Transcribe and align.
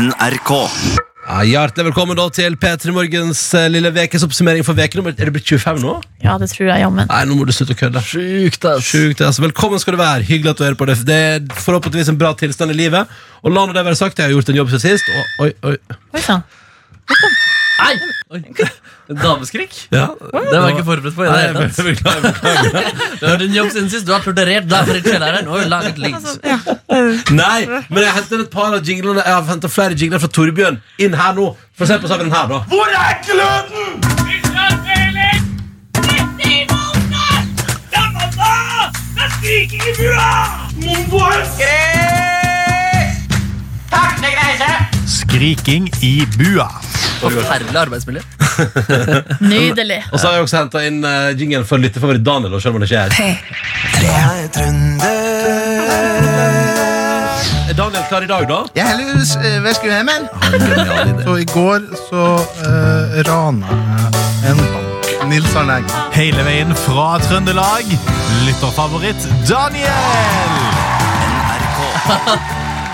NRK. 0.00 0.50
Ja, 1.26 1.42
hjertelig 1.44 1.90
velkommen 1.90 2.16
da 2.16 2.24
til 2.32 2.54
P3 2.58 2.92
Morgens 2.96 3.42
eh, 3.58 3.66
lille 3.68 3.90
vekes 3.92 4.24
oppsummering 4.24 4.64
for 4.64 4.78
veken 4.78 5.02
nummer 5.02 5.12
Er 5.12 5.28
det 5.28 5.34
blitt 5.34 5.50
25 5.50 5.82
nå? 5.84 5.92
Ja, 6.24 6.38
det 6.40 6.48
tror 6.54 6.70
jeg 6.70 6.80
jammen. 6.80 7.10
Nei, 7.10 7.18
nå 7.28 7.36
må 7.36 7.44
du 7.44 7.52
slutte 7.52 7.76
å 7.76 7.80
kødde. 7.82 8.00
Sjukt, 8.08 8.64
ass. 8.70 8.88
Sjukt, 8.88 9.20
ass. 9.26 9.42
Velkommen 9.44 9.82
skal 9.82 9.98
du 9.98 10.00
være. 10.00 10.24
Hyggelig 10.24 10.54
at 10.54 10.62
du 10.62 10.64
hører 10.64 10.80
på 10.80 10.88
det. 10.88 10.96
Det 11.04 11.20
er 11.26 11.44
forhåpentligvis 11.52 12.14
en 12.14 12.20
bra 12.22 12.32
tilstand 12.40 12.72
i 12.72 12.80
livet. 12.80 13.12
Og 13.44 13.52
la 13.52 13.66
nå 13.66 13.76
det 13.76 13.84
være 13.90 14.00
sagt, 14.00 14.16
jeg 14.16 14.30
har 14.30 14.38
gjort 14.38 14.54
en 14.54 14.62
jobb 14.62 14.72
siden 14.72 14.86
sist. 14.88 15.12
Og, 15.12 15.46
oi, 15.46 15.52
oi. 15.74 16.00
Oi 16.16 16.24
sann. 16.24 16.48
Nei! 17.80 17.94
Oi. 18.30 18.40
Dameskrik? 19.10 19.72
Ja, 19.90 20.06
Det 20.20 20.30
var 20.32 20.68
jeg 20.68 20.76
ikke 20.76 20.84
forberedt 20.86 21.16
på. 21.16 21.24
i 21.24 21.26
det 21.26 21.38
hele 21.40 21.70
tatt. 22.30 23.20
Du 23.20 23.26
har 23.26 23.42
en 23.46 23.56
jobb 23.56 23.70
siden 23.74 23.88
sist, 23.90 24.06
du 24.06 24.12
har 24.14 24.22
torturert 24.24 24.68
damer 24.70 25.00
for 25.00 25.08
kjelleren 25.08 25.48
og 25.50 25.64
laget 25.72 25.98
lyd. 25.98 26.14
Nei, 27.34 27.60
men 27.88 28.02
jeg 28.04 28.12
henter 28.18 28.44
et 28.44 28.50
par 28.52 28.74
av 28.76 28.86
jinglene 28.86 29.22
Jeg 29.24 29.34
har 29.34 29.44
hentet 29.50 29.72
flere 29.74 29.96
jingler 29.98 30.22
fra 30.22 30.30
Torbjørn 30.38 30.78
inn 31.02 31.14
her 31.18 31.34
nå. 31.38 31.50
For 31.74 31.88
å 31.88 31.90
se 31.90 31.98
på 32.02 32.10
saken 32.12 32.28
den 32.30 32.36
her, 32.36 32.46
da. 32.52 32.62
Hvor 32.70 32.96
er 33.00 33.20
gløden? 33.26 34.10
Skriking 45.10 45.88
i 46.06 46.26
bua. 46.38 46.68
Forferdelig 47.20 47.76
arbeidsmiljø. 47.76 48.22
Nydelig. 49.52 50.04
Og 50.12 50.20
så 50.20 50.26
har 50.26 50.34
jeg 50.38 50.42
også 50.46 50.60
hentet 50.60 50.86
inn 50.88 51.00
uh, 51.04 51.30
jinglen 51.34 51.66
for 51.66 51.82
lyttefavoritt 51.82 52.24
Daniel. 52.26 52.54
Og 52.54 52.62
selv 52.62 52.74
om 52.74 52.80
han 52.80 52.86
ikke 52.86 53.00
er 53.00 53.10
Er 57.70 57.74
Daniel 57.78 58.04
klar 58.08 58.22
i 58.22 58.30
dag, 58.30 58.46
da? 58.50 58.60
Jeg 58.76 58.86
heller 58.86 59.04
hva 59.64 59.72
skal 59.74 59.88
du 59.88 59.94
hjem 59.94 60.10
genial. 60.54 61.12
Så 61.24 61.36
i 61.42 61.48
går 61.50 61.80
så 62.06 62.24
uh, 62.62 63.20
rana 63.28 63.68
jeg 64.42 64.54
en 64.54 64.64
bank. 64.74 64.90
Nils 65.30 65.56
Arne 65.56 65.72
Eggen. 65.80 65.90
Hele 66.14 66.42
veien 66.46 66.72
fra 66.86 67.18
Trøndelag, 67.26 67.86
lytterfavoritt 68.46 69.28
Daniel! 69.48 70.50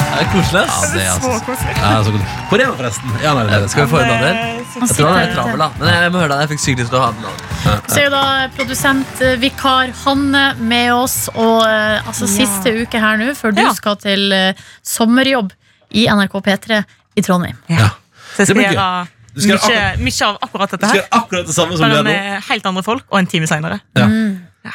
Det 0.06 0.22
er 0.22 0.28
koselig, 0.32 0.60
ass. 0.62 0.92
Det 0.92 1.00
er 1.02 1.08
altså, 1.12 1.30
ja, 1.30 1.96
så 2.06 2.12
koselig. 2.12 2.26
Hvor 2.48 2.60
er 2.62 2.68
han 2.70 2.76
forresten? 2.78 3.16
Ja, 3.22 3.32
nei, 3.36 3.44
nei, 3.50 3.58
Skal 3.72 3.84
vi 3.86 3.90
få 3.92 4.00
inn 4.02 4.10
han 4.12 4.22
der? 4.24 4.36
Jeg 4.76 4.88
tror 4.96 5.08
han 5.10 5.18
er 5.18 5.26
er 5.26 5.34
travel, 5.34 5.58
da. 5.64 5.68
Men 5.80 5.90
jeg 5.96 6.12
må 6.14 6.20
høre 6.22 6.30
deg. 6.32 6.42
Jeg 6.44 6.50
fikk 6.52 6.62
sykt 6.62 6.80
lyst 6.82 6.92
til 6.94 6.98
å 6.98 7.02
ha 7.02 7.10
den. 7.12 7.26
da. 7.26 7.74
Så 7.90 7.98
er 8.00 8.04
jo 8.06 8.12
da 8.14 8.22
produsentvikar 8.56 9.92
Hanne 10.04 10.44
med 10.60 10.92
oss, 10.94 11.16
og 11.34 11.66
eh, 11.66 12.06
altså 12.06 12.28
siste 12.30 12.72
uke 12.82 13.00
her 13.02 13.18
nå, 13.20 13.32
før 13.38 13.54
du 13.56 13.62
Ja. 13.64 13.72
skal 13.76 13.98
til 14.00 14.32
eh, 14.32 14.64
sommerjobb 14.86 15.52
i 15.96 16.06
NRK 16.08 16.38
P3 16.48 16.80
i 17.16 17.22
Trondheim. 17.26 17.58
Ja. 17.72 17.90
Så 18.36 18.44
jeg 18.44 18.50
skal 18.52 18.62
jeg 18.62 18.74
gjøre 18.76 18.88
mye, 19.36 19.46
gjøre 19.46 19.84
mye 20.06 20.26
av 20.30 20.38
akkurat 20.46 20.70
Du 20.70 20.76
dette 20.76 20.86
skal 20.88 20.96
her. 21.00 21.02
gjøre 21.02 21.20
akkurat 21.22 21.46
det 21.50 21.54
samme 21.56 21.76
som 21.76 21.88
du 21.90 21.96
Bare 21.96 22.02
med 22.06 22.42
helt 22.50 22.66
andre 22.72 22.82
folk, 22.86 23.04
og 23.10 23.18
en 23.18 23.26
time 23.26 23.46
seinere. 23.50 23.80
Ja. 23.96 24.06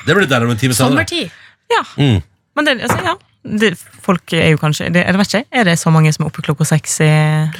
Det 0.05 0.15
blir 0.15 0.27
deilig 0.27 0.47
om 0.49 0.55
en 0.55 0.61
time 0.61 0.73
senere. 0.77 0.91
Sommertid. 0.91 1.31
Ja. 1.71 1.83
Mm. 1.97 2.21
Men 2.55 2.65
det, 2.67 2.81
altså, 2.83 2.99
ja. 3.05 3.15
Det, 3.41 3.71
folk 4.05 4.33
er 4.37 4.51
jo 4.53 4.59
kanskje 4.61 4.91
det, 4.93 5.01
Jeg 5.01 5.17
vet 5.17 5.31
ikke, 5.33 5.45
Er 5.57 5.63
det 5.65 5.79
så 5.81 5.89
mange 5.93 6.11
som 6.13 6.25
er 6.25 6.29
oppe 6.29 6.43
klokka 6.45 6.65
seks 6.69 6.99
i 7.01 7.09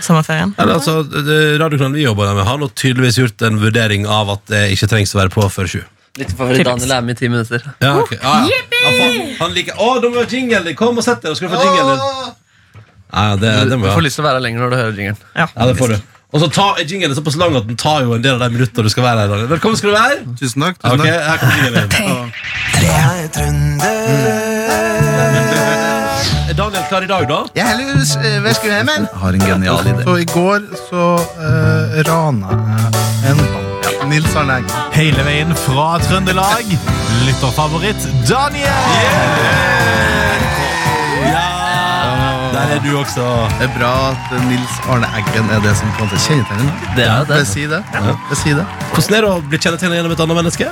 sommerferien? 0.04 0.54
Eller, 0.62 0.78
altså, 0.78 1.02
det- 1.02 1.58
Radiokanalen 1.60 1.98
vi 1.98 2.04
jobber 2.06 2.36
med, 2.36 2.46
har 2.46 2.58
nå 2.62 2.70
tydeligvis 2.76 3.18
gjort 3.18 3.42
en 3.48 3.58
vurdering 3.60 4.06
av 4.06 4.30
at 4.30 4.46
det 4.48 4.62
ikke 4.76 4.88
trengs 4.92 5.16
å 5.16 5.22
være 5.24 5.34
på 5.34 5.42
før 5.50 5.68
sju. 5.68 5.82
Litt 6.20 6.32
favoritt 6.36 6.66
Daniel 6.68 6.92
er 6.92 7.02
med 7.02 7.16
i 7.16 7.20
ti 7.20 7.30
minutter. 7.32 7.64
Ja, 7.80 7.96
okay. 7.98 8.18
ah, 8.22 8.46
ja. 8.46 8.62
Han, 8.84 9.36
han 9.40 9.52
liker 9.56 9.74
Å, 9.80 10.02
da 10.04 10.10
må 10.10 10.20
vi 10.20 10.24
ha 10.26 10.28
jingle! 10.28 10.74
Kom 10.76 10.98
og 11.00 11.04
sett 11.06 11.22
deg, 11.24 11.32
da 11.32 11.36
skal 11.40 11.48
du 11.48 11.56
få 11.56 11.62
jingle. 11.64 11.96
Ah, 13.12 13.32
ja, 13.32 13.36
det, 13.36 13.48
det 13.48 13.70
Du 13.72 13.78
må 13.80 13.88
vi 13.88 13.94
får 13.96 14.06
lyst 14.06 14.20
til 14.20 14.24
å 14.26 14.28
være 14.28 14.38
her 14.38 14.46
lenger 14.46 14.60
når 14.66 14.70
du 14.70 14.76
hører 14.82 14.92
jingelen. 15.00 15.22
Ja, 15.36 15.48
det 15.66 15.78
får 15.80 15.88
du. 15.96 15.98
Og 16.32 16.40
så 16.40 16.48
ta 16.48 16.68
er 16.80 16.86
jinglen 16.88 17.16
såpass 17.16 17.36
lang 17.40 17.56
at 17.60 17.66
den 17.68 17.76
tar 17.80 18.06
jo 18.06 18.14
en 18.16 18.24
del 18.24 18.36
av 18.38 18.42
de 18.46 18.50
minuttene 18.56 18.84
du 18.88 18.92
skal 18.94 19.04
være 19.04 19.20
her. 19.28 19.48
Velkommen 19.52 19.76
skal 19.80 19.90
du 19.92 19.96
være. 19.98 20.16
Tusen 20.40 20.64
takk. 20.64 20.76
Tusen 20.80 21.00
takk. 21.00 21.10
her 21.28 21.38
kommer 21.44 21.58
jinglen. 25.28 25.50
Er 26.50 26.54
Daniel 26.58 26.84
klar 26.90 27.06
i 27.06 27.10
dag, 27.10 27.28
da? 27.30 27.42
Jeg 27.56 27.68
heller 27.68 27.96
uh, 27.96 28.44
væskehemmen. 28.46 29.08
Har 29.24 29.38
en 29.38 29.46
genial 29.46 29.88
idé. 29.88 30.04
Så 30.04 30.16
i 30.22 30.28
går 30.34 30.60
så 30.90 31.06
uh, 31.40 32.02
rana 32.10 32.58
jeg 33.24 33.32
en 33.32 33.44
bank. 33.54 33.90
Nils 34.10 34.36
Arne 34.36 34.58
Eggen. 34.60 34.72
Hele 34.92 35.24
veien 35.24 35.54
fra 35.56 35.88
Trøndelag, 36.04 36.68
lytterfavoritt 37.28 38.08
Daniel! 38.28 38.82
Ja! 41.30 41.46
Der 42.52 42.76
er 42.76 42.82
du 42.84 42.92
også. 43.00 43.24
Det 43.60 43.70
er 43.70 43.74
bra 43.78 43.94
at 44.12 44.34
Nils 44.50 44.80
Arne 44.92 45.08
Eggen 45.18 45.50
er 45.54 45.64
det 45.64 45.76
som 45.80 45.92
på 45.96 46.04
en 46.04 46.12
måte 46.12 46.20
kjennetegner 46.26 46.68
ham. 46.68 46.96
Det 46.98 47.06
er 47.08 47.28
det. 47.30 47.38
Jeg 47.40 47.46
det. 47.46 47.52
si 47.54 47.68
det. 47.72 47.84
Jeg 48.34 48.40
si 48.44 48.56
det. 48.58 48.66
Hvordan 48.92 49.18
er 49.18 49.28
det 49.28 49.32
å 49.32 49.44
bli 49.48 49.62
kjennetegnet 49.62 50.02
gjennom 50.02 50.18
et 50.18 50.26
annet 50.26 50.42
menneske? 50.42 50.72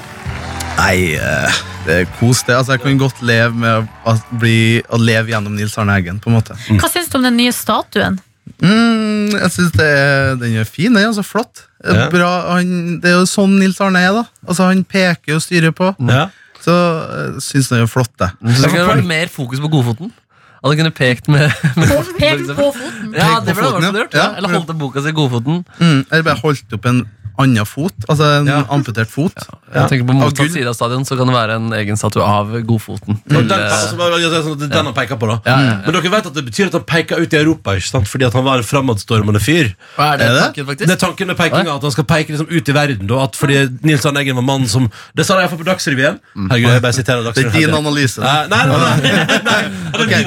Nei, 0.79 1.15
eh, 1.19 1.59
det 1.85 1.97
er 2.03 2.09
kos 2.19 2.45
det. 2.47 2.55
Altså, 2.55 2.75
jeg 2.75 2.83
kan 2.85 2.99
godt 3.01 3.21
leve 3.25 3.51
med 3.59 3.89
å, 4.07 4.15
bli, 4.39 4.79
å 4.87 4.99
leve 5.01 5.33
gjennom 5.33 5.57
Nils 5.57 5.75
Arne 5.81 5.97
Eggen, 5.99 6.21
på 6.23 6.31
en 6.31 6.37
måte. 6.39 6.55
Hva 6.79 6.89
syns 6.91 7.11
du 7.11 7.19
om 7.19 7.27
den 7.27 7.39
nye 7.39 7.53
statuen? 7.55 8.19
Mm, 8.59 9.35
jeg 9.35 9.51
synes 9.53 9.75
er, 9.83 10.37
den 10.39 10.55
er 10.59 10.67
fin. 10.67 10.93
Den 10.93 11.03
er 11.03 11.09
altså 11.11 11.25
flott. 11.25 11.65
Ja. 11.83 12.07
Bra, 12.11 12.29
han, 12.55 12.99
det 13.03 13.11
er 13.11 13.19
jo 13.19 13.27
sånn 13.29 13.57
Nils 13.59 13.79
Arne 13.83 14.01
er, 14.03 14.15
da. 14.21 14.23
Altså, 14.47 14.69
han 14.71 14.85
peker 14.87 15.37
og 15.37 15.43
styrer 15.43 15.75
på. 15.75 15.91
Ja. 16.09 16.29
Så 16.63 16.73
jeg 16.75 17.43
syns 17.43 17.69
den 17.71 17.85
er 17.85 17.91
flott, 17.91 18.11
det. 18.19 18.33
Så 18.57 18.67
det 18.67 18.81
være 18.83 19.05
mer 19.07 19.31
fokus 19.31 19.61
på 19.63 19.71
godfoten. 19.71 20.11
At 20.59 20.73
han 20.73 20.79
kunne 20.81 20.91
pekt 20.91 21.29
med, 21.31 21.47
med 21.79 21.87
På, 21.87 22.01
på 22.03 22.65
foten. 22.75 23.13
Ja, 23.15 23.37
det 23.39 23.55
ble 23.55 23.63
foten, 23.63 23.85
det 23.85 23.87
ja. 23.87 24.01
gjort. 24.01 24.17
Ja. 24.17 24.25
Eller 24.35 24.51
holdt 24.51 24.73
opp 24.73 24.81
boka 24.81 25.03
si 25.05 25.13
Godfoten. 25.15 25.61
Mm, 25.79 26.01
eller 26.09 26.25
bare 26.27 26.41
holdt 26.41 26.75
opp 26.75 26.89
en 26.89 27.05
annen 27.39 27.65
fot. 27.65 27.93
Altså 28.09 28.27
en 28.39 28.47
Ja. 28.49 28.61
amputert 28.75 29.09
fot. 29.09 29.33
Jeg 29.69 29.89
tenker 29.91 30.05
På 30.09 30.13
motsatt 30.17 30.51
side 30.51 30.65
av 30.67 30.73
stadion 30.73 31.03
Så 31.05 31.15
kan 31.17 31.27
det 31.29 31.35
være 31.35 31.55
en 31.59 31.67
egen 31.77 31.97
statue 31.99 32.23
av 32.25 32.49
Godfoten. 32.65 33.19
Den, 33.29 33.51
eh, 33.51 33.69
altså, 33.69 34.41
sånn 34.47 34.57
den 34.63 34.71
han 34.89 34.93
peker 34.95 35.19
på 35.21 35.27
da 35.29 35.35
Ja, 35.45 35.57
ja, 35.59 35.65
ja. 35.67 35.75
Men 35.85 35.93
dere 35.93 36.09
vet 36.09 36.25
at 36.25 36.33
det 36.33 36.45
betyr 36.47 36.71
at 36.71 36.77
han 36.79 36.85
peker 36.89 37.21
ut 37.21 37.33
i 37.33 37.37
Europa 37.37 37.75
ikke 37.77 37.89
sant? 37.91 38.07
Fordi 38.09 38.25
at 38.25 38.33
han 38.33 38.43
var 38.47 38.57
en 38.57 38.65
fremadstormende 38.65 39.39
fyr 39.39 39.69
Hva 39.95 40.13
er 40.13 40.17
det 40.17 40.25
Er 40.25 40.33
det? 40.33 40.41
tanken, 40.55 40.77
Det 40.77 40.89
er 40.89 41.01
tanken 41.03 41.27
med 41.27 41.37
pekinga 41.37 41.75
At 41.75 41.85
han 41.85 41.91
skal 41.93 42.03
peke 42.09 42.33
liksom 42.33 42.49
ut 42.49 42.69
i 42.69 42.73
verden 42.73 43.05
da, 43.07 43.21
at 43.27 43.37
Fordi 43.37 43.59
Nils 43.85 44.05
Arne 44.09 44.23
Eggen 44.23 44.35
var 44.41 44.47
mann 44.49 44.65
som 44.67 44.89
Det 45.15 45.25
sa 45.27 45.37
jeg 45.37 45.45
iallfall 45.47 45.61
på 45.61 45.69
Dagsrevyen 45.69 46.19
Herregud, 46.49 46.73
jeg 46.73 46.81
bare 46.81 46.97
siterer 46.97 47.29
Det 47.29 47.45
er 47.45 47.51
din 47.59 47.75
analyse. 47.77 48.17
Nei, 48.25 48.47
nei, 48.49 48.65
nei, 48.65 48.79
nei, 49.05 49.29
nei. 49.51 49.61
Okay. 50.01 50.23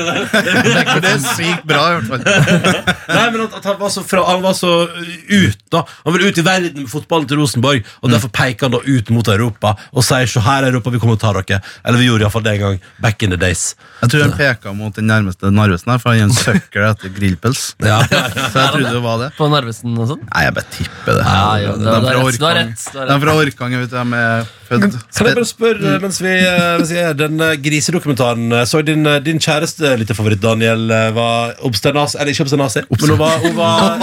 det 1.03 1.11
er 1.11 1.19
sykt 1.19 1.67
bra, 1.67 1.83
i 1.91 2.01
hvert 2.01 2.09
fall. 2.09 2.23
Nei, 3.17 3.31
men 3.33 3.41
at, 3.47 3.55
at 3.59 3.65
han, 3.65 3.77
var 3.81 3.91
så 3.93 4.03
fra, 4.07 4.23
han 4.29 4.43
var 4.45 4.55
så 4.57 4.73
ut 4.87 5.59
da 5.73 5.83
Han 6.05 6.15
ville 6.15 6.31
ut 6.31 6.39
i 6.39 6.45
verden 6.47 6.83
med 6.85 6.91
fotballen 7.03 7.29
til 7.31 7.43
Rosenborg 7.43 7.83
Og 8.03 8.11
derfor 8.15 8.33
peker 8.33 8.69
han 8.69 8.77
da 8.77 8.81
ut 8.87 9.11
mot 9.15 9.29
Europa 9.29 9.75
Og 9.93 10.07
sier 10.07 10.31
så 10.31 10.41
her 10.47 10.65
er 10.65 10.73
Europa, 10.73 10.91
vi 10.95 11.03
kommer 11.03 11.19
og 11.19 11.23
tar 11.23 11.39
dere 11.43 11.61
Eller 11.85 11.99
vi 12.01 12.09
gjorde 12.09 12.23
i 12.23 12.27
hvert 12.29 12.37
fall 12.39 12.47
det 12.47 12.55
en 12.57 12.63
gang 12.67 12.81
Back 13.03 13.23
in 13.27 13.35
the 13.35 13.41
days 13.41 13.73
Jeg 14.03 14.11
tror 14.15 14.25
han 14.27 14.33
peka 14.39 14.73
mot 14.75 14.95
den 14.97 15.07
nærmeste 15.11 15.51
Narvesen 15.55 15.93
her, 15.93 16.01
for 16.03 16.11
han 16.15 16.23
er 16.23 16.25
en 16.31 16.33
søkkel 16.35 16.83
etter 16.89 17.13
grillpels. 17.15 17.61
Ja, 17.83 18.01
ja, 18.11 18.23
ja. 18.35 18.47
Så 18.51 18.59
jeg 18.59 18.73
trodde 18.75 18.91
det 18.97 19.03
var 19.05 19.21
det. 19.21 19.29
På 19.37 19.47
Narvesen 19.53 19.95
og 20.01 20.09
sånn? 20.11 20.23
Nei, 20.27 20.43
jeg 20.47 20.55
bare 20.57 20.71
tipper 20.75 21.19
det. 21.21 21.27
Ja, 21.29 21.45
ja, 21.63 21.75
De 21.77 21.85
det- 21.85 21.93
er 21.93 22.01
det 22.03 22.11
er 22.11 22.17
fra 22.17 22.25
rett, 22.27 22.39
du 22.43 22.47
har 22.49 22.57
rett, 22.59 22.83
du 22.83 22.99
har 22.99 23.07
De 23.07 23.15
er 23.15 23.23
fra 23.23 23.35
Orkang, 23.43 23.77
vet 23.83 23.93
du. 23.93 23.95
De 23.95 24.19
er 24.23 24.51
født 24.69 24.97
Kan 25.19 25.29
jeg 25.29 25.37
bare 25.39 25.49
spørre, 25.53 25.93
mens 26.03 26.19
vi, 26.25 26.33
eh, 26.35 26.65
mens 26.81 26.93
vi 26.95 26.99
er 27.03 27.15
den 27.21 27.45
eh, 27.47 27.55
grisedokumentaren 27.63 28.47
eh, 28.59 28.65
Så 28.73 28.83
din, 28.87 29.07
din 29.27 29.39
kjæreste, 29.43 29.93
lite 30.03 30.17
favoritt 30.19 30.43
Daniel, 30.43 30.87
var 31.15 31.55
obsternas, 31.69 32.17
eller 32.19 32.33
ikke 32.35 32.47
obsternasi 32.49 32.83
Men 32.91 33.15
hun 33.15 33.19
var, 33.23 33.39
hun 33.47 33.57
var, 33.59 34.03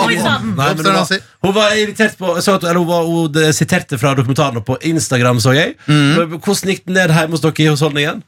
hun 1.43 1.53
var 1.59 1.75
irritert 1.75 2.15
på 2.19 2.35
så 2.43 2.55
at, 2.59 2.63
eller 2.69 2.79
hun, 2.79 2.88
var, 2.89 3.05
hun 3.07 3.31
det 3.33 3.51
siterte 3.57 3.97
fra 4.01 4.15
dokumentaren 4.17 4.63
På 4.65 4.77
Instagram, 4.81 5.39
så 5.43 5.53
jeg 5.55 5.75
Mm. 5.87 6.37
Hvordan 6.39 6.73
gikk 6.73 6.85
den 6.87 6.97
ned 6.97 7.13
hjemme 7.15 7.37
hos 7.37 7.41
dere 7.45 7.63
i 7.63 7.69
husholdningen? 7.69 8.23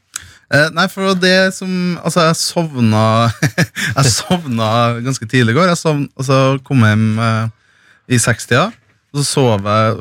Eh, 0.52 0.68
nei, 0.76 0.84
for 0.92 1.14
det 1.16 1.54
som 1.56 1.70
Altså, 2.04 2.26
jeg 2.28 2.36
sovna 2.40 3.04
Jeg 3.96 4.12
sovna 4.12 4.68
ganske 5.04 5.28
tidlig 5.28 5.54
i 5.54 5.58
går. 5.60 5.70
Jeg 5.72 5.80
sovna, 5.80 6.08
og 6.16 6.28
så 6.28 6.38
kom 6.66 6.84
hjem 6.84 7.06
eh, 7.18 7.50
i 8.12 8.18
sekstida, 8.20 8.66
og 9.12 9.20
så 9.22 9.24
sov 9.28 9.68
jeg 9.68 10.00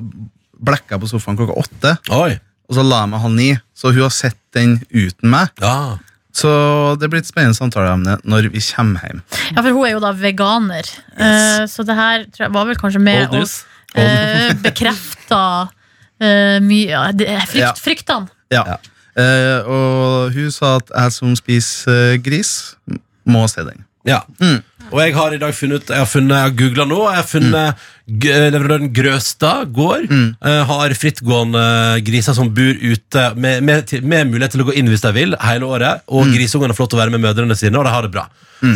Blekka 0.62 1.00
på 1.02 1.08
sofaen 1.10 1.38
klokka 1.40 1.56
åtte, 1.58 1.96
Oi, 2.14 2.36
og 2.70 2.76
så 2.78 2.84
la 2.86 3.00
jeg 3.04 3.10
meg 3.10 3.22
halv 3.24 3.34
ni. 3.38 3.50
Så 3.74 3.90
hun 3.96 4.04
har 4.06 4.14
sett 4.14 4.38
den 4.54 4.76
uten 4.94 5.32
meg. 5.32 5.50
ja 5.62 5.98
Så 6.38 6.52
det 7.02 7.10
blir 7.10 7.20
et 7.24 7.28
spennende 7.28 7.58
samtaleemne 7.58 8.20
når 8.24 8.52
vi 8.54 8.62
kommer 8.62 9.02
hjem. 9.08 9.24
Ja, 9.56 9.64
for 9.64 9.72
hun 9.74 9.88
er 9.88 9.96
jo 9.96 10.04
da 10.04 10.12
veganer. 10.16 10.88
Eh, 11.18 11.64
så 11.68 11.84
det 11.88 11.98
her 11.98 12.28
tror 12.30 12.46
jeg 12.46 12.54
var 12.56 12.70
vel 12.70 12.80
kanskje 12.80 13.02
med 13.04 13.34
Old 13.34 13.50
å 14.02 14.58
bekrefta 14.64 15.44
eh, 16.22 16.58
mye 16.64 16.90
ja, 16.90 17.06
frykt, 17.14 17.60
Ja. 17.60 17.74
Fryktene. 17.78 18.32
Ja. 18.52 18.66
Eh, 19.20 19.68
og 19.68 20.32
hun 20.36 20.52
sa 20.56 20.78
at 20.80 20.92
jeg 20.94 21.16
som 21.18 21.36
spiser 21.36 22.14
eh, 22.14 22.20
gris, 22.24 22.76
må 23.28 23.44
se 23.52 23.64
den. 23.68 23.84
Ja. 24.08 24.22
Mm. 24.40 24.62
Og 24.92 25.00
jeg 25.02 25.14
har 25.16 25.34
i 25.34 25.40
dag 25.42 25.54
funnet 25.56 25.88
Jeg 25.90 25.98
har 26.04 26.10
funnet, 26.10 26.36
jeg 26.36 26.50
har 26.50 26.56
googla 26.62 26.86
nå. 26.90 27.00
Jeg 27.08 27.20
har 27.22 27.30
funnet 27.30 27.86
g- 28.26 28.36
leverandøren 28.52 28.92
Grøstad 28.94 29.72
gård. 29.74 30.06
eh, 30.12 30.64
har 30.68 30.96
frittgående 31.00 31.64
griser 32.04 32.34
som 32.38 32.50
bor 32.54 32.76
ute 32.82 33.26
med, 33.36 33.64
med, 33.64 33.88
til- 33.88 34.04
med 34.04 34.28
mulighet 34.32 34.52
til 34.58 34.62
å 34.66 34.70
gå 34.72 34.76
inn 34.76 34.88
hvis 34.92 35.02
de 35.08 35.12
vil, 35.16 35.36
hele 35.40 35.64
året. 35.66 36.02
Og 36.12 36.28
grisungene 36.36 36.76
får 36.76 36.84
lov 36.86 36.90
til 36.94 37.00
å 37.00 37.04
være 37.06 37.16
med 37.18 37.24
mødrene 37.30 37.56
sine, 37.58 37.78
og 37.80 37.86
de 37.88 37.96
har 37.96 38.02
det 38.08 38.12
bra. 38.14 38.28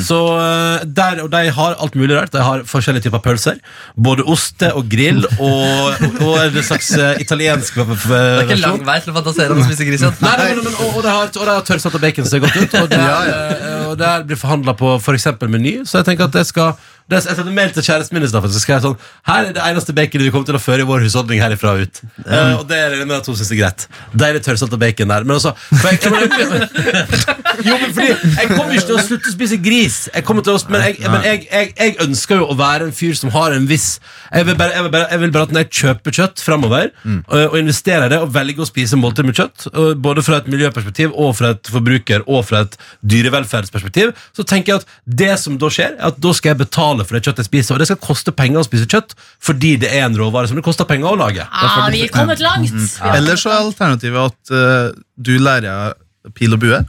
Så 0.01 0.17
eh, 0.41 0.81
der, 0.97 1.19
og 1.21 1.27
De 1.29 1.43
har 1.53 1.75
alt 1.77 1.93
mulig 1.93 2.15
rart. 2.17 2.31
De 2.33 2.41
har 2.41 2.63
forskjellige 2.65 3.03
typer 3.05 3.21
pølser. 3.21 3.59
Både 3.93 4.23
oste 4.25 4.71
og 4.73 4.87
grill 4.89 5.19
og, 5.37 5.99
og 6.25 6.39
en 6.41 6.55
slags 6.65 6.89
eh, 6.97 7.19
italiensk 7.21 7.75
Det 7.77 7.83
er 7.85 8.39
ikke 8.41 8.55
versjon. 8.55 8.63
lang 8.79 8.85
vei 8.87 8.95
til 9.03 9.13
å 9.13 9.17
fantasere 9.19 9.53
om 9.53 9.61
å 9.61 9.67
spise 9.67 9.85
gris. 9.85 10.01
Nei, 10.01 10.31
nei, 10.41 10.47
men, 10.55 10.63
men, 10.65 10.73
og, 10.79 10.95
og 10.97 11.03
det 11.05 11.11
har, 11.13 11.29
og 11.29 11.45
det 11.45 11.53
har 11.53 11.67
tørrsatt 11.69 11.99
og 11.99 12.01
bacon 12.01 12.25
som 12.25 12.31
ser 12.33 12.41
godt 12.47 12.57
ut. 12.63 12.73
Og 12.81 12.89
det, 12.95 12.97
er, 12.97 13.61
og 13.91 13.93
det 14.01 14.09
her 14.09 14.25
blir 14.31 14.41
forhandla 14.41 14.73
på 14.79 14.95
f.eks. 14.97 15.27
Meny. 15.45 15.75
Så 15.85 15.99
jeg 16.01 16.04
tenker 16.05 16.29
at 16.29 16.33
det 16.33 16.45
skal 16.47 16.73
det 17.05 17.19
Jeg 17.21 17.37
sendte 17.37 17.53
mail 17.53 17.69
til 17.73 17.85
kjæresten 17.85 18.17
min 18.17 18.23
i 18.25 18.27
stedet, 18.29 18.53
Så 18.53 18.61
skrev 18.63 18.79
jeg 18.79 18.83
sånn 18.85 18.95
Her 19.29 19.49
er 19.49 19.53
det 19.53 19.61
eneste 19.61 19.93
baconet 19.93 20.25
vi 20.25 20.31
kommer 20.33 20.47
til 20.49 20.57
å 20.57 20.61
føre 20.61 20.81
i 20.81 20.87
vår 20.89 21.03
husholdning 21.05 21.41
herifra 21.41 21.75
ut. 21.77 22.01
Eh, 22.25 22.53
og 22.57 22.65
det 22.69 22.79
er 22.81 22.95
det 22.95 23.05
med 23.05 23.19
at 23.19 23.27
hun 23.29 23.37
syns 23.37 23.51
det 23.51 23.57
er 23.57 23.61
greit. 23.61 23.85
Deilig 24.13 24.41
tørrsatt 24.45 24.73
og 24.73 24.81
bacon 24.81 25.13
der. 25.13 25.27
Men 25.27 25.37
altså 25.37 25.53
jeg, 25.85 25.99
Jo, 27.65 27.77
men 27.79 27.93
fordi 27.93 28.07
Jeg 28.09 28.49
kommer 28.51 28.73
ikke 28.73 28.87
til 28.89 28.97
å 28.97 29.03
slutte 29.05 29.29
å 29.29 29.35
spise 29.35 29.59
gris. 29.61 29.99
Jeg 30.09 30.25
kommer 30.27 30.45
til 30.45 30.57
å, 30.57 30.61
men 30.71 30.87
jeg, 30.87 30.97
men 31.05 31.27
jeg, 31.27 31.45
jeg, 31.51 31.95
ønsker 32.05 32.41
jo 32.41 32.49
å 32.49 32.57
være 32.57 32.89
en 32.89 32.95
fyr 32.95 33.13
som 33.17 33.31
har 33.35 33.53
en 33.55 33.67
viss 33.69 33.99
Jeg 34.33 34.47
vil 34.49 34.57
bare, 34.59 34.81
vil 34.87 34.93
bare, 34.93 35.19
vil 35.21 35.33
bare 35.35 35.49
at 35.49 35.53
når 35.55 35.65
jeg 35.65 35.71
kjøper 35.81 36.17
kjøtt 36.19 36.43
framover, 36.43 36.91
og, 37.05 37.37
og 37.45 37.57
investerer 37.59 38.07
i 38.09 38.13
det 38.15 38.19
og 38.23 38.33
velger 38.33 38.65
å 38.65 38.67
spise 38.67 38.97
måltid 38.99 39.27
med 39.27 39.37
kjøtt, 39.37 39.67
og 39.71 40.01
både 40.03 40.23
fra 40.25 40.41
et 40.41 40.49
miljøperspektiv 40.51 41.13
og 41.13 41.35
fra 41.37 41.53
et 41.55 41.71
forbruker 41.71 42.25
og 42.25 42.43
fra 42.49 42.63
et 42.65 42.77
dyrevelferdsperspektiv, 43.05 44.13
så 44.35 44.45
tenker 44.47 44.73
jeg 44.73 44.83
at 44.83 45.17
det 45.21 45.31
som 45.41 45.59
da 45.61 45.69
skjer, 45.71 45.95
er 45.95 46.09
at 46.09 46.19
da 46.21 46.33
skal 46.35 46.53
jeg 46.53 46.61
betale 46.65 46.94
for 47.03 47.17
det 47.17 47.25
kjøttet 47.25 47.43
jeg 47.43 47.49
spiser. 47.49 47.75
Og 47.75 47.81
det 47.81 47.89
skal 47.89 47.99
koste 47.99 48.31
penger 48.31 48.61
å 48.61 48.67
spise 48.67 48.87
kjøtt 48.87 49.15
fordi 49.43 49.75
det 49.81 49.91
er 49.91 50.05
en 50.05 50.15
råvare 50.15 50.47
som 50.47 50.55
det 50.55 50.63
koster 50.63 50.87
penger 50.87 51.11
å 51.11 51.19
lage. 51.19 51.43
Ah, 51.51 51.89
vi 51.91 52.05
er 52.05 52.13
kommet 52.13 52.39
langt. 52.39 52.71
Mm 52.71 53.11
Eller 53.11 53.35
så 53.39 53.51
er 53.51 53.65
alternativet 53.65 54.31
at 54.31 54.53
uh, 54.55 54.95
du 55.17 55.35
lærer 55.41 55.97
pil 56.37 56.55
og 56.55 56.63
bue, 56.63 56.79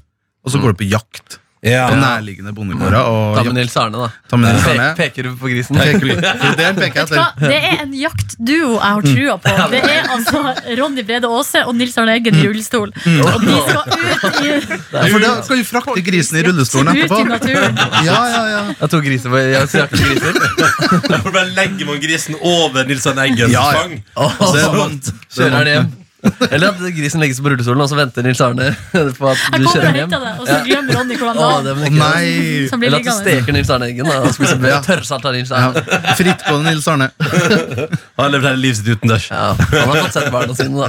og 0.46 0.52
så 0.52 0.60
går 0.62 0.76
du 0.76 0.84
på 0.84 0.90
jakt 0.92 1.40
Ja. 1.66 1.88
på 1.90 1.96
nærliggende 1.98 2.52
bondegårder. 2.54 2.96
Og 3.10 3.36
Ta 3.36 3.42
med 3.48 3.56
Nils 3.58 3.76
Arne, 3.80 3.98
da. 4.04 4.08
ta 4.30 4.36
med 4.38 4.54
Nils 4.54 4.66
Pe 4.66 4.86
peker 5.00 5.26
du 5.26 5.32
på 5.40 5.50
grisen? 5.50 5.76
Peker 5.80 5.98
du- 5.98 6.14
Det 6.56 6.62
er 6.62 6.68
en 6.70 6.76
peker 6.78 7.00
jeg 7.02 7.08
til. 7.10 7.22
Det 7.42 7.58
er 7.58 7.82
en 7.82 7.94
jaktduo 7.98 8.70
jeg 8.76 8.92
har 8.94 9.02
trua 9.08 9.36
på. 9.42 9.54
Det 9.72 9.80
er 9.82 10.08
altså 10.14 10.42
Ronny 10.80 11.02
Brede 11.08 11.26
Aase 11.26 11.64
og 11.66 11.74
Nils 11.74 11.98
Arne 11.98 12.14
Eggen 12.20 12.38
i 12.38 12.46
rullestol. 12.46 12.92
Og 12.94 13.40
de 13.42 13.58
skal 13.66 13.82
ut 13.82 14.40
i, 14.46 14.54
Ja, 14.96 15.04
For 15.10 15.18
da 15.26 15.34
skal 15.48 15.60
jo 15.60 15.66
frakte 15.72 16.06
grisen 16.06 16.38
i 16.40 16.46
rullestolen 16.46 17.02
ut 17.02 17.18
i 17.18 17.26
naturen. 17.32 17.78
Ja, 18.06 18.20
ja, 18.30 18.42
ja. 18.54 18.62
Jeg 18.80 18.90
tok 18.94 19.04
griser 19.10 19.34
på 19.34 19.42
jeg 19.42 19.68
så 19.74 19.86
griser. 19.90 20.40
Derfor 21.10 21.30
bare 21.34 21.50
legger 21.58 21.86
man 21.90 22.00
grisen 22.02 22.38
over 22.40 22.86
Nils 22.86 23.06
Arne 23.10 23.26
Eggens 23.26 23.52
Ja, 23.52 23.66
ja. 23.74 24.32
Så, 24.38 25.14
Så 25.28 25.50
er 25.50 25.86
Eller 26.52 26.68
at 26.72 26.80
grisen 26.96 27.20
legges 27.22 27.38
på 27.42 27.50
rullestolen, 27.52 27.82
og 27.84 27.88
så 27.90 27.96
venter 27.98 28.24
Nils 28.26 28.40
Arne 28.44 28.70
på 28.92 29.00
at 29.00 29.12
du 29.14 29.50
kommer 29.52 29.72
kjører 29.72 29.98
hjem. 30.00 30.10
det, 30.12 30.32
og 30.40 30.46
så 30.48 30.56
glemmer 30.66 30.98
Ronny 30.98 31.16
hvordan 31.20 31.64
det 31.66 31.74
var. 31.76 31.90
nei! 31.96 32.26
Eller 32.72 32.98
at 32.98 33.06
du 33.06 33.12
steker 33.18 33.56
Nils 33.56 33.70
Arne 33.74 33.88
Eggen 33.90 34.08
da, 34.10 34.18
og 34.26 34.34
spiser 34.36 34.62
Ja. 34.66 34.80
tørrsalt 34.86 35.24
av 35.30 35.36
Nils 35.36 35.50
Ja. 35.54 35.62
Arne. 35.70 35.84
Fritt 36.18 36.44
på 36.48 36.58
Nils 36.64 36.88
Arne. 36.92 37.10
Han 38.16 38.22
har 38.24 38.32
levd 38.36 38.48
hele 38.50 38.62
livet 38.62 38.80
sitt 38.80 38.88
utendørs. 38.96 39.26
Ja, 39.30 39.52
han 39.56 39.90
har 39.90 39.98
fått 40.06 40.16
sett 40.16 40.30
barna 40.32 40.54
sine, 40.56 40.76
da. 40.80 40.88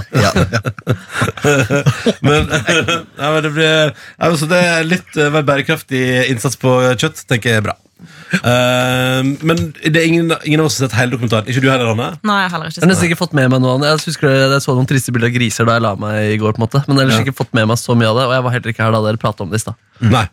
Men, 2.21 2.47
ja, 3.19 3.31
men 3.33 3.43
det, 3.43 3.51
blir, 3.51 3.67
ja, 3.67 4.29
altså 4.29 4.47
det 4.49 4.61
er 4.63 4.87
litt 4.87 5.17
eh, 5.19 5.29
mer 5.33 5.43
bærekraftig 5.47 6.03
innsats 6.31 6.57
på 6.61 6.71
kjøtt, 6.99 7.23
tenker 7.29 7.51
jeg 7.53 7.61
er 7.61 7.67
bra. 7.69 7.75
Eh, 7.97 9.21
men 9.47 9.61
det 9.81 9.95
er 10.01 10.05
ingen, 10.07 10.31
ingen 10.45 10.61
av 10.61 10.67
oss 10.69 10.77
som 10.77 10.85
har 10.85 10.91
sett 10.91 10.97
hele 10.99 11.15
dokumentaren. 11.15 11.47
Ikke 11.49 11.63
du 11.63 11.69
heller, 11.71 11.91
Anne? 11.93 12.09
Nei, 12.27 12.37
jeg 12.43 12.51
har 12.51 12.55
heller 12.57 12.69
ikke 12.71 12.79
Jeg 12.81 12.85
har 12.85 12.91
nesten 12.93 13.09
ikke 13.09 13.19
fått 13.23 13.33
med 13.37 13.49
meg 13.53 13.63
noe 13.63 13.77
annet. 13.77 13.89
Jeg 13.93 14.11
husker 14.11 14.29
jeg 14.35 14.61
så 14.67 14.75
noen 14.77 14.89
triste 14.89 15.15
bilder 15.15 15.31
av 15.31 15.35
griser 15.39 15.67
da 15.69 15.79
jeg 15.79 15.85
la 15.87 15.95
meg 16.03 16.35
i 16.35 16.37
går. 16.41 16.53
på 16.57 16.61
en 16.61 16.67
måte 16.67 16.83
Men 16.87 16.99
ellers 17.03 17.17
Ja. 17.19 17.25
ikke 17.25 17.37
fått 17.41 17.53
med 17.57 17.67
meg 17.71 17.77
så 17.81 17.95
mye 17.97 18.11
av 18.11 18.15
det. 18.21 18.29
Og 18.29 18.33
jeg 18.37 18.43
var 18.47 18.51
heller 18.57 18.73
ikke 18.75 18.83
her 18.87 18.91
da 18.97 19.03
dere 19.07 19.17
pratet 19.21 19.41
om 19.47 19.49
det 19.51 19.61
i 19.61 19.65
stad. 19.65 19.75
Nei. 20.01 20.25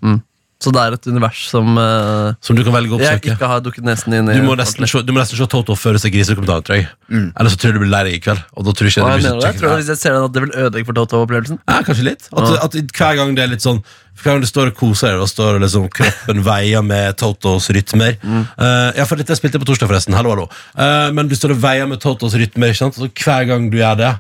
Så 0.65 0.71
det 0.73 0.81
er 0.81 0.95
et 0.97 1.07
univers 1.11 1.41
som 1.51 1.77
eh, 1.77 2.33
Som 2.41 2.57
du 2.57 2.63
kan 2.65 2.73
velge 2.73 2.95
å 2.95 2.99
jeg 3.01 3.19
oppsøke. 3.19 3.35
ikke 3.37 3.49
har 3.51 3.61
dukket 3.61 3.85
nesen 3.85 4.15
inn 4.17 4.29
i. 4.31 4.37
Du 4.39 4.47
må 4.47 4.55
nesten 4.57 4.87
se, 4.89 5.03
du 5.03 5.13
må 5.13 5.19
nesten 5.21 5.37
se 5.37 5.47
Toto 5.51 5.75
før 5.77 5.93
du 5.93 5.99
ser 6.01 6.09
grisedokumentaren, 6.15 6.63
tror 6.65 6.77
jeg. 6.79 6.87
Ellers 7.11 7.53
så 7.53 7.59
tror 7.59 7.73
jeg 7.73 7.75
du 7.75 7.83
blir 7.83 7.91
lei 7.93 8.03
deg 8.07 8.15
i 8.17 8.21
kveld. 8.25 8.41
Og 8.57 8.65
da 8.65 8.73
tror 8.73 8.89
jeg 8.89 8.95
ikke 8.95 9.03
Hva 9.05 9.11
det 9.11 9.19
jeg 9.19 9.25
blir 9.25 9.31
mener 9.35 9.43
du? 9.43 9.47
Jeg 9.51 9.59
tror 9.61 9.69
så 9.75 9.77
Hvis 9.83 9.91
jeg 9.93 9.99
ser 10.01 10.15
den 10.15 10.25
at 10.25 10.33
det 10.33 10.43
vil 10.47 10.55
ødelegge 10.65 10.87
for 10.89 10.95
Toto-opplevelsen. 11.01 11.59
Ja, 11.69 11.83
kanskje 11.85 12.07
litt. 12.07 12.29
At, 12.33 12.49
at 12.65 12.73
hver 12.97 13.15
gang 13.19 13.35
det 13.37 13.45
er 13.45 13.51
litt 13.53 13.67
sånn 13.67 13.83
Hver 14.15 14.37
gang 14.37 14.43
du 14.45 14.47
står 14.49 14.71
og 14.71 14.77
koser 14.79 15.11
deg, 15.13 15.21
og 15.25 15.29
står 15.29 15.59
liksom 15.61 15.89
kroppen 15.93 16.43
veier 16.47 16.85
med 16.87 17.17
Totos 17.21 17.67
rytmer. 17.75 18.15
Eh, 18.25 18.91
ja, 18.97 19.05
for 19.09 19.21
dette 19.21 19.35
spilte 19.37 19.59
jeg 19.59 19.65
på 19.65 19.69
torsdag, 19.69 19.91
forresten. 19.91 20.15
Hallo, 20.17 20.31
hallo. 20.33 20.47
Uh, 20.79 21.11
men 21.17 21.29
du 21.29 21.35
står 21.37 21.53
og 21.57 21.61
veier 21.61 21.89
med 21.91 22.01
Totos 22.01 22.37
rytmer, 22.39 22.73
ikke 22.73 22.81
sant? 22.85 22.97
Så 22.97 23.09
hver 23.11 23.49
gang 23.51 23.67
du 23.73 23.77
gjør 23.81 23.99
det, 24.01 24.13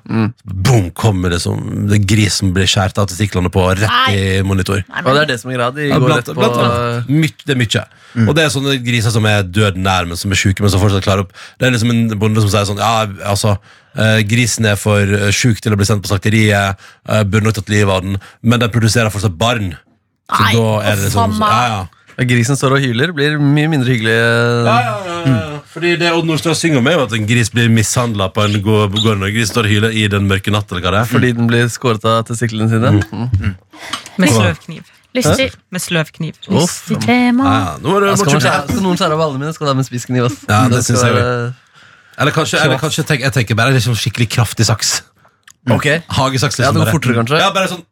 boom, 0.44 0.90
kommer 0.98 1.32
det 1.32 1.40
som 1.44 1.86
det 1.88 2.02
grisen 2.10 2.52
blir 2.56 2.68
skåret 2.68 2.98
av 3.00 3.08
testiklene 3.10 3.52
på, 3.54 3.64
rett 3.80 4.10
i 4.12 4.42
monitor. 4.46 4.82
Og 5.04 5.12
det 5.14 5.22
er 5.22 5.30
det 5.30 5.38
som 5.40 5.52
er 5.54 5.60
greia. 5.60 5.70
De 5.78 5.86
Ja, 5.88 6.00
går 6.02 6.10
blant, 6.10 6.28
rett 6.28 6.34
på 6.34 6.42
blant. 6.42 7.08
Myk- 7.14 7.46
det 7.46 7.54
er 7.54 7.62
mye. 7.62 7.86
Og 8.26 8.34
det 8.36 8.44
er 8.44 8.52
sånne 8.54 8.76
griser 8.84 9.14
som 9.14 9.24
er 9.30 9.46
døden 9.46 9.82
nær, 9.86 10.06
men 10.10 10.18
som 10.20 10.30
er 10.34 10.38
sjuke, 10.38 10.62
men 10.62 10.70
som 10.74 10.82
fortsatt 10.82 11.06
klarer 11.06 11.24
opp. 11.24 11.32
Det 11.58 11.66
er 11.66 11.74
liksom 11.74 11.94
en 11.94 12.18
bonde 12.20 12.44
som 12.44 12.50
sier 12.52 12.68
sånn 12.68 12.82
Ja, 12.82 13.06
altså, 13.30 13.56
eh, 13.98 14.20
grisen 14.28 14.66
er 14.70 14.76
for 14.78 15.00
uh, 15.02 15.30
sjuk 15.34 15.62
til 15.62 15.74
å 15.74 15.78
bli 15.80 15.86
sendt 15.88 16.04
på 16.04 16.12
slakteriet, 16.12 16.78
uh, 17.08 17.22
burde 17.24 17.48
nok 17.48 17.56
tatt 17.58 17.72
livet 17.72 17.90
av 17.90 18.04
den, 18.06 18.20
men 18.42 18.62
den 18.62 18.70
produserer 18.74 19.10
fortsatt 19.14 19.34
barn. 19.38 19.74
Så 20.24 20.40
Nei, 20.40 20.52
da 20.56 20.68
er 20.88 20.96
det 20.96 21.04
liksom 21.10 21.34
ja, 21.40 21.66
ja. 21.68 21.82
Og 22.14 22.28
Grisen 22.30 22.56
står 22.56 22.76
og 22.76 22.80
hyler. 22.84 23.10
Blir 23.12 23.34
mye 23.42 23.68
mindre 23.68 23.90
hyggelig. 23.90 24.14
eh, 24.14 24.64
Ja, 24.64 24.76
ja, 24.80 24.94
ja, 25.04 25.16
ja. 25.26 25.60
Fordi 25.74 25.96
det 25.98 26.12
Odd 26.14 26.24
Nordstad 26.28 26.54
synger 26.56 26.78
om, 26.78 26.86
er 26.86 26.92
jo 26.94 27.02
at 27.08 27.12
en 27.16 27.26
gris 27.26 27.48
blir 27.50 27.66
mishandla 27.68 28.28
på 28.32 28.44
en 28.46 28.54
gård 28.62 28.94
når 28.94 29.32
grisen 29.34 29.50
står 29.50 29.66
og 29.66 29.72
hyler 29.74 29.90
i 29.98 30.04
den 30.08 30.28
mørke 30.30 30.52
natt, 30.54 30.70
eller 30.70 30.84
hva 30.84 30.92
det 30.94 31.00
er. 31.02 31.08
Fordi 31.10 31.32
den 31.34 31.48
blir 31.50 31.66
skåret 31.74 32.04
av 32.06 32.22
testiklene 32.28 32.70
sine. 32.70 32.92
Mm. 33.10 33.56
Med 34.22 34.30
sløvkniv. 34.30 34.84
Lystig, 35.14 35.48
Med 35.74 35.82
sløvkniv. 35.82 36.38
lystig 36.50 37.00
tema. 37.02 37.44
Ja, 37.44 37.58
ja. 37.58 37.74
Nå 37.82 37.98
du, 38.00 38.06
Ja, 38.06 38.14
skal, 38.18 38.32
man 38.32 38.42
skjære, 38.46 38.62
skal 38.70 38.82
noen 38.86 38.96
skjære 38.98 39.14
av 39.18 39.20
ballene 39.24 39.42
mine, 39.42 39.52
skal 39.54 39.66
de 39.66 39.70
ha 39.74 39.76
med 39.82 39.86
spisskniv. 39.90 40.30
Ja, 40.48 40.62
det 40.70 40.84
synes 40.86 41.02
jeg 41.02 41.14
være- 41.18 41.54
Eller 42.18 42.30
kanskje, 42.38 42.62
eller 42.62 42.78
kanskje 42.78 43.04
tenk, 43.06 43.20
jeg 43.26 43.32
tenker 43.34 43.54
bare 43.58 43.74
liksom 43.74 43.94
skikkelig 43.98 44.28
kraftig 44.30 44.66
saks. 44.66 45.02
Ok, 45.70 45.86
Hagesaks. 46.08 46.58
Ja, 46.58 46.70
Liksom, 46.70 46.84
det 46.84 46.86
går 46.86 46.92
fortere, 46.94 47.14
kanskje. 47.18 47.38
Ja, 47.42 47.50
bare 47.50 47.68
sånn 47.68 47.82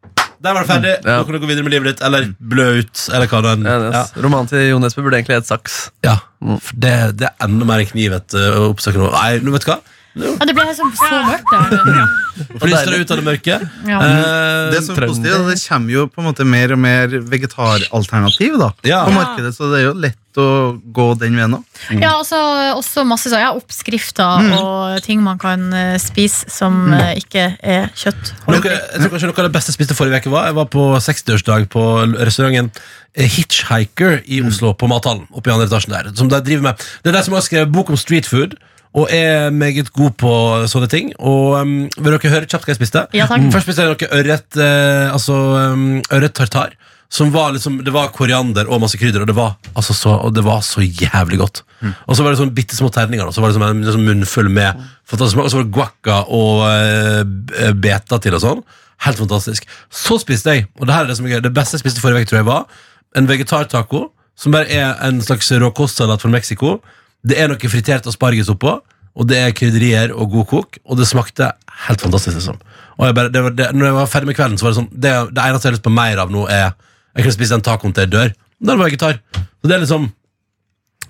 Der 0.43 0.51
var 0.55 0.65
det 0.65 0.69
ferdig. 0.73 0.93
Ja. 1.05 1.17
Nå 1.19 1.27
kan 1.27 1.37
du 1.37 1.39
gå 1.39 1.47
videre 1.47 1.63
med 1.63 1.71
livet 1.71 1.93
ditt. 1.93 2.01
Eller 2.03 2.27
blø 2.39 2.67
ut, 2.81 3.03
eller 3.15 3.29
hva 3.31 3.39
det 3.45 3.53
ja. 3.63 4.03
Romanen 4.19 4.49
til 4.51 4.65
Jo 4.73 4.79
Nesbø 4.83 5.05
burde 5.05 5.21
egentlig 5.21 5.39
hett 5.39 5.47
Saks. 5.47 5.77
Ja. 6.03 6.17
For 6.43 6.79
det, 6.83 6.93
det 7.21 7.29
er 7.29 7.47
enda 7.47 7.67
mer 7.69 7.83
en 7.83 7.87
kniv 7.87 8.17
et 8.17 8.35
uh, 8.35 8.65
oppsøke 8.67 8.99
nå. 8.99 9.07
Nei, 9.15 9.37
nå 9.43 9.55
vet 9.55 9.63
du 9.63 9.71
hva? 9.71 9.79
Ja, 10.13 10.45
det 10.45 10.53
ble 10.53 10.63
liksom 10.69 10.91
så 10.93 11.19
mørkt 11.25 11.49
der. 11.49 11.77
Flyster 12.61 12.91
det 12.93 12.99
ut 13.01 13.11
av 13.13 13.17
det 13.21 13.25
mørke. 13.25 13.55
Ja. 13.89 13.99
Eh, 14.01 14.71
Det 14.73 14.81
som 14.85 14.97
er 14.97 15.07
positivt, 15.09 15.33
er 15.33 15.39
at 15.41 15.49
det 15.53 15.61
kommer 15.67 15.93
jo 15.95 16.03
på 16.09 16.21
en 16.21 16.27
måte 16.29 16.45
mer 16.45 16.73
og 16.75 16.79
mer 16.83 17.15
vegetaralternativ 17.31 18.57
da, 18.61 18.71
Ja. 18.85 19.05
på 19.07 19.13
markedet, 19.15 19.53
så 19.55 19.71
det 19.71 19.79
er 19.81 19.85
jo 19.87 19.93
lett 19.97 20.19
å 20.37 20.45
gå 20.93 21.07
den 21.21 21.35
veien 21.37 21.53
òg. 21.53 21.63
Ja, 22.01 22.15
altså, 22.17 22.37
også 22.77 23.03
masse 23.05 23.29
så, 23.29 23.37
ja, 23.41 23.51
oppskrifter 23.53 24.47
og 24.57 25.01
ting 25.05 25.21
man 25.21 25.37
kan 25.41 25.67
eh, 25.77 25.97
spise 26.01 26.49
som 26.49 26.91
eh, 26.93 27.19
ikke 27.21 27.45
er 27.61 27.89
kjøtt. 27.97 28.33
Noe, 28.47 28.61
jeg 28.65 29.01
tror 29.03 29.13
kanskje 29.13 29.29
noe 29.29 29.37
av 29.43 29.47
det 29.49 29.53
beste 29.53 29.73
jeg 29.73 29.77
spiste 29.77 29.97
forrige 29.97 30.23
uke 30.23 30.33
var 30.33 30.49
Jeg 30.49 30.57
var 30.57 30.69
på 30.73 30.87
60-årsdag 31.05 31.67
på 31.73 31.85
restauranten 32.17 32.71
eh, 33.13 33.29
Hitchhiker 33.29 34.21
i 34.25 34.41
Oslo, 34.45 34.73
på 34.73 34.89
Mathallen. 34.89 35.27
Oppe 35.33 35.49
i 35.51 35.53
andre 35.53 35.69
etasjen 35.69 35.93
der 35.93 36.09
som 36.17 36.29
de 36.33 36.41
driver 36.41 36.69
med 36.71 36.85
Det 37.03 37.13
er 37.13 37.19
de 37.19 37.25
som 37.29 37.37
har 37.37 37.45
skrevet 37.45 37.73
bok 37.73 37.93
om 37.93 37.97
street 38.01 38.25
food. 38.29 38.57
Og 38.93 39.09
er 39.09 39.49
meget 39.49 39.89
god 39.93 40.13
på 40.21 40.31
sånne 40.69 40.89
ting. 40.91 41.11
Og 41.17 41.55
um, 41.57 41.75
Vil 41.89 42.13
dere 42.13 42.33
høre 42.35 42.49
kjapt 42.49 42.67
hva 42.67 42.73
jeg 42.75 42.81
spiste? 42.81 43.05
Ja, 43.17 43.25
takk. 43.29 43.47
Først 43.53 43.65
spiste 43.65 43.85
jeg 43.85 43.93
noe 43.95 44.09
ørret 44.19 44.59
eh, 44.61 45.07
Altså 45.09 45.37
um, 45.73 45.87
ørret 46.13 46.35
tartar. 46.37 46.75
Som 47.13 47.29
var 47.33 47.51
liksom, 47.53 47.79
Det 47.85 47.93
var 47.93 48.13
koriander 48.13 48.69
og 48.69 48.81
masse 48.81 48.97
krydder, 48.97 49.21
og 49.21 49.29
det 49.29 49.35
var, 49.37 49.55
altså 49.77 49.93
så, 49.97 50.15
og 50.25 50.33
det 50.33 50.41
var 50.45 50.63
så 50.65 50.81
jævlig 50.81 51.37
godt. 51.41 51.61
Og 52.07 52.15
så 52.17 52.23
var 52.23 52.33
det 52.33 52.39
sånn 52.39 52.53
bitte 52.57 52.77
små 52.77 52.89
terninger, 52.93 53.27
og 53.27 53.35
så 53.35 53.43
var 53.43 53.51
det 53.51 53.57
sånn 53.59 53.65
en 53.67 53.91
sånn 53.93 54.07
munnfull 54.07 54.49
med 54.49 54.79
fantastisk 55.09 55.35
smak, 55.35 55.45
og 55.45 55.51
så 55.51 55.59
var 55.59 55.67
det 55.67 55.75
guacca 55.75 56.15
og 56.33 56.63
eh, 56.71 57.69
beta 57.85 58.17
til 58.23 58.37
og 58.37 58.41
sånn. 58.41 58.63
Helt 59.03 59.19
fantastisk. 59.19 59.67
Så 59.93 60.17
spiste 60.23 60.55
jeg, 60.55 60.65
og 60.79 60.87
det 60.87 60.95
her 60.95 61.05
er 61.05 61.11
det 61.11 61.19
som 61.19 61.27
er 61.27 61.35
gøy, 61.35 61.43
det 61.45 61.53
beste 61.53 61.77
jeg 61.77 61.83
spiste 61.83 62.01
forrige 62.01 62.23
uke, 62.23 62.31
tror 62.31 62.41
jeg 62.41 62.49
var, 62.49 62.81
en 63.19 63.29
vegetartaco, 63.29 64.07
som 64.39 64.55
bare 64.55 64.71
er 64.73 64.95
en 65.05 65.21
slags 65.21 65.51
råkostsalat 65.61 66.23
fra 66.23 66.31
Mexico. 66.33 66.77
Det 67.23 67.37
er 67.39 67.51
noe 67.51 67.71
fritert 67.71 68.07
asparges 68.09 68.49
oppå, 68.51 68.77
og 69.13 69.27
det 69.29 69.37
er 69.39 69.53
krydderier 69.55 70.13
og 70.15 70.31
god 70.33 70.47
kok, 70.49 70.79
og 70.83 70.97
det 70.99 71.05
smakte 71.07 71.51
helt 71.87 72.01
fantastisk. 72.01 72.35
liksom. 72.39 72.57
Og 72.97 73.05
jeg 73.07 73.15
bare, 73.17 73.29
det 73.33 73.43
var, 73.45 73.53
det, 73.57 73.67
når 73.77 73.85
jeg 73.85 73.97
var 73.99 74.09
ferdig 74.09 74.29
med 74.31 74.37
kvelden, 74.37 74.57
så 74.57 74.65
var 74.65 74.73
det 74.73 74.79
sånn, 74.81 74.89
det, 74.91 75.13
det 75.35 75.45
eneste 75.45 75.67
jeg 75.67 75.71
har 75.71 75.77
lyst 75.77 75.85
på 75.85 75.93
mer 75.93 76.23
av 76.23 76.33
nå, 76.33 76.47
er 76.49 76.73
Jeg 77.13 77.27
kunne 77.27 77.35
spise 77.35 77.53
den 77.53 77.61
tacoen 77.61 77.93
til 77.93 78.07
jeg 78.07 78.09
dør. 78.09 78.31
Den 78.57 78.79
var 78.79 78.87
vegetar. 78.87 79.19
Så 79.37 79.69
det 79.69 79.75
er 79.75 79.81
liksom 79.83 80.07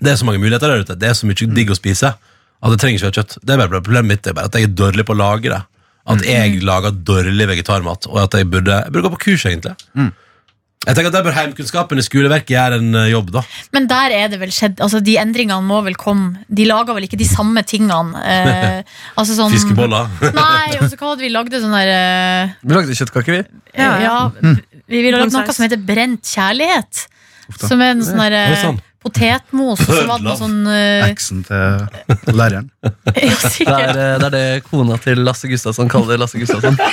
Det 0.03 0.11
er 0.11 0.17
så 0.19 0.25
mange 0.27 0.41
muligheter 0.41 0.67
der 0.67 0.81
ute. 0.83 0.95
Det 0.99 1.07
er 1.07 1.13
så 1.15 1.29
mye 1.29 1.47
digg 1.55 1.69
å 1.71 1.77
spise 1.79 2.09
at 2.11 2.73
jeg 2.73 2.79
trenger 2.81 2.99
ikke 2.99 3.07
ha 3.07 3.15
kjøtt. 3.21 3.37
Det 3.39 3.53
er 3.53 3.61
bare 3.61 3.79
Problemet 3.79 4.09
mitt 4.09 4.27
er 4.27 4.35
bare 4.35 4.51
at 4.51 4.57
jeg 4.59 4.67
er 4.67 4.73
dårlig 4.75 5.05
på 5.07 5.15
å 5.15 5.19
lage 5.21 5.47
det. 5.53 5.61
At 6.11 6.25
jeg 6.27 6.59
lager 6.67 6.91
dårlig 6.91 7.47
vegetarmat, 7.47 8.09
og 8.11 8.19
at 8.19 8.35
jeg 8.35 8.49
burde, 8.51 8.81
jeg 8.83 8.91
burde 8.91 9.05
gå 9.07 9.13
på 9.15 9.21
kurs, 9.29 9.45
egentlig. 9.47 9.77
Jeg 10.83 10.97
tenker 10.97 11.09
at 11.09 11.15
Der 11.15 11.23
bør 11.25 11.35
heimkunnskapen 11.37 12.01
i 12.01 12.03
skoleverket 12.03 12.51
gjøre 12.55 12.79
en 12.81 12.97
eh, 12.99 13.09
jobb, 13.13 13.31
da. 13.35 13.43
Men 13.75 13.87
der 13.87 14.15
er 14.17 14.31
det 14.33 14.39
vel 14.41 14.51
skjedd 14.51 14.81
altså 14.83 14.99
De 15.03 15.15
endringene 15.21 15.63
må 15.63 15.79
vel 15.85 15.95
komme 15.99 16.43
De 16.51 16.65
lager 16.67 16.97
vel 16.97 17.07
ikke 17.07 17.19
de 17.21 17.27
samme 17.29 17.63
tingene. 17.67 18.19
Eh, 18.19 18.79
altså 19.19 19.37
sånn 19.37 19.53
Fiskeboller. 19.53 20.11
Nei, 20.39 20.75
og 20.79 20.89
så 20.91 20.99
hva 20.99 21.13
hadde 21.13 21.23
vi 21.23 21.31
lagd? 21.33 21.55
Sånn 21.63 21.75
der 21.77 21.93
eh, 21.93 22.55
Vi 22.63 22.75
lagde 22.75 22.99
kjøttkaker, 22.99 23.39
vi. 23.39 23.61
ja, 23.79 23.91
Ja, 24.03 24.17
Vi 24.83 24.99
ville 25.05 25.19
lagd 25.21 25.35
noe 25.35 25.55
som 25.55 25.67
heter 25.67 25.79
brent 25.79 26.27
kjærlighet. 26.27 27.05
Som 27.59 27.81
er 27.83 27.93
en 27.95 28.03
sånn 28.03 28.19
der 28.23 28.35
Er 28.41 28.57
eh? 28.57 28.81
Potetmos. 29.03 29.83
som 29.85 30.07
var 30.09 30.23
noe 30.23 30.35
sånn 30.39 30.67
eh, 30.71 31.05
Eksen 31.09 31.43
til 31.47 32.35
læreren. 32.35 32.69
Ja, 33.13 33.35
Det 33.43 33.67
er, 33.67 33.97
eh, 33.97 34.15
det 34.19 34.27
er 34.27 34.33
det 34.33 34.45
kona 34.69 34.97
til 35.03 35.21
Lasse 35.23 35.47
Gustavsson 35.51 35.91
kaller 35.91 36.17
Lasse 36.21 36.39
Gustavsson. 36.41 36.77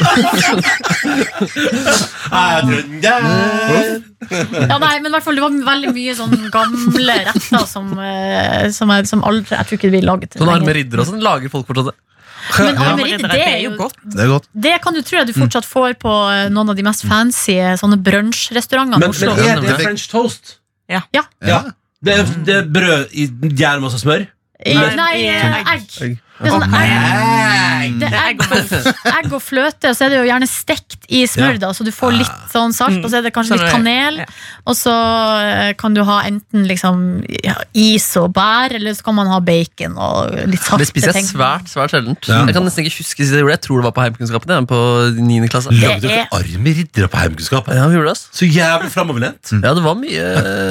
Ja, 4.30 4.76
nei, 4.78 5.00
men 5.00 5.08
i 5.08 5.14
hvert 5.14 5.24
fall 5.24 5.38
det 5.38 5.42
var 5.42 5.56
veldig 5.70 5.90
mye 5.96 6.14
sånn 6.18 6.36
gamle 6.52 7.16
retter 7.24 7.64
som, 7.68 7.88
uh, 7.96 8.68
som, 8.74 8.92
er, 8.92 9.08
som 9.08 9.24
aldri 9.26 9.56
Jeg 9.56 9.68
tror 9.70 9.80
ikke 9.80 9.90
vi 9.94 10.02
laget 10.04 10.34
det 10.34 10.42
Sånn 10.42 10.52
arme 10.52 10.74
ridder 10.76 11.02
og 11.02 11.08
sånn 11.08 11.24
lager 11.24 11.52
folk 11.52 11.66
fortsatt 11.70 11.90
det. 11.90 11.96
Men 12.60 12.76
Ja, 12.76 12.86
arme 12.92 13.08
det 13.08 13.30
det 13.32 13.40
er 13.46 13.58
jo 13.64 13.72
godt. 13.78 13.98
Det 14.04 14.22
er 14.24 14.30
godt. 14.30 14.46
Det 14.66 14.76
kan 14.84 14.96
du 14.96 15.02
tro 15.06 15.20
at 15.22 15.28
du 15.28 15.34
fortsatt 15.36 15.66
får 15.68 15.96
på 16.02 16.14
noen 16.52 16.72
av 16.72 16.78
de 16.78 16.84
mest 16.86 17.04
fancy 17.08 17.58
sånne 17.80 17.98
brunsjrestaurantene 18.04 19.00
Men, 19.00 19.12
i 19.12 19.16
Oslo. 19.16 19.34
men 19.36 19.50
er 19.50 19.66
det 19.66 19.76
French 19.82 20.06
toast? 20.12 20.56
Ja. 20.90 21.02
Ja. 21.14 21.24
Ja. 21.46 21.60
Det 22.04 22.12
er, 22.16 22.28
det 22.46 22.54
er 22.56 22.68
brød 22.72 23.12
i 23.12 23.26
gjær 23.60 23.82
og 23.84 23.92
smør? 24.00 24.22
Nei, 24.66 24.94
nei, 24.96 25.12
egg. 25.74 25.88
egg. 26.06 26.18
Det 26.40 26.48
er 26.48 26.54
sånn 26.56 26.76
egg. 26.80 27.96
Det 28.00 28.08
er 28.08 28.18
egg, 28.30 28.44
og, 28.44 28.74
egg 29.18 29.34
og 29.36 29.42
fløte, 29.44 29.90
og 29.90 29.96
så 29.96 30.06
er 30.06 30.14
det 30.14 30.20
jo 30.20 30.28
gjerne 30.28 30.48
stekt 30.48 31.08
i 31.10 31.24
smør, 31.28 31.58
da, 31.60 31.72
så 31.76 31.84
du 31.86 31.90
får 31.94 32.14
litt 32.16 32.44
sånn 32.52 32.74
salt, 32.76 33.00
og 33.02 33.10
så 33.10 33.18
er 33.18 33.26
det 33.26 33.32
kanskje 33.34 33.58
litt 33.58 33.72
kanel, 33.72 34.20
og 34.64 34.76
så 34.78 34.94
eh, 35.42 35.72
kan 35.80 35.96
du 35.96 36.02
ha 36.06 36.20
enten 36.28 36.66
liksom 36.68 37.02
ja, 37.44 37.56
is 37.76 38.06
og 38.20 38.30
bær, 38.36 38.74
eller 38.78 38.96
så 38.96 39.06
kan 39.08 39.18
man 39.18 39.30
ha 39.32 39.40
bacon 39.44 39.96
og 40.00 40.36
litt 40.50 40.62
salte 40.64 40.84
Det 40.84 40.90
spiser 40.92 41.18
jeg 41.18 41.28
svært 41.28 41.70
svært 41.70 41.94
sjeldent. 41.94 42.28
Ja. 42.30 42.42
Jeg 42.48 42.56
kan 42.56 42.66
nesten 42.66 42.86
ikke 42.86 43.02
huske 43.02 43.24
jeg 43.24 43.40
gjorde 43.40 43.50
det. 43.50 43.56
Jeg 43.58 43.64
tror 43.66 43.80
det 43.80 43.86
var 43.88 43.94
på 43.96 44.04
heimkunnskapen. 44.04 44.52
Jeg, 44.54 44.66
på 44.70 44.80
9. 45.20 45.50
klasse. 45.52 45.74
Lagde 45.76 46.06
dere 46.06 46.26
arm 46.36 46.68
i 46.70 46.74
riddere 46.78 47.10
på 47.10 47.20
heimkunnskapet? 47.20 47.76
Ja, 47.76 47.88
vi 47.90 47.98
gjorde 47.98 48.10
det, 48.10 48.16
ass. 48.16 48.24
Så 48.36 48.48
jævlig 48.48 48.90
framoverlent. 48.94 49.52
Ja, 49.56 49.74
det 49.76 49.84
var 49.84 49.98
mye 49.98 50.26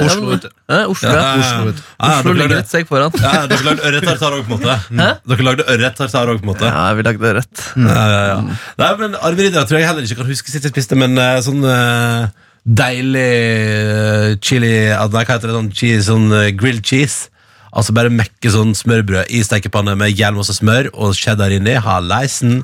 Oslo, 0.06 0.26
ja, 0.26 0.34
vet 0.34 0.46
du. 0.46 0.50
Oslo, 0.90 1.12
ja. 1.14 1.24
Oslo, 1.40 1.74
Oslo 2.08 2.34
ligger 2.38 2.60
et 2.60 2.70
steg 2.70 2.88
foran. 2.90 3.14
ja, 3.20 3.44
dere 3.50 3.66
lagde 3.66 3.86
ørret-tartar 3.90 4.38
òg, 4.38 4.44
på 4.48 4.58
en 4.58 4.64
måte. 4.64 5.10
Dere 5.30 5.46
lagde 5.46 5.59
ørret-tartar 5.64 6.30
òg, 6.32 6.42
på 6.42 6.46
en 6.46 6.52
måte. 6.52 6.68
Ja, 6.68 6.84
vi 6.96 7.04
lagde 7.06 7.32
ørret. 7.32 7.64
Mm. 7.76 7.88
Ja, 7.88 8.04
ja, 8.12 8.20
ja. 8.28 8.60
Nei, 8.82 8.92
men 9.00 9.18
Arveridder 9.18 9.66
tror 9.68 9.80
jeg 9.80 9.88
heller 9.88 10.06
ikke 10.06 10.22
kan 10.22 10.30
huske 10.30 10.52
sist 10.52 10.68
jeg 10.68 10.74
spiste, 10.74 10.98
men 10.98 11.18
uh, 11.20 11.40
sånn 11.44 11.64
uh, 11.66 12.30
deilig 12.64 13.26
eh, 13.26 14.32
chili 14.44 14.72
ah, 14.92 15.06
Nei, 15.08 15.24
hva 15.24 15.36
heter 15.36 15.48
det? 15.48 15.56
Sånn, 15.56 15.70
cheese, 15.74 16.06
sånn 16.10 16.26
uh, 16.32 16.48
grilled 16.56 16.84
cheese. 16.86 17.30
Altså 17.70 17.94
bare 17.94 18.10
mekke 18.10 18.50
sånn 18.50 18.72
smørbrød 18.74 19.30
i 19.30 19.44
stekepanne 19.46 19.94
med 19.98 20.16
jernmasse 20.18 20.56
smør 20.56 20.90
og 20.90 21.14
cheddar 21.14 21.54
inni. 21.54 21.76
Halleisen. 21.78 22.58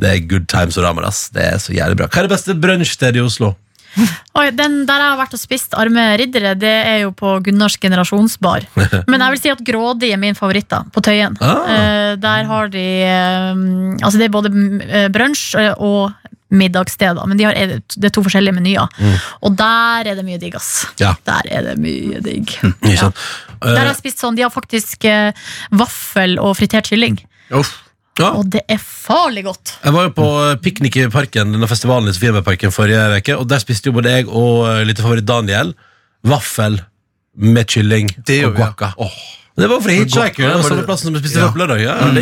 Det 0.00 0.08
er 0.08 0.24
good 0.24 0.48
times 0.48 0.78
og 0.80 0.86
rammer, 0.86 1.04
ass. 1.10 1.26
Det 1.34 1.44
er 1.44 1.60
så 1.60 1.76
jævlig 1.76 2.00
bra. 2.00 2.08
Hva 2.08 2.22
er 2.22 2.28
det 2.28 2.32
beste 2.32 2.56
brunsjstedet 2.62 3.20
i 3.20 3.24
Oslo? 3.26 3.52
Oi, 4.36 4.50
den 4.52 4.82
der 4.88 5.02
jeg 5.02 5.12
har 5.14 5.18
vært 5.20 5.36
og 5.36 5.40
spist 5.40 5.76
arme 5.78 6.04
riddere, 6.20 6.54
det 6.58 6.74
er 6.84 6.98
jo 7.06 7.12
på 7.16 7.36
Gunnars 7.46 7.78
generasjonsbar. 7.80 8.68
Men 9.10 9.24
jeg 9.24 9.34
vil 9.34 9.42
si 9.42 9.52
at 9.54 9.64
Grådig 9.66 10.12
er 10.14 10.20
min 10.20 10.38
favoritt, 10.38 10.68
da, 10.72 10.82
på 10.92 11.02
Tøyen. 11.04 11.36
Ah. 11.40 11.72
Eh, 11.72 12.12
der 12.20 12.46
har 12.50 12.70
de 12.72 12.86
eh, 13.06 13.64
Altså, 14.04 14.18
det 14.20 14.28
er 14.28 14.34
både 14.34 14.52
uh, 14.52 15.06
brunsj 15.12 15.56
eh, 15.60 15.72
og 15.82 16.12
middagssteder, 16.56 17.26
men 17.26 17.40
de 17.40 17.46
har, 17.48 17.56
det 17.58 18.06
er 18.06 18.12
to 18.14 18.22
forskjellige 18.22 18.54
menyer. 18.54 18.86
Og 19.42 19.56
der 19.58 20.12
er 20.12 20.14
det 20.14 20.22
mye 20.22 20.38
digg, 20.38 20.54
ass. 20.54 20.84
Mm. 20.86 21.00
Ja. 21.02 21.08
Der 21.26 21.48
er 21.50 21.64
det 21.66 21.72
mye 21.82 22.20
digg. 22.22 22.52
Ikke 22.62 23.00
sant? 23.00 23.24
Der 23.64 23.72
har 23.72 23.86
Eh, 23.86 23.90
jeg 23.90 23.98
spist 23.98 24.22
sånn, 24.22 24.36
De 24.36 24.44
har 24.44 24.52
faktisk 24.52 25.04
eh, 25.08 25.32
vaffel 25.74 26.38
og 26.42 26.56
fritert 26.58 26.88
kylling. 26.90 27.18
Ja. 28.18 28.30
Og 28.38 28.48
det 28.50 28.62
er 28.68 28.78
farlig 28.80 29.44
godt. 29.44 29.74
Jeg 29.84 29.92
var 29.92 30.06
jo 30.08 30.12
på 30.16 30.26
eh, 30.44 30.56
piknik 30.64 30.96
i 30.96 31.06
parken 31.12 31.52
Denne 31.52 31.68
festivalen 31.68 32.08
i 32.08 32.14
Sofiebergparken 32.16 32.72
forrige 32.74 33.02
uke, 33.18 33.36
og 33.36 33.48
der 33.50 33.58
spiste 33.62 33.90
jo 33.90 33.96
både 33.98 34.12
jeg 34.14 34.28
og 34.28 34.66
eh, 34.70 34.82
lille 34.88 34.96
favoritt 35.04 35.26
Daniel 35.28 35.74
vaffel 36.26 36.80
med 37.36 37.66
kylling 37.68 38.08
Det 38.26 38.44
og 38.48 38.54
guacca. 38.56 38.92
ja. 38.98 39.08
Det 39.56 39.68
var 39.70 39.80
fra 39.80 39.92
Hitchhiker. 39.96 40.42
Det 40.42 40.48
var 40.52 40.62
Var 40.62 40.68
samme 40.68 40.82
plassen 40.84 41.06
som 41.08 41.14
vi 41.14 41.20
spiste 41.22 41.40
Ja. 41.40 41.52
lørdag. 41.56 41.80
Ja, 41.80 41.94
Mm. 42.06 42.14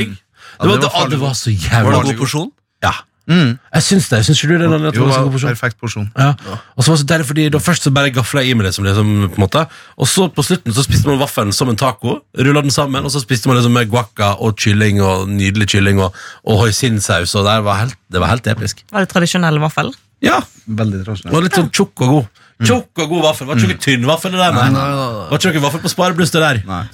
Det, 0.60 0.68
var, 0.68 0.76
det 0.76 0.82
det, 0.82 0.90
var 0.94 1.08
det 1.10 1.18
var 1.20 1.32
så 1.34 1.50
Var 1.50 1.82
jævlig 1.82 1.94
det 1.94 2.14
god 2.14 2.18
porsjon? 2.20 2.50
Ja. 2.82 2.92
Mm. 3.24 3.54
Jeg 3.72 3.82
syns 3.86 4.08
det. 4.12 4.18
Syns 4.26 4.40
ikke 4.44 4.52
du 4.52 4.58
det? 4.60 4.66
Daniel, 4.68 4.88
at 4.90 4.94
det 4.94 5.00
Jo, 5.00 5.06
var 5.08 5.14
så 5.16 5.22
god 5.24 5.32
porsjon? 5.32 5.52
perfekt 5.54 5.78
porsjon. 5.80 6.08
Ja. 6.18 6.34
Og 6.76 6.84
så 6.84 6.90
var 6.92 6.96
det 6.98 7.02
så 7.04 7.08
deilig, 7.08 7.26
fordi 7.30 7.46
da 7.54 7.58
Først 7.64 7.82
så 7.86 7.92
bare 7.96 8.10
gafla 8.12 8.42
jeg 8.44 8.50
i 8.52 8.54
meg 8.58 8.66
det, 8.66 8.74
som 8.76 8.84
liksom, 8.84 9.12
på 9.32 9.38
en 9.40 9.44
måte 9.46 9.62
Og 9.96 10.06
så 10.10 10.26
på 10.28 10.44
slutten 10.44 10.74
så 10.76 10.84
spiste 10.84 11.08
man 11.08 11.16
vaffelen 11.22 11.52
som 11.56 11.68
en 11.72 11.76
taco, 11.80 12.18
rulla 12.36 12.60
den 12.60 12.70
sammen, 12.74 13.00
og 13.04 13.10
så 13.14 13.22
spiste 13.24 13.48
man 13.48 13.56
liksom 13.56 13.72
med 13.72 13.88
guacca 13.88 14.34
og 14.44 14.58
kylling 14.60 15.00
og 15.00 15.28
nydelig 15.32 15.70
kylling 15.72 16.00
og, 16.04 16.12
og 16.44 16.58
hoisinsaus, 16.66 17.32
og 17.34 17.46
det 17.48 17.56
var 17.64 17.80
helt, 17.86 17.96
det 18.12 18.20
var 18.20 18.28
helt 18.34 18.46
episk. 18.46 18.84
Var 18.92 19.06
det 19.06 19.08
tradisjonell 19.14 19.58
vaffel? 19.64 19.94
Ja, 20.24 20.42
Veldig 20.68 21.04
tradisjonelt. 21.06 21.32
var 21.34 21.42
litt 21.48 21.56
sånn 21.56 21.70
tjukk 21.72 22.04
og 22.04 22.08
god. 22.18 22.42
Tjukk 22.64 23.00
og 23.02 23.08
god 23.10 23.22
vaffel. 23.30 23.46
Var 23.48 23.56
Det 23.58 23.64
ikke 23.64 23.74
noe 23.74 23.82
tynn 23.82 24.04
vaffel, 24.06 24.30
det 24.32 24.38
der. 24.38 24.52
Nei. 24.54 24.68
Det 24.70 25.32
var 25.32 25.40
ikke 25.40 25.52
noe 25.58 25.64
vaffel 25.66 25.80
på 25.84 25.90
sparebluss, 25.92 26.30
det 26.36 26.40
der. 26.44 26.60
Nei. 26.68 26.84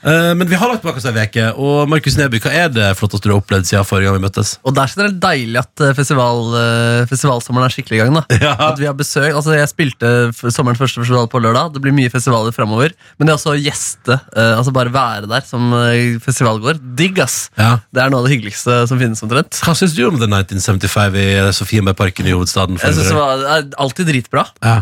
Eh, 0.00 0.30
men 0.34 0.48
vi 0.48 0.56
har 0.56 0.70
lagt 0.70 0.80
bak 0.86 0.96
oss 0.96 1.04
ei 1.04 1.12
uke, 1.12 1.42
og 1.60 1.88
Markus 1.92 2.14
Neby, 2.16 2.38
hva 2.40 2.52
er 2.56 2.70
det 2.72 2.86
flotteste 2.96 3.28
du 3.28 3.34
har 3.34 3.42
opplevd 3.42 3.66
siden 3.68 3.84
forrige 3.84 4.08
gang 4.08 4.16
vi 4.16 4.22
møttes? 4.24 4.54
Og 4.64 4.72
det 4.72 4.80
er 4.86 4.92
generelt 4.94 5.18
deilig 5.20 5.58
at 5.60 5.82
eh, 5.84 5.90
festival, 5.98 6.40
eh, 6.56 7.02
festivalsommeren 7.10 7.66
er 7.68 7.74
skikkelig 7.74 7.98
i 7.98 8.00
gang. 8.00 8.16
da 8.16 8.22
Ja. 8.46 8.54
At 8.70 8.80
vi 8.80 8.88
har 8.88 8.96
besøk, 8.96 9.28
altså 9.36 9.52
Jeg 9.58 9.68
spilte 9.68 10.12
f- 10.32 10.46
sommerens 10.54 10.80
første 10.80 11.02
festival 11.02 11.28
på 11.32 11.42
lørdag. 11.44 11.74
Det 11.74 11.82
blir 11.84 11.92
mye 11.96 12.08
festivaler 12.14 12.54
framover. 12.56 12.94
Men 13.18 13.28
det 13.28 13.34
er 13.34 13.40
også 13.40 13.52
å 13.52 13.58
gjeste, 13.60 14.16
eh, 14.32 14.54
altså 14.56 14.72
bare 14.78 14.94
være 14.94 15.28
der 15.28 15.44
som 15.44 15.68
eh, 15.82 16.16
festivalgåer, 16.24 16.80
digg, 16.96 17.20
ass! 17.20 17.50
Ja. 17.60 17.74
Det 17.92 18.00
er 18.06 18.08
noe 18.14 18.22
av 18.24 18.30
det 18.30 18.38
hyggeligste 18.38 18.80
som 18.88 19.00
finnes, 19.02 19.20
omtrent. 19.26 19.60
Hva 19.66 19.76
syns 19.76 19.92
du 19.98 20.00
om 20.08 20.16
The 20.16 20.30
1975 20.32 21.20
i 21.20 21.28
Sofienbergparken 21.60 22.30
i 22.30 22.32
hovedstaden? 22.38 22.80
Jeg 22.80 22.96
synes 22.96 23.12
det 23.12 23.18
var 23.20 23.36
det 23.44 23.52
er 23.58 23.68
alltid 23.84 24.08
dritbra. 24.14 24.46
ja. 24.64 24.78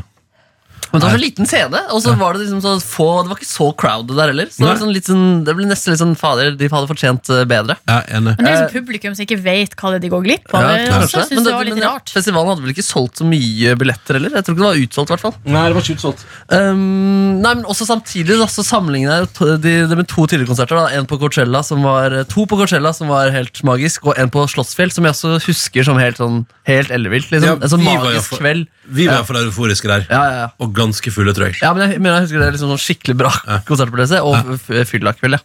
Men 0.92 1.00
det 1.00 1.04
var 1.08 1.16
så 1.18 1.20
liten 1.20 1.46
scene, 1.46 1.80
og 1.92 2.00
så 2.02 2.14
var 2.16 2.32
det 2.32 2.46
liksom 2.46 2.62
så 2.64 2.70
få 2.80 3.08
Det 3.24 3.28
var 3.28 3.36
ikke 3.36 3.48
så 3.50 3.66
crowded 3.76 4.16
der 4.16 4.30
heller. 4.32 4.46
Så 4.48 4.58
det, 4.62 4.66
var 4.66 4.74
Nei. 4.78 4.82
sånn 4.82 4.92
litt 4.96 5.08
sånn, 5.10 5.44
det 5.44 5.54
ble 5.58 5.66
nesten 5.68 5.92
litt 5.92 6.00
sånn 6.00 6.14
Fader, 6.16 6.54
de 6.56 6.68
hadde 6.72 6.88
fortjent 6.88 7.28
eh, 7.34 7.44
bedre. 7.44 7.76
ja, 7.88 7.98
enig. 8.08 8.34
Men 8.38 8.44
det 8.44 8.48
er 8.48 8.54
liksom 8.56 8.70
jo 8.72 8.80
publikum 8.80 9.14
som 9.18 9.24
ikke 9.26 9.40
vet 9.44 9.76
hva 9.76 9.90
det 9.92 9.98
er 10.00 10.04
de 10.06 10.10
går 10.14 10.22
glipp 10.24 10.54
av. 10.54 10.62
Ja, 10.64 10.70
Jeg 10.78 10.88
kanskje. 10.94 11.20
også 11.22 11.34
Men 11.34 11.44
det 11.44 11.52
var 11.52 11.64
litt 11.68 11.74
men 11.78 11.84
rart. 11.88 12.08
Festivalen 12.14 12.48
hadde 12.54 12.62
vel 12.64 12.72
ikke 12.72 12.86
solgt 12.88 13.20
så 13.20 13.26
mye 13.28 13.74
billetter 13.76 14.16
heller? 14.18 14.32
Jeg 14.38 14.44
tror 14.48 14.54
ikke 14.56 14.64
det 14.64 14.70
var 14.70 14.80
utsolgt, 14.86 15.08
i 15.10 15.14
hvert 15.14 15.24
fall. 15.26 15.36
Nei, 15.44 15.64
det 15.68 15.76
var 15.76 15.82
ikke 15.84 15.98
utsolgt. 15.98 16.24
Um, 16.48 17.40
nei, 17.44 17.52
men 17.60 17.64
også 17.68 17.86
samtidig 17.88 18.38
da, 18.40 18.46
så 18.50 18.64
sammenligner 18.66 19.20
jeg 19.22 19.30
to- 19.36 19.50
de, 19.60 19.74
de 19.90 19.96
med 20.00 20.08
to 20.08 20.24
tidligere 20.26 20.48
konserter. 20.52 20.78
Da. 20.80 20.88
En 20.98 21.06
på 21.10 21.18
Coachella 21.20 21.62
som 21.66 21.82
var, 21.84 22.16
to 22.32 22.46
på 22.48 22.58
Coachella 22.60 22.94
som 22.96 23.08
var 23.12 23.30
helt 23.34 23.60
magisk, 23.66 24.06
og 24.08 24.18
en 24.18 24.30
på 24.32 24.46
Slottsfjell 24.50 24.92
som 24.94 25.04
jeg 25.04 25.14
også 25.16 25.36
husker 25.46 25.84
som 25.86 26.00
helt, 26.00 26.16
sånn, 26.20 26.42
helt 26.68 26.90
ellevilt. 26.94 27.30
Liksom. 27.34 27.48
Ja, 27.48 27.56
en 27.60 27.72
sånn 27.74 27.84
vi 27.84 27.92
var 27.92 28.00
jo 28.08 28.10
magisk 28.16 28.32
for- 28.34 28.42
kveld. 28.42 28.66
Vi 28.88 29.06
var 29.06 29.20
Ja. 29.20 29.42
euforiske 29.44 29.86
der. 29.90 30.06
Ja, 30.08 30.22
ja, 30.24 30.36
ja. 30.44 30.48
Og 30.64 30.67
ganske 30.76 31.12
fulle, 31.14 31.34
tror 31.36 31.48
jeg. 31.48 31.58
ja, 31.62 31.72
men 31.74 31.84
jeg, 31.84 32.00
men 32.02 32.12
jeg 32.12 32.26
husker 32.26 32.42
det 32.42 32.48
er 32.48 32.56
liksom 32.56 32.72
sånn 32.74 32.82
skikkelig 32.82 33.16
bra 33.20 33.32
konsertopplevelse. 33.68 34.20
Og 34.24 34.34
ja. 34.36 34.84
fyllakveld, 34.88 35.38
ja. 35.38 35.42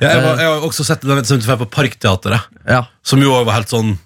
Ja, 0.00 0.08
jeg, 0.08 0.22
var, 0.24 0.38
jeg 0.40 0.48
har 0.48 0.66
også 0.66 0.84
sett 0.88 1.02
den 1.04 1.18
1975 1.20 1.58
på 1.62 1.70
Parkteatret, 1.74 2.46
ja. 2.66 2.84
som 3.04 3.20
jo 3.22 3.34
var 3.44 3.58
helt 3.58 3.70
sånn 3.72 3.96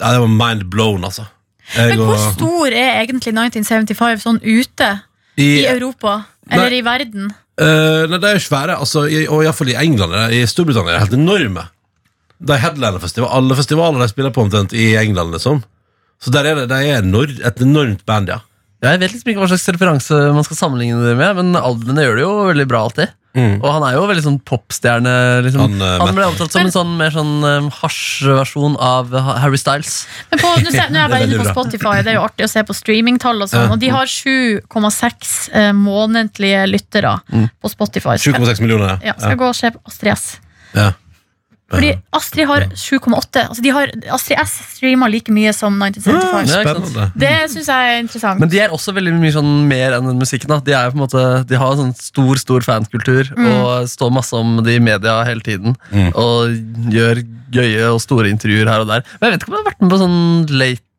Ja, 0.00 0.12
det 0.14 0.20
var 0.22 0.32
mind 0.32 0.66
blown, 0.72 1.04
altså. 1.06 1.26
Jeg 1.74 1.94
Men 1.94 2.02
hvor 2.02 2.16
og- 2.18 2.34
stor 2.34 2.66
er 2.72 3.00
egentlig 3.02 3.32
1975 3.36 4.22
sånn 4.24 4.40
ute 4.42 4.90
i, 5.36 5.62
i 5.62 5.66
Europa? 5.70 6.24
Eller 6.50 6.74
i 6.74 6.82
verden? 6.84 7.30
Uh, 7.60 8.06
nei, 8.08 8.18
de 8.18 8.30
er 8.30 8.40
svære, 8.42 8.78
altså, 8.80 9.04
i, 9.06 9.26
og 9.28 9.44
iallfall 9.44 9.70
i 9.70 9.76
England. 9.78 10.14
eh, 10.16 10.38
I 10.40 10.46
Storbritannia 10.48 10.94
er 10.94 10.98
de 10.98 11.04
helt 11.04 11.18
enorme. 11.18 11.66
De 12.40 12.56
headliner 12.56 13.02
festival, 13.02 13.30
alle 13.36 13.56
festivaler 13.58 14.00
de 14.00 14.08
spiller 14.08 14.32
på 14.34 14.46
omtrent 14.46 14.72
i 14.72 14.94
England, 14.96 15.34
liksom. 15.36 15.60
Så 16.20 16.32
der 16.32 16.48
er 16.48 16.54
det, 16.62 16.68
de 16.72 16.78
er 16.88 17.04
et 17.48 17.60
enormt 17.64 18.04
band, 18.08 18.32
ja. 18.32 18.40
Ja, 18.80 18.94
Jeg 18.94 19.02
vet 19.02 19.14
liksom 19.14 19.32
ikke 19.32 19.42
hva 19.42 19.50
slags 19.50 19.68
referanse 19.74 20.18
man 20.34 20.46
skal 20.46 20.56
sammenligne 20.56 21.00
det 21.04 21.16
med, 21.18 21.36
men 21.36 21.58
albumene 21.58 22.06
gjør 22.06 22.16
det 22.16 22.22
jo 22.24 22.36
veldig 22.48 22.68
bra 22.70 22.84
alltid. 22.86 23.16
Mm. 23.30 23.60
Og 23.60 23.66
han 23.70 23.84
er 23.86 23.94
jo 23.94 24.06
veldig 24.10 24.22
sånn 24.24 24.38
popstjerne. 24.42 25.12
Liksom. 25.46 25.60
Han, 25.62 25.74
Han, 25.78 26.08
eh, 26.08 26.14
ble 26.16 26.24
omtalt 26.32 26.54
som 26.54 26.64
en 26.64 26.72
sånn 26.74 26.96
mer 26.98 27.12
sånn 27.14 27.44
um, 27.44 27.68
hasjversjon 27.76 28.74
av 28.82 29.12
Harry 29.14 29.60
Styles. 29.60 30.00
Men 30.32 30.42
på, 30.42 30.50
nå, 30.64 30.72
ser, 30.74 30.90
nå 30.90 30.98
er 30.98 31.04
jeg 31.04 31.12
bare 31.14 31.28
inne 31.28 31.42
på. 31.44 31.46
Spotify, 31.52 31.94
det 32.02 32.14
er 32.14 32.18
jo 32.18 32.24
artig 32.26 32.48
å 32.48 32.50
se 32.50 32.64
på 32.66 32.74
streamingtall 32.74 33.44
og 33.44 33.52
sånn. 33.52 33.68
Ja. 33.68 33.76
Og 33.76 33.84
de 33.84 33.92
har 33.94 34.10
7,6 34.10 35.36
eh, 35.60 35.70
månedlige 35.78 36.64
lyttere 36.72 37.14
på 37.30 37.70
Spotify. 37.70 38.16
7,6 38.18 38.64
millioner. 38.64 38.98
Ja, 39.06 39.14
skal 39.20 39.36
jeg 39.36 39.42
gå 39.44 39.52
og 39.52 39.58
se 39.60 39.70
på 39.76 39.84
Astrid 39.92 40.16
S. 40.16 40.26
Ja. 40.74 40.90
Fordi 41.70 41.90
Astrid 42.16 42.48
har 42.50 42.66
7,8. 42.74 43.44
Altså 43.46 43.62
de 43.62 43.72
har, 43.74 43.92
Astrid 44.16 44.40
S 44.42 44.56
streamer 44.74 45.12
like 45.12 45.32
mye 45.34 45.52
som 45.54 45.76
1975. 45.78 46.96
Ja. 46.96 47.08
Det 47.14 47.32
syns 47.52 47.70
jeg 47.70 47.92
er 47.92 48.00
interessant. 48.02 48.42
Men 48.42 48.50
de 48.50 48.62
er 48.64 48.74
også 48.74 48.94
veldig 48.96 49.14
mye 49.20 49.34
sånn 49.36 49.52
mer 49.70 49.96
enn 49.98 50.10
den 50.10 50.18
musikken. 50.20 50.50
Da. 50.50 50.60
De, 50.66 50.74
er 50.76 50.90
på 50.90 50.98
en 50.98 51.04
måte, 51.04 51.24
de 51.46 51.60
har 51.60 51.78
sånn 51.78 51.94
stor 51.98 52.42
stor 52.42 52.66
fankultur 52.66 53.30
og 53.38 53.90
står 53.90 54.14
masse 54.14 54.36
om 54.36 54.58
det 54.66 54.78
i 54.80 54.82
media 54.82 55.20
hele 55.28 55.46
tiden. 55.46 55.78
Mm. 55.94 56.10
Og 56.18 56.92
gjør 56.94 57.22
gøye 57.54 57.88
og 57.90 58.02
store 58.02 58.30
intervjuer 58.30 58.70
her 58.70 58.84
og 58.84 58.90
der. 58.90 59.06
Men 59.18 59.30
jeg 59.30 59.36
vet 59.36 59.42
ikke 59.44 59.52
om 59.52 59.58
jeg 59.58 59.64
har 59.64 59.70
vært 59.72 59.84
med 59.84 59.92
på 59.94 60.00
sånn 60.04 60.22
late 60.60 60.89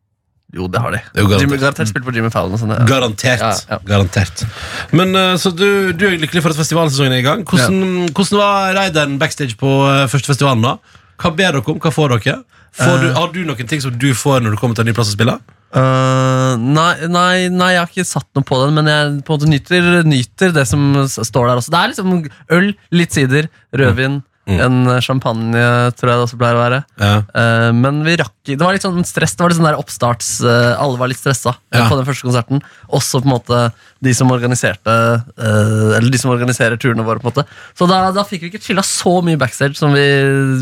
Jo, 0.52 0.68
det 0.68 0.82
har 0.84 0.92
de. 0.92 1.00
Det 1.00 1.24
garantert. 1.24 1.42
Jimmy 1.46 1.58
Garantert 1.62 1.90
spilt 1.92 2.06
på 2.08 2.14
Jimmy 2.16 2.30
Fallon 2.34 2.60
sånn. 2.60 2.74
Ja. 2.76 2.84
Garantert. 2.90 3.44
Ja, 3.44 3.52
ja. 3.70 3.78
Garantert. 3.88 4.44
Men 4.92 5.16
eh, 5.16 5.36
Så 5.40 5.54
du, 5.56 5.94
du 5.96 6.08
er 6.10 6.18
lykkelig 6.20 6.44
for 6.44 6.52
at 6.52 6.60
festivalsesongen 6.60 7.16
er 7.16 7.24
i 7.24 7.28
gang. 7.28 7.46
Hvordan, 7.48 8.10
hvordan 8.12 8.42
var 8.42 8.76
raideren 8.76 9.16
backstage 9.22 9.56
på 9.60 9.72
eh, 9.88 10.08
første 10.12 10.34
festivalen? 10.34 10.66
da? 10.68 10.76
Hva 11.22 11.32
ber 11.38 11.56
dere 11.56 11.64
om? 11.64 11.80
Hva 11.80 11.94
får 11.96 12.18
dere? 12.18 12.42
Får 12.76 13.02
du, 13.02 13.10
har 13.16 13.32
du 13.34 13.42
noen 13.48 13.68
ting 13.68 13.82
som 13.84 13.96
du 14.00 14.12
får 14.16 14.44
når 14.44 14.56
du 14.56 14.60
kommer 14.60 14.78
til 14.78 14.86
en 14.86 14.92
ny 14.92 14.96
plass 14.96 15.12
å 15.12 15.16
spille? 15.16 15.36
Uh, 15.72 16.60
nei, 16.60 17.08
nei, 17.08 17.48
nei, 17.52 17.70
jeg 17.74 17.80
har 17.80 17.92
ikke 17.92 18.08
satt 18.08 18.28
noe 18.36 18.44
på 18.48 18.58
den, 18.60 18.76
men 18.76 18.90
jeg 18.92 19.12
på 19.28 19.32
en 19.32 19.40
måte 19.40 19.52
nyter, 19.52 19.86
nyter 20.08 20.52
det 20.56 20.66
som 20.68 20.84
står 21.08 21.48
der 21.48 21.62
også. 21.62 21.72
Det 21.72 21.80
er 21.80 21.92
liksom 21.94 22.16
øl, 22.58 22.72
litt 22.96 23.16
sider, 23.16 23.48
rødvin, 23.80 24.20
en 24.50 25.02
champagne, 25.06 25.62
tror 25.96 26.10
jeg 26.10 26.18
det 26.18 26.26
også 26.26 26.38
pleier 26.40 26.58
å 26.58 26.62
være. 26.64 26.80
Ja. 27.00 27.12
Uh, 27.30 27.70
men 27.78 28.00
vi 28.04 28.16
rakk 28.20 28.34
Det 28.50 28.58
var 28.60 28.74
litt 28.74 28.82
sånn 28.84 29.04
stress. 29.06 29.36
Det 29.38 29.44
var 29.44 29.54
litt 29.54 29.60
sånn 29.60 29.68
der 29.70 29.78
oppstarts 29.80 30.32
uh, 30.42 30.74
Alle 30.82 30.98
var 30.98 31.12
litt 31.12 31.20
stressa 31.22 31.54
eh, 31.70 31.78
Ja. 31.80 31.86
på 31.88 31.96
den 32.00 32.08
første 32.08 32.26
konserten. 32.26 32.64
Også 32.90 33.22
på 33.22 33.30
en 33.30 33.36
måte 33.36 33.60
de 34.02 34.14
som 34.18 34.32
organiserte 34.34 34.90
uh, 34.92 35.92
Eller 35.94 36.10
de 36.10 36.18
som 36.18 36.34
organiserer 36.34 36.80
turene 36.82 37.06
våre. 37.06 37.22
på 37.22 37.30
en 37.30 37.36
måte 37.36 37.46
Så 37.78 37.88
da, 37.88 38.02
da 38.16 38.26
fikk 38.28 38.48
vi 38.48 38.52
ikke 38.52 38.64
chilla 38.66 38.84
så 38.84 39.20
mye 39.24 39.38
backstage 39.40 39.78
som 39.78 39.94
vi 39.94 40.08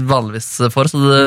vanligvis 0.10 0.52
får. 0.76 0.92
Så 0.92 1.02
det 1.06 1.24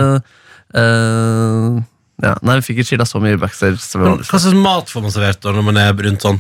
eh, 0.76 1.80
ja, 2.23 2.37
Nei, 2.44 2.59
vi 2.61 2.66
fikk 2.68 2.82
ikke 2.82 2.90
chilla 2.92 3.06
så 3.09 3.21
mye 3.23 3.40
backstage. 3.40 3.80
Men 3.99 4.21
Hva 4.21 4.38
slags 4.38 4.54
mat 4.54 4.92
får 4.92 5.02
man 5.09 5.14
servert 5.14 5.40
da 5.42 5.54
når 5.56 5.64
man 5.73 5.80
er 5.80 5.97
rundt 6.06 6.23
sånn? 6.23 6.38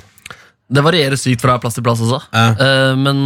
Det 0.72 0.82
varierer 0.84 1.18
sykt 1.20 1.42
fra 1.44 1.58
plass 1.60 1.74
til 1.76 1.84
plass 1.84 2.00
også. 2.00 2.18
Ja. 2.32 2.44
Eh, 2.56 2.92
men 2.96 3.18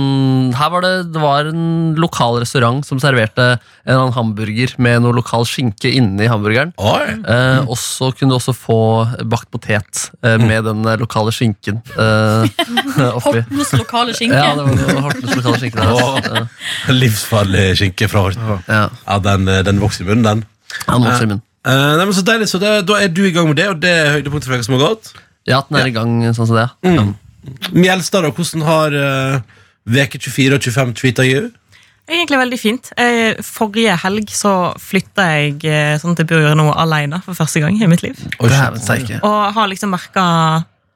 her 0.58 0.70
var 0.74 0.82
det, 0.84 0.92
det 1.14 1.20
var 1.22 1.46
en 1.50 1.94
lokal 2.00 2.40
restaurant 2.42 2.82
som 2.86 2.98
serverte 3.02 3.46
en 3.86 3.94
annen 3.94 4.14
hamburger 4.16 4.72
med 4.82 5.04
noe 5.04 5.14
lokal 5.14 5.46
skinke 5.46 5.92
inni 5.94 6.26
hamburgeren. 6.30 6.72
Oi. 6.82 7.16
Eh, 7.22 7.60
og 7.70 7.78
så 7.78 8.10
kunne 8.16 8.34
du 8.34 8.38
også 8.40 8.54
få 8.56 8.78
bakt 9.30 9.48
potet 9.54 10.08
eh, 10.26 10.36
med 10.42 10.66
den 10.66 10.82
lokale 11.00 11.30
skinken 11.34 11.78
eh, 11.94 12.46
oppi. 13.20 13.44
Hortens 13.46 13.72
lokale 13.78 14.16
skinke. 14.18 14.40
Ja, 14.42 14.54
det 14.58 14.66
var 14.66 14.78
noe 14.80 15.04
Hortens 15.06 15.36
lokale 15.38 15.60
skinke 15.62 15.82
der. 15.86 15.92
Oh, 15.94 16.94
Livsfarlig 16.96 17.66
skinke 17.78 18.08
fra 18.10 18.26
Horten. 18.26 18.56
ja, 18.66 18.86
Ja, 19.06 19.18
den, 19.22 19.46
den 19.66 19.80
vokser 19.82 20.02
i 20.04 20.08
munnen, 20.10 20.26
den. 20.26 20.44
han 20.88 21.04
vokser 21.06 21.28
i 21.28 21.30
munnen. 21.30 21.44
Uh, 21.66 21.96
nei, 21.98 22.04
men 22.06 22.14
så 22.14 22.22
deilig, 22.22 22.46
så 22.46 22.60
det, 22.62 22.72
Da 22.86 23.00
er 23.02 23.08
du 23.10 23.24
i 23.26 23.32
gang 23.34 23.48
med 23.50 23.56
det, 23.58 23.64
og 23.72 23.80
det 23.82 23.90
er 23.90 24.12
høydepunktet 24.14 24.46
for 24.46 24.54
uka 24.54 24.66
som 24.68 24.76
har 24.76 24.84
gått. 24.84 25.08
Ja, 25.50 25.58
at 25.64 25.70
den 25.70 25.80
er 25.80 25.88
i 25.90 25.94
gang 25.94 26.12
sånn 26.34 26.46
som 26.46 26.58
det. 26.58 26.66
Mm. 26.86 27.14
Mjelstad, 27.72 28.26
da, 28.26 28.32
hvordan 28.34 28.64
har 28.66 28.96
uh, 28.96 29.62
veke 29.86 30.18
24 30.18 30.58
og 30.58 30.66
25 30.66 30.94
tweeta 31.00 31.26
you? 31.26 31.50
Egentlig 32.06 32.38
veldig 32.38 32.58
fint. 32.60 32.92
Eh, 33.02 33.34
Forrige 33.42 33.96
helg 34.04 34.30
så 34.30 34.52
flytta 34.78 35.24
jeg 35.32 35.56
eh, 35.66 35.96
sånn 35.98 36.14
at 36.14 36.20
jeg 36.22 36.28
bor 36.30 36.44
nå 36.54 36.68
alene 36.78 37.18
for 37.24 37.34
første 37.34 37.58
gang 37.64 37.74
i 37.82 37.88
mitt 37.90 38.04
liv. 38.04 38.20
Og, 38.38 38.46
Og 38.46 39.40
har 39.56 39.70
liksom 39.72 39.90
merka 39.90 40.26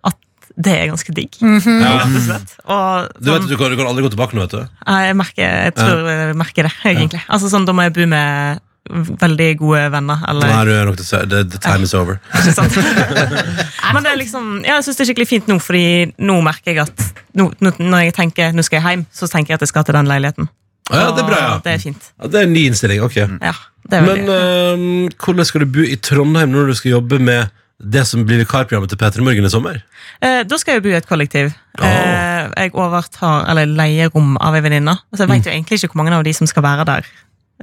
at 0.07 0.19
det 0.54 0.76
er 0.76 0.92
ganske 0.92 1.14
digg. 1.16 1.35
Ja. 1.42 1.97
Rett 2.04 2.14
og 2.14 2.23
slett. 2.28 2.54
Og 2.62 3.11
Du 3.19 3.33
vet 3.33 3.42
at 3.42 3.50
du 3.50 3.57
kan, 3.59 3.75
du 3.75 3.80
kan 3.80 3.90
aldri 3.90 4.07
gå 4.07 4.12
tilbake 4.14 4.38
nå, 4.38 4.47
vet 4.47 4.54
du. 4.54 4.85
jeg, 4.87 5.19
merker, 5.19 5.57
jeg 5.66 5.75
tror 5.80 6.07
jeg 6.14 6.38
merker 6.38 6.71
det, 6.71 6.75
egentlig. 6.92 7.25
Altså 7.26 7.50
sånn, 7.50 7.66
Da 7.66 7.75
må 7.75 7.88
jeg 7.88 7.97
bo 7.99 8.07
med 8.14 8.62
veldig 8.90 9.49
gode 9.60 9.82
venner. 9.92 10.22
Eller 10.28 10.49
Nei, 10.50 10.64
du 10.64 10.70
er 10.75 10.88
nok 10.88 10.99
si- 11.04 11.20
the, 11.30 11.42
the 11.44 11.58
time 11.62 11.82
is 11.87 11.92
over. 11.94 12.18
Ikke 12.40 12.54
sant? 12.56 12.78
Men 13.94 14.02
det 14.06 14.12
er 14.12 14.18
liksom, 14.20 14.49
ja, 14.64 14.78
jeg 14.78 14.84
synes 14.88 14.96
det 15.00 15.04
er 15.04 15.10
skikkelig 15.12 15.28
fint 15.30 15.50
nå, 15.50 15.58
fordi 15.62 15.84
nå 16.18 16.38
merker 16.46 16.72
jeg 16.75 16.82
at 16.87 17.04
nå, 17.38 17.50
nå, 17.60 17.75
når 17.78 18.06
jeg 18.08 18.16
tenker 18.16 18.52
nå 18.56 18.64
skal 18.66 18.80
jeg 18.80 18.96
hjem, 18.96 19.04
så 19.14 19.28
tenker 19.30 19.52
jeg 19.54 19.60
at 19.60 19.66
jeg 19.66 19.72
skal 19.75 19.87
til 19.88 19.99
den 20.00 20.10
leiligheten. 20.10 20.49
Ja, 20.90 21.10
det 21.14 21.22
er 21.22 21.28
bra, 21.28 21.38
ja. 21.38 21.50
Det 21.62 21.72
er 21.76 21.82
fint. 21.84 22.08
ja 22.18 22.26
det 22.32 22.40
er 22.40 22.49
en 22.49 22.52
ny 22.56 22.64
innstilling. 22.66 23.02
ok 23.06 23.16
Ja, 23.20 23.52
det 23.87 24.00
er 24.00 24.06
Men 24.08 24.25
eh, 24.34 25.12
hvordan 25.22 25.46
skal 25.46 25.62
du 25.62 25.68
bo 25.76 25.84
i 25.87 25.94
Trondheim 26.02 26.50
når 26.50 26.72
du 26.72 26.78
skal 26.80 26.96
jobbe 26.96 27.20
med 27.22 27.52
det 27.80 28.02
som 28.08 28.25
blir 28.28 28.42
vikarprogrammet 28.42 28.90
til 28.92 28.99
P3 29.00 29.22
Morgen 29.25 29.46
i 29.46 29.52
sommer? 29.52 29.78
eh, 30.20 30.42
Da 30.44 30.58
skal 30.58 30.75
jeg 30.80 30.82
bo 30.84 30.90
i 30.90 30.96
et 30.99 31.06
kollektiv. 31.08 31.52
Eh, 31.78 32.49
jeg 32.58 32.75
overtar, 32.75 33.46
eller 33.52 33.70
leier 33.70 34.10
rom 34.12 34.34
av 34.42 34.58
ei 34.58 34.64
venninne. 34.66 34.96
Altså, 35.12 35.22
jeg 35.25 35.30
vet 35.30 35.46
jo 35.46 35.52
egentlig 35.54 35.78
ikke 35.78 35.94
hvor 35.94 36.02
mange 36.02 36.18
av 36.18 36.26
de 36.26 36.34
som 36.37 36.50
skal 36.50 36.66
være 36.66 36.84
der. 36.90 37.06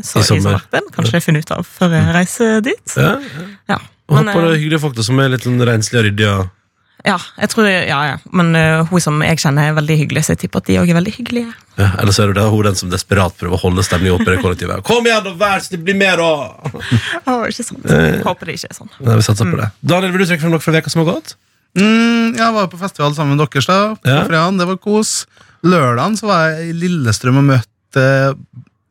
Så, 0.04 0.20
I 0.20 0.28
sommer. 0.28 0.62
Den 0.72 0.86
kanskje 0.94 1.18
jeg 1.18 1.24
finner 1.26 1.42
ut 1.42 1.52
av 1.56 1.64
før 1.66 1.96
jeg 1.98 2.12
reiser 2.16 2.62
dit. 2.62 2.94
Ja, 2.98 3.16
Ja, 3.72 3.80
og 4.08 4.16
men, 4.20 4.28
Håper 4.30 4.46
det 4.46 4.52
eh, 4.52 4.54
er 4.54 4.62
hyggelige 4.62 4.80
folk 4.84 4.96
da, 4.96 5.04
som 5.04 5.20
er 5.20 5.30
litt 5.34 5.44
sånn 5.48 5.58
renslige 5.68 6.00
og 6.00 6.06
ryddige. 6.08 6.36
ja, 7.08 7.16
jeg 7.40 7.50
tror, 7.54 7.68
ja, 7.70 7.98
ja. 8.12 8.18
Men 8.36 8.54
uh, 8.56 8.86
hun 8.92 9.02
som 9.04 9.22
jeg 9.24 9.40
kjenner, 9.42 9.70
er 9.72 9.76
veldig 9.78 9.98
hyggelig, 10.04 10.24
så 10.28 10.34
jeg 10.36 10.42
tipper 10.46 10.62
at 10.62 10.68
de 10.70 10.78
òg 10.82 10.90
er 10.92 10.98
veldig 11.00 11.14
hyggelige. 11.18 11.52
Ja, 11.78 11.90
eller 12.02 12.12
så 12.16 12.24
er 12.24 12.32
det 12.34 12.38
det 12.42 12.46
hun 12.52 12.64
den 12.68 12.76
som 12.80 12.90
desperat 12.94 13.36
prøver 13.40 13.56
å 13.58 13.62
holde 13.62 13.84
stemningen 13.86 14.16
oppe 14.20 14.30
i 14.32 14.36
det 14.36 14.42
kollektivet. 14.44 14.84
Kom 14.90 15.06
igjen, 15.08 15.24
da, 15.26 15.34
vær 15.40 15.60
snill, 15.66 15.82
bli 15.88 15.96
med, 15.98 16.22
da! 16.22 16.32
oh, 17.28 17.44
ikke 17.50 17.64
sant. 17.68 17.90
Håper 18.26 18.50
det 18.52 18.58
ikke 18.60 18.72
er 18.74 18.80
sånn. 18.80 18.92
Nei, 19.02 19.18
vi 19.20 19.26
satser 19.28 19.50
på 19.52 19.60
det. 19.62 19.70
Daniel, 19.82 20.14
vil 20.16 20.24
du 20.24 20.30
trekke 20.32 20.46
frem 20.46 20.56
noe 20.56 20.64
fra 20.64 20.76
veka 20.78 20.94
som 20.94 21.04
har 21.06 21.10
gått? 21.16 21.36
Mm, 21.78 22.38
jeg 22.40 22.54
var 22.56 22.70
på 22.72 22.80
festival 22.82 23.14
sammen 23.18 23.36
med 23.38 23.44
deres 23.46 23.68
da, 23.70 23.80
på 24.02 24.10
Ja. 24.10 24.22
fredagen. 24.26 24.58
Det 24.58 24.68
var 24.72 24.78
kos. 24.82 25.12
Lørdagen 25.68 26.16
så 26.18 26.30
var 26.32 26.48
jeg 26.56 26.70
i 26.72 26.74
Lillestrøm 26.86 27.38
og 27.44 27.48
møtte 27.52 28.06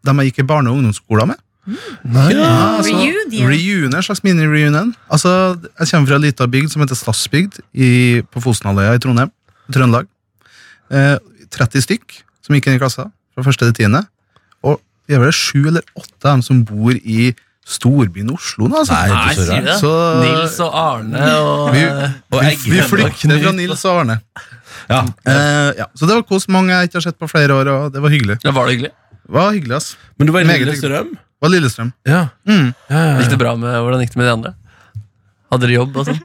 dem 0.07 0.23
jeg 0.23 0.33
gikk 0.33 0.45
i 0.45 0.49
barne- 0.49 0.71
og 0.73 0.79
ungdomsskolen 0.81 1.33
med. 1.35 1.42
Ja, 1.66 2.77
altså, 2.79 2.95
Reunion. 2.95 3.49
Reunion, 3.51 3.95
en 3.99 4.03
slags 4.07 4.23
mini-reunion. 4.23 4.92
Altså, 5.11 5.33
jeg 5.81 5.88
kommer 5.90 6.07
fra 6.12 6.19
ei 6.21 6.27
lita 6.29 6.47
bygd 6.47 6.71
som 6.73 6.85
heter 6.85 6.95
Stadsbygd 6.99 7.59
i, 7.75 7.88
på 8.31 8.42
Fosenhalvøya 8.45 8.95
i 8.95 9.03
Trondheim. 9.03 9.33
Trøndelag. 9.75 10.07
Eh, 10.95 11.16
30 11.51 11.83
stykk 11.83 12.21
som 12.47 12.55
gikk 12.55 12.69
inn 12.71 12.79
i 12.79 12.83
klassa 12.83 13.09
fra 13.35 13.42
første 13.47 13.66
til 13.66 13.75
tiende. 13.83 14.05
Og 14.62 14.79
vi 15.09 15.16
er 15.19 15.25
vel 15.25 15.35
sju 15.35 15.64
eller 15.66 15.83
åtte 15.99 16.23
av 16.23 16.37
dem 16.37 16.45
som 16.47 16.62
bor 16.69 16.95
i 16.95 17.33
storbyen 17.66 18.31
Oslo 18.31 18.69
nå. 18.71 18.85
Altså. 18.85 18.95
Nei, 18.95 19.09
Nei, 19.11 19.35
så 19.35 19.47
sier 19.49 19.64
det. 19.66 19.77
Så- 19.81 20.21
Nils 20.23 20.61
og 20.62 20.77
Arne 20.79 21.25
og 21.42 21.73
Vi, 21.75 21.81
eh, 21.83 22.11
Og 22.31 22.42
vi, 22.45 22.71
vi 22.77 22.83
flykter 22.92 23.42
fra 23.42 23.53
Nils 23.59 23.83
og 23.85 24.01
Arne. 24.05 24.21
Ja. 24.88 25.01
Eh, 25.27 25.73
ja. 25.83 25.87
Så 25.99 26.07
det 26.07 26.14
var 26.14 26.23
kos. 26.23 26.47
Mange 26.47 26.71
jeg 26.71 26.88
ikke 26.88 27.01
har 27.01 27.07
sett 27.09 27.19
på 27.19 27.27
flere 27.27 27.51
år, 27.59 27.66
og 27.75 27.92
det 27.92 28.01
var 28.03 28.09
hyggelig. 28.14 28.38
Det 28.42 28.55
Var 28.55 28.66
det 28.66 28.77
hyggelig? 28.77 28.92
Det 29.27 29.35
var 29.35 29.53
hyggelig, 29.53 29.77
ass. 29.81 29.93
Men 30.19 30.29
du 30.29 30.33
var 30.35 30.45
i 30.45 30.49
Meget 30.49 30.62
Lillestrøm? 30.69 31.12
Det 31.17 31.43
var 31.43 31.51
Lillestrøm. 31.53 31.93
Ja. 32.07 32.23
Mm. 32.49 32.73
Ja, 32.89 33.01
ja, 33.03 33.15
Gikk 33.21 33.33
det 33.35 33.39
bra 33.43 33.55
med, 33.59 33.75
Hvordan 33.83 34.03
gikk 34.05 34.15
det 34.15 34.21
med 34.23 34.29
de 34.29 34.35
andre? 34.39 34.53
Hadde 35.51 35.67
dere 35.67 35.79
jobb 35.81 35.97
og 35.99 36.07
sånn? 36.09 36.21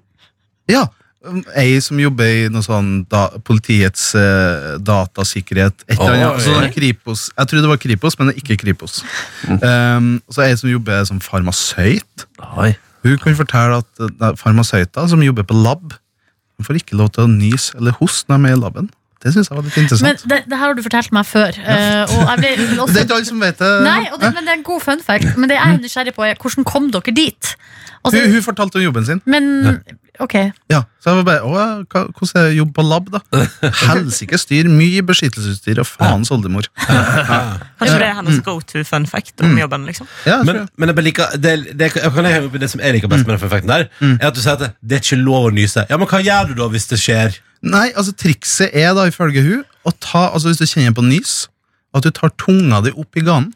Ja. 0.70 0.84
um, 1.26 1.42
Ei 1.58 1.80
som 1.84 2.00
jobber 2.02 2.30
i 2.30 2.46
noe 2.54 2.66
sånn 2.66 2.92
da, 3.12 3.24
politiets 3.46 4.12
eh, 4.18 4.78
datasikkerhet. 4.82 5.84
Et 5.90 5.98
eller 5.98 6.16
annet. 6.16 6.38
Oi. 6.38 6.46
Sånn 6.46 6.70
Kripos. 6.78 7.26
Jeg 7.38 7.52
tror 7.52 7.66
det 7.66 7.74
var 7.74 7.82
Kripos, 7.82 8.18
men 8.20 8.30
det 8.30 8.38
er 8.38 8.44
ikke 8.46 8.60
Kripos. 8.64 9.02
Um, 9.50 10.14
så 10.32 10.46
ei 10.46 10.56
som 10.62 10.72
jobber 10.72 11.04
som 11.10 11.20
farmasøyt. 11.24 12.28
Oi. 12.62 12.72
Hun 13.06 13.18
kan 13.22 13.38
fortelle 13.38 13.82
at 13.82 14.06
eh, 14.06 14.16
er 14.30 14.40
farmasøyter 14.40 15.10
som 15.10 15.26
jobber 15.26 15.46
på 15.50 15.58
lab, 15.58 15.98
de 16.62 16.66
får 16.68 16.78
ikke 16.78 16.98
lov 17.00 17.10
til 17.16 17.26
å 17.26 17.32
nyse 17.32 17.74
eller 17.80 17.96
hoste 17.98 18.30
når 18.30 18.44
de 18.46 18.50
er 18.52 18.58
i 18.58 18.62
laben. 18.62 18.90
Det 19.22 19.34
syns 19.36 19.50
jeg 19.52 19.58
var 19.58 19.66
litt 19.68 19.76
Men 19.78 19.86
interessant. 19.86 20.24
det, 20.30 20.40
det 20.50 20.58
her 20.58 20.66
har 20.66 20.78
du 20.78 20.84
fortalt 20.86 21.12
meg 21.14 21.26
før. 21.30 21.58
Ja. 21.62 22.06
og 22.10 22.24
jeg 22.32 22.42
ble 22.42 22.52
det 22.58 22.98
er 22.98 23.06
ikke 23.06 23.20
alle 23.20 23.30
som 23.30 23.44
vet 23.44 23.62
det. 23.62 23.72
nei, 23.86 24.02
og 24.12 24.20
det, 24.22 24.34
men 24.34 24.48
det 24.48 24.56
er 24.56 24.60
en 24.60 24.68
god 24.68 24.82
fun 24.82 25.04
fact. 25.06 25.38
Men 25.38 25.52
det 25.52 25.60
jeg 25.60 25.76
er 25.76 25.82
nysgjerrig 25.86 26.16
på, 26.18 26.26
er 26.26 26.42
hvordan 26.42 26.68
kom 26.68 26.92
dere 26.94 27.14
dit? 27.16 27.56
Altså, 28.02 28.22
hun, 28.24 28.32
hun 28.34 28.42
fortalte 28.42 28.80
om 28.80 28.84
jobben 28.88 29.06
sin. 29.06 29.22
men 29.30 29.52
ok, 30.20 30.34
Ja, 30.70 30.82
Så 31.02 31.10
jeg 31.10 31.18
var 31.18 31.24
bare, 31.24 31.42
å, 31.46 32.06
Hvordan 32.18 32.40
er 32.42 32.50
jobb 32.56 32.72
på 32.74 32.82
lab, 32.86 33.12
da? 33.14 33.22
Helsike 33.92 34.38
styr. 34.42 34.70
Mye 34.70 35.04
beskyttelsesutstyr 35.06 35.82
og 35.82 35.88
faens 35.90 36.32
oldemor. 36.34 36.66
Kanskje 36.82 38.00
det 38.02 38.08
er 38.10 38.18
hennes 38.18 38.42
go 38.46 38.58
to 38.60 38.84
fun 38.88 39.06
fact 39.10 39.42
om 39.46 39.54
jobben. 39.58 39.86
liksom 39.86 40.10
Ja, 40.26 40.40
jeg 40.40 40.50
tror 40.50 40.60
Men, 40.60 40.68
men 40.78 40.94
jeg 40.96 41.06
liker 41.12 41.38
det, 41.38 41.56
det, 41.78 41.92
jeg 41.96 42.14
kan 42.14 42.26
jeg 42.26 42.34
henge 42.40 42.50
opp 42.50 42.58
i 42.58 42.64
det 42.66 42.72
som 42.74 42.82
jeg 42.82 42.98
liker 42.98 43.12
best 43.14 43.26
med 43.28 43.36
den 43.38 43.44
fun 43.46 43.54
facten 43.54 43.74
der, 43.74 43.88
er 44.18 44.28
at 44.32 44.36
du 44.38 44.42
sier 44.42 44.58
at 44.58 44.66
det, 44.66 44.72
det 44.82 44.98
er 45.00 45.06
ikke 45.06 45.22
lov 45.22 45.50
å 45.52 45.56
nyse. 45.56 45.86
Ja, 45.90 46.02
men 46.02 46.10
hva 46.10 46.22
gjør 46.26 46.52
du 46.52 46.58
da 46.62 46.70
hvis 46.74 46.90
det 46.92 47.02
skjer? 47.02 47.38
Nei, 47.62 47.90
altså 47.94 48.14
Trikset 48.18 48.74
er 48.74 48.94
da 48.98 49.06
ifølge 49.10 49.44
hun 49.46 49.66
å 49.86 49.94
ta, 50.02 50.30
altså 50.32 50.50
hvis 50.52 50.62
du 50.62 50.66
kjenner 50.70 50.96
på 50.98 51.04
nys, 51.06 51.48
at 51.96 52.06
du 52.06 52.12
tar 52.16 52.32
tunga 52.42 52.82
di 52.86 52.94
opp 52.96 53.18
i 53.20 53.26
ganen. 53.26 53.52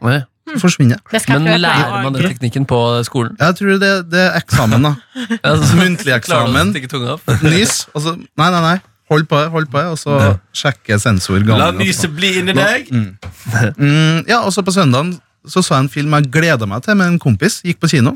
Oi. 0.00 0.20
Så 0.50 0.58
forsvinner 0.64 0.98
Men 1.30 1.60
lærer 1.62 2.02
man 2.02 2.14
den 2.16 2.26
teknikken 2.26 2.64
på 2.66 2.78
skolen? 3.06 3.36
Jeg 3.38 3.56
tror 3.58 3.76
det, 3.78 3.90
det 4.10 4.22
er 4.24 4.38
eksamen, 4.40 4.86
da. 4.86 4.94
Altså, 5.46 5.76
Muntlig 5.80 6.14
eksamen. 6.16 6.72
stikke 6.74 6.90
tunga 6.90 7.16
opp? 7.16 7.26
Nys. 7.46 7.84
Og 7.94 8.04
så, 8.06 8.14
nei, 8.18 8.48
nei, 8.50 8.62
nei. 8.66 8.76
Hold 9.10 9.26
på, 9.30 9.38
hold 9.50 9.66
på, 9.72 9.82
og 9.90 9.98
så 9.98 10.16
sjekke 10.54 10.98
sensor 11.02 11.40
La 11.42 11.56
ganen. 11.66 11.80
nyset 11.82 12.12
bli 12.14 12.28
inni 12.38 12.54
deg! 12.54 12.92
Mm, 12.94 14.20
ja, 14.28 14.38
og 14.44 14.52
så 14.54 14.62
på 14.62 14.70
søndagen 14.74 15.16
så 15.48 15.64
så 15.64 15.74
jeg 15.74 15.86
en 15.86 15.90
film 15.90 16.14
jeg 16.14 16.28
gleda 16.30 16.68
meg 16.68 16.84
til 16.84 16.94
med 17.00 17.14
en 17.14 17.18
kompis. 17.18 17.58
Gikk 17.66 17.80
på 17.82 17.90
kino. 17.90 18.14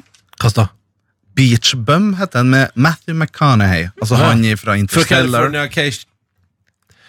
Da? 0.55 0.69
Beach 1.35 1.75
Bum 1.77 2.15
heter 2.19 2.43
den 2.43 2.51
med 2.51 2.69
Matthew 2.75 3.17
McConaughey. 3.17 3.89
Altså 4.01 4.17
Ja. 4.17 4.31
han 4.31 4.45
fra 4.57 4.75
Interstellar. 4.77 5.49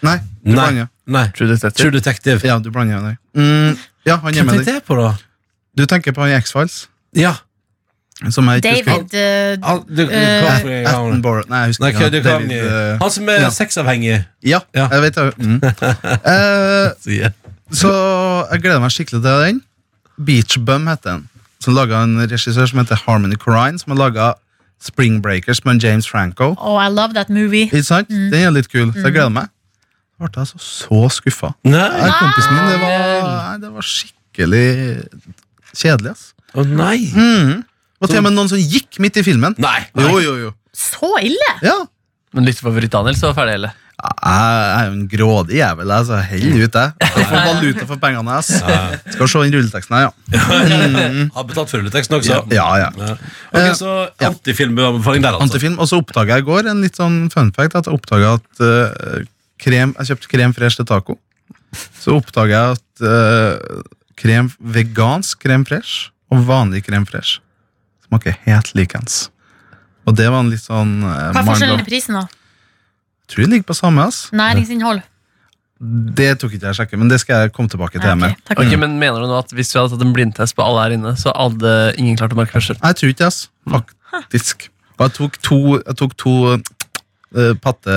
Nei, 0.02 0.18
du 0.44 0.50
Nei. 0.50 0.54
blander. 0.54 0.86
Nei. 1.06 1.26
True 1.36 1.48
Detective. 1.48 1.84
True 1.84 1.90
Detective. 1.90 2.40
Ja, 2.44 2.58
du 2.58 2.70
blander 2.70 3.00
deg. 3.00 3.16
Mm, 3.34 3.78
ja, 4.06 4.16
han 4.16 4.34
Hvem 4.34 4.48
tenkte 4.48 4.72
jeg 4.72 4.82
på, 4.86 4.96
da? 5.00 5.14
Du 5.78 5.86
tenker 5.86 6.12
på 6.12 6.20
han 6.24 6.30
i 6.30 6.38
X-Files? 6.40 6.86
Ja. 7.14 7.34
Som 8.30 8.48
jeg 8.48 8.62
ikke 8.64 8.70
husker. 8.72 9.08
David 9.12 9.64
Han, 9.64 9.82
gang? 9.86 10.86
Attenborough 10.88 11.50
Nei, 11.50 11.58
jeg 11.58 11.74
husker 11.74 11.86
ikke. 11.86 11.98
kan, 11.98 12.22
David, 12.24 12.52
eh, 12.64 12.98
han 13.02 13.10
som 13.12 13.28
er 13.28 13.40
ja. 13.44 13.50
sexavhengig. 13.52 14.24
Ja, 14.42 14.60
Ja. 14.74 14.88
jeg 14.92 15.02
vet 15.02 15.14
det. 15.14 15.38
Mm. 15.38 15.60
uh, 16.32 17.30
så 17.76 17.92
jeg 18.52 18.62
gleder 18.62 18.80
meg 18.80 18.90
skikkelig 18.94 19.20
til 19.20 19.44
den. 19.44 19.62
Beach 20.24 20.56
Bum 20.64 20.86
heter 20.88 21.10
den. 21.18 21.28
Som 21.66 21.74
laga 21.74 22.04
en 22.06 22.14
regissør 22.30 22.68
som 22.70 22.78
heter 22.78 23.00
Harmony 23.08 23.34
Corrine, 23.42 23.80
som 23.82 23.90
har 23.90 23.98
laga 24.04 24.26
Spring 24.86 25.18
Breakers 25.24 25.64
med 25.66 25.82
James 25.82 26.06
Franco. 26.06 26.52
Oh, 26.62 26.76
I 26.78 26.86
love 26.92 27.16
that 27.16 27.28
movie. 27.32 27.64
Ikke 27.66 27.82
sant? 27.82 28.12
Den 28.12 28.36
er 28.38 28.52
litt 28.54 28.68
kul, 28.70 28.92
så 28.94 29.08
jeg 29.08 29.16
gleder 29.16 29.32
meg. 29.34 29.48
Da 30.16 30.28
ble 30.28 30.30
jeg 30.30 30.44
altså 30.46 30.60
så 30.62 31.00
skuffa. 31.12 31.50
Nei. 31.66 31.88
Nei, 31.90 32.10
Kompisen 32.20 32.54
min, 32.54 32.68
det 32.70 32.76
var, 32.84 33.26
nei, 33.26 33.56
det 33.64 33.72
var 33.74 33.88
skikkelig 33.88 34.68
kjedelig. 35.74 36.12
ass. 36.14 36.28
Å 36.54 36.64
nei. 36.70 37.00
Mm. 37.16 37.50
Og 38.00 38.12
til 38.12 38.20
og 38.20 38.24
med 38.28 38.36
noen 38.36 38.52
som 38.52 38.60
gikk 38.62 39.00
midt 39.02 39.18
i 39.20 39.24
filmen. 39.26 39.56
Nei. 39.60 39.80
Jo, 39.98 40.20
jo, 40.22 40.36
jo. 40.46 40.52
Så 40.76 41.10
ille! 41.24 41.50
Ja. 41.66 41.80
Men 42.36 42.46
lyttefavoritt 42.46 42.94
Daniel, 42.94 43.16
så 43.18 43.32
var 43.32 43.40
ferdig, 43.42 43.58
eller? 43.58 43.74
Jeg 43.96 44.64
er 44.76 44.88
jo 44.90 44.92
en 44.92 45.04
grådig 45.08 45.56
jævel. 45.56 45.90
Altså. 45.90 46.18
Hell 46.28 46.50
ut, 46.66 46.74
jeg. 46.74 46.90
Jeg 47.16 47.28
får 47.30 47.46
valuta 47.46 47.86
for 47.88 48.00
pengene. 48.02 48.34
Ass. 48.36 48.50
Skal 49.14 49.30
se 49.32 49.44
den 49.46 49.54
rulleteksten 49.56 49.96
her, 49.96 50.02
ja. 50.04 50.40
Har 51.36 51.46
betalt 51.48 51.72
for 51.72 51.80
rulleteksten 51.80 52.18
også. 52.18 52.42
Ja, 52.52 52.66
ja. 52.82 52.90
Ja. 53.00 53.14
Ok, 53.52 53.70
så 53.78 53.94
antifilmanbefaling 54.28 55.24
der, 55.24 55.38
altså. 55.38 55.48
Antifilm. 55.48 55.78
Og 55.80 55.88
så 55.88 56.00
oppdaga 56.02 56.36
jeg 56.36 56.44
i 56.44 56.48
går 56.50 56.70
en 56.72 56.84
litt 56.84 57.00
sånn 57.00 57.22
fun 57.32 57.54
fact 57.56 57.78
at 57.78 57.88
jeg 57.88 57.96
oppdaga 57.96 58.36
at 58.36 58.62
uh, 58.62 59.24
krem, 59.62 59.96
Jeg 59.96 60.12
kjøpte 60.12 60.32
krem 60.36 60.56
fresh 60.56 60.76
til 60.76 60.88
taco. 60.88 61.16
Så 61.96 62.18
oppdaga 62.20 62.60
jeg 62.60 62.76
at 62.76 63.06
uh, 63.08 63.80
krem, 64.20 64.52
vegansk 64.60 65.40
krem 65.40 65.64
fresh 65.68 66.10
og 66.32 66.44
vanlig 66.48 66.84
krem 66.84 67.08
fresh 67.08 67.40
smaker 68.06 68.36
helt 68.44 68.74
likens. 68.76 69.30
Og 70.06 70.14
det 70.14 70.28
var 70.30 70.44
en 70.44 70.52
litt 70.52 70.62
sånn 70.62 70.98
uh, 71.02 71.30
Hva 71.34 71.42
er 71.42 71.48
forskjellen 71.48 71.82
i 71.82 71.86
prisen, 71.88 72.20
da? 72.20 72.28
Tror 73.28 73.42
det 73.44 73.50
ligger 73.50 73.66
på 73.72 73.74
samme. 73.74 74.06
ass 74.06 74.28
Næringsinnhold. 74.32 75.02
Det 76.16 76.30
tok 76.40 76.54
ikke 76.56 76.70
jeg 76.70 76.76
sjekke, 76.78 76.96
men 76.96 77.10
det 77.10 77.18
skal 77.20 77.42
jeg 77.44 77.52
komme 77.52 77.68
tilbake 77.68 78.00
til. 78.00 78.14
Med 78.16 78.32
takk. 78.48 78.62
Ok, 78.62 78.76
men 78.80 78.94
Mener 79.02 79.20
du 79.20 79.28
nå 79.28 79.36
at 79.42 79.50
hvis 79.52 79.74
vi 79.74 79.80
hadde 79.82 79.92
tatt 79.92 80.06
en 80.06 80.14
blindtest 80.16 80.56
på 80.56 80.64
alle 80.64 80.86
her 80.86 80.94
inne, 80.96 81.12
så 81.20 81.34
hadde 81.36 81.72
ingen 82.00 82.16
klart 82.16 82.32
å 82.32 82.38
merke 82.38 82.54
forskjell? 82.56 82.78
Jeg 82.80 82.96
tror 82.96 83.12
ikke, 83.12 83.26
ass. 83.28 83.42
Faktisk. 83.68 84.70
Og 84.96 85.04
jeg 85.04 85.12
tok 85.18 85.36
to, 85.44 85.58
jeg 85.82 85.96
tok 86.00 86.14
to 86.16 86.32
eh, 86.54 87.52
patte... 87.60 87.92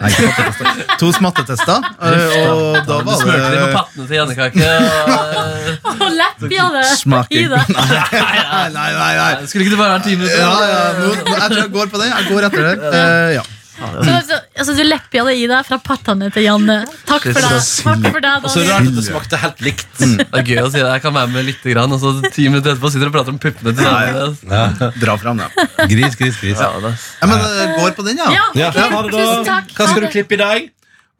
Nei, 0.00 0.10
ikke 0.10 0.32
pattetester. 0.34 0.82
To 1.02 1.12
smattetester. 1.14 1.86
eh, 2.02 2.50
og 2.50 2.80
da 2.90 2.98
Du 2.98 3.06
var 3.06 3.22
smurte 3.22 3.38
de 3.38 3.46
på 3.46 3.62
det 3.62 3.76
pattene 3.76 4.08
til 4.10 4.18
Jannekake. 4.18 4.66
og- 4.66 5.90
Og 6.02 6.10
leppene 6.18 6.82
i 6.82 6.96
smaking. 6.98 7.50
det. 7.54 7.62
Nei, 7.78 8.68
nei, 8.74 8.90
nei. 8.98 9.14
nei. 9.20 9.32
Skulle 9.46 9.62
ikke 9.68 9.76
det 9.76 9.82
bare 9.84 9.94
være 9.94 10.06
ti 10.08 10.16
minutter? 10.18 10.42
Ja, 10.42 10.52
ja, 10.74 10.84
nå, 10.98 11.14
nå, 11.14 11.38
jeg 11.38 11.48
tror 11.52 11.60
jeg 11.62 11.72
går 11.78 11.92
på 11.94 12.02
det. 12.02 12.10
Jeg 12.16 12.30
går 12.34 12.48
etter 12.50 12.66
det. 12.66 12.94
Eh, 12.98 13.34
ja. 13.38 13.44
Så, 13.82 14.16
så, 14.28 14.36
altså, 14.58 14.74
du 14.78 14.82
lepper 14.86 15.26
det 15.28 15.34
i 15.40 15.46
deg 15.50 15.66
fra 15.68 15.78
pattene 15.82 16.28
til 16.34 16.44
Janne. 16.46 16.76
Takk 17.08 17.24
for 17.28 17.40
deg. 17.42 17.56
Takk 17.60 18.04
for 18.08 18.24
deg, 18.24 18.44
Og 18.46 18.52
så 18.54 18.64
rart 18.68 18.88
at 18.90 18.96
det 18.98 19.04
smakte 19.06 19.40
helt 19.42 19.64
likt. 19.66 19.88
Det 20.02 20.28
er 20.40 20.44
gøy 20.46 20.60
å 20.62 20.68
si 20.70 20.78
det. 20.80 20.88
Jeg 20.88 21.02
kan 21.04 21.16
være 21.16 21.32
med 21.34 21.48
litt, 21.50 21.64
grann, 21.74 21.92
og 21.96 22.00
så 22.02 22.12
ti 22.32 22.46
minutter 22.48 22.74
etterpå 22.74 22.90
sitter 22.94 23.08
du 23.08 23.12
og 23.12 23.16
prater 23.18 23.34
om 23.34 23.40
puppene 23.42 23.74
til 23.76 23.88
Daniel. 23.88 24.36
Ja. 24.50 24.90
Dra 25.02 25.16
fram 25.20 25.40
da. 25.42 25.48
Gris, 25.90 26.14
gris, 26.20 26.38
gris. 26.40 26.60
Ja, 26.60 26.70
det. 26.84 26.94
Ja, 27.22 27.28
men 27.30 27.42
det 27.42 27.66
går 27.80 27.96
på 27.98 28.06
den, 28.06 28.22
ja. 28.22 28.30
Ja, 28.36 28.46
Ja, 28.66 28.70
ha 28.92 29.02
det 29.06 29.12
da. 29.12 29.18
tusen 29.18 29.44
takk. 29.48 29.74
Hva 29.78 29.90
skal 29.90 30.06
du 30.06 30.10
klippe 30.14 30.38
i 30.38 30.40
dag? 30.42 30.70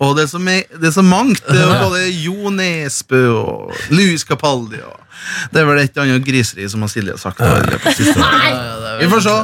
Og 0.02 0.16
det 0.18 0.24
er 0.24 0.30
så, 0.32 0.38
det 0.42 0.88
er 0.88 0.94
så 0.94 1.04
mangt. 1.06 1.42
Det 1.46 1.62
er 1.62 1.78
både 1.84 2.00
Jo 2.10 2.50
Nesbø 2.50 3.20
og 3.38 3.76
Louis 3.94 4.24
Capaldi 4.26 4.80
og 4.82 4.98
Det 5.52 5.60
er 5.62 5.66
vel 5.68 5.78
et 5.84 5.98
annet 6.02 6.24
griseri 6.26 6.66
som 6.72 6.82
har 6.82 6.90
Silje 6.90 7.14
sagt. 7.20 7.38
siste 7.94 8.18
året. 8.18 9.02
Vi 9.02 9.10
får 9.12 9.22
se. 9.28 9.36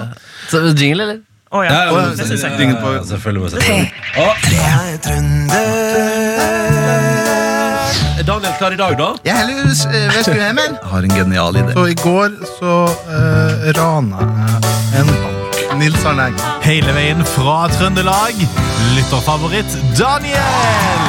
Jingle, 0.81 1.05
eller? 1.05 1.21
Å 1.49 1.63
ja. 1.65 1.71
Ja, 1.73 1.85
ja, 1.89 2.01
det 2.13 2.27
syns 2.29 2.43
jeg. 2.45 2.59
Ringen 2.61 2.77
på 2.83 2.91
Ja, 2.93 3.01
selvfølgelig 3.09 3.41
må 3.41 3.49
jeg 3.49 3.53
sette 3.57 5.09
den. 5.09 5.49
Er 8.19 8.23
Daniel 8.29 8.53
klar 8.59 8.75
i 8.75 8.77
dag, 8.77 8.97
da? 8.99 9.07
Jeg 9.25 9.33
heller 9.39 9.63
eh, 9.65 10.09
Vestheimen. 10.13 10.75
Jeg 10.77 10.91
har 10.93 11.07
en 11.09 11.15
genial 11.17 11.57
idé. 11.57 11.73
Så 11.73 11.85
I 11.89 11.97
går 12.03 12.35
så 12.59 12.75
uh, 13.09 13.69
rana 13.79 14.27
jeg 14.93 15.01
en 15.01 15.13
bank. 15.23 15.57
Nils 15.79 16.05
Arne 16.11 16.27
Eggen. 16.29 16.45
Hele 16.67 16.93
veien 16.97 17.25
fra 17.33 17.57
Trøndelag. 17.79 18.37
Lytterfavoritt 18.99 19.79
Daniel! 19.97 21.07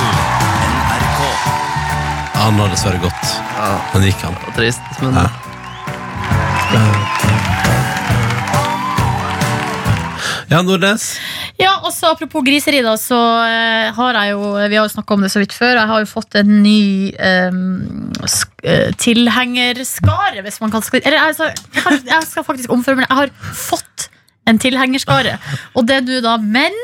NRK. 0.86 1.20
Han 2.38 2.62
har 2.64 2.72
dessverre 2.72 3.02
gått. 3.04 3.36
Han 3.60 4.08
gikk, 4.08 4.24
han. 4.24 4.40
Det 4.40 4.46
var 4.48 4.56
trist, 4.62 5.04
men 5.04 5.20
Ja. 5.20 5.28
Ja, 10.50 10.64
Nordnes. 10.66 11.12
Ja, 11.62 11.76
også 11.86 12.10
Apropos 12.10 12.42
griseri, 12.46 12.80
da, 12.82 12.96
så 12.98 13.18
eh, 13.46 13.92
har 13.94 14.18
jeg 14.18 14.34
jo 14.34 14.54
Vi 14.58 14.80
har 14.80 14.88
jo 14.88 14.94
snakka 14.96 15.14
om 15.14 15.26
det 15.26 15.30
så 15.30 15.44
vidt 15.44 15.54
før. 15.54 15.78
Jeg 15.78 15.90
har 15.92 16.02
jo 16.02 16.10
fått 16.10 16.40
en 16.40 16.56
ny 16.64 17.14
um, 17.54 18.14
sk 18.26 18.56
tilhengerskare, 19.00 20.42
hvis 20.44 20.58
man 20.60 20.74
kan 20.74 20.84
Eller 21.00 21.22
altså, 21.22 21.48
jeg, 21.78 22.02
jeg 22.10 22.26
skal 22.28 22.44
faktisk 22.44 22.74
omføre 22.74 23.00
meg. 23.00 23.08
Jeg 23.08 23.22
har 23.22 23.54
fått 23.56 24.10
en 24.50 24.60
tilhengerskare. 24.60 25.38
Og 25.78 25.86
det 25.88 26.02
nå 26.08 26.20
da 26.26 26.36
menn 26.42 26.76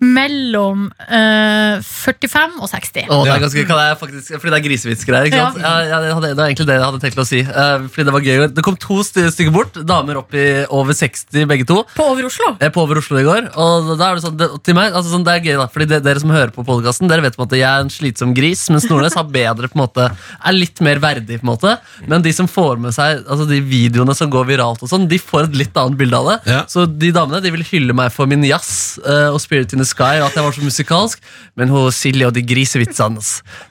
mellom 0.00 0.86
eh, 1.08 1.80
45 1.84 2.58
og 2.62 2.68
60. 2.70 3.08
Å, 3.10 3.18
det 3.26 3.32
er 3.34 3.42
ganske, 3.44 3.64
kan 3.68 3.80
jeg 3.82 3.98
faktisk, 4.00 4.32
fordi 4.40 4.52
det 4.54 4.58
er 4.60 4.64
grisevitsgreier. 4.68 5.28
ikke 5.30 5.42
sant? 5.42 5.60
Ja. 5.62 5.72
Ja, 5.84 5.98
jeg 6.06 6.14
hadde, 6.16 6.30
det 6.34 6.38
var 6.40 6.50
egentlig 6.50 6.66
det 6.70 6.76
jeg 6.78 6.84
hadde 6.86 7.02
tenkt 7.04 7.20
å 7.22 7.26
si. 7.28 7.40
Eh, 7.44 7.86
fordi 7.92 8.04
Det 8.08 8.14
var 8.14 8.26
gøy. 8.28 8.46
Det 8.54 8.64
kom 8.66 8.76
to 8.80 8.98
sty- 9.06 9.26
stykker 9.34 9.54
bort. 9.54 9.78
Damer 9.86 10.20
opp 10.20 10.34
i 10.34 10.46
over 10.68 10.96
60, 10.96 11.46
begge 11.50 11.66
to. 11.68 11.82
På 11.96 12.08
Over 12.14 12.28
Oslo. 12.28 12.52
Er 12.60 12.70
på 12.74 12.82
Over 12.84 13.00
Oslo 13.02 13.18
i 13.20 13.24
går. 13.26 13.50
Og 13.60 13.92
da 13.98 14.10
er 14.10 14.18
det 14.20 14.24
sånn, 14.26 14.36
det, 14.40 14.48
til 14.66 14.76
meg, 14.78 14.92
altså 14.94 15.14
sånn, 15.14 15.24
det 15.26 15.34
er 15.38 15.44
gøy 15.48 15.58
da 15.60 15.66
Fordi 15.72 15.86
det, 15.90 15.98
Dere 16.04 16.20
som 16.22 16.30
hører 16.34 16.52
på 16.54 16.64
podcasten 16.66 17.08
Dere 17.10 17.22
vet 17.24 17.34
på 17.36 17.42
en 17.42 17.46
måte 17.46 17.58
jeg 17.58 17.66
er 17.68 17.84
en 17.84 17.90
slitsom 17.92 18.34
gris, 18.36 18.62
mens 18.72 18.86
Nordnes 18.90 19.16
har 19.18 19.26
bedre 19.30 19.68
på 19.70 19.76
en 19.78 19.82
måte 19.84 20.06
er 20.10 20.54
litt 20.56 20.80
mer 20.84 21.00
verdig. 21.02 21.38
på 21.40 21.46
en 21.46 21.50
måte 21.52 21.74
Men 22.10 22.22
de 22.24 22.32
som 22.36 22.48
får 22.50 22.78
med 22.82 22.94
seg 22.96 23.22
Altså 23.28 23.46
de 23.48 23.60
videoene 23.64 24.14
som 24.16 24.30
går 24.32 24.46
viralt, 24.48 24.82
og 24.84 24.90
sånn 24.90 25.06
de 25.10 25.18
får 25.20 25.48
et 25.48 25.58
litt 25.64 25.76
annet 25.80 25.98
bilde 25.98 26.16
av 26.18 26.28
det. 26.30 26.36
Ja. 26.52 26.60
Så 26.70 26.84
de 26.88 27.10
damene 27.14 27.40
de 27.44 27.50
vil 27.54 27.64
hylle 27.70 27.94
meg 27.96 28.12
for 28.14 28.26
min 28.30 28.44
jazz 28.46 28.98
eh, 29.04 29.28
og 29.32 29.40
Spirit 29.42 29.73
in 29.74 29.82
the 29.82 29.88
Sky, 29.88 30.20
og 30.22 30.30
at 30.30 30.38
jeg 30.38 30.46
var 30.46 30.54
så 30.56 30.64
musikalsk. 30.64 31.24
Men 31.58 31.72
hun 31.72 31.90
Silje 31.94 32.28
og 32.30 32.34
de 32.36 32.44
grisevitsene 32.46 33.22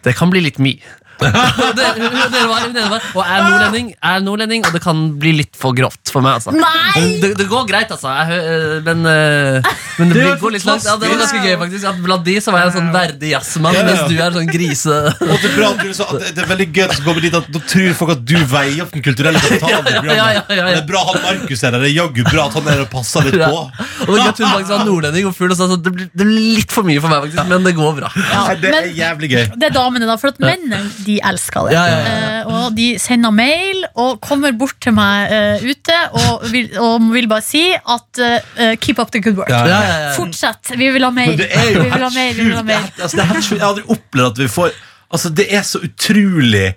Det 0.03 0.15
kan 0.15 0.29
bli 0.29 0.43
litt 0.43 0.59
mye. 0.59 0.83
Det, 1.19 1.30
dere 1.78 2.47
var, 2.49 2.65
dere 2.73 2.89
var. 2.91 3.06
Og 3.15 3.21
er 3.23 3.43
nordlending, 3.45 3.91
er 4.04 4.23
nordlending, 4.26 4.65
og 4.67 4.73
det 4.76 4.82
kan 4.84 5.04
bli 5.21 5.34
litt 5.41 5.56
for 5.60 5.76
grovt 5.78 6.12
for 6.13 6.23
meg. 6.26 6.39
altså 6.39 6.54
Nei! 6.56 7.19
det, 7.21 7.34
det 7.39 7.47
går 7.52 7.67
greit, 7.69 7.91
altså. 7.93 8.12
Jeg, 8.13 8.41
øh, 8.43 8.76
men, 8.86 9.06
øh, 9.06 9.69
men 9.99 10.12
det, 10.12 10.17
blir, 10.23 10.36
går 10.41 10.56
litt 10.58 10.65
langt. 10.67 10.86
Ja, 10.88 10.95
det 10.99 11.10
var 11.12 11.21
ganske 11.23 11.43
gøy, 11.45 11.56
faktisk. 11.63 11.88
At 11.93 12.02
blant 12.04 12.26
de 12.28 12.36
så 12.43 12.54
var 12.54 12.63
jeg 12.65 12.71
en 12.71 12.76
sånn 12.80 12.91
verdig 12.95 13.32
jazzmann, 13.34 13.78
Ja, 13.78 13.84
ja. 13.84 13.89
mens 13.91 14.04
du 14.12 14.15
er 14.26 14.38
sånn 14.38 14.52
grise... 14.52 14.97
Og 15.23 15.36
det, 15.43 15.54
bra, 15.58 15.71
at 15.73 16.04
at 16.10 16.19
det- 16.23 16.34
det 16.34 16.43
er 16.43 16.49
veldig 16.54 16.67
gøy 16.73 16.84
at 16.88 16.95
går 17.06 17.13
kommer 17.13 17.21
dit 17.28 17.36
at 17.38 17.47
Da 17.54 17.60
tror 17.69 17.93
folk 17.99 18.12
at 18.15 18.23
du 18.26 18.36
veier 18.49 18.84
opp 18.86 18.93
den 18.95 19.04
kulturelle 19.06 19.39
kapitalen. 19.43 19.86
i 19.86 19.93
programmet. 19.93 20.17
Ja, 20.17 20.28
ja, 20.34 20.41
ja, 20.49 20.56
ja. 20.58 20.65
Det 20.73 20.82
er 20.84 20.88
bra 20.89 21.04
han 21.12 21.21
Markus 21.23 21.63
er 21.63 21.76
der. 21.76 21.84
Det 21.84 21.89
er 21.91 21.95
jaggu 21.97 22.23
bra 22.28 22.47
at 22.49 22.58
han 22.58 22.67
er 22.67 22.80
der 22.80 22.86
og 22.88 22.91
passer 22.93 23.28
litt 23.28 23.38
Ja. 23.39 23.49
på. 23.49 23.62
Og 24.08 24.13
det 24.13 24.19
er 24.23 24.30
gøy 24.32 24.39
hun 24.43 24.49
faktisk 24.54 24.73
var 24.73 24.86
nordlending 24.88 25.28
og 25.30 25.36
full 25.38 25.52
og 25.54 25.58
sa 25.60 25.67
sånn, 25.69 25.84
det, 25.86 25.93
blir, 25.95 26.08
det 26.13 26.28
blir 26.28 26.47
litt 26.58 26.73
for 26.73 26.88
mye 26.88 27.02
for 27.04 27.12
meg, 27.13 27.23
faktisk, 27.28 27.47
men 27.52 27.67
det 27.67 27.73
går 27.78 27.93
bra. 27.99 28.10
Ja, 28.17 28.41
Nei, 28.49 28.56
det 28.63 28.73
er 28.80 28.88
jævlig 28.97 29.30
gøy. 29.34 29.43
det 29.60 29.69
er 29.69 29.76
damene, 29.76 30.08
da. 30.10 30.17
For 30.21 30.34
at 30.34 30.39
mennene 30.43 30.80
de 31.05 31.19
elsker 31.23 31.67
det. 31.67 31.73
Ja, 31.75 31.83
ja, 31.87 31.97
ja, 32.03 32.29
Eh, 32.43 32.47
og 32.53 32.75
de 32.75 32.87
sender 32.99 33.31
mail 33.31 33.85
og 33.95 34.19
kommer 34.21 34.51
bort 34.57 34.75
til 34.83 34.93
meg 34.97 35.31
eh, 35.31 35.63
ute 35.69 35.95
og 36.19 36.43
vil, 36.51 36.69
og 36.81 37.05
vil 37.13 37.27
bare 37.31 37.41
si 37.45 37.61
at 37.73 38.19
eh, 38.19 38.75
keep 38.83 38.99
up 38.99 39.11
the 39.11 39.21
good 39.23 39.37
work. 39.39 39.49
Ja, 39.49 39.61
Ja, 39.67 39.81
ja, 39.83 39.99
ja. 40.07 40.13
Fortsett. 40.17 40.73
Vi 40.77 40.89
vil 40.91 41.03
ha 41.03 41.09
mer. 41.13 41.35
Det 41.39 41.47
er 41.51 41.69
jo 41.71 41.83
helt 41.83 42.11
sjukt. 42.13 43.01
Altså. 43.01 43.17
Jeg 43.17 43.61
har 43.61 43.69
aldri 43.69 43.83
opplevd 43.87 44.31
at 44.31 44.43
vi 44.43 44.47
får 44.51 44.73
Altså, 45.13 45.29
det 45.29 45.45
er 45.53 45.61
så 45.61 45.77
utrolig 45.85 46.73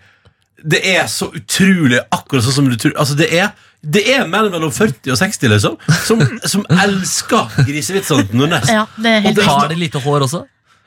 Det 0.71 0.81
er 0.85 1.07
så 1.09 1.31
utrolig 1.33 1.99
akkurat 2.13 2.45
sånn 2.45 2.53
som 2.59 2.69
du 2.69 2.77
tror 2.77 2.93
Altså, 3.01 3.17
det 3.17 3.31
er 3.33 3.55
det 3.87 4.03
er 4.11 4.25
menn 4.27 4.49
mellom 4.51 4.73
40 4.75 5.13
og 5.15 5.19
60 5.21 5.49
liksom 5.53 5.77
som, 6.09 6.23
som 6.49 6.65
elsker 6.83 7.53
grisevitsene. 7.69 8.59
Ja, 8.67 8.81
Og 8.83 9.35
det- 9.37 9.45
Har 9.47 9.69
de 9.69 9.77
lite 9.79 10.01
hår 10.03 10.25
også? 10.27 10.41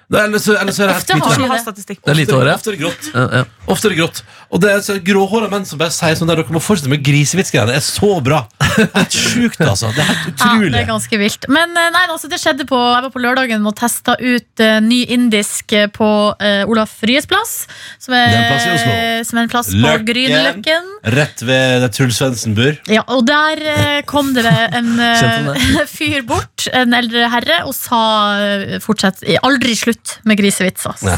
Nei, 0.09 0.23
Eller 0.25 0.41
så, 0.41 0.55
eller 0.57 0.73
så 0.73 0.83
er 0.83 0.87
det 0.89 0.95
Ofte 0.97 1.13
har. 1.21 1.37
Vi 1.37 1.47
det. 1.53 1.61
statistikk. 1.61 1.99
Det 2.01 2.09
er 2.09 2.17
lite 2.17 2.33
hår, 2.33 2.47
ja. 2.49 2.53
Ofte 2.57 2.71
er 2.71 2.75
det 2.75 2.81
grått. 2.81 3.09
Ja, 3.13 3.25
ja. 3.39 3.43
Ofte 3.69 3.85
er 3.85 3.93
det 3.93 3.97
grått. 3.99 4.21
Og 4.49 4.61
det 4.63 4.69
er 4.73 4.79
så 4.81 4.95
gråhåra 5.05 5.49
menn 5.51 5.67
som 5.69 5.77
bare 5.77 5.93
sier 5.93 6.15
sånn 6.17 6.31
der 6.31 6.39
Dere 6.41 6.55
må 6.55 6.61
fortsette 6.65 6.89
med 6.89 7.03
grisevitsgreiene. 7.05 7.69
Det 7.69 7.77
er 7.77 7.85
så 7.85 8.09
bra. 8.25 8.39
Det 8.57 8.87
er 8.87 8.89
helt 8.95 9.13
sjukt, 9.19 9.59
altså. 9.61 9.91
Det 9.93 10.01
er 10.01 10.09
helt 10.09 10.25
Ja, 10.25 10.47
utrolig. 10.49 10.71
det 10.73 10.79
er 10.81 10.87
ganske 10.89 11.19
vilt. 11.21 11.45
Men 11.53 11.77
eh, 11.77 11.91
nei, 11.93 12.01
altså, 12.09 12.29
det 12.31 12.39
skjedde 12.41 12.65
på 12.69 12.79
Jeg 12.79 13.03
var 13.05 13.13
på 13.13 13.21
lørdagen 13.21 13.67
og 13.69 13.75
testa 13.77 14.15
ut 14.17 14.63
eh, 14.65 14.79
ny 14.81 15.03
indisk 15.13 15.75
eh, 15.77 15.85
på 15.93 16.09
eh, 16.41 16.63
Olaf 16.65 16.95
Ryes 17.05 17.29
plass. 17.29 17.53
Som 18.01 18.17
er, 18.17 18.25
Det 18.33 18.39
er 18.39 18.41
en 18.41 18.49
plass 18.49 18.65
i 18.65 18.73
Oslo. 18.73 18.97
Som 19.29 19.37
er 19.37 19.45
en 19.45 19.53
plass 19.53 19.69
på 19.75 19.83
Løkken. 19.83 20.07
Grünerløkken. 20.09 20.89
Rett 21.19 21.45
ved 21.45 21.85
der 21.85 21.93
Truls 21.93 22.17
Svendsen 22.17 22.57
bor. 22.57 22.73
Ja, 22.89 23.05
og 23.13 23.27
der 23.29 23.61
eh, 23.75 24.01
kom 24.09 24.33
det 24.33 24.47
en 24.49 24.89
eh, 25.11 25.85
fyr 25.99 26.25
bort, 26.25 26.65
en 26.73 26.97
eldre 26.97 27.29
herre, 27.35 27.61
og 27.69 27.77
sa 27.77 28.01
eh, 28.41 28.77
fortsett 28.81 29.21
aldri 29.45 29.77
slutt 29.77 29.98
med 30.27 30.39
grisevits. 30.39 30.85
ass. 30.89 31.03
Ja. 31.05 31.17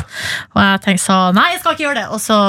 Og 0.56 0.64
jeg 0.66 0.82
tenkte 0.86 1.04
sa 1.04 1.20
nei, 1.36 1.52
jeg 1.54 1.62
skal 1.62 1.76
ikke 1.76 1.86
gjøre 1.88 2.02
det. 2.02 2.08
Og 2.16 2.22
så 2.24 2.40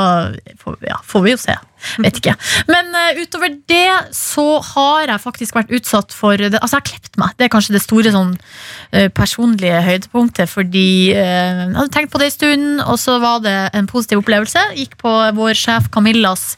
får, 0.62 0.81
ja, 0.88 0.99
får 1.07 1.25
vi 1.27 1.35
jo 1.35 1.40
se. 1.42 1.57
Vet 2.03 2.21
ikke. 2.21 2.35
Men 2.71 2.92
uh, 2.95 3.18
utover 3.18 3.55
det 3.71 4.14
så 4.14 4.47
har 4.73 5.11
jeg 5.11 5.23
faktisk 5.25 5.57
vært 5.59 5.73
utsatt 5.75 6.14
for 6.14 6.38
det. 6.38 6.61
Altså, 6.61 6.79
jeg 6.79 6.83
har 6.83 6.88
klept 6.90 7.18
meg. 7.21 7.35
Det 7.38 7.47
er 7.47 7.53
kanskje 7.53 7.77
det 7.77 7.83
store 7.85 8.12
sånn 8.14 8.35
uh, 8.38 9.09
personlige 9.14 9.81
høydepunktet, 9.87 10.51
fordi 10.53 10.87
uh, 11.16 11.23
jeg 11.23 11.73
hadde 11.79 11.95
tenkt 11.95 12.14
på 12.14 12.23
det 12.23 12.31
en 12.31 12.37
stund, 12.37 12.68
og 12.87 13.01
så 13.03 13.18
var 13.23 13.42
det 13.45 13.57
en 13.79 13.90
positiv 13.90 14.23
opplevelse. 14.23 14.62
Gikk 14.79 14.99
på 15.03 15.16
vår 15.37 15.59
sjef 15.59 15.90
Camillas 15.92 16.53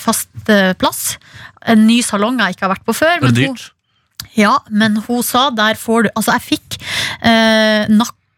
faste 0.00 0.56
plass. 0.80 1.02
En 1.68 1.84
ny 1.86 2.00
salong 2.04 2.38
jeg 2.40 2.56
ikke 2.56 2.66
har 2.66 2.74
vært 2.74 2.86
på 2.88 2.96
før. 2.96 3.20
Var 3.20 3.34
det 3.34 3.44
dyrt? 3.44 3.70
Ja, 4.38 4.60
men 4.70 4.98
hun 5.06 5.22
sa 5.26 5.48
der 5.54 5.78
får 5.80 6.06
du 6.06 6.10
Altså, 6.14 6.36
jeg 6.36 6.46
fikk 6.46 6.78
eh, 7.26 7.88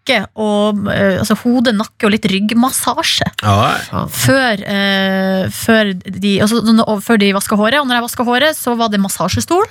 nakke 0.02 0.26
og 0.36 0.88
eh, 0.90 1.18
Altså 1.20 1.36
hode, 1.42 1.72
nakke 1.72 2.06
og 2.06 2.12
litt 2.12 2.26
ryggmassasje 2.26 3.26
Ja, 3.42 4.06
før, 4.10 4.62
eh, 4.66 5.48
før, 5.50 5.92
de, 5.94 6.40
altså, 6.42 6.62
før 7.02 7.18
de 7.18 7.32
vaska 7.34 7.56
håret. 7.56 7.80
Og 7.80 7.86
når 7.86 7.98
jeg 7.98 8.06
vaska 8.06 8.24
håret, 8.24 8.56
så 8.56 8.74
var 8.76 8.90
det 8.90 9.00
massasjestol. 9.00 9.66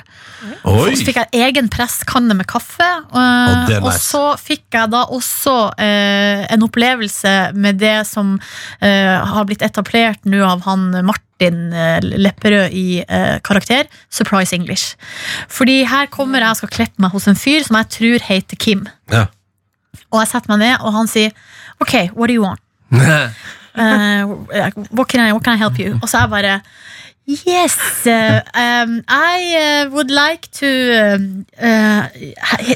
Oi! 0.66 0.94
Så 0.96 1.06
fikk 1.06 1.20
jeg 1.20 1.42
egen 1.48 1.70
presskanne 1.72 2.36
med 2.38 2.48
kaffe. 2.48 2.88
Eh, 3.12 3.74
er 3.76 3.82
og 3.82 3.92
så 3.94 4.36
fikk 4.40 4.64
jeg 4.76 4.92
da 4.94 5.04
også 5.12 5.74
eh, 5.82 6.46
en 6.52 6.64
opplevelse 6.68 7.36
med 7.56 7.82
det 7.82 8.02
som 8.10 8.38
eh, 8.82 9.18
har 9.18 9.48
blitt 9.50 9.66
etablert 9.66 10.24
nå 10.26 10.44
av 10.46 10.64
han 10.68 10.90
Martin 11.08 11.72
eh, 11.74 12.00
Lepperød 12.02 12.72
i 12.78 13.04
eh, 13.04 13.38
karakter, 13.44 13.90
Surprise 14.10 14.56
English. 14.56 14.96
Fordi 15.52 15.82
her 15.90 16.10
kommer 16.12 16.44
jeg 16.44 16.56
og 16.56 16.64
skal 16.64 16.76
klippe 16.80 17.04
meg 17.04 17.16
hos 17.16 17.28
en 17.32 17.40
fyr 17.40 17.64
som 17.68 17.80
jeg 17.82 17.94
tror 17.98 18.28
heter 18.32 18.60
Kim. 18.62 18.88
Ja. 19.12 19.28
Og 20.12 20.22
jeg 20.22 20.32
setter 20.32 20.54
meg 20.54 20.62
ned, 20.66 20.76
og 20.82 20.94
han 20.96 21.10
sier 21.12 21.32
OK, 21.82 22.12
what 22.16 22.30
do 22.30 22.36
you 22.36 22.44
want? 22.44 22.62
Uh, 22.92 24.26
what, 24.98 25.08
can 25.08 25.20
I, 25.20 25.32
what 25.34 25.44
can 25.44 25.54
I 25.54 25.58
help 25.58 25.80
you? 25.80 26.00
Og 26.02 26.10
så 26.10 26.18
er 26.18 26.22
jeg 26.22 26.30
bare 26.30 26.62
Yes, 27.28 27.78
uh, 28.08 28.42
um, 28.56 29.04
I 29.08 29.86
uh, 29.86 29.92
would 29.92 30.10
like 30.12 30.50
to 30.54 30.68
um, 30.68 31.46
uh, 31.58 32.10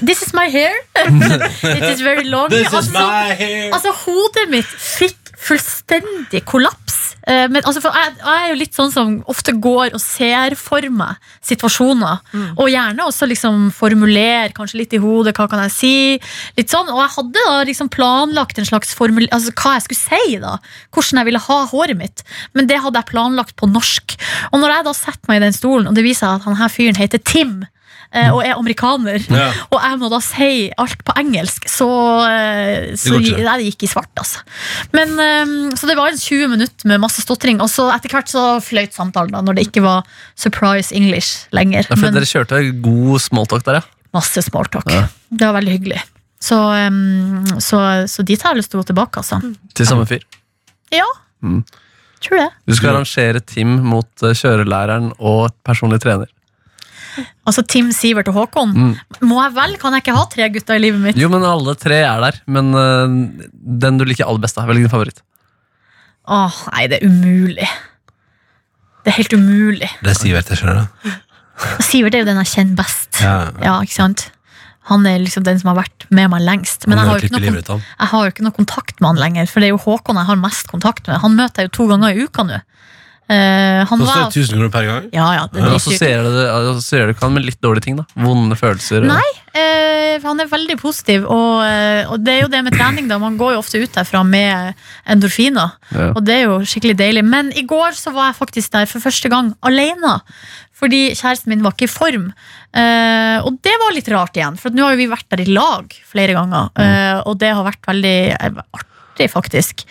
This 0.02 0.22
is 0.22 0.34
my 0.34 0.48
hair. 0.48 0.72
It 0.96 1.84
is 1.84 2.02
very 2.02 2.24
long. 2.24 2.50
This 2.50 2.68
is 2.68 2.74
altså, 2.74 2.92
my 2.94 3.34
hair! 3.34 3.74
altså, 3.74 3.92
hodet 4.06 4.48
mitt 4.50 4.70
fikk 4.70 5.34
fullstendig 5.48 6.46
kollaps. 6.46 6.85
Eh, 7.26 7.46
men, 7.50 7.62
altså, 7.66 7.82
jeg, 7.84 8.16
jeg 8.22 8.42
er 8.42 8.50
jo 8.52 8.58
litt 8.60 8.78
sånn 8.78 8.94
som 8.94 9.16
ofte 9.32 9.56
går 9.62 9.96
og 9.96 10.02
ser 10.02 10.56
for 10.60 10.86
meg 10.94 11.20
situasjoner. 11.46 12.22
Og 12.56 12.70
gjerne 12.72 13.08
også 13.08 13.28
liksom 13.30 13.70
formulere 13.76 14.54
kanskje 14.56 14.82
litt 14.82 14.96
i 14.98 15.02
hodet 15.02 15.36
hva 15.38 15.48
kan 15.52 15.64
jeg 15.66 15.76
si. 15.76 15.94
Litt 16.60 16.74
sånn, 16.74 16.92
Og 16.94 17.02
jeg 17.02 17.16
hadde 17.18 17.46
da 17.50 17.60
liksom 17.68 17.92
planlagt 17.94 18.60
en 18.62 18.70
slags 18.70 18.94
formul 18.98 19.28
altså, 19.32 19.54
hva 19.58 19.76
jeg 19.78 19.88
skulle 19.88 20.04
si. 20.04 20.40
da 20.42 20.58
Hvordan 20.94 21.22
jeg 21.22 21.30
ville 21.32 21.46
ha 21.48 21.60
håret 21.72 22.00
mitt. 22.00 22.26
Men 22.54 22.70
det 22.70 22.82
hadde 22.84 23.02
jeg 23.02 23.12
planlagt 23.12 23.56
på 23.60 23.70
norsk. 23.70 24.18
Og 24.52 24.62
når 24.62 24.78
jeg 24.78 24.90
da 24.90 24.98
setter 24.98 25.32
meg 25.32 25.42
i 25.42 25.46
den 25.48 25.56
stolen, 25.56 25.90
og 25.90 25.98
det 25.98 26.06
viser 26.06 26.26
seg 26.26 26.40
at 26.40 26.50
han 26.50 26.60
her 26.60 26.72
fyren 26.72 27.00
heter 27.00 27.22
Tim 27.22 27.64
og 28.32 28.40
er 28.46 28.54
amerikaner, 28.56 29.20
Ja. 29.30 29.48
og 29.72 29.80
jeg 29.82 30.00
må 30.02 30.10
da 30.14 30.20
si 30.24 30.50
alt 30.82 31.04
på 31.06 31.16
engelsk, 31.20 31.68
så, 31.70 31.88
eh, 32.30 32.94
så 32.96 33.20
det, 33.20 33.34
nei, 33.44 33.58
det 33.62 33.68
gikk 33.74 33.84
i 33.88 33.92
svart, 33.92 34.12
altså. 34.22 34.42
Men, 34.96 35.14
eh, 35.20 35.76
så 35.76 35.88
det 35.90 35.98
var 36.00 36.10
en 36.14 36.18
20 36.22 36.48
minutter 36.54 36.88
med 36.88 37.02
masse 37.04 37.22
stotring, 37.26 37.60
og 37.62 37.70
så 37.70 37.90
etter 37.96 38.10
hvert 38.16 38.32
så 38.32 38.46
fløyt 38.64 38.94
samtalen, 38.96 39.32
da, 39.36 39.42
når 39.42 39.56
det 39.60 39.68
ikke 39.68 39.84
var 39.86 40.04
surprise 40.36 40.92
English 40.96 41.48
lenger. 41.52 41.84
Ja, 41.90 41.96
for 41.96 42.06
Men 42.08 42.14
dere 42.20 42.30
kjørte 42.32 42.64
god 42.82 43.20
smalltalk 43.22 43.64
der, 43.68 43.82
ja. 43.82 43.82
masse 44.16 44.42
smalltalk. 44.48 44.88
Ja. 44.92 45.08
Det 45.32 45.46
var 45.50 45.60
veldig 45.62 45.74
hyggelig. 45.80 46.02
Så, 46.46 46.58
eh, 46.78 47.58
så, 47.60 47.80
så 48.08 48.24
dit 48.28 48.42
har 48.42 48.54
jeg 48.54 48.62
lyst 48.64 48.72
til 48.72 48.80
å 48.80 48.84
gå 48.84 48.92
tilbake, 48.94 49.18
altså. 49.24 49.42
Til 49.74 49.86
samme 49.90 50.06
fyr. 50.10 50.24
Ja, 50.94 51.06
Mm. 51.44 51.64
tror 52.24 52.38
det. 52.40 52.50
Du 52.66 52.74
skal 52.74 52.96
arrangere 52.96 53.42
team 53.46 53.76
mot 53.86 54.08
eh, 54.24 54.34
kjørelæreren 54.34 55.12
og 55.20 55.52
personlig 55.68 56.00
trener. 56.02 56.30
Altså 57.48 57.64
Tim, 57.70 57.92
Sivert 57.96 58.30
og 58.32 58.40
Håkon. 58.40 58.74
Mm. 58.76 58.94
Må 59.30 59.40
jeg 59.44 59.56
vel? 59.56 59.76
Kan 59.82 59.96
jeg 59.96 60.06
ikke 60.06 60.18
ha 60.18 60.26
tre 60.32 60.50
gutter 60.54 60.80
i 60.80 60.84
livet 60.84 61.02
mitt? 61.04 61.20
Jo, 61.20 61.30
men 61.32 61.46
alle 61.48 61.76
tre 61.80 62.02
er 62.04 62.24
der. 62.26 62.40
Men 62.52 62.72
uh, 62.76 63.18
den 63.86 64.00
du 64.02 64.06
liker 64.08 64.28
aller 64.28 64.44
best, 64.44 64.58
da. 64.60 64.68
Velg 64.70 64.84
din 64.84 64.92
favoritt. 64.92 65.22
Åh, 66.26 66.62
nei, 66.74 66.88
det 66.90 67.00
er 67.00 67.10
umulig. 67.10 67.68
Det 69.06 69.14
er 69.14 69.20
helt 69.20 69.36
umulig. 69.38 69.92
Det 70.02 70.16
er 70.16 70.18
Sivert, 70.18 70.50
jeg 70.50 70.62
skjønner 70.62 70.86
det. 70.86 71.18
Sivert 71.86 72.16
er 72.18 72.24
jo 72.24 72.30
den 72.32 72.42
jeg 72.42 72.52
kjenner 72.56 72.80
best. 72.82 73.12
Ja. 73.22 73.36
Ja, 73.62 73.76
ikke 73.86 73.96
sant? 73.96 74.30
Han 74.90 75.06
er 75.10 75.22
liksom 75.22 75.46
den 75.46 75.58
som 75.62 75.72
har 75.72 75.80
vært 75.80 76.06
med 76.14 76.30
meg 76.34 76.44
lengst. 76.46 76.86
Men 76.90 77.00
jeg 77.02 77.10
har 77.10 77.24
noe, 77.34 77.80
jeg 77.82 78.10
har 78.12 78.26
jo 78.26 78.34
ikke 78.34 78.46
noe 78.46 78.54
kontakt 78.54 79.00
med 79.00 79.14
han 79.14 79.22
lenger, 79.22 79.48
for 79.50 79.62
det 79.62 79.70
er 79.70 79.74
jo 79.74 79.82
Håkon 79.82 80.20
jeg 80.20 80.30
har 80.30 80.38
mest 80.42 80.70
kontakt 80.70 81.08
med. 81.10 81.22
Han 81.24 81.38
møter 81.38 81.64
jeg 81.64 81.72
jo 81.72 81.76
to 81.80 81.88
ganger 81.90 82.14
i 82.14 82.26
uka 82.28 82.46
nå. 82.46 82.60
Eh, 83.28 83.82
han 83.90 84.00
Koster 84.00 84.06
var 84.22 84.30
det 84.30 84.38
1000 84.38 84.54
kroner 84.54 84.70
per 84.70 84.86
gang? 84.86 85.06
Ja, 85.16 85.28
ja, 85.34 85.46
det 85.50 85.58
Men 85.62 85.72
er 85.72 85.76
assosierer 85.80 86.28
dritdyrt. 86.30 87.08
du 87.08 87.14
ikke 87.16 87.24
han 87.26 87.34
med 87.34 87.46
litt 87.46 87.62
dårlige 87.62 87.82
ting? 87.88 87.96
da 87.98 88.06
Vonde 88.22 88.56
følelser? 88.56 89.02
og- 89.02 89.08
Nei, 89.08 90.20
for 90.22 90.28
han 90.30 90.40
er 90.44 90.48
veldig 90.52 90.78
positiv, 90.80 91.26
og, 91.26 91.64
uh, 91.66 92.12
og 92.14 92.24
det 92.24 92.34
er 92.36 92.42
jo 92.44 92.48
det 92.54 92.64
med 92.64 92.74
trening, 92.74 93.08
da. 93.10 93.18
Man 93.18 93.38
går 93.38 93.54
jo 93.56 93.60
ofte 93.64 93.82
ut 93.82 93.92
derfra 93.92 94.22
med 94.28 94.76
endorfiner, 95.08 95.72
Ja. 95.92 96.12
og 96.16 96.24
det 96.24 96.36
er 96.36 96.44
jo 96.46 96.60
skikkelig 96.60 96.98
deilig. 96.98 97.24
Men 97.26 97.52
i 97.56 97.64
går 97.64 97.92
så 97.98 98.14
var 98.14 98.32
jeg 98.32 98.40
faktisk 98.48 98.72
der 98.72 98.86
for 98.86 99.00
første 99.00 99.30
gang 99.30 99.56
alene. 99.64 100.22
Fordi 100.76 101.12
kjæresten 101.16 101.48
min 101.48 101.64
var 101.64 101.72
ikke 101.72 101.88
i 101.88 101.88
form. 101.88 102.34
Uh, 102.76 103.40
og 103.48 103.58
det 103.64 103.72
var 103.80 103.94
litt 103.96 104.10
rart 104.12 104.36
igjen, 104.36 104.58
for 104.60 104.68
at 104.70 104.76
nå 104.76 104.84
har 104.84 104.92
jo 104.92 104.98
vi 104.98 105.08
vært 105.08 105.30
der 105.32 105.42
i 105.42 105.46
lag 105.54 105.88
flere 106.12 106.36
ganger. 106.36 106.70
eh, 106.78 107.22
og 107.26 107.40
det 107.40 107.54
har 107.56 107.64
vært 107.64 107.82
veldig 107.88 108.36
eh, 108.40 108.50
artig, 109.16 109.32
faktisk. 109.32 109.86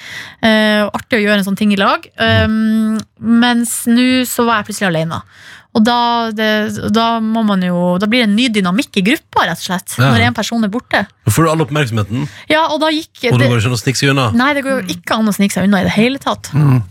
Uh, 0.45 0.85
artig 0.93 1.19
å 1.19 1.25
gjøre 1.25 1.41
en 1.41 1.49
sånn 1.49 1.59
ting 1.59 1.73
i 1.73 1.81
lag. 1.81 2.05
Um, 2.21 3.01
mens 3.19 3.85
nå 3.89 4.25
så 4.29 4.45
var 4.45 4.61
jeg 4.61 4.71
plutselig 4.71 4.93
alene. 4.93 5.23
Og 5.75 5.83
da, 5.83 6.31
det, 6.31 6.49
da 6.95 7.19
må 7.19 7.41
man 7.43 7.59
jo 7.67 7.97
Da 7.99 8.07
blir 8.07 8.23
det 8.23 8.29
en 8.29 8.37
ny 8.39 8.45
dynamikk 8.55 9.01
i 9.01 9.03
gruppa, 9.09 9.49
rett 9.49 9.59
og 9.59 9.67
slett. 9.67 9.97
Ja. 9.99 10.13
Når 10.13 10.29
en 10.29 10.37
person 10.37 10.63
er 10.63 10.71
borte. 10.71 11.01
Da 11.27 11.35
får 11.35 11.47
du 11.47 11.51
all 11.51 11.65
oppmerksomheten, 11.65 12.29
Ja, 12.51 12.69
og 12.69 12.79
da 12.85 12.93
gikk 12.95 13.25
og 13.33 13.41
det, 13.41 13.49
går 13.51 13.59
ikke 13.59 13.73
an 13.73 13.75
å 13.75 13.81
snike 13.83 13.99
seg 13.99 14.13
unna. 14.15 14.29
Nei, 14.39 14.53
det 14.55 14.63
går 14.67 14.77
jo 14.77 14.95
ikke 14.95 15.19
an 15.19 15.31
å 15.31 15.35
snike 15.35 15.57
seg 15.57 15.67
unna 15.67 15.83
i 15.83 15.89
det 15.89 15.97
hele 15.97 16.23
tatt. 16.23 16.53
Mm. 16.55 16.85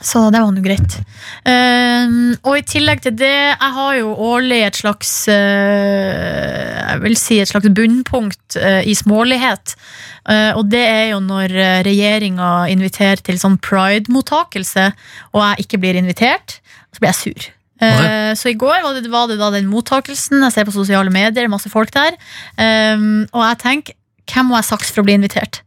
Så 0.00 0.28
det 0.30 0.40
var 0.40 0.52
nå 0.54 0.62
greit. 0.62 0.94
Um, 1.42 2.36
og 2.46 2.60
i 2.60 2.64
tillegg 2.66 3.02
til 3.02 3.16
det, 3.18 3.34
jeg 3.50 3.72
har 3.78 3.96
jo 3.98 4.12
årlig 4.28 4.60
et 4.68 4.78
slags 4.78 5.10
uh, 5.26 6.84
Jeg 6.84 7.02
vil 7.02 7.18
si 7.18 7.40
et 7.42 7.50
slags 7.50 7.66
bunnpunkt 7.74 8.58
uh, 8.62 8.80
i 8.86 8.94
smålighet. 8.98 9.74
Eh, 10.28 10.50
og 10.58 10.66
det 10.68 10.82
er 10.84 11.04
jo 11.14 11.20
når 11.24 11.52
uh, 11.56 11.78
regjeringa 11.86 12.48
inviterer 12.68 13.20
til 13.24 13.38
sånn 13.40 13.56
pride-mottakelse, 13.64 14.90
og 15.32 15.40
jeg 15.40 15.64
ikke 15.64 15.80
blir 15.80 15.96
invitert, 15.96 16.58
så 16.92 17.00
blir 17.00 17.14
jeg 17.14 17.20
sur. 17.22 17.54
Okay. 17.78 18.34
så 18.34 18.48
i 18.50 18.56
går 18.58 18.80
var 18.82 18.96
det, 18.96 19.06
var 19.06 19.28
det 19.30 19.36
da 19.38 19.52
den 19.54 19.68
mottakelsen. 19.70 20.40
Jeg 20.42 20.50
ser 20.50 20.66
på 20.66 20.74
sosiale 20.74 21.12
medier, 21.14 21.46
masse 21.46 21.70
folk 21.70 21.92
der. 21.94 22.16
Um, 22.58 23.22
og 23.30 23.44
jeg 23.44 23.60
tenker, 23.62 23.94
hvem 24.28 24.50
må 24.50 24.58
jeg 24.58 24.66
saks 24.72 24.90
for 24.90 25.04
å 25.04 25.06
bli 25.06 25.14
invitert? 25.14 25.60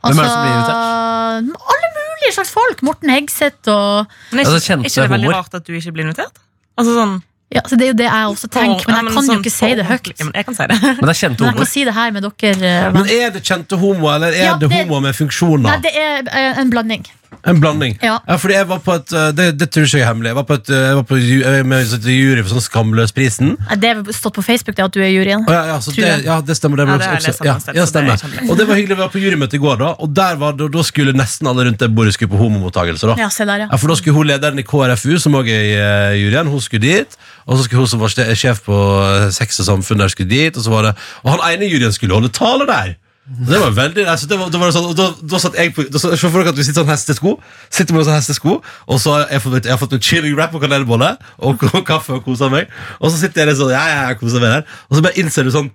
Hvem 0.00 0.16
er 0.16 0.24
det 0.24 0.32
som 0.32 0.46
blir 0.46 0.54
invitert? 0.56 1.68
Alle 1.74 1.87
mulige 2.18 2.34
slags 2.36 2.50
folk! 2.54 2.82
Morten 2.82 3.10
Hegseth 3.14 3.68
og 3.72 4.06
Men 4.32 4.44
er 4.44 4.44
Altså, 4.44 4.58
ikke, 4.60 4.78
er 4.82 4.90
ikke 4.92 5.02
det 5.06 5.10
veldig 5.16 5.32
rart 5.34 5.54
at 5.54 5.66
du 5.66 5.72
ikke 5.78 5.92
blir 5.96 6.04
invitert? 6.08 6.38
Altså 6.78 6.94
sånn 6.98 7.16
ja, 7.48 7.62
så 7.64 7.78
Det 7.80 7.86
er 7.86 7.88
jo 7.88 7.96
det 7.96 8.04
jeg 8.04 8.24
også 8.28 8.48
tenker, 8.52 8.84
men 8.92 9.06
jeg 9.08 9.14
kan 9.14 9.24
jo 9.24 9.32
sånn 9.32 9.38
ikke 9.40 9.50
si 9.54 9.68
det 9.78 9.84
høyt. 9.88 10.08
men 10.20 10.32
jeg 10.36 10.44
kan 10.44 10.54
si 10.58 10.64
det. 10.68 10.76
Men 11.00 11.06
det 11.08 11.12
er 11.14 11.16
kjente 11.16 11.38
jeg 11.40 11.48
homoer. 11.48 11.56
kan 11.62 11.66
si 11.70 11.84
det 11.88 11.94
her 11.96 12.10
med 12.12 12.26
dere. 12.26 12.72
eh, 12.72 12.90
Men 12.92 13.06
er 13.08 13.30
det 13.32 13.40
kjente 13.48 13.78
homo, 13.80 14.10
eller 14.12 14.28
er 14.36 14.44
Ja, 14.44 14.56
det 14.60 14.68
det- 14.68 14.82
homo 14.84 15.00
med 15.00 15.16
funksjoner? 15.16 15.64
Nei, 15.70 15.78
det 15.86 15.94
er 15.96 16.28
eh, 16.28 16.60
en 16.60 16.68
blanding. 16.74 17.06
En 17.46 17.60
blanding. 17.60 17.94
Ja. 18.02 18.18
fordi 18.40 18.54
jeg 18.56 18.66
var 18.68 18.78
på 18.82 18.92
et 18.98 19.12
uh, 19.14 19.30
Det, 19.36 19.44
det 19.60 19.68
tror 19.70 19.84
ikke 19.86 19.98
jeg 19.98 20.02
er 20.04 20.08
hemmelig. 20.10 20.28
Jeg 20.32 20.36
var 20.38 20.44
på 20.48 20.54
et, 20.58 20.68
uh, 20.72 20.76
jeg 20.76 20.96
var 20.98 21.04
på 21.06 21.16
ju- 21.20 21.42
jeg 21.44 21.62
var 21.62 21.68
med 21.70 21.92
i 22.08 22.14
jury 22.18 22.42
for 22.42 22.50
sånn 22.56 22.64
Skamløsprisen. 22.66 23.52
Nei, 23.68 23.76
Det 23.78 23.88
har 23.94 24.12
stått 24.16 24.34
på 24.38 24.42
Facebook, 24.44 24.74
det 24.76 24.84
at 24.84 24.92
du 24.96 25.00
er 25.04 25.10
juryen. 25.12 25.44
Å, 25.46 25.52
ja, 25.54 25.60
ja, 25.70 25.76
så 25.80 25.92
Tror 25.94 26.02
det, 26.02 26.10
jeg. 26.16 26.24
ja, 26.26 26.40
det 26.40 26.56
stemmer. 26.58 26.76
Det, 26.80 26.86
Ja, 26.88 26.96
det 26.98 27.06
jeg 27.08 27.18
også, 27.20 27.28
lest 27.28 27.44
ja, 27.44 27.52
ja, 27.52 27.58
så 27.60 27.72
det 27.72 27.82
er 27.84 27.90
stemmer. 27.92 28.16
kjempelett. 28.22 28.50
Og 28.50 28.58
det 28.58 28.66
var 28.68 28.74
hyggelig. 28.80 28.96
Vi 28.98 29.02
var 29.04 29.12
på 29.14 29.22
jurymøte 29.22 29.54
i 29.54 29.62
går, 29.62 29.76
da 29.84 29.90
og 29.98 30.12
der 30.18 30.36
var 30.42 30.52
det, 30.58 30.70
da 30.74 30.82
skulle 30.82 31.12
nesten 31.16 31.46
alle 31.52 31.64
rundt 31.68 31.78
det 31.78 31.90
bordet 31.94 32.14
skulle 32.16 32.32
på 32.34 32.40
homomottakelse. 32.42 33.06
Da. 33.12 33.16
Ja, 33.22 33.28
se 33.30 33.44
der, 33.48 33.64
ja. 33.64 33.68
Ja, 33.70 33.76
for 33.76 33.88
da 33.88 33.94
skulle 34.00 34.16
hun 34.18 34.26
lederen 34.26 34.58
i 34.58 34.66
KrFU, 34.66 35.18
som 35.22 35.34
også 35.38 35.48
er 35.54 35.64
i 35.68 35.74
eh, 35.78 36.18
juryen, 36.24 36.48
hun 36.50 36.60
skulle 36.60 36.82
dit. 36.82 37.16
Og 37.46 37.56
så 37.58 37.64
skulle 37.68 37.84
hun 37.86 37.92
som 37.94 38.00
var 38.02 38.08
ste- 38.12 38.28
sjef 38.34 38.64
på 38.66 38.76
eh, 39.04 39.30
Sex 39.30 39.60
og 39.62 39.66
Samfunn, 39.70 39.98
der 40.02 40.08
skulle 40.12 40.28
dit. 40.28 40.56
Og, 40.56 40.62
så 40.64 40.70
var 40.74 40.82
det, 40.90 40.96
og 41.24 41.36
han 41.36 41.44
ene 41.54 41.68
i 41.68 41.72
juryen 41.72 41.92
skulle 41.94 42.14
holde 42.18 42.28
tale 42.34 42.66
der. 42.66 42.96
Det 43.28 43.58
var 43.60 43.74
veldig 43.76 44.04
altså, 44.08 44.26
det 44.26 44.38
var, 44.40 44.48
det 44.48 44.60
var 44.60 44.70
sånn, 44.72 44.86
og 44.88 44.94
da, 44.96 45.06
da 45.20 45.40
satt 45.42 45.56
jeg 45.60 45.74
på 45.76 45.84
da, 45.92 46.00
Se 46.00 46.16
for 46.16 46.40
dere 46.40 46.54
at 46.54 46.56
vi 46.56 46.64
sitter 46.64 46.80
sånn 46.80 46.92
hestesko. 46.92 47.34
Sitter 47.68 47.96
med 47.96 48.06
sånn 48.06 48.16
hestesko 48.16 48.54
Og 48.88 49.02
så 49.02 49.18
har 49.18 49.26
jeg 49.34 49.42
fått, 49.44 49.58
jeg 49.68 49.74
har 49.74 49.80
fått 49.82 49.96
en 49.98 50.04
chili 50.06 50.30
wrap 50.32 50.56
og 50.56 50.64
kanelbolle 50.64 51.10
Og, 51.44 51.66
og 51.68 51.82
kaffe 51.88 52.16
og 52.16 52.24
koset 52.24 52.48
meg. 52.54 52.72
Og 53.02 53.12
så 53.12 53.20
sitter 53.20 53.44
jeg 53.44 53.50
litt 53.52 53.60
sånn, 53.60 53.74
ja, 53.76 53.84
ja, 53.92 54.00
jeg 54.08 54.20
koser 54.22 54.40
meg 54.40 54.56
der. 54.56 54.80
Og 54.88 54.96
så 54.96 55.04
bare 55.04 55.20
innser 55.20 55.44
du 55.44 55.52
sånn 55.52 55.68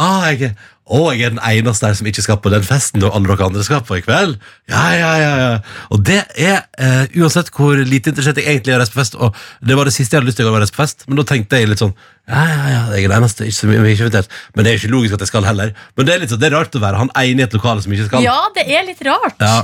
Ah, 0.00 0.30
jeg, 0.32 0.54
å, 0.90 1.00
jeg 1.14 1.28
er 1.28 1.34
den 1.34 1.42
eneste 1.46 1.86
der 1.86 1.96
som 1.98 2.08
ikke 2.10 2.24
skal 2.24 2.38
på 2.42 2.50
den 2.52 2.64
festen 2.66 3.04
Og 3.06 3.14
alle 3.14 3.30
dere 3.30 3.46
andre 3.46 3.64
skal 3.66 3.82
på 3.86 4.00
i 4.00 4.04
kveld 4.04 4.36
Ja, 4.70 4.82
ja, 4.96 5.10
ja, 5.20 5.32
ja 5.38 5.50
Og 5.94 6.02
det 6.06 6.20
er, 6.34 6.64
uh, 6.80 7.04
uansett 7.22 7.52
hvor 7.54 7.78
lite 7.78 8.12
interessert 8.12 8.40
jeg 8.40 8.48
egentlig 8.50 8.74
er 8.74 8.80
å 8.80 8.82
reise 8.82 8.94
på 8.94 9.00
fest 9.02 9.18
Og 9.18 9.36
det 9.62 9.78
var 9.78 9.88
det 9.88 9.94
siste 9.94 10.16
jeg 10.16 10.22
hadde 10.22 10.30
lyst 10.32 10.40
til 10.42 10.50
å 10.50 10.54
reise 10.56 10.74
på 10.74 10.82
fest 10.82 11.06
Men 11.06 11.20
da 11.20 11.26
tenkte 11.30 11.60
jeg 11.60 11.70
litt 11.70 11.82
sånn 11.82 11.94
Ja, 12.26 12.42
ja, 12.42 12.62
ja, 12.74 12.80
jeg 12.94 13.06
er 13.06 13.12
den 13.12 13.18
eneste 13.20 13.46
ikke, 13.46 13.74
ikke 13.76 13.90
er 13.90 14.08
invitert 14.08 14.38
Men 14.54 14.66
det 14.66 14.72
er 14.72 14.80
ikke 14.80 14.94
logisk 14.94 15.18
at 15.18 15.26
jeg 15.26 15.32
skal 15.32 15.46
heller 15.46 15.74
Men 15.94 16.08
det 16.08 16.14
er 16.14 16.24
litt 16.24 16.34
sånn, 16.34 16.42
det 16.42 16.50
er 16.50 16.56
rart 16.58 16.80
å 16.80 16.82
være 16.82 17.02
han 17.04 17.12
ene 17.22 17.44
i 17.44 17.46
et 17.46 17.54
lokale 17.58 17.84
som 17.84 17.94
ikke 17.94 18.08
skal 18.10 18.26
Ja, 18.26 18.40
det 18.56 18.66
er 18.66 18.86
litt 18.88 19.04
rart. 19.06 19.38
Ja. 19.38 19.60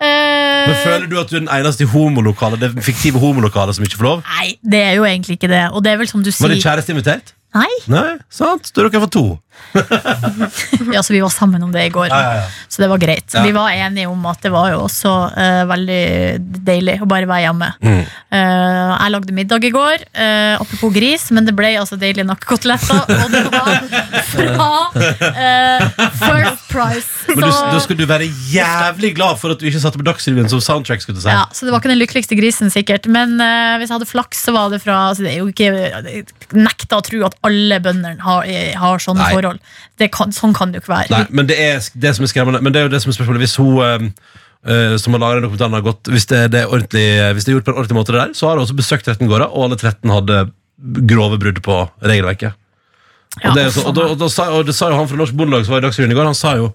Eh, 0.00 0.64
Men 0.64 0.78
føler 0.80 1.04
du 1.10 1.18
at 1.20 1.28
du 1.28 1.36
er 1.36 1.42
den 1.42 1.50
eneste 1.52 1.84
i 1.84 1.88
homolokalet 1.92 2.62
Det 2.62 2.70
fiktive 2.86 3.20
homolokalet 3.20 3.76
som 3.76 3.84
ikke 3.84 3.98
får 4.00 4.06
lov? 4.06 4.22
Nei, 4.38 4.54
det 4.64 4.80
er 4.80 4.94
jo 4.96 5.04
egentlig 5.04 5.36
ikke 5.36 5.50
det. 5.52 5.66
Og 5.76 5.84
det 5.84 5.92
er 5.92 6.00
vel 6.00 6.08
som 6.08 6.24
du 6.24 6.30
sier 6.32 6.46
Var 6.46 6.54
din 6.54 6.62
kjæreste 6.62 6.94
invitert? 6.94 7.34
Nei, 7.52 7.68
Nei, 7.90 8.14
sant? 8.32 8.70
Da 8.72 8.80
er 8.80 8.88
dere 8.88 9.02
for 9.02 9.12
to 9.12 9.24
Ja, 10.92 11.02
så 11.02 11.12
vi 11.12 11.20
var 11.20 11.30
sammen 11.30 11.62
om 11.62 11.72
det 11.72 11.84
i 11.86 11.90
går. 11.94 12.08
Ja, 12.10 12.20
ja, 12.22 12.34
ja. 12.40 12.46
Så 12.68 12.82
det 12.82 12.88
var 12.90 12.98
greit. 12.98 13.28
Ja. 13.34 13.42
Vi 13.44 13.52
var 13.54 13.70
enige 13.70 14.08
om 14.10 14.24
at 14.26 14.40
det 14.42 14.50
var 14.52 14.70
jo 14.72 14.80
også 14.86 15.12
uh, 15.34 15.62
veldig 15.70 16.02
deilig 16.66 16.96
å 17.02 17.08
bare 17.10 17.28
være 17.30 17.44
hjemme. 17.46 17.68
Mm. 17.82 18.00
Uh, 18.32 18.90
jeg 18.94 19.14
lagde 19.14 19.36
middag 19.36 19.66
i 19.68 19.72
går, 19.74 20.04
uh, 20.16 20.54
apropos 20.62 20.94
gris, 20.94 21.28
men 21.34 21.46
det 21.46 21.54
ble 21.58 21.72
altså 21.80 21.98
deilige 22.00 22.26
nakkekoteletter. 22.28 23.02
Og 23.20 23.34
det 23.34 23.44
var 23.52 23.70
fra 24.32 24.70
First 26.18 26.66
Price. 26.70 27.10
Men 27.30 27.44
du, 27.44 27.50
Så- 27.52 27.70
da 27.70 27.82
skulle 27.84 28.02
du 28.02 28.10
være 28.10 28.26
jævlig 28.50 29.12
glad 29.18 29.38
for 29.38 29.54
at 29.54 29.60
du 29.62 29.68
ikke 29.70 29.82
satte 29.82 30.00
på 30.00 30.06
Dagsrevyen 30.06 30.50
som 30.50 30.62
soundtrack. 30.62 31.02
skulle 31.04 31.20
du 31.20 31.24
si 31.24 31.30
Ja, 31.30 31.44
så 31.52 31.66
det 31.66 31.74
var 31.74 31.82
ikke 31.82 31.92
den 31.92 32.00
lykkeligste 32.00 32.38
grisen, 32.38 32.70
sikkert. 32.72 33.06
Men 33.10 33.36
hvis 33.38 33.88
jeg 33.90 33.96
hadde 33.98 34.10
flaks, 34.10 34.44
så 34.46 34.54
var 34.56 34.70
det 34.72 34.82
fra 34.82 35.10
altså 35.10 35.26
Det 35.26 35.34
er 35.34 35.40
jo 35.42 35.50
ikke 35.50 36.24
Nekta 36.56 36.98
å 36.98 37.04
tro 37.06 37.22
at 37.26 37.36
alle 37.46 37.78
bøndene 37.82 38.18
har, 38.24 38.46
har 38.80 39.02
sånne 39.02 39.22
Nei. 39.22 39.30
Forhold. 39.40 39.72
Det 39.98 40.10
kan, 40.14 40.34
sånn 40.36 40.54
kan 40.56 40.70
det 40.70 40.80
jo 40.80 40.84
ikke 40.84 40.94
være. 40.94 41.10
Nei, 41.14 41.24
men 41.40 41.48
det 41.50 41.58
er 41.60 41.82
det 42.04 42.14
som 42.16 42.26
er 42.26 42.32
skremmende. 42.32 42.62
Men 42.64 42.74
det 42.74 42.82
er 42.82 42.88
jo 42.88 42.92
det 42.94 43.02
som 43.04 43.12
er 43.12 43.18
spørsmålet 43.18 43.44
Hvis 43.44 43.56
hun 43.60 43.82
eh, 43.86 44.06
eh, 44.68 44.96
som 45.00 45.16
har 45.16 45.24
laget 45.24 45.46
dokumentaren 45.46 45.76
har 45.78 45.84
gått 45.86 46.10
Hvis 46.12 46.28
det, 46.30 46.40
det 46.54 46.64
er 46.64 46.70
Hvis 47.34 47.46
det 47.46 47.52
er 47.52 47.58
gjort 47.58 47.68
på 47.68 47.74
en 47.74 47.80
ordentlig 47.80 47.98
måte 47.98 48.14
det 48.14 48.22
der, 48.22 48.34
så 48.36 48.48
har 48.48 48.58
hun 48.58 48.66
også 48.66 48.78
besøkt 48.78 49.08
13 49.08 49.28
gårder, 49.28 49.48
og 49.48 49.68
alle 49.68 49.80
13 49.80 50.14
hadde 50.14 50.42
grove 51.10 51.36
brudd 51.40 51.58
på 51.60 51.76
regelverket. 52.00 52.56
Ja, 53.40 53.50
og, 53.50 53.56
det, 53.56 53.66
så, 53.74 53.82
og, 53.86 53.94
da, 53.94 54.06
og, 54.10 54.16
da 54.18 54.28
sa, 54.32 54.46
og 54.56 54.64
det 54.66 54.74
sa 54.74 54.88
jo 54.90 54.96
han 54.98 55.08
fra 55.10 55.18
Norsk 55.20 55.36
Bondelag 55.38 55.66
som 55.66 55.76
var 55.76 55.82
i 55.82 55.84
Dagsrevyen 55.84 56.14
i 56.14 56.16
går, 56.18 56.30
han 56.32 56.38
sa 56.38 56.54
jo 56.58 56.70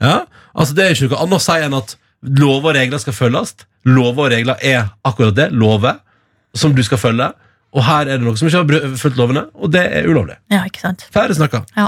ja, 0.00 0.22
altså 0.56 0.74
det 0.74 0.84
er 0.84 0.94
ikke 0.94 1.10
noe 1.12 1.26
annet 1.26 1.36
å 1.36 1.44
si 1.44 1.56
enn 1.60 1.76
at 1.76 1.92
lover 2.40 2.72
og 2.72 2.76
regler 2.78 3.02
skal 3.02 3.16
følges. 3.16 3.52
Lover 3.88 4.26
og 4.26 4.32
regler 4.32 4.62
er 4.64 4.88
akkurat 5.06 5.36
det, 5.36 5.50
lover, 5.52 6.00
som 6.56 6.72
du 6.76 6.80
skal 6.84 7.00
følge. 7.00 7.28
Og 7.70 7.84
her 7.86 8.08
er 8.08 8.18
det 8.18 8.26
noe 8.26 8.38
som 8.38 8.48
ikke 8.48 8.62
har 8.82 8.94
fulgt 8.98 9.18
lovene, 9.18 9.44
og 9.54 9.70
det 9.70 9.82
er 10.00 10.08
ulovlig. 10.10 10.36
Ja, 10.50 10.64
ikke 10.66 10.82
sant? 10.82 11.04
Færre 11.14 11.36
snakka. 11.36 11.62
Ja. 11.76 11.86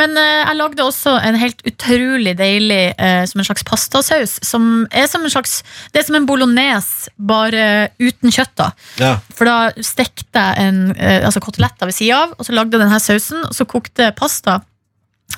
Men 0.00 0.16
uh, 0.16 0.40
jeg 0.40 0.56
lagde 0.56 0.84
også 0.86 1.12
en 1.20 1.36
helt 1.36 1.60
utrolig 1.68 2.32
deilig 2.38 2.94
uh, 2.96 3.20
Som 3.28 3.42
en 3.42 3.46
slags 3.46 3.64
pastasaus. 3.68 4.38
Som 4.42 4.86
er 4.88 5.04
som 5.12 5.22
en 5.22 5.30
slags 5.30 5.58
Det 5.92 6.00
er 6.00 6.06
som 6.06 6.16
en 6.16 6.26
bolognese, 6.26 7.12
bare 7.20 7.90
uten 8.00 8.32
kjøtt. 8.32 8.54
da 8.56 8.70
Ja. 8.98 9.12
For 9.36 9.48
da 9.48 9.84
stekte 9.84 10.40
jeg 10.40 10.66
en, 10.66 10.80
eh, 10.96 11.20
altså 11.26 11.42
koteletter 11.44 11.88
ved 11.88 11.96
sida 11.96 12.22
av, 12.24 12.34
og 12.38 12.46
så 12.46 12.54
lagde 12.56 12.76
jeg 12.76 12.82
denne 12.84 13.00
sausen, 13.00 13.44
og 13.44 13.52
så 13.56 13.68
kokte 13.68 14.12
pasta 14.16 14.62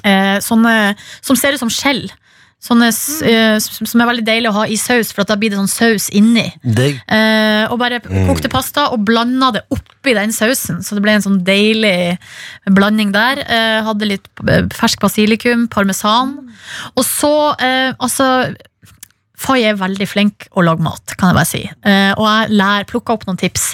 sånne, 0.05 0.95
som 1.23 1.39
ser 1.39 1.55
ut 1.55 1.63
som 1.63 1.71
skjell. 1.71 2.09
Sånne 2.64 2.88
mm. 2.88 3.27
eh, 3.29 3.57
som 3.61 4.00
er 4.00 4.09
veldig 4.09 4.24
deilig 4.24 4.48
å 4.48 4.57
ha 4.57 4.64
i 4.70 4.79
saus, 4.81 5.11
for 5.12 5.24
at 5.24 5.33
da 5.33 5.37
blir 5.40 5.53
det 5.53 5.59
sånn 5.59 5.68
saus 5.68 6.09
inni. 6.16 6.46
Eh, 6.64 7.64
og 7.68 7.77
bare 7.83 8.00
kokte 8.00 8.48
pasta 8.53 8.87
og 8.94 9.05
blanda 9.05 9.50
det 9.59 9.64
oppi 9.74 10.14
den 10.16 10.33
sausen. 10.33 10.81
Så 10.85 10.96
det 10.96 11.05
ble 11.05 11.18
en 11.18 11.27
sånn 11.27 11.42
deilig 11.44 12.16
blanding 12.72 13.12
der. 13.14 13.42
Eh, 13.44 13.81
hadde 13.85 14.09
litt 14.14 14.31
eh, 14.48 14.64
fersk 14.72 15.03
basilikum, 15.05 15.68
parmesan. 15.72 16.38
Og 16.94 17.05
så, 17.05 17.35
eh, 17.61 17.92
altså 17.98 18.31
Fay 19.35 19.64
er 19.66 19.75
veldig 19.75 20.07
flink 20.07 20.44
å 20.55 20.62
lage 20.62 20.83
mat, 20.85 21.14
kan 21.18 21.33
jeg 21.33 21.37
bare 21.37 21.49
si. 21.49 21.61
Eh, 21.66 22.12
og 22.14 22.23
jeg 22.23 22.55
lær, 22.55 22.85
plukka 22.87 23.16
opp 23.16 23.25
noen 23.27 23.38
tips. 23.40 23.64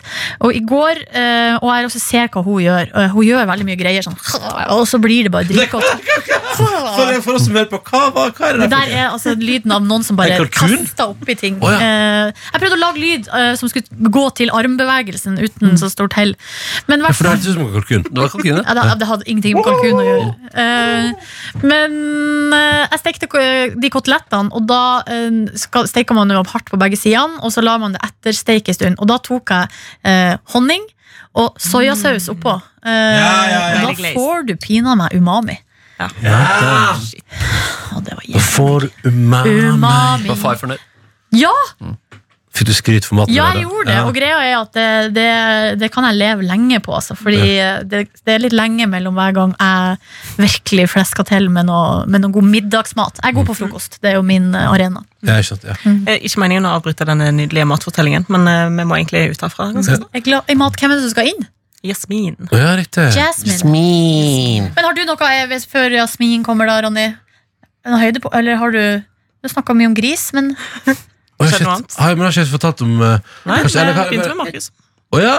Og 0.41 0.57
i 0.57 0.63
går, 0.65 1.03
eh, 1.13 1.59
og 1.61 1.69
jeg 1.69 1.89
også 1.91 2.01
ser 2.01 2.31
hva 2.33 2.41
hun 2.47 2.63
gjør. 2.65 2.89
Hun 3.13 3.27
gjør 3.27 3.45
veldig 3.51 3.67
mye 3.69 3.77
greier 3.77 4.07
sånn, 4.07 4.17
og 4.79 4.87
så 4.89 5.01
blir 5.03 5.29
det 5.29 5.35
bare 5.35 5.45
dritgodt. 5.51 5.85
For, 6.61 7.13
for 7.25 7.39
oss 7.39 7.47
som 7.47 7.55
hører 7.57 7.69
på, 7.71 7.79
hva, 7.87 8.01
hva, 8.13 8.25
hva 8.37 8.49
er 8.51 8.57
det 8.59 8.67
Det 8.67 8.71
der? 8.73 8.89
der 8.91 8.99
er 8.99 9.13
altså 9.15 9.33
lyden 9.39 9.73
av 9.73 9.85
noen 9.87 10.03
som 10.05 10.17
bare 10.19 10.37
kaster 10.53 11.07
oppi 11.07 11.37
ting. 11.39 11.57
Oh, 11.63 11.71
ja. 11.73 11.79
Eh, 11.81 12.41
jeg 12.51 12.61
prøvde 12.61 12.77
å 12.77 12.81
lage 12.81 13.01
lyd 13.01 13.29
som 13.57 13.71
skulle 13.71 14.11
gå 14.13 14.25
til 14.37 14.53
armbevegelsen 14.53 15.39
uten 15.41 15.79
så 15.81 15.89
stort 15.93 16.17
hell. 16.19 16.35
Men 16.91 17.05
Ja, 17.07 17.15
for 17.17 17.29
det 17.29 17.37
hørtes 17.37 17.49
ut 17.49 17.57
som 17.57 17.71
kalkun. 17.77 18.05
Det 18.11 18.19
var 18.19 18.33
kalkun, 18.35 18.61
ja, 18.61 18.97
det, 19.01 19.09
hadde 19.09 19.29
ingenting 19.31 19.57
med 19.57 19.69
kalkun 19.71 20.03
å 20.03 20.07
gjøre. 20.09 20.27
Men 21.71 21.97
jeg 22.59 23.01
stekte 23.05 23.31
de 23.81 23.93
kotelettene, 23.95 24.53
og 24.53 24.69
da 24.69 24.83
uh, 25.51 25.85
steker 25.87 26.15
man 26.17 26.31
jo 26.31 26.43
hardt 26.53 26.71
på 26.71 26.79
begge 26.81 26.97
sidene, 26.99 27.41
og 27.45 27.53
så 27.55 27.63
lar 27.65 27.79
man 27.83 27.93
det 27.97 28.01
ettersteike 28.07 28.73
en 28.73 28.79
stund. 28.79 28.99
Og 29.03 29.09
da 29.11 29.19
tok 29.19 29.51
jeg 29.55 29.69
eh, 30.05 30.37
honning 30.55 30.85
og 31.39 31.59
soyasaus 31.63 32.29
oppå. 32.33 32.57
Eh, 32.85 32.91
ja, 32.91 33.33
ja. 33.51 33.61
Og 33.89 33.99
da 34.01 34.13
får 34.17 34.47
du 34.49 34.55
pinadø 34.61 34.97
meg 35.03 35.15
umami. 35.19 35.59
Ja. 36.01 36.09
Og 37.95 38.05
det 38.07 38.15
var 38.17 38.23
Da 38.25 38.33
jævlig. 38.33 38.43
får 38.55 38.87
umami. 39.05 39.51
Umami. 39.71 40.29
Var 40.33 40.39
far 40.41 40.57
fornøyd? 40.61 40.87
Ja! 41.37 41.53
Fikk 42.61 42.69
du 42.69 42.75
skryt 42.77 43.07
for 43.09 43.17
maten? 43.17 43.33
Ja, 43.33 43.47
jeg 43.57 43.65
gjorde 43.65 43.87
det. 43.89 43.95
Ja. 43.97 44.03
Og 44.05 44.13
greia 44.13 44.41
er 44.45 44.55
at 44.59 44.75
det, 44.77 44.89
det, 45.17 45.29
det 45.81 45.89
kan 45.95 46.05
jeg 46.11 46.19
leve 46.21 46.45
lenge 46.45 46.81
på. 46.85 46.93
Altså, 46.93 47.15
fordi 47.17 47.55
det, 47.89 48.03
det 48.21 48.35
er 48.35 48.43
litt 48.43 48.53
lenge 48.57 48.85
mellom 48.91 49.17
hver 49.17 49.33
gang 49.39 49.55
jeg 49.57 49.97
virkelig 50.43 50.85
flesker 50.93 51.25
til 51.31 51.49
med 51.55 51.71
noe, 51.71 52.03
med 52.05 52.21
noe 52.21 52.35
god 52.35 52.51
middagsmat. 52.53 53.23
Jeg 53.23 53.33
er 53.33 53.39
god 53.39 53.49
på 53.49 53.57
frokost. 53.63 53.97
Det 54.05 54.13
er 54.13 54.19
jo 54.19 54.27
min 54.29 54.51
eh, 54.53 54.69
arena. 54.69 55.01
Ja, 55.25 55.39
ikke 55.41 55.55
sant, 55.55 55.65
ja. 55.71 55.79
Mm. 55.89 56.03
Ikke 56.21 56.45
meningen 56.45 56.69
å 56.69 56.75
avbryte 56.77 57.09
denne 57.09 57.31
nydelige 57.41 57.69
matfortellingen, 57.73 58.29
men 58.29 58.45
eh, 58.53 58.67
vi 58.77 58.87
må 58.93 59.01
egentlig 59.01 59.25
ut 59.33 59.49
herfra. 59.49 59.71
er 59.73 60.53
i 60.53 60.61
mat. 60.61 60.77
Hvem 60.77 60.93
er 60.93 61.01
det 61.01 61.07
som 61.09 61.15
skal 61.17 61.33
inn? 61.33 61.49
Jasmin. 61.81 62.37
Oh, 62.53 62.59
ja, 62.61 62.75
riktig. 62.77 63.09
Jasmin. 63.17 64.69
Men 64.77 64.85
har 64.85 64.97
du 65.01 65.07
noe 65.09 65.31
eh, 65.33 65.47
hvis- 65.49 65.69
før 65.71 65.89
Jasmin 65.97 66.45
kommer, 66.45 66.69
da, 66.69 66.83
Ronny? 66.85 67.15
En 67.89 67.97
høyde 67.97 68.21
på, 68.21 68.29
eller 68.37 68.61
har 68.61 68.77
du 68.77 68.83
Du 69.41 69.49
snakka 69.49 69.73
mye 69.73 69.89
om 69.89 69.95
gris, 69.97 70.35
men 70.37 70.51
Skjedde 71.49 71.65
noe 71.65 71.75
annet? 71.79 71.97
Har 71.99 72.09
jeg, 72.13 72.17
men 72.21 72.25
har 72.27 72.33
ikke 72.37 72.45
jeg 72.45 72.53
fortalt 72.53 72.83
om 72.85 72.95
uh, 73.01 73.19
Nei, 73.49 73.59
Kanskje- 73.65 73.81
eller 73.83 73.95
hva- 73.97 74.07
vi 74.11 74.17
begynte 74.19 74.29
med 74.35 74.41
Markus. 74.45 74.71
Å 75.11 75.19
ja. 75.19 75.37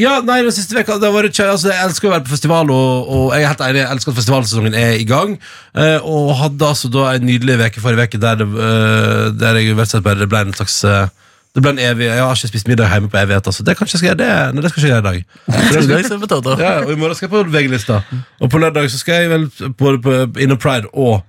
ja! 0.00 0.12
Nei, 0.24 0.38
den 0.46 0.54
siste 0.56 0.72
veka 0.78 0.94
det 0.96 1.04
har 1.10 1.12
vært 1.12 1.34
kjø- 1.36 1.50
altså, 1.52 1.68
Jeg 1.68 1.84
elsker 1.90 2.08
å 2.08 2.12
være 2.14 2.24
på 2.24 2.30
festival, 2.32 2.70
og, 2.72 3.08
og 3.12 3.24
jeg 3.36 3.42
er 3.44 3.50
helt 3.50 3.64
enig, 3.66 3.80
jeg 3.82 3.90
elsker 3.96 4.14
at 4.14 4.16
festivalsesongen 4.16 4.76
er 4.80 4.94
i 4.96 5.04
gang. 5.04 5.34
eh, 5.76 5.98
og 6.00 6.30
hadde 6.40 6.64
altså 6.70 6.88
da 6.94 7.10
en 7.18 7.26
nydelig 7.28 7.58
veke 7.60 7.82
forrige 7.84 8.00
veke 8.06 8.20
der, 8.22 8.38
det, 8.40 8.46
eh, 8.48 9.26
der 9.42 9.58
jeg 9.60 9.74
rett 9.74 9.82
og 9.84 9.90
slett 9.92 10.06
bare 10.06 10.22
det 10.22 10.28
ble 10.32 10.40
en 10.46 10.54
slags 10.56 10.78
eh, 10.88 11.10
det 11.52 11.60
ble 11.66 11.74
en 11.74 11.82
evig, 11.82 12.06
Jeg 12.06 12.22
har 12.22 12.32
ikke 12.38 12.48
spist 12.54 12.68
middag 12.70 12.88
hjemme 12.94 13.10
på 13.10 13.18
evighet. 13.18 13.46
Altså. 13.50 13.64
Det 13.66 13.74
kanskje 13.76 13.96
jeg 13.96 14.00
skal 14.00 14.08
gjøre 14.12 14.20
det, 14.22 14.54
nei, 14.54 14.62
det 14.64 14.70
skal 14.70 14.80
jeg 14.80 14.88
ikke 14.88 14.94
gjøre 14.94 15.02
i 15.02 15.08
dag. 15.10 15.24
Det 15.74 16.04
skal 16.06 16.16
vi 16.16 16.22
på 16.24 16.28
Toto. 16.32 16.56
Ja, 16.62 16.72
og 16.86 16.92
I 16.94 16.96
morgen 16.96 17.18
skal 17.18 17.26
jeg 17.28 17.32
på 17.34 17.42
VG-lista. 17.50 17.96
Og 18.40 18.50
på 18.54 18.60
lørdag 18.62 18.86
så 18.92 19.00
skal 19.02 19.24
jeg 19.24 19.32
vel 19.34 19.48
både 19.76 19.98
på 20.06 20.16
innom 20.46 20.60
Pride 20.62 20.86
og 20.94 21.26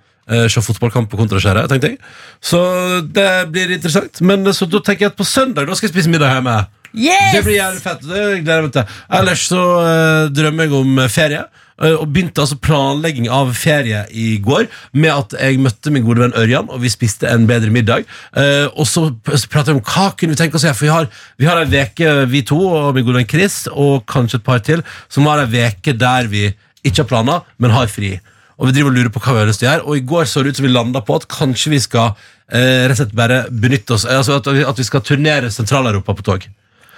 se 0.52 0.62
fotballkamp 0.64 1.10
på 1.12 1.20
Kontraskjæret. 1.20 1.70
tenkte 1.70 1.94
jeg 1.94 1.98
Så 2.42 2.62
det 3.04 3.30
blir 3.52 3.74
interessant. 3.76 4.22
Men 4.22 4.46
så 4.54 4.68
da 4.70 4.80
tenker 4.80 5.08
jeg 5.08 5.14
at 5.14 5.20
på 5.20 5.28
søndag 5.28 5.68
da 5.68 5.76
skal 5.76 5.90
jeg 5.90 5.96
spise 5.96 6.12
middag 6.12 6.38
hjemme. 6.38 6.60
yes! 6.94 7.34
Det 7.36 7.44
blir 7.46 7.58
jævlig 7.58 7.82
fett. 7.82 8.06
Det 8.06 8.22
gleder 8.44 8.62
jeg 8.62 8.68
meg 8.68 8.78
til. 8.78 8.96
Ellers 9.20 9.44
så 9.48 9.66
uh, 9.80 10.30
drømmer 10.32 10.68
jeg 10.68 10.80
om 10.80 11.00
eh, 11.00 11.12
ferie. 11.12 11.44
eh, 11.82 11.96
og 11.96 12.10
begynte 12.14 12.44
altså 12.44 12.58
planlegging 12.62 13.30
av 13.32 13.54
ferie 13.58 14.04
i 14.12 14.38
går 14.44 14.68
med 14.94 15.12
at 15.14 15.36
jeg 15.40 15.62
møtte 15.64 15.92
min 15.92 16.04
gode 16.06 16.22
venn 16.22 16.36
Ørjan, 16.38 16.70
og 16.70 16.82
vi 16.84 16.92
spiste 16.94 17.30
en 17.32 17.48
bedre 17.48 17.72
middag. 17.72 18.04
Uh, 18.36 18.68
og 18.76 18.88
så 18.88 19.08
pratet 19.24 19.72
vi 19.72 19.80
om 19.80 19.86
hva 19.86 20.12
kunne 20.16 20.36
vi 20.36 20.42
tenke 20.42 20.60
oss 20.60 20.66
å 20.68 20.70
gjøre, 20.70 20.80
for 20.80 20.90
vi 20.90 20.96
har, 20.96 21.08
vi 21.40 21.50
har 21.50 21.62
en 21.62 21.72
veke, 21.72 22.12
vi 22.32 22.44
to 22.48 22.60
og 22.60 22.92
min 22.96 23.08
gode 23.08 23.22
venn 23.22 23.32
Chris, 23.32 23.64
og 23.72 24.04
kanskje 24.12 24.42
et 24.42 24.46
par 24.46 24.60
til, 24.60 24.84
som 25.10 25.28
har 25.32 25.44
en 25.44 25.52
veke 25.52 25.96
der 25.96 26.30
vi 26.32 26.50
ikke 26.84 27.04
har 27.04 27.10
planer, 27.10 27.48
men 27.58 27.74
har 27.74 27.90
fri. 27.92 28.18
Og 28.62 28.70
vi 28.70 28.76
driver 28.76 28.92
og 28.92 28.98
lurer 29.00 29.10
på 29.14 29.22
hva 29.24 29.34
vi 29.34 29.42
har 29.42 29.50
lyst 29.50 29.64
til 29.64 29.68
å 29.68 29.72
gjøre. 29.72 29.86
Og 29.90 29.98
i 29.98 30.04
går 30.12 30.28
så 30.30 30.44
det 30.44 30.54
ut 30.54 30.60
som 30.60 30.68
vi 30.68 30.74
landa 30.74 31.02
på 31.06 31.18
at 31.18 31.26
kanskje 31.34 31.74
vi 31.74 31.80
skal 31.82 32.12
eh, 32.14 32.86
rett 32.86 32.94
og 32.94 33.00
slett 33.00 33.16
bare 33.18 33.40
benytte 33.50 33.96
oss 33.96 34.06
Altså 34.06 34.38
at 34.38 34.50
vi, 34.54 34.62
at 34.68 34.78
vi 34.78 34.86
skal 34.86 35.02
turnere 35.06 35.50
Sentral-Europa 35.54 36.14
på 36.20 36.28
tog. 36.28 36.46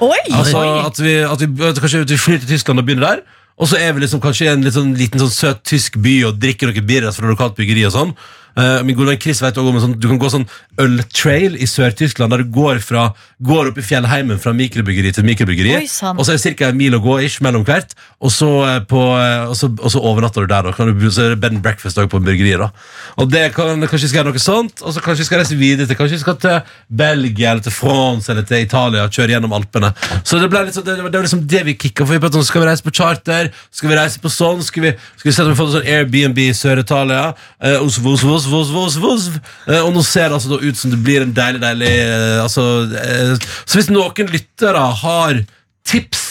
Oi! 0.03 0.19
Altså 0.33 0.59
at 0.83 0.99
vi, 0.99 1.15
at 1.23 1.45
vi, 1.45 1.49
kanskje 1.79 2.03
vi 2.03 2.19
flyr 2.19 2.43
til 2.43 2.51
Tyskland 2.51 2.83
og 2.83 2.87
begynner 2.89 3.07
der 3.07 3.23
Og 3.61 3.69
så 3.69 3.79
er 3.79 3.93
vi 3.95 4.03
liksom 4.03 4.19
kanskje 4.23 4.49
i 4.49 4.51
en 4.51 4.65
sånn, 4.73 4.95
liten 4.97 5.21
sånn 5.21 5.31
søt 5.31 5.61
tysk 5.69 5.99
by 6.03 6.15
Og 6.27 6.39
drikker 6.41 6.71
noen 6.71 6.87
birras 6.89 7.19
fra 7.19 7.29
lokalt 7.29 7.55
byggeri 7.59 7.85
og 7.87 7.95
sånn 7.95 8.15
Eh, 8.53 8.83
Min 8.85 8.93
gode 8.95 9.09
venn 9.09 9.21
Chris 9.21 9.39
vet 9.41 9.57
også 9.57 9.71
om 9.71 9.77
en 9.79 9.81
sånn 9.81 9.93
Du 9.97 10.05
kan 10.11 10.19
gå 10.21 10.29
sånn 10.29 10.43
øltrail 10.77 11.55
i 11.57 11.65
Sør-Tyskland 11.69 12.33
Der 12.33 12.43
du 12.43 12.51
går, 12.53 12.77
fra, 12.85 13.07
går 13.41 13.71
opp 13.71 13.79
i 13.81 13.85
fjellheimen 13.85 14.37
Fra 14.41 14.53
mikrobryggeri 14.53 15.09
til 15.15 15.25
mikrobryggeri. 15.25 15.73
Oi. 15.79 15.87
Og 16.13 16.21
så 16.21 16.33
er 16.33 16.37
det 16.37 16.43
cirka 16.43 16.69
en 16.69 16.77
mil 16.77 16.93
å 16.93 17.01
gå 17.01 17.15
ish 17.25 17.41
mellom 17.45 17.65
hvert 17.65 17.95
Og 18.21 18.29
så, 18.33 18.49
eh, 18.67 18.79
på, 18.89 19.01
eh, 19.17 19.47
og 19.49 19.55
så, 19.57 19.71
og 19.73 19.89
så 19.93 20.01
overnatter 20.05 20.45
du 20.45 20.51
der 20.53 20.67
da. 20.69 20.73
Kan 20.77 20.91
du, 20.93 21.09
Så 21.09 21.25
er 21.25 21.33
det 21.33 21.39
bed 21.41 21.57
and 21.57 21.63
breakfast 21.65 21.97
også 21.97 22.11
på 22.13 22.21
en 22.21 22.27
burgeri 22.27 22.53
da 22.61 22.69
Og 23.17 23.31
det 23.33 23.47
kan, 23.57 23.81
kanskje 23.87 24.05
vi 24.05 24.11
skal 24.13 24.21
gjøre 24.21 24.33
noe 24.35 24.43
sånt 24.45 24.85
Og 24.85 24.93
så 24.93 25.01
kanskje 25.01 25.23
vi 25.25 25.29
skal 25.31 25.41
reise 25.41 25.57
videre 25.57 25.89
til 25.89 25.97
Kanskje 25.97 26.19
vi 26.19 26.23
skal 26.25 26.37
til 26.45 26.77
Belgia 27.03 27.51
eller 27.55 27.65
til 27.65 27.73
France 27.73 28.29
Eller 28.33 28.45
til 28.49 28.65
Italia 28.67 29.07
og 29.07 29.17
kjøre 29.17 29.33
gjennom 29.33 29.57
Alpene 29.57 29.93
Så 30.21 30.37
det 30.41 30.51
ble 30.53 30.65
liksom, 30.69 30.85
det, 30.85 30.99
det 31.01 31.17
var 31.17 31.25
liksom 31.25 31.45
det 31.49 31.65
vi 31.71 31.77
kikket 31.87 32.05
For 32.05 32.13
vi 32.13 32.21
pratet 32.21 32.37
om, 32.41 32.45
skal 32.45 32.61
vi 32.65 32.69
reise 32.69 32.85
på 32.85 32.93
charter 33.01 33.49
Skal 33.73 33.89
vi 33.93 33.97
reise 33.97 34.21
på 34.21 34.29
sånn 34.33 34.61
Skal 34.65 34.87
vi, 34.87 34.93
skal 35.17 35.31
vi 35.31 35.35
se 35.35 35.45
om 35.47 35.51
vi 35.53 35.57
får 35.57 35.71
en 35.71 35.75
sånn 35.79 35.91
Airbnb 35.97 36.43
i 36.45 36.49
Sør-Italia 36.57 37.23
eh, 37.63 37.79
Oslo, 37.81 38.13
Oslo, 38.13 38.37
Oslo, 38.43 38.59
Oslo, 38.63 38.83
Oslo, 38.87 39.13
Oslo. 39.15 39.41
Eh, 39.67 39.79
Og 39.83 39.93
nå 39.95 40.03
ser 40.05 40.27
det 40.29 40.37
altså 40.39 40.51
da 40.55 40.59
ut 40.63 40.77
som 40.79 40.91
det 40.91 40.99
blir 41.05 41.21
en 41.25 41.33
deilig, 41.35 41.61
deilig 41.63 41.91
eh, 41.93 42.41
Altså 42.43 42.65
eh, 42.99 43.33
Så 43.65 43.79
hvis 43.79 43.89
noen 43.93 44.29
lyttere 44.33 44.83
har 45.03 45.39
tips 45.87 46.25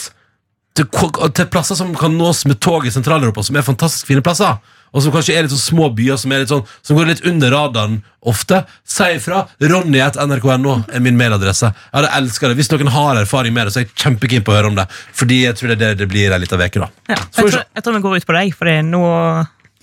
til, 0.77 0.87
ko- 0.89 1.27
til 1.29 1.45
plasser 1.53 1.77
som 1.77 1.91
kan 1.95 2.15
nås 2.17 2.45
med 2.49 2.57
tog 2.63 2.85
i 2.87 2.91
Sentral-Europa, 2.93 3.43
som 3.45 3.55
er 3.59 3.65
fantastisk 3.67 4.07
fine 4.09 4.23
plasser, 4.25 4.55
og 4.93 5.01
som 5.05 5.13
kanskje 5.13 5.35
er 5.37 5.45
litt 5.45 5.53
sånn 5.53 5.61
små 5.77 5.87
byer 5.93 6.17
som, 6.21 6.31
er 6.33 6.41
litt 6.41 6.49
sånn, 6.49 6.63
som 6.85 6.97
går 6.97 7.11
litt 7.11 7.21
under 7.29 7.49
radaren 7.53 7.99
ofte, 8.29 8.63
si 8.85 9.05
ifra. 9.19 9.43
Ronny.nrk.no 9.61 10.73
er 10.93 11.01
min 11.05 11.17
mailadresse. 11.17 11.69
Jeg 11.69 11.93
hadde 11.99 12.11
elska 12.17 12.49
det. 12.49 12.57
Hvis 12.57 12.69
noen 12.73 12.89
har 12.93 13.21
erfaring 13.21 13.53
med 13.55 13.67
det, 13.69 13.73
så 13.75 13.81
er 13.81 13.85
jeg 13.87 13.93
kjempekeen 14.03 14.45
på 14.45 14.53
å 14.53 14.57
høre 14.57 14.69
om 14.73 14.77
det. 14.77 14.85
Fordi 15.17 15.39
jeg 15.43 15.57
tror 15.59 15.73
det 15.73 15.77
er 15.77 15.81
det 15.93 16.03
det 16.03 16.09
blir 16.13 16.33
ei 16.33 16.41
lita 16.41 16.57
uke, 16.61 16.81
da. 16.85 16.89
Ja. 17.09 17.17
Så 17.29 17.41
får 17.41 17.47
vi 17.47 17.49
Jeg, 17.49 17.53
tror, 17.57 17.65
jeg 17.77 17.85
tror 17.87 17.97
vi 17.97 18.03
går 18.07 18.17
ut 18.17 18.27
på 18.29 18.37
deg, 18.39 18.53
for 18.57 18.73
nå 18.89 19.03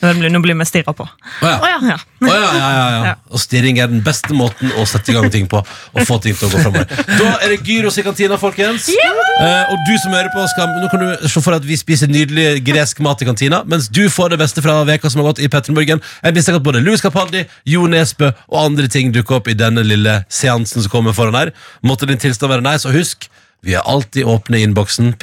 Nå 0.01 0.41
blir, 0.41 0.57
vi 0.57 0.65
stirra 0.65 0.95
på. 0.97 1.05
Å 1.05 1.49
ja. 1.49 1.57
Å 1.61 1.69
ja. 1.69 1.79
Ja. 1.91 1.97
Å, 2.25 2.29
ja, 2.33 2.53
ja, 2.57 2.85
ja. 3.05 3.15
Og 3.29 3.41
stirring 3.43 3.79
er 3.83 3.91
den 3.91 4.01
beste 4.05 4.33
måten 4.37 4.73
å 4.81 4.87
sette 4.89 5.13
i 5.13 5.17
gang 5.17 5.29
ting 5.33 5.49
på. 5.51 5.61
Og 5.61 6.07
få 6.09 6.17
ting 6.25 6.37
til 6.37 6.49
å 6.49 6.53
gå 6.53 6.63
fremover 6.63 6.89
Da 7.21 7.35
er 7.45 7.53
det 7.53 7.61
gyros 7.69 7.99
i 8.01 8.05
kantina, 8.07 8.39
folkens. 8.41 8.89
Eh, 8.91 9.73
og 9.73 9.85
du 9.89 9.93
som 10.01 10.15
hører 10.17 10.31
på, 10.33 10.45
skal, 10.53 10.73
nå 10.81 10.89
kan 10.93 11.05
du 11.05 11.29
se 11.29 11.41
for 11.41 11.53
deg 11.53 11.61
at 11.63 11.69
vi 11.69 11.77
spiser 11.81 12.09
nydelig 12.13 12.63
gresk 12.65 13.01
mat 13.05 13.21
i 13.21 13.29
kantina, 13.29 13.63
mens 13.69 13.91
du 13.93 14.03
får 14.13 14.35
det 14.35 14.41
beste 14.41 14.65
fra 14.65 14.79
veka 14.89 15.11
som 15.13 15.21
har 15.21 15.31
gått 15.31 15.45
i 15.45 15.49
Petter 15.53 15.77
Jeg 15.77 16.35
mistenker 16.37 16.61
at 16.61 16.65
både 16.65 16.81
Louis 16.85 17.01
Capaldi, 17.01 17.45
Jo 17.69 17.87
Nesbø 17.91 18.33
og 18.49 18.59
andre 18.63 18.89
ting 18.89 19.13
dukker 19.13 19.41
opp 19.41 19.49
i 19.49 19.57
denne 19.57 19.85
lille 19.85 20.25
seansen 20.29 20.83
som 20.83 20.91
kommer 20.93 21.13
foran 21.17 21.37
her. 21.37 21.53
Måtte 21.85 22.09
din 22.09 22.21
tilstand 22.21 22.53
være 22.53 22.65
nice, 22.65 22.89
og 22.89 22.97
husk, 22.97 23.29
vi 23.63 23.77
er 23.77 23.85
alltid 23.85 24.25
åpne 24.25 24.61
i 24.61 24.65
innboksen 24.65 25.15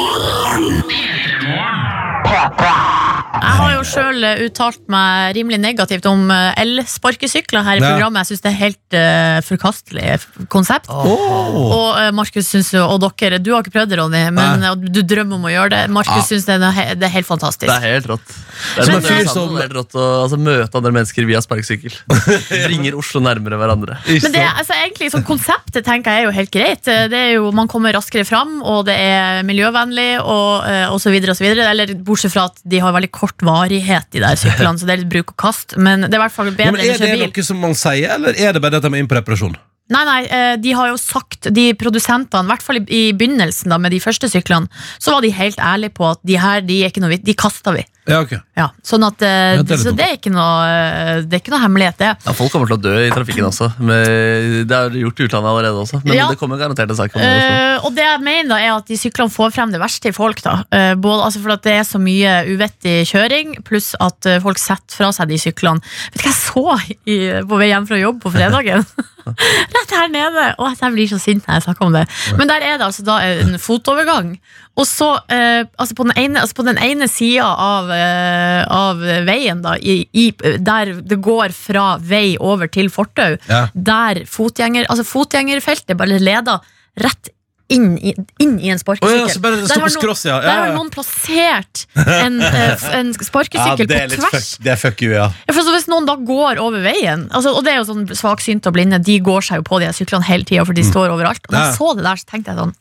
God 2.23 2.57
tilstand. 2.57 3.14
Jeg 3.35 3.55
har 3.59 3.71
jo 3.73 3.81
sjøl 3.87 4.25
uttalt 4.45 4.81
meg 4.91 5.35
rimelig 5.35 5.59
negativt 5.61 6.05
om 6.09 6.29
eh, 6.33 6.53
elsparkesykler 6.61 7.65
her 7.65 7.79
i 7.79 7.83
programmet. 7.83 8.23
Jeg 8.23 8.33
syns 8.35 8.43
det 8.45 8.51
er 8.51 8.57
helt 8.59 8.97
uh, 8.97 9.39
forkastelig 9.45 10.47
konsept. 10.51 10.89
Og 10.91 11.89
uh, 11.97 12.09
Markus 12.15 12.47
synes 12.51 12.71
jo, 12.75 12.83
og 12.85 13.01
dere, 13.03 13.39
du 13.43 13.51
har 13.53 13.63
ikke 13.63 13.75
prøvd 13.75 13.91
det, 13.91 13.99
Ronny, 13.99 14.23
men 14.35 14.63
Nei. 14.63 14.71
uh, 14.71 14.87
du 14.95 15.01
drømmer 15.03 15.39
om 15.39 15.47
å 15.49 15.53
gjøre 15.53 15.73
det. 15.75 15.81
Markus 15.93 16.15
Ja. 16.15 16.27
syns 16.29 16.47
det, 16.47 16.57
er 16.61 16.95
det 16.95 17.07
er 17.09 17.13
helt 17.17 17.27
fantastisk. 17.27 17.67
Det 17.67 17.75
er 17.75 17.95
helt 17.97 18.09
rått. 18.13 18.25
Det 18.29 18.85
er, 18.85 18.91
men, 18.93 19.03
fyr 19.03 19.29
som- 19.31 19.57
helt 19.59 19.75
rått 19.75 19.97
å 19.97 20.05
altså, 20.23 20.39
møte 20.39 20.79
andre 20.79 20.93
mennesker 20.95 21.27
via 21.27 21.41
sparkesykkel. 21.43 21.97
Bringer 22.67 22.97
Oslo 22.99 23.21
nærmere 23.23 23.59
hverandre. 23.59 23.99
Men 24.07 24.35
det, 24.35 24.45
altså, 24.45 24.77
egentlig, 24.79 25.11
sånn, 25.13 25.25
konseptet 25.27 25.83
tenker 25.85 26.13
jeg 26.13 26.25
er 26.25 26.29
jo 26.29 26.35
helt 26.35 26.53
greit. 26.53 26.85
Det 26.85 27.19
er 27.19 27.33
jo, 27.35 27.49
man 27.55 27.69
kommer 27.71 27.95
raskere 27.97 28.25
fram, 28.27 28.61
og 28.63 28.85
det 28.87 28.95
er 28.95 29.43
miljøvennlig, 29.47 30.21
og, 30.21 30.65
eh, 30.69 30.85
og 30.91 31.01
så 31.01 31.11
videre 31.13 31.33
og 31.33 31.39
så 31.39 31.47
videre. 31.47 31.67
Eller 31.73 31.95
bortsett 32.05 32.33
fra 32.33 32.47
at 32.51 32.61
de 32.63 32.79
har 32.83 32.93
veldig 32.95 33.11
kort 33.15 33.24
varighet, 33.45 34.09
de 34.13 34.21
der 34.23 34.35
syklene, 34.39 34.77
så 34.77 34.87
det 34.87 34.93
er 34.93 35.01
litt 35.03 35.11
bruk 35.11 35.33
og 35.33 35.37
kast. 35.41 35.77
Men 35.77 36.05
det 36.05 36.13
er 36.13 36.19
i 36.19 36.23
hvert 36.25 36.35
fall 36.35 36.51
bedre 36.51 36.73
enn 36.73 36.77
å 36.77 36.83
kjøre 36.83 36.99
bil. 36.99 37.23
Er 37.23 37.23
det 37.25 37.31
noe 37.33 37.47
som 37.47 37.63
man 37.63 37.77
sier, 37.77 38.11
eller 38.17 38.37
er 38.37 38.53
det 38.53 38.61
bare 38.61 38.75
det 38.75 38.83
at 38.83 38.87
de 38.87 38.93
er 38.93 39.03
inne 39.03 39.11
på 39.11 39.17
reparasjon? 39.19 39.57
Nei, 39.93 40.01
nei, 40.07 40.21
eh, 40.33 40.55
de 40.57 40.71
har 40.73 40.89
jo 40.89 40.97
sagt, 40.97 41.51
de 41.53 41.67
produsentene, 41.77 42.47
i 42.47 42.49
hvert 42.49 42.63
fall 42.65 42.79
i, 42.79 42.85
i 42.89 43.03
begynnelsen 43.13 43.69
da, 43.69 43.77
med 43.81 43.93
de 43.93 44.01
første 44.01 44.29
syklene, 44.31 44.69
så 44.97 45.13
var 45.13 45.21
de 45.21 45.29
helt 45.35 45.61
ærlige 45.61 45.93
på 45.99 46.07
at 46.09 46.23
de 46.25 46.39
her, 46.41 46.63
de 46.65 46.79
er 46.81 46.89
ikke 46.89 47.03
noe 47.03 47.13
vits, 47.13 47.25
de 47.27 47.37
kaster 47.37 47.77
vi. 47.77 47.83
Ja, 48.05 48.19
ok 48.21 48.33
Ja, 48.55 48.67
sånn 48.85 49.01
at, 49.07 49.21
eh, 49.25 49.55
Ja, 49.57 49.63
det 49.63 49.71
er 49.73 49.79
litt 49.79 49.85
så 49.87 49.93
det 49.97 50.05
er 50.05 50.17
ikke 50.19 50.31
noe, 50.33 50.65
eh, 50.69 51.21
det 51.25 51.33
er 51.33 51.41
ikke 51.41 51.53
noe 51.55 51.61
hemmelighet, 51.63 51.97
det. 51.97 52.11
Ja, 52.25 52.33
Folk 52.37 52.51
kommer 52.53 52.69
til 52.69 52.77
å 52.77 52.81
dø 52.83 52.93
i 53.01 53.09
trafikken 53.09 53.47
også. 53.47 53.71
Med, 53.81 54.67
det 54.69 54.77
er 54.77 54.89
gjort 55.01 55.19
i 55.19 55.25
utlandet 55.25 55.49
allerede 55.49 55.81
også. 55.81 56.01
Men 56.05 56.13
Ja. 56.19 56.27
det 56.29 56.37
kommer 56.37 56.57
garantert 56.61 56.89
en 56.93 56.95
sak 56.99 57.15
om 57.15 57.21
det. 57.21 57.31
også. 57.33 57.55
Eh, 57.55 57.85
og 57.85 57.95
det 57.95 58.05
jeg 58.05 58.21
mener 58.21 58.49
da 58.53 58.59
er 58.61 58.71
at 58.77 58.85
de 58.85 58.95
syklene 59.01 59.33
får 59.33 59.51
frem 59.57 59.71
det 59.73 59.81
verste 59.81 60.09
i 60.09 60.15
folk. 60.15 60.41
da 60.45 60.63
Eh, 60.71 60.93
både, 60.95 61.23
altså 61.25 61.41
For 61.41 61.51
at 61.57 61.63
det 61.63 61.73
er 61.79 61.83
så 61.83 61.99
mye 61.99 62.45
uvettig 62.53 62.95
kjøring, 63.09 63.57
pluss 63.65 63.95
at 63.99 64.25
eh, 64.25 64.39
folk 64.39 64.57
setter 64.61 64.95
fra 64.95 65.09
seg 65.11 65.27
de 65.29 65.37
syklene. 65.41 65.81
Vet 66.13 66.21
du 66.21 66.29
hva 66.29 66.31
jeg 66.31 66.39
så 66.45 66.95
i, 67.09 67.17
på 67.41 67.57
vei 67.57 67.67
hjem 67.73 67.87
fra 67.87 67.97
jobb 67.97 68.21
på 68.21 68.31
fredagen? 68.31 68.85
Rett 69.25 69.91
her 69.91 70.07
nede! 70.13 70.53
Å, 70.61 70.69
jeg 70.77 70.93
blir 70.93 71.07
så 71.09 71.17
sint 71.19 71.45
når 71.47 71.57
jeg 71.57 71.63
snakker 71.65 71.87
om 71.87 71.95
det. 71.97 72.05
Men 72.37 72.47
der 72.51 72.61
er 72.61 72.77
det 72.77 72.85
altså 72.85 73.03
da 73.07 73.17
en 73.25 73.57
fotovergang. 73.57 74.35
Og 74.77 74.83
så, 74.85 75.07
eh, 75.31 75.63
altså 75.79 75.95
på 75.95 76.03
den 76.09 76.17
ene, 76.19 76.41
altså 76.41 76.57
på 76.57 76.65
den 76.67 76.77
ene 76.83 77.07
sida 77.07 77.45
av, 77.47 77.89
eh, 77.95 78.65
av 78.67 78.97
veien, 79.27 79.61
da, 79.63 79.75
i, 79.79 80.01
i, 80.11 80.25
der 80.59 80.95
det 81.01 81.21
går 81.23 81.53
fra 81.55 81.95
vei 82.03 82.35
over 82.39 82.67
til 82.67 82.89
fortau, 82.91 83.37
Ja. 83.47 83.67
der 83.73 84.25
fotgjenger, 84.27 84.85
altså 84.91 85.05
fotgjengerfeltet 85.07 85.95
bare 85.97 86.19
leder 86.19 86.59
rett 86.99 87.29
inn 87.71 87.95
i, 87.97 88.11
inn 88.43 88.59
i 88.61 88.69
en 88.69 88.77
sparkesykkel. 88.77 89.31
sparkesykkel. 89.39 89.71
ja, 89.71 89.71
Der 89.73 89.79
har 89.81 89.89
noen- 89.89 90.25
ja. 90.27 90.39
Der 90.41 90.59
har 90.67 90.73
noen 90.75 90.91
plassert 90.93 91.85
en, 91.95 92.35
eh, 92.41 92.83
en 92.99 93.09
sparkesykkel 93.13 93.87
på 93.89 94.09
tvers. 94.11 94.29
fuck, 94.29 94.63
det 94.63 94.71
er 94.71 94.75
fuck 94.75 95.01
you, 95.01 95.13
ja. 95.15 95.31
Hvis 95.49 95.87
noen 95.89 96.05
da 96.05 96.13
går 96.15 96.59
over 96.61 96.77
veien 96.83 97.27
altså, 97.31 97.55
Og 97.57 97.63
det 97.65 97.73
er 97.73 97.77
jo 97.81 97.87
sånn 97.89 98.05
svaksynte 98.07 98.67
og 98.67 98.73
blinde, 98.75 99.01
de 99.01 99.19
går 99.19 99.41
seg 99.41 99.63
jo 99.63 99.63
på 99.63 99.79
de 99.81 99.87
syklene 99.97 100.23
hele 100.25 100.43
tida, 100.45 100.63
for 100.63 100.73
de 100.73 100.83
står 100.83 101.09
overalt. 101.09 101.41
Og 101.47 101.51
da 101.55 101.57
Mm. 101.57 101.65
Jeg 101.71 101.77
så 101.79 101.95
det 101.95 102.03
der, 102.03 102.15
så 102.21 102.25
tenkte 102.29 102.45
jeg 102.53 102.57
sånn 102.61 102.75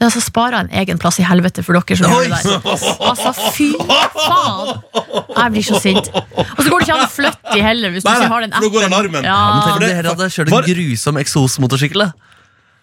men 0.00 0.08
altså 0.08 0.20
sparer 0.24 0.56
jeg 0.58 0.64
en 0.66 0.72
egen 0.82 0.98
plass 0.98 1.20
i 1.22 1.24
helvete 1.24 1.62
for 1.64 1.78
dere 1.78 1.96
som 1.96 2.10
gjør 2.10 2.24
det 2.26 2.40
der. 2.42 2.56
Altså, 3.08 3.30
fy 3.54 3.68
faen! 3.78 4.82
Jeg 5.36 5.52
blir 5.54 5.66
så 5.68 5.78
sint. 5.80 6.08
Og 6.14 6.60
så 6.60 6.66
går 6.68 6.82
det 6.82 6.88
ikke 6.88 6.96
an 6.98 7.04
å 7.06 7.10
flytte 7.14 7.54
de 7.54 7.62
heller, 7.62 7.94
hvis 7.94 8.02
du 8.04 8.10
Nei, 8.10 8.16
ikke 8.18 8.32
har 8.34 8.44
den 8.44 8.52
appen. 8.52 8.66
da 8.66 8.72
går 8.74 8.84
appen. 8.88 8.96
alarmen. 8.98 9.28
Ja. 9.30 9.38
Men 9.54 9.62
tenk 9.68 9.76
om 9.78 9.84
dere 9.86 10.12
hadde 10.12 10.28
kjørt 10.34 10.50
en 10.50 10.66
grusom 10.74 11.20
eksosmotorsykkel. 11.22 12.04
da. 12.08 12.33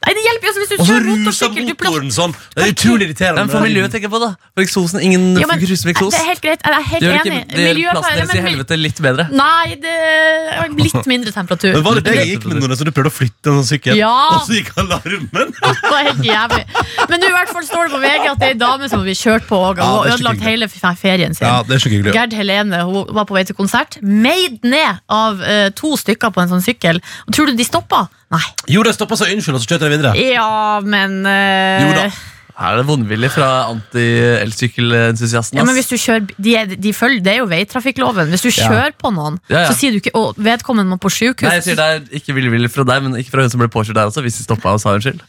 Nei, 0.02 0.14
det 0.18 0.22
hjelper 0.26 0.47
jo 0.47 0.52
også 0.52 0.62
hvis 0.62 0.70
du 0.72 0.76
Og 0.82 0.82
så 0.82 0.91
kjører 0.91 1.04
ruser 1.06 1.22
motorsykkel. 1.22 1.66
Du 1.68 1.74
plass- 1.78 1.91
motoren 1.93 2.12
sånn. 2.16 2.32
Det 2.56 2.64
er 2.66 2.72
utrolig 2.74 3.04
irriterende. 3.06 3.41
Men 3.45 3.49
for 3.54 3.62
miljøet 3.62 3.91
tenker 3.93 4.08
jeg 4.10 4.14
på, 4.16 4.20
da. 4.24 4.30
For 4.58 4.64
eksosen, 4.66 5.02
ingen 5.06 5.26
Ja, 5.38 5.45
men. 5.45 5.60
Det 5.62 5.70
er 5.70 6.26
helt 6.26 6.41
greit, 6.41 6.62
jeg 6.66 6.74
er 6.74 6.82
helt 6.82 7.02
Det 7.02 7.10
gjør 7.12 7.20
enig. 7.22 7.41
ikke 7.41 7.56
det 7.56 7.62
gjør 7.62 7.76
Miljøfeil- 7.76 7.91
plassen 8.02 8.18
deres 8.18 8.34
i 8.34 8.41
helvete 8.47 8.78
litt 8.82 9.02
bedre. 9.06 9.26
Nei, 9.32 9.76
det 9.84 9.93
er 9.93 10.70
litt 10.74 11.06
mindre 11.12 11.32
temperatur. 11.32 11.74
Men 11.78 11.84
var 11.86 11.93
det 11.99 12.04
det 12.10 12.16
jeg 12.18 12.28
gikk 12.34 12.45
med 12.49 12.58
noen, 12.64 12.76
så 12.78 12.84
du 12.84 12.91
prøvde 12.91 13.12
å 13.12 13.16
flytte 13.20 13.45
en 13.54 13.60
sånn 13.62 13.70
sykkel, 13.72 13.95
Ja. 13.95 14.10
og 14.34 14.41
så 14.47 14.58
gikk 14.58 14.72
alarmen? 14.82 15.54
Det 15.54 15.91
var 15.91 16.02
helt 16.10 16.24
jævlig. 16.26 16.66
Men 17.10 17.20
nå 17.22 17.28
i 17.30 17.36
hvert 17.38 17.49
fall 17.54 17.64
står 17.70 17.84
det 17.88 17.91
på 17.93 18.02
VG 18.02 18.28
at 18.32 18.39
det 18.39 18.47
er 18.47 18.54
ei 18.56 18.60
dame 18.66 18.89
som 18.89 19.04
blir 19.06 19.14
kjørt 19.22 19.45
på 19.47 19.58
og 19.70 19.78
Ja, 19.78 19.84
har 19.86 20.04
det 20.04 20.12
er 20.12 20.18
ødelagt 20.18 20.41
hele 20.41 20.66
f- 20.66 20.97
ferien 20.99 21.36
sin. 21.36 21.45
Ja, 21.47 21.62
det 21.64 21.76
er 21.78 21.80
så 21.86 21.89
hyggelig. 21.93 22.14
Gerd 22.14 22.34
Helene 22.34 22.82
hun 22.89 23.06
var 23.14 23.26
på 23.26 23.34
vei 23.38 23.43
til 23.45 23.56
konsert, 23.56 24.02
meid 24.02 24.64
ned 24.64 24.99
av 25.10 25.41
eh, 25.41 25.70
to 25.70 25.93
stykker 25.95 26.34
på 26.34 26.41
en 26.41 26.49
sånn 26.49 26.66
sykkel. 26.66 27.02
Og 27.28 27.34
tror 27.34 27.45
du 27.47 27.56
de 27.56 27.64
stoppa? 27.64 28.08
Nei. 28.32 28.43
Jo, 28.71 28.84
de 28.88 28.93
stoppa 28.95 29.17
seg 29.19 29.34
unnskyld, 29.36 29.57
og 29.57 29.63
så 29.63 29.67
kjørte 29.73 29.88
de 29.89 29.95
videre. 29.97 30.13
Ja, 30.15 30.79
men 30.84 31.17
uh... 31.27 31.82
Jo 31.84 31.95
da. 31.97 32.05
Her 32.61 32.75
er 32.75 32.82
det 32.82 32.86
vondvilje 32.88 33.29
fra 33.34 33.47
anti-elsykkelentusiasten. 33.71 35.57
Ja, 35.57 35.63
men 35.65 35.73
hvis 35.77 35.88
du 35.89 35.95
kjører 35.97 36.27
de, 36.38 36.55
er- 36.59 36.75
de 36.77 36.91
følger, 36.93 37.23
Det 37.23 37.32
er 37.34 37.38
jo 37.39 37.47
veitrafikkloven. 37.49 38.29
Hvis 38.29 38.43
du 38.45 38.49
kjører 38.53 38.93
på 39.01 39.09
noen, 39.15 39.39
Ja, 39.49 39.63
ja. 39.63 39.67
så 39.71 39.73
sier 39.79 39.91
du 39.91 39.97
ikke 40.01 40.13
'Å, 40.13 40.34
vedkommende 40.38 40.91
må 40.93 40.99
på 41.01 41.09
sjukehus. 41.09 41.47
Nei, 41.49 41.55
jeg 41.59 41.63
sier 41.63 41.75
Det 41.79 41.88
er 41.88 42.19
ikke 42.19 42.36
villvillig 42.38 42.69
fra 42.71 42.84
deg, 42.84 43.03
men 43.03 43.15
ikke 43.17 43.32
fra 43.34 43.41
hun 43.41 43.49
som 43.49 43.59
ble 43.63 43.67
påkjørt 43.71 43.95
der 43.97 44.11
også. 44.11 44.21
Hvis 44.21 44.38
de 44.38 44.43
stoppa 44.43 44.73
og 44.75 44.82
sa 44.84 44.93
unnskyld. 44.93 45.21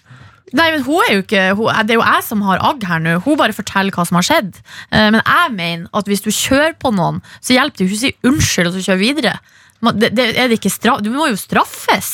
Nei, 0.53 0.71
men 0.73 0.83
hun 0.85 1.01
er 1.09 1.15
jo 1.15 1.23
ikke 1.23 1.43
hun, 1.57 1.73
Det 1.87 1.91
er 1.95 2.01
jo 2.01 2.05
jeg 2.05 2.23
som 2.25 2.43
har 2.43 2.59
agg 2.61 2.85
her 2.85 2.99
nå. 3.01 3.19
Hun 3.25 3.37
bare 3.39 3.53
forteller 3.57 3.91
hva 3.95 4.05
som 4.07 4.17
har 4.21 4.23
skjedd. 4.29 4.53
Eh, 4.93 5.11
men 5.11 5.23
jeg 5.25 5.53
mener 5.57 5.89
at 5.95 6.05
hvis 6.07 6.21
du 6.21 6.29
kjører 6.31 6.75
på 6.79 6.93
noen, 6.93 7.23
så 7.41 7.55
hjelper 7.57 7.79
det 7.79 7.89
ikke 7.89 7.97
å 7.97 8.05
si 8.05 8.15
unnskyld 8.29 8.69
og 8.69 8.75
så 8.77 8.85
kjøre 8.93 8.99
videre. 9.01 9.39
Det, 9.83 10.13
det, 10.15 10.29
er 10.39 10.51
det 10.51 10.61
ikke 10.61 10.71
straff, 10.71 11.01
du 11.03 11.11
må 11.11 11.27
jo 11.33 11.39
straffes. 11.41 12.11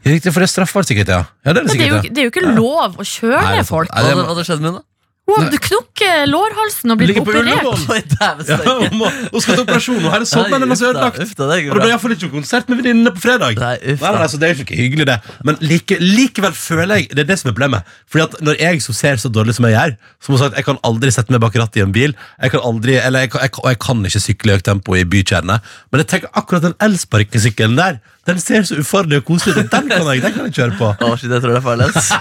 Ja, 0.00 0.14
riktig, 0.14 0.32
for 0.32 0.40
det 0.40 0.48
er 0.48 0.52
straffbart 0.54 0.88
sikkert, 0.88 1.10
ja. 1.12 1.24
ja 1.44 1.52
det 1.52 1.60
er 1.60 1.66
det 1.66 1.74
Men 1.74 1.82
det 1.82 1.84
er 1.84 1.90
jo, 1.90 2.00
det 2.06 2.22
er 2.22 2.28
jo 2.28 2.32
ikke 2.32 2.52
lov 2.56 2.96
å 2.96 3.04
kjøre 3.04 3.42
Nei, 3.44 3.66
folk. 3.68 3.92
Nei, 3.92 4.06
Hva 4.06 4.14
det 4.14 4.22
hva 4.22 4.30
hadde 4.32 4.46
skjedd 4.48 4.62
med 4.64 4.72
henne? 4.72 4.84
Hun 5.30 5.44
hadde 5.46 5.58
knukket 5.66 6.28
lårhalsen 6.30 6.90
og 6.94 6.98
blitt 7.00 7.10
Ligger 7.12 7.24
på 7.26 7.32
operert. 7.34 7.90
Oi, 7.94 8.00
dæven 8.12 8.44
ja. 8.50 8.56
steike. 8.58 8.74
Hun 8.90 8.98
må- 9.00 9.10
hun 9.32 9.40
skal 9.44 9.54
til 9.58 9.64
operasjon, 9.64 9.98
og 10.04 10.10
her 10.14 10.20
er 10.24 10.28
sommeren 10.30 10.64
hennes 10.66 10.82
ødelagt. 10.82 11.20
Uff 11.24 11.34
da, 11.38 11.46
det 11.50 11.56
Og 11.56 11.62
det 11.62 11.70
ble 11.70 11.80
bra. 11.80 11.88
iallfall 11.92 12.14
ikke 12.16 12.26
noen 12.28 12.34
konsert 12.40 12.68
med 12.72 12.80
venninnene 12.82 13.12
på 13.16 13.22
fredag. 13.24 13.58
Nei, 13.60 13.74
uff 13.94 14.00
nei, 14.04 14.12
da. 14.12 14.18
nei, 14.24 14.28
så 14.34 14.40
det 14.42 14.48
er 14.50 14.54
jo 14.54 14.64
ikke 14.66 14.78
hyggelig, 14.80 15.06
det. 15.10 15.18
Men 15.48 15.58
like, 15.60 15.98
likevel 16.00 16.52
føler 16.56 16.94
jeg 17.00 17.08
Det 17.14 17.24
er 17.24 17.28
det 17.32 17.38
som 17.40 17.50
er 17.50 17.54
problemet. 17.56 17.82
Fordi 18.10 18.24
at 18.26 18.40
Når 18.50 18.60
jeg 18.60 18.82
som 18.82 18.94
ser 19.00 19.16
så 19.22 19.28
dårlig 19.32 19.54
som 19.54 19.64
jeg 19.68 19.76
gjør, 19.78 19.96
som 20.20 20.38
sagt, 20.40 20.56
jeg 20.56 20.64
kan 20.64 20.78
aldri 20.84 21.10
sette 21.14 21.30
meg 21.30 21.40
bak 21.40 21.54
rattet 21.60 21.76
i 21.80 21.84
en 21.86 21.92
bil, 21.92 22.14
jeg 22.42 22.50
kan 22.50 22.60
aldri, 22.60 22.96
eller 23.00 23.20
jeg, 23.26 23.30
kan- 23.30 23.42
jeg, 23.46 23.52
kan- 23.52 23.64
og 23.64 23.70
jeg 23.70 23.78
kan 23.86 24.04
ikke 24.04 24.20
sykle 24.26 24.52
i 24.52 24.56
høyt 24.58 24.64
tempo 24.70 24.94
i 24.96 25.04
bykjernene, 25.04 25.60
men 25.92 26.00
jeg 26.04 26.08
tenker 26.14 26.28
akkurat 26.34 26.62
den 26.62 26.74
elsparkesykkelen 26.80 27.76
der, 27.76 28.00
den 28.28 28.38
ser 28.38 28.62
så 28.68 28.76
ufarlig 28.82 29.16
og 29.20 29.24
koselig 29.30 29.56
ut. 29.64 29.70
Den 29.72 29.88
kan 29.88 30.04
jeg, 30.06 30.20
den 30.22 30.32
kan 30.34 30.44
jeg 30.48 30.54
kjøre 30.54 30.74
på. 30.78 30.88
Å, 30.92 31.12
shit, 31.18 31.30
jeg 31.32 31.40
tror 31.40 31.54
det 31.54 31.60
er 31.60 31.64
farlig. 31.64 31.86
ass. 31.94 32.10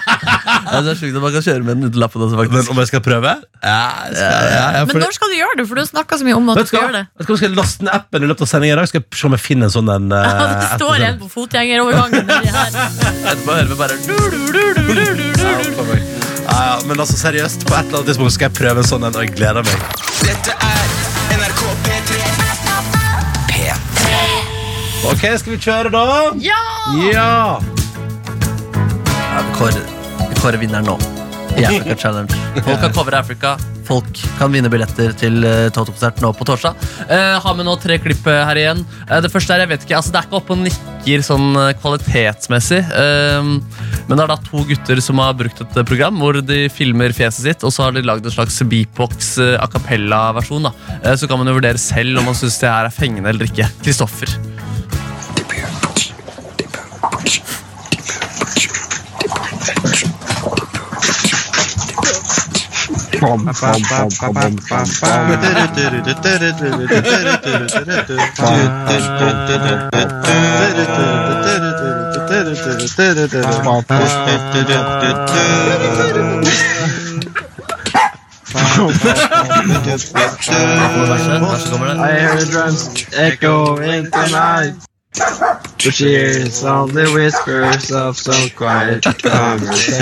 Er 0.70 0.86
sjukt 0.96 1.16
at 1.18 1.24
man 1.24 1.32
kan 1.34 1.42
kjøre 1.44 1.64
med 1.66 1.80
den 1.80 1.90
uten 1.90 2.00
lappen 2.02 2.22
også, 2.22 2.36
Men 2.38 2.46
faktisk. 2.50 2.70
om 2.72 2.78
jeg 2.82 2.88
skal 2.92 3.02
prøve? 3.02 3.32
Ja, 3.64 3.78
jeg 4.06 4.16
skal, 4.20 4.30
ja, 4.30 4.66
ja, 4.76 4.82
for 4.84 4.92
Men 4.94 5.00
det- 5.00 5.02
når 5.08 5.14
skal 5.18 5.30
du 5.32 5.36
gjøre 5.40 5.56
det? 5.58 5.66
For 5.70 5.76
du 5.76 5.82
har 5.82 5.88
snakka 5.90 6.18
så 6.20 6.28
mye 6.28 6.36
om 6.38 6.50
at 6.50 6.56
du 6.56 6.60
Vet 6.60 6.68
du 6.68 6.70
skal 6.70 6.80
hva? 6.80 6.86
gjøre 6.90 6.98
det. 7.00 7.06
Vet 7.20 7.26
du 7.28 7.32
hva, 7.34 7.38
Skal 7.40 7.48
jeg 7.50 7.58
laste 7.58 7.82
ned 7.88 7.94
appen 7.98 8.24
i 8.24 8.30
løpet 8.30 8.42
av 8.46 8.50
sendingen 8.52 8.76
i 8.76 8.80
dag? 8.80 8.88
Skal 8.92 9.02
jeg 9.02 9.20
se 9.20 9.26
om 9.30 9.36
jeg 9.38 9.44
finner 9.46 9.66
en 9.70 9.74
sånn 9.76 9.90
en, 9.96 10.06
eh, 10.20 10.44
det 10.60 10.70
står 10.78 11.06
en 11.10 11.18
på 11.24 11.30
fotgjengerovergangen 11.34 12.30
nedi 12.30 12.54
her. 12.54 12.72
Etterpå 13.34 13.58
hører 13.58 13.70
vi 13.74 13.80
bare 13.82 13.96
Ja, 15.40 15.54
for 15.74 15.86
meg. 15.90 16.02
Ja, 16.50 16.60
ja, 16.70 16.76
men 16.90 16.98
altså 17.02 17.18
seriøst, 17.18 17.66
på 17.70 17.74
et 17.78 17.86
eller 17.90 18.00
annet 18.02 18.12
tidspunkt 18.14 18.34
skal 18.38 18.50
jeg 18.50 18.58
prøve 18.62 18.84
en 18.86 18.90
sånn 18.94 19.06
en, 19.10 19.16
og 19.20 19.26
jeg 19.26 19.36
gleder 19.38 19.66
meg. 19.66 19.78
Dette 20.22 20.54
er 20.54 20.88
NRK 21.40 21.62
P3. 21.88 22.19
Ok, 25.08 25.24
skal 25.40 25.54
vi 25.56 25.60
kjøre 25.64 25.92
da? 25.94 26.04
Ja! 26.44 26.60
Ja! 27.08 27.32
Vi 29.40 29.56
kårer, 29.56 29.82
vi 30.30 30.40
kårer 30.42 30.60
vinneren 30.62 30.88
nå. 30.90 30.98
I 31.60 31.66
Africa 31.66 31.96
Challenge. 31.98 32.36
Folk 32.64 32.80
kan 32.84 32.94
covere 32.96 33.20
Africa. 33.24 33.54
Folk 33.88 34.20
kan 34.38 34.52
vinne 34.54 34.70
billetter 34.70 35.16
til 35.18 35.40
uh, 35.42 35.70
Toto-konsert 35.74 36.20
nå 36.22 36.30
på 36.38 36.46
torsdag. 36.46 36.78
Eh, 37.10 37.38
har 37.42 37.56
med 37.58 37.66
nå 37.66 37.74
tre 37.82 37.96
klipp 38.00 38.28
eh, 38.30 38.44
her 38.46 38.60
igjen. 38.62 38.84
Eh, 39.08 39.18
det 39.26 39.32
første 39.34 39.56
er 39.56 39.64
jeg 39.64 39.72
vet 39.72 39.88
ikke, 39.88 39.96
altså 39.98 40.14
det 40.14 40.20
er 40.20 40.28
ikke 40.28 40.38
oppe 40.38 40.54
og 40.54 40.62
nikker 40.62 41.24
sånn 41.26 41.48
eh, 41.58 41.72
kvalitetsmessig. 41.82 42.84
Eh, 42.86 43.50
men 44.06 44.14
det 44.14 44.22
er 44.28 44.30
da 44.30 44.38
to 44.46 44.62
gutter 44.70 45.02
som 45.02 45.24
har 45.24 45.34
brukt 45.40 45.64
et 45.66 45.82
eh, 45.82 45.88
program 45.90 46.22
hvor 46.22 46.38
de 46.38 46.60
filmer 46.70 47.16
fjeset 47.18 47.48
sitt, 47.48 47.66
og 47.66 47.74
så 47.74 47.88
har 47.88 47.98
de 47.98 48.06
lagd 48.06 48.30
en 48.30 48.36
slags 48.38 48.62
beatbox 48.70 49.34
eh, 49.42 49.56
a 49.58 49.66
cappella-versjon. 49.74 50.70
da. 50.70 50.76
Eh, 51.02 51.18
så 51.18 51.26
kan 51.32 51.42
man 51.42 51.50
jo 51.50 51.58
vurdere 51.58 51.82
selv 51.82 52.22
om 52.22 52.30
man 52.30 52.38
syns 52.38 52.62
det 52.62 52.70
her 52.70 52.92
er 52.92 52.94
fengende 52.94 53.34
eller 53.34 53.50
ikke. 53.50 53.72
Kristoffer. 53.82 54.38
I 82.02 82.20
hear 82.20 82.36
the 82.36 82.46
drums 82.50 83.06
echoing 83.14 84.06
tonight. 84.06 84.74
The 85.12 85.92
cheers 85.92 86.64
on 86.64 86.90
the 86.94 87.12
whispers 87.12 87.92
of 87.92 88.18
some 88.18 88.50
quiet 88.52 89.04
conversation. 89.04 90.00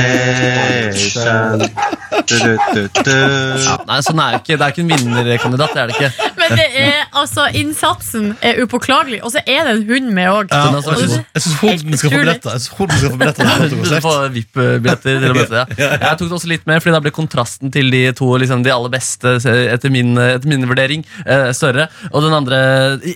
Ja, 3.68 3.76
nei, 3.88 3.97
sånn 4.05 4.20
er 4.22 4.36
jo 4.36 4.39
ikke, 4.41 4.58
Det 4.58 4.66
er 4.66 4.74
ikke 4.74 4.84
en 4.84 4.91
vinnerkandidat. 4.93 5.74
det 5.74 5.82
er 5.82 5.88
det 5.91 5.95
ikke. 5.97 6.30
Men 6.38 6.55
det 6.60 6.68
er, 6.82 6.99
altså, 7.22 7.45
innsatsen 7.60 8.30
er 8.45 8.62
upåklagelig, 8.64 9.20
og 9.26 9.32
så 9.34 9.41
er 9.45 9.68
det 9.68 9.74
en 9.76 9.84
hund 9.89 10.12
med 10.16 10.30
òg. 10.32 10.51
Ja, 10.53 10.70
og 10.78 10.88
jeg 10.88 11.10
syns- 11.10 11.18
jeg 11.34 11.43
syns 11.43 11.99
skal 11.99 12.12
få 12.12 12.22
billetter. 12.24 12.51
Jeg 12.51 12.62
synes 12.62 12.78
hunden 12.78 12.97
skal 12.97 13.12
få 13.12 13.20
billetter 13.22 13.43
til 13.43 13.70
Du 13.78 14.01
får 14.08 14.30
VIP-billetter 14.38 15.20
til 15.24 15.32
å 15.32 15.38
møte. 15.38 15.64
Ja. 15.78 15.89
Jeg 16.08 16.18
tok 16.22 16.28
det 16.30 16.38
også 16.39 16.51
litt 16.51 16.66
med, 16.70 16.82
fordi 16.84 16.95
da 16.97 16.99
ble 17.03 17.12
kontrasten 17.16 17.72
til 17.74 17.91
de 17.91 18.03
to 18.18 18.30
liksom, 18.38 18.64
de 18.64 18.72
aller 18.74 18.89
beste, 18.93 19.36
etter 19.74 19.89
min, 19.93 20.16
etter 20.18 20.47
min 20.51 20.66
vurdering, 20.70 21.05
eh, 21.26 21.51
større. 21.58 21.88
Og 22.12 22.22
den 22.24 22.34
andre, 22.38 22.60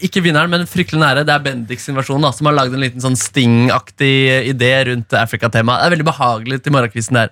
ikke 0.01 0.23
vinneren, 0.25 0.49
men 0.49 0.65
fryktelig 0.69 0.99
nære, 1.01 1.25
det 1.25 1.33
er 1.35 1.39
Bendik 1.45 1.79
sin 1.79 1.95
versjon, 1.95 2.21
da, 2.21 2.31
som 2.31 2.45
har 2.49 2.53
lagd 2.57 2.73
en 2.73 2.81
liten 2.83 3.01
sånn 3.01 3.17
Sting-aktig 3.21 4.51
idé 4.51 4.71
rundt 4.89 5.13
Afrika-temaet. 5.17 5.81
Det 5.81 5.87
er 5.91 5.95
veldig 5.95 6.07
behagelig 6.11 6.61
til 6.63 6.73
morgenkvisten 6.73 7.13
der. 7.19 7.29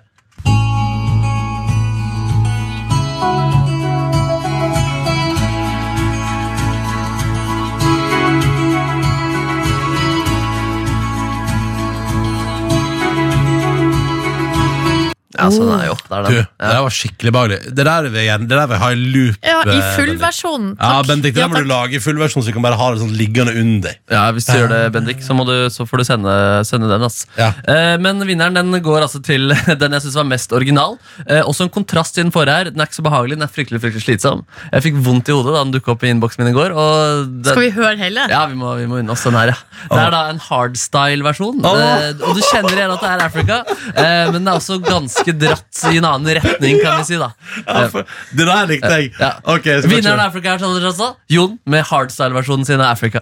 Ja, 15.40 15.48
så 15.50 15.64
den 15.64 15.72
er 15.80 15.86
jo, 15.88 15.96
det 16.00 16.16
er 16.18 16.22
Du, 16.28 16.34
den. 16.36 16.46
det 16.60 16.70
der 16.74 16.82
var 16.84 16.94
skikkelig 16.94 17.32
behagelig. 17.36 17.58
Det 17.80 17.84
der 17.88 18.02
vil 18.08 18.18
jeg 18.20 18.28
gjerne- 18.30 18.48
det 18.50 18.56
der 18.60 18.66
vil 18.70 18.76
jeg 18.76 18.82
ha 18.84 18.90
i 18.90 19.00
loop. 19.00 19.36
Ja, 19.50 19.58
I 19.64 19.76
eh, 19.78 19.90
fullversjon. 19.96 20.66
Bendik. 20.70 20.80
Ja, 20.84 20.90
Takk. 21.00 21.06
Bendik, 21.10 21.34
det 21.34 21.40
Ja, 21.40 21.48
der 21.48 21.54
må 21.54 21.62
du 21.64 21.68
lage 21.70 21.94
i 21.96 22.02
full 22.04 22.18
versjon, 22.20 22.42
så 22.42 22.46
du 22.46 22.52
kan 22.58 22.62
bare 22.68 22.76
ha 22.80 22.90
det 22.94 23.00
sånn 23.02 23.14
liggende 23.16 23.54
under. 23.60 23.94
Ja, 24.10 24.24
Hvis 24.32 24.46
du 24.46 24.52
gjør 24.58 24.68
det, 24.74 24.80
Bendik, 24.92 25.22
så, 25.24 25.34
må 25.34 25.46
du, 25.48 25.54
så 25.72 25.86
får 25.88 25.98
du 25.98 26.04
sende, 26.04 26.34
sende 26.68 26.88
den. 26.92 27.02
ass. 27.02 27.26
Ja. 27.38 27.52
Eh, 27.66 27.96
men 27.98 28.20
vinneren 28.28 28.54
den 28.54 28.70
går 28.82 29.02
altså 29.06 29.22
til 29.24 29.48
den 29.82 29.92
jeg 29.96 30.02
syns 30.06 30.14
var 30.20 30.28
mest 30.28 30.52
original. 30.52 30.98
Eh, 31.26 31.40
også 31.42 31.64
en 31.66 31.72
kontrast 31.72 32.14
til 32.14 32.24
den 32.28 32.32
forrige 32.32 32.54
her. 32.60 32.70
Den 32.70 32.80
er 32.80 32.86
ikke 32.90 33.00
så 33.00 33.06
behagelig, 33.06 33.38
den 33.40 33.46
er 33.48 33.52
fryktelig 33.52 33.80
fryktelig 33.80 34.04
slitsom. 34.04 34.44
Jeg 34.72 34.82
fikk 34.86 35.00
vondt 35.04 35.28
i 35.28 35.32
hodet 35.32 35.54
da 35.56 35.64
den 35.64 35.72
dukka 35.74 35.92
opp 35.96 36.04
i 36.04 36.10
innboksen 36.12 36.44
min 36.44 36.52
i 36.52 36.56
går. 36.56 36.74
Og 36.76 37.26
den, 37.40 37.44
Skal 37.52 37.62
vi 37.66 37.70
høre 37.76 37.96
heller? 37.96 38.28
ja, 38.28 38.44
vi 38.46 38.54
må, 38.60 38.74
vi 38.78 38.86
må 38.86 39.00
unne 39.00 39.10
oss 39.16 39.24
den 39.24 39.34
her, 39.38 39.54
ja. 39.54 39.58
Det 39.90 39.98
er 40.04 40.10
da 40.14 40.22
en 40.30 40.38
hardstyle-versjon. 40.84 41.60
Eh, 41.64 42.22
og 42.26 42.36
du 42.36 42.42
kjenner 42.44 42.74
igjen 42.76 42.92
at 42.94 43.00
det 43.04 43.10
er 43.10 43.24
Africa, 43.24 43.58
eh, 43.94 44.30
men 44.32 44.44
det 44.44 44.52
er 44.52 44.58
også 44.58 44.78
ganske 44.84 45.29
dratt 45.38 45.82
i 45.92 45.96
en 45.98 46.04
annen 46.04 46.34
retning, 46.40 46.80
kan 46.82 46.98
vi 47.00 47.04
si. 47.04 47.18
da 47.20 47.30
Ja, 47.66 47.88
for, 47.92 48.04
det 48.36 48.46
der 48.46 48.66
likte 48.66 48.92
jeg. 48.96 49.12
Ja. 49.18 49.32
Ok, 49.44 49.62
så 49.64 49.74
kanskje- 49.82 49.92
Vinneren 49.94 50.20
av 50.20 50.26
Africa 50.30 50.54
er 50.54 50.58
sånn, 50.58 50.80
også. 50.92 51.14
Jon 51.28 51.58
med 51.66 51.84
hardstyle-versjonen 51.90 52.66
sin 52.66 52.80
av 52.80 52.92
Africa. 52.92 53.20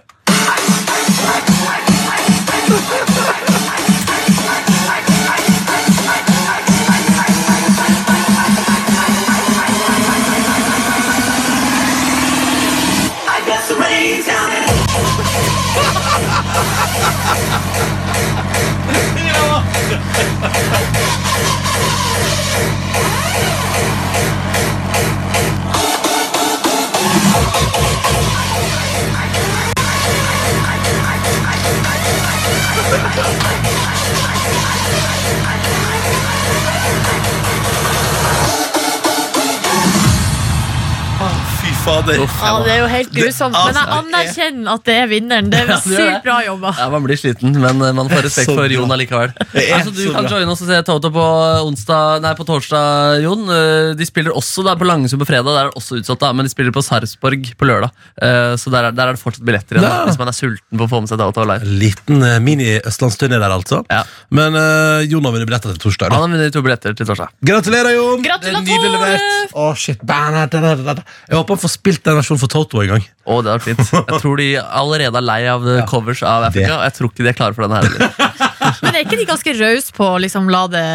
Ja, 42.17 42.53
det 42.65 42.73
er 42.73 42.79
jo 42.81 42.87
helt 42.91 43.11
grusomt. 43.13 43.55
Men 43.57 43.77
jeg 43.79 43.91
anerkjenner 43.99 44.73
at 44.75 44.85
det 44.89 44.95
er 45.03 45.09
vinneren. 45.11 45.49
Det 45.53 45.61
er 45.63 45.69
Ja, 45.73 45.77
sykt 45.83 46.23
bra 46.25 46.37
jobba. 46.45 46.73
Ja, 46.79 46.87
Man 46.93 47.05
blir 47.05 47.19
sliten, 47.19 47.53
men 47.61 47.81
eh, 47.85 47.93
man 47.95 48.09
får 48.11 48.25
respekt 48.27 48.51
for. 48.53 48.69
Jon 48.73 48.91
allikevel. 48.95 49.33
Altså, 49.39 49.93
du 49.95 50.01
kan 50.15 50.27
joine 50.31 50.53
oss 50.53 50.63
og 50.65 50.71
se 50.71 50.79
Toto 50.87 51.11
på, 51.13 51.25
onsdag, 51.67 52.21
nei, 52.25 52.33
på 52.39 52.45
torsdag, 52.47 53.19
Jon. 53.25 53.45
Eh, 53.53 53.91
De 53.99 54.07
spiller 54.07 54.35
også 54.35 54.65
der 54.67 54.79
på 54.79 54.87
Langesund 54.89 55.21
på 55.23 55.29
fredag. 55.29 55.49
Der 55.49 55.61
er 55.67 55.71
det 55.71 55.79
også 55.81 55.99
utsatt, 56.01 56.21
da, 56.23 56.31
men 56.33 56.47
de 56.49 56.53
spiller 56.53 56.75
på 56.75 56.83
Sarpsborg 56.85 57.51
på 57.59 57.69
lørdag. 57.69 57.93
Eh, 58.21 58.55
Så 58.59 58.73
der 58.73 58.89
er, 58.89 58.95
der 58.95 59.11
er 59.11 59.17
det 59.17 59.23
fortsatt 59.23 59.45
billetter 59.45 59.79
igjen, 59.79 60.07
hvis 60.09 60.19
man 60.21 60.31
er 60.31 60.37
sulten 60.37 60.79
på 60.81 60.87
å 60.87 60.91
få 60.91 61.03
med 61.03 61.11
seg 61.11 61.21
Toto 61.21 61.45
live. 61.49 61.69
Liten 61.79 62.23
mini-østlandsturné 62.45 63.39
der, 63.39 63.51
altså. 63.53 63.83
Ja. 63.91 64.03
Men 64.33 64.55
uh, 64.57 65.01
Jon 65.07 65.25
har 65.25 65.33
vunnet 65.35 65.49
billetter 65.49 65.73
til 65.73 65.81
torsdag. 65.83 66.13
Han 66.13 66.25
har 66.25 66.33
vunnet 66.33 66.53
to 66.55 66.63
billetter 66.65 66.95
til 66.97 67.07
torsdag. 67.09 67.33
Gratulerer, 67.45 67.93
Jon! 67.95 68.23
Gratulerer! 68.25 68.65
Det 68.65 68.73
er 68.73 68.79
nydelig 68.79 68.91
levert. 68.95 69.55
Å, 69.59 69.69
shit. 69.79 70.03
Jeg 70.09 71.37
håper 71.37 71.55
han 71.55 71.61
får 71.63 71.73
spilt 71.73 71.98
den 72.07 72.17
versjonen 72.19 72.39
for 72.41 72.51
Toto 72.51 72.81
en 72.83 72.87
gang. 72.93 73.03
Å, 73.29 73.39
det 73.45 73.51
var 73.51 73.63
fint. 73.63 73.81
Jeg 73.93 74.21
tror 74.23 74.39
de 74.39 74.47
allerede 74.61 75.19
er 75.19 75.25
lei 75.25 75.39
av 75.51 75.67
eh, 75.67 75.81
covers 75.89 76.23
av 76.23 76.47
Africa. 76.49 76.77
og 76.79 76.85
Jeg 76.87 76.95
tror 76.97 77.11
ikke 77.11 77.25
de 77.25 77.31
er 77.33 77.37
klare 77.37 77.57
for 77.57 77.65
denne 77.67 77.81
her. 77.81 77.89
heller. 77.89 78.41
Men 78.83 78.95
er 78.95 79.03
ikke 79.05 79.19
de 79.19 79.27
ganske 79.29 79.53
rause 79.59 79.93
på 79.95 80.07
å 80.13 80.17
liksom, 80.21 80.49
la 80.53 80.63
det 80.71 80.85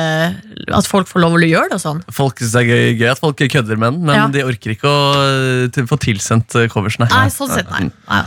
at 0.81 0.89
folk 0.91 1.09
får 1.11 1.25
lov 1.25 1.37
å 1.39 1.43
gjøre 1.45 1.73
det 1.73 1.79
og 1.81 1.85
sånn? 1.85 2.03
Folk 2.15 2.39
synes 2.43 2.57
det 2.57 2.65
er 2.65 2.69
gøy, 2.73 2.91
gøy 3.03 3.09
at 3.15 3.23
folk 3.23 3.41
kødder 3.41 3.81
med 3.81 3.97
den, 3.97 4.05
men 4.09 4.15
Ja. 4.19 4.27
de 4.33 4.45
orker 4.47 4.75
ikke 4.77 4.91
å 4.91 4.99
eh, 5.23 5.65
til, 5.75 5.89
få 5.91 5.99
tilsendt 6.01 6.55
coversene. 6.73 7.09
Nei. 7.11 7.25
Nei, 7.27 7.33
sånn 7.35 7.51
sett, 7.53 7.71
nei. 7.75 7.89
nei. 8.11 8.23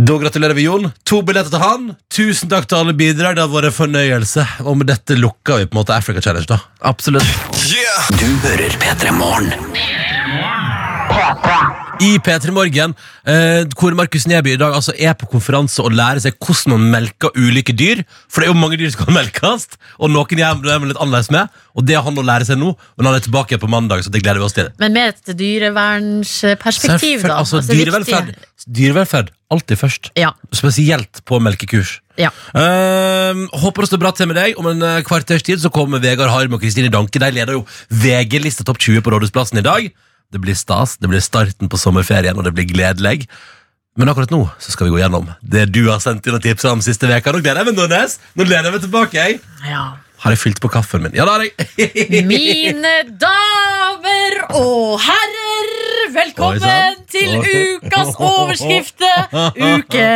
Da 0.00 0.14
gratulerer 0.16 0.56
vi 0.56 0.62
Jon. 0.64 0.86
To 1.10 1.18
billetter 1.26 1.52
til 1.52 1.60
han. 1.60 1.90
Tusen 2.08 2.48
takk 2.48 2.64
til 2.70 2.78
alle 2.78 2.94
bidrag. 2.96 3.36
Det 3.36 3.42
har 3.44 3.50
vært 3.52 3.68
en 3.68 3.76
fornøyelse. 3.76 4.46
Og 4.64 4.78
med 4.80 4.88
dette 4.88 5.18
lukker 5.18 5.60
vi 5.60 5.68
på 5.68 5.76
en 5.76 5.80
måte 5.82 5.92
Africa 5.92 6.22
Challenge. 6.24 6.48
da 6.48 6.56
Absolutt. 6.88 7.28
Du 8.16 8.32
hører 8.46 8.80
P3 8.80 9.12
Morgen. 9.18 9.52
I 12.00 12.14
P3 12.24 12.52
Morgen, 12.56 12.94
eh, 13.28 13.66
hvor 13.76 13.92
Markus 13.96 14.24
Neby 14.28 14.54
i 14.54 14.60
dag 14.60 14.72
altså 14.72 14.94
er 14.96 15.12
på 15.20 15.26
konferanse 15.28 15.82
og 15.84 15.92
lærer 15.92 16.22
seg 16.24 16.38
hvordan 16.40 16.72
man 16.72 16.86
melker 16.94 17.34
ulike 17.36 17.74
dyr. 17.76 18.00
For 18.30 18.40
det 18.40 18.48
er 18.48 18.54
jo 18.54 18.60
mange 18.60 18.78
dyr 18.80 18.88
som 18.94 19.04
kan 19.04 19.18
melkes, 19.18 19.66
og 20.00 20.08
noen 20.14 20.40
er 20.40 20.56
man 20.64 20.88
litt 20.88 21.00
annerledes 21.00 21.28
med. 21.34 21.52
Og 21.76 21.84
det 21.84 21.98
har 21.98 22.06
han 22.06 22.16
å 22.16 22.24
lære 22.24 22.48
seg 22.48 22.56
nå, 22.60 22.72
og 22.72 23.04
han 23.04 23.12
er 23.12 23.26
tilbake 23.26 23.60
på 23.60 23.68
mandag. 23.68 24.00
Så 24.06 24.12
det 24.14 24.24
gleder 24.24 24.40
vi 24.40 24.48
oss 24.48 24.56
til. 24.56 24.72
Men 24.80 24.96
med 24.96 25.12
et 25.12 25.36
dyrevernsperspektiv, 25.36 27.26
da. 27.28 27.36
Altså, 27.36 27.60
Altså, 27.60 27.74
dyrevelferd, 27.76 28.34
dyrevelferd 28.64 29.32
alltid 29.52 29.80
først. 29.80 30.12
Ja. 30.16 30.32
Spesielt 30.56 31.20
på 31.28 31.40
melkekurs. 31.42 31.98
ja. 32.16 32.30
Uh, 32.54 33.44
håper 33.60 33.84
det 33.84 33.90
står 33.90 34.00
bra 34.00 34.12
til 34.16 34.30
med 34.30 34.38
deg. 34.40 34.56
Om 34.60 34.72
en 34.72 34.82
eh, 34.86 35.00
kvarters 35.06 35.42
tid 35.44 35.60
så 35.60 35.70
kommer 35.74 36.00
Vegard 36.00 36.30
Harm 36.32 36.54
og 36.56 36.62
Kristine 36.62 36.88
Danke. 36.92 37.20
De 37.20 37.30
leder 37.34 37.58
jo 37.58 37.66
VG-lista 37.90 38.64
Topp 38.64 38.78
20 38.80 39.02
på 39.04 39.12
Rådhusplassen 39.12 39.60
i 39.60 39.66
dag. 39.66 39.90
Det 40.30 40.38
blir 40.38 40.54
stas, 40.54 40.96
det 41.02 41.10
blir 41.10 41.22
starten 41.24 41.70
på 41.70 41.78
sommerferien, 41.80 42.36
og 42.38 42.46
det 42.46 42.52
blir 42.54 42.68
gledelig. 42.70 43.26
Men 43.98 44.12
akkurat 44.12 44.30
nå 44.30 44.44
så 44.62 44.70
skal 44.70 44.86
vi 44.86 44.94
gå 44.94 45.00
gjennom 45.02 45.26
det 45.42 45.66
du 45.74 45.82
har 45.88 45.98
sendt 46.02 46.28
inn 46.28 46.36
og 46.38 46.44
tipsa 46.44 46.70
om 46.70 46.82
siste 46.84 47.10
veka. 47.10 47.34
Nå 47.34 47.42
gleder 47.42 47.64
jeg 47.64 47.72
meg, 47.72 47.80
Nordnes. 47.80 48.20
Nå 48.38 48.46
gleder 48.46 48.70
jeg 48.70 48.76
meg 48.76 48.86
tilbake. 48.86 49.18
Jeg. 49.18 49.40
ja. 49.66 49.88
Har 50.20 50.34
jeg 50.34 50.40
fylt 50.42 50.60
på 50.60 50.68
kaffen 50.68 51.02
min? 51.06 51.14
Ja, 51.16 51.24
det 51.24 51.32
har 51.32 51.42
jeg. 51.46 52.24
Mine 52.30 52.94
damer 53.18 54.36
og 54.60 55.00
herrer, 55.00 55.70
velkommen 56.14 56.62
Oi, 56.62 56.94
til 57.10 57.38
ukas 57.40 58.14
overskrifte. 58.14 59.10
Uke 59.74 60.06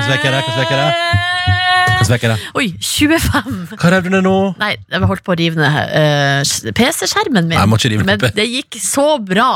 hvordan 0.00 0.40
er 0.40 0.40
det? 0.40 1.89
Hvordan 2.00 2.14
svekker 2.14 2.32
er 2.32 2.38
det? 2.38 2.52
Oi, 2.56 2.68
25. 2.80 3.76
Hva 3.76 3.90
rev 3.92 4.06
du 4.06 4.14
ned 4.14 4.24
nå? 4.24 4.36
Nei, 4.60 4.72
jeg 4.88 5.08
holdt 5.10 5.24
på 5.26 5.34
å 5.34 5.36
rive 5.36 5.60
ned 5.60 5.92
uh, 5.92 6.72
PC-skjermen 6.72 7.44
min. 7.44 7.52
Nei, 7.52 7.60
jeg 7.60 7.68
må 7.68 7.76
ikke 7.76 7.92
rive 7.92 8.06
Men 8.08 8.24
det 8.38 8.46
gikk 8.48 8.80
så 8.80 9.06
bra. 9.20 9.50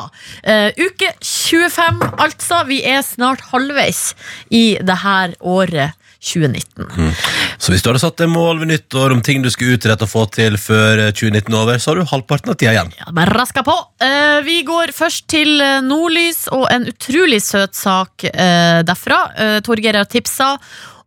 Uh, 0.45 0.69
uke 0.77 1.15
25, 1.25 2.05
altså. 2.21 2.61
Vi 2.69 2.83
er 2.85 3.01
snart 3.07 3.47
halvveis 3.49 4.11
i 4.53 4.77
det 4.85 5.01
her 5.07 5.33
året 5.41 5.97
2019. 6.25 7.13
Så 7.59 7.73
hvis 7.73 7.85
du 7.85 7.91
hadde 7.91 8.01
satt 8.03 8.21
deg 8.21 8.31
mål 8.33 8.63
ved 8.63 8.71
nyttår 8.73 9.13
om 9.15 9.21
ting 9.25 9.45
du 9.45 9.51
skulle 9.53 9.77
utrette 9.77 10.07
og 10.07 10.11
få 10.11 10.25
til 10.33 10.57
før 10.61 11.07
eh, 11.07 11.13
2019 11.13 11.53
er 11.53 11.59
over, 11.61 11.81
så 11.81 11.93
har 11.93 12.01
du 12.01 12.09
halvparten 12.09 12.53
av 12.53 12.59
tida 12.61 12.73
igjen. 12.73 12.93
Ja, 13.01 13.11
men 13.13 13.29
raska 13.29 13.65
på. 13.67 13.75
Uh, 14.03 14.41
vi 14.47 14.63
går 14.67 14.95
først 14.97 15.27
til 15.33 15.61
eh, 15.61 15.83
Nordlys 15.85 16.47
og 16.55 16.67
en 16.73 16.89
utrolig 16.91 17.43
søt 17.45 17.77
sak 17.77 18.25
eh, 18.31 18.81
derfra. 18.87 19.21
Eh, 19.37 19.59
Torgeir 19.65 20.01
har 20.01 20.09
tipsa 20.09 20.55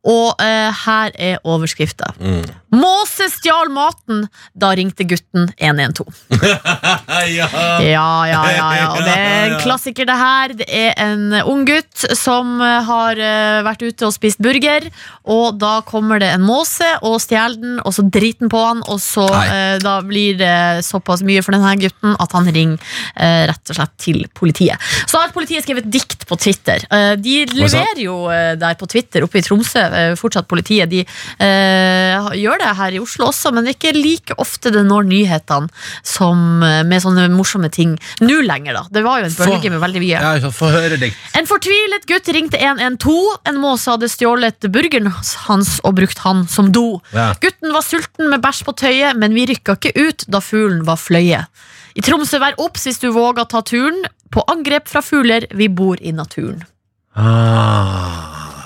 Og 0.03 0.35
eh, 0.39 0.73
her 0.85 1.09
er 1.15 1.37
overskrifta. 1.43 2.05
Mm. 2.19 2.43
Måse 2.75 3.29
stjal 3.31 3.69
maten, 3.71 4.25
da 4.51 4.73
ringte 4.75 5.05
gutten 5.07 5.47
112. 5.55 6.07
ja. 7.37 7.47
Ja, 7.87 8.09
ja, 8.27 8.41
ja. 8.51 8.87
Og 8.91 9.03
det 9.05 9.13
er 9.13 9.45
en 9.45 9.55
klassiker, 9.65 10.07
det 10.09 10.17
her. 10.19 10.53
Det 10.59 10.67
er 10.67 10.91
en 11.05 11.31
ung 11.47 11.63
gutt 11.67 12.03
som 12.17 12.57
eh, 12.63 12.81
har 12.87 13.21
eh, 13.21 13.59
vært 13.67 13.85
ute 13.87 14.09
og 14.09 14.15
spist 14.15 14.41
burger, 14.43 14.89
og 15.27 15.59
da 15.61 15.77
kommer 15.87 16.19
det 16.23 16.33
en 16.35 16.43
måse 16.43 16.87
og 17.07 17.19
stjeler 17.23 17.55
den, 17.61 17.77
og 17.83 17.95
så 17.95 18.03
driter 18.03 18.45
den 18.45 18.51
på 18.51 18.63
han, 18.63 18.83
og 18.91 18.99
så 19.03 19.25
eh, 19.45 19.77
da 19.83 19.97
blir 20.05 20.35
det 20.41 20.83
såpass 20.87 21.23
mye 21.27 21.43
for 21.45 21.55
denne 21.55 21.71
gutten 21.79 22.17
at 22.19 22.35
han 22.35 22.51
ringer 22.51 22.77
eh, 23.15 23.47
rett 23.47 23.71
og 23.71 23.79
slett 23.79 23.95
til 24.03 24.21
politiet. 24.35 24.75
Så 25.07 25.21
har 25.21 25.31
politiet 25.35 25.63
skrevet 25.63 25.87
dikt 25.91 26.27
på 26.27 26.35
Twitter. 26.41 26.83
Eh, 26.91 27.13
de 27.21 27.39
leverer 27.55 28.03
jo 28.03 28.19
eh, 28.33 28.53
der 28.59 28.75
på 28.79 28.89
Twitter 28.91 29.23
oppe 29.23 29.39
i 29.39 29.45
Tromsø, 29.45 29.87
fortsatt 30.19 30.51
politiet. 30.51 30.91
De 30.91 31.03
eh, 31.03 32.27
gjør 32.57 32.65
det 32.65 32.77
her 32.77 32.95
i 32.95 32.99
Oslo 33.01 33.27
også, 33.29 33.51
men 33.53 33.65
det 33.65 33.73
er 33.73 33.77
ikke 33.77 33.97
like 33.97 34.37
ofte 34.41 34.71
det 34.73 34.83
når 34.85 35.07
nyhetene 35.07 35.69
som, 36.03 36.63
eh, 36.63 36.83
med 36.83 37.01
sånne 37.01 37.27
morsomme 37.31 37.69
ting 37.71 37.97
nå 38.21 38.41
lenger, 38.45 38.73
da. 38.73 38.83
Det 38.91 39.03
var 39.03 39.21
jo 39.21 39.25
en 39.25 39.37
bølge 39.37 39.71
med 39.71 39.79
veldig 39.81 40.01
mye. 40.01 40.21
Ja. 40.21 40.51
Få 40.57 40.71
høre 40.71 40.97
dikt. 40.97 41.15
En 41.35 41.45
fortvilet 41.45 42.05
gutt 42.07 42.27
ringte 42.33 42.57
112. 42.57 43.37
En 43.45 43.57
måse 43.61 43.89
hadde 43.89 44.09
stjålet 44.09 44.59
burgeren 44.71 45.11
hans 45.47 45.79
og 45.83 45.95
brukt 45.95 46.17
han 46.19 46.47
som 46.47 46.71
do. 46.71 47.01
Ja. 47.13 47.33
Gutten 47.41 47.73
var 47.73 47.81
sulten 47.85 48.29
med 48.29 48.41
bæsj 48.41 48.63
på 48.65 48.75
tøyet, 48.75 49.17
men 49.17 49.33
vi 49.33 49.47
rykka 49.47 49.77
ikke 49.77 49.95
ut 49.95 50.25
da 50.27 50.39
fuglen 50.39 50.85
var 50.85 50.97
fløyet. 50.97 51.47
I 51.97 52.01
Tromsø, 52.01 52.39
vær 52.39 52.57
obs 52.61 52.85
hvis 52.85 53.01
du 53.01 53.09
våger 53.11 53.47
ta 53.49 53.61
turen. 53.61 54.05
På 54.31 54.43
angrep 54.51 54.89
fra 54.91 55.01
fugler, 55.01 55.47
vi 55.55 55.69
bor 55.69 55.97
i 56.01 56.11
naturen. 56.11 56.63
Ah. 57.15 58.56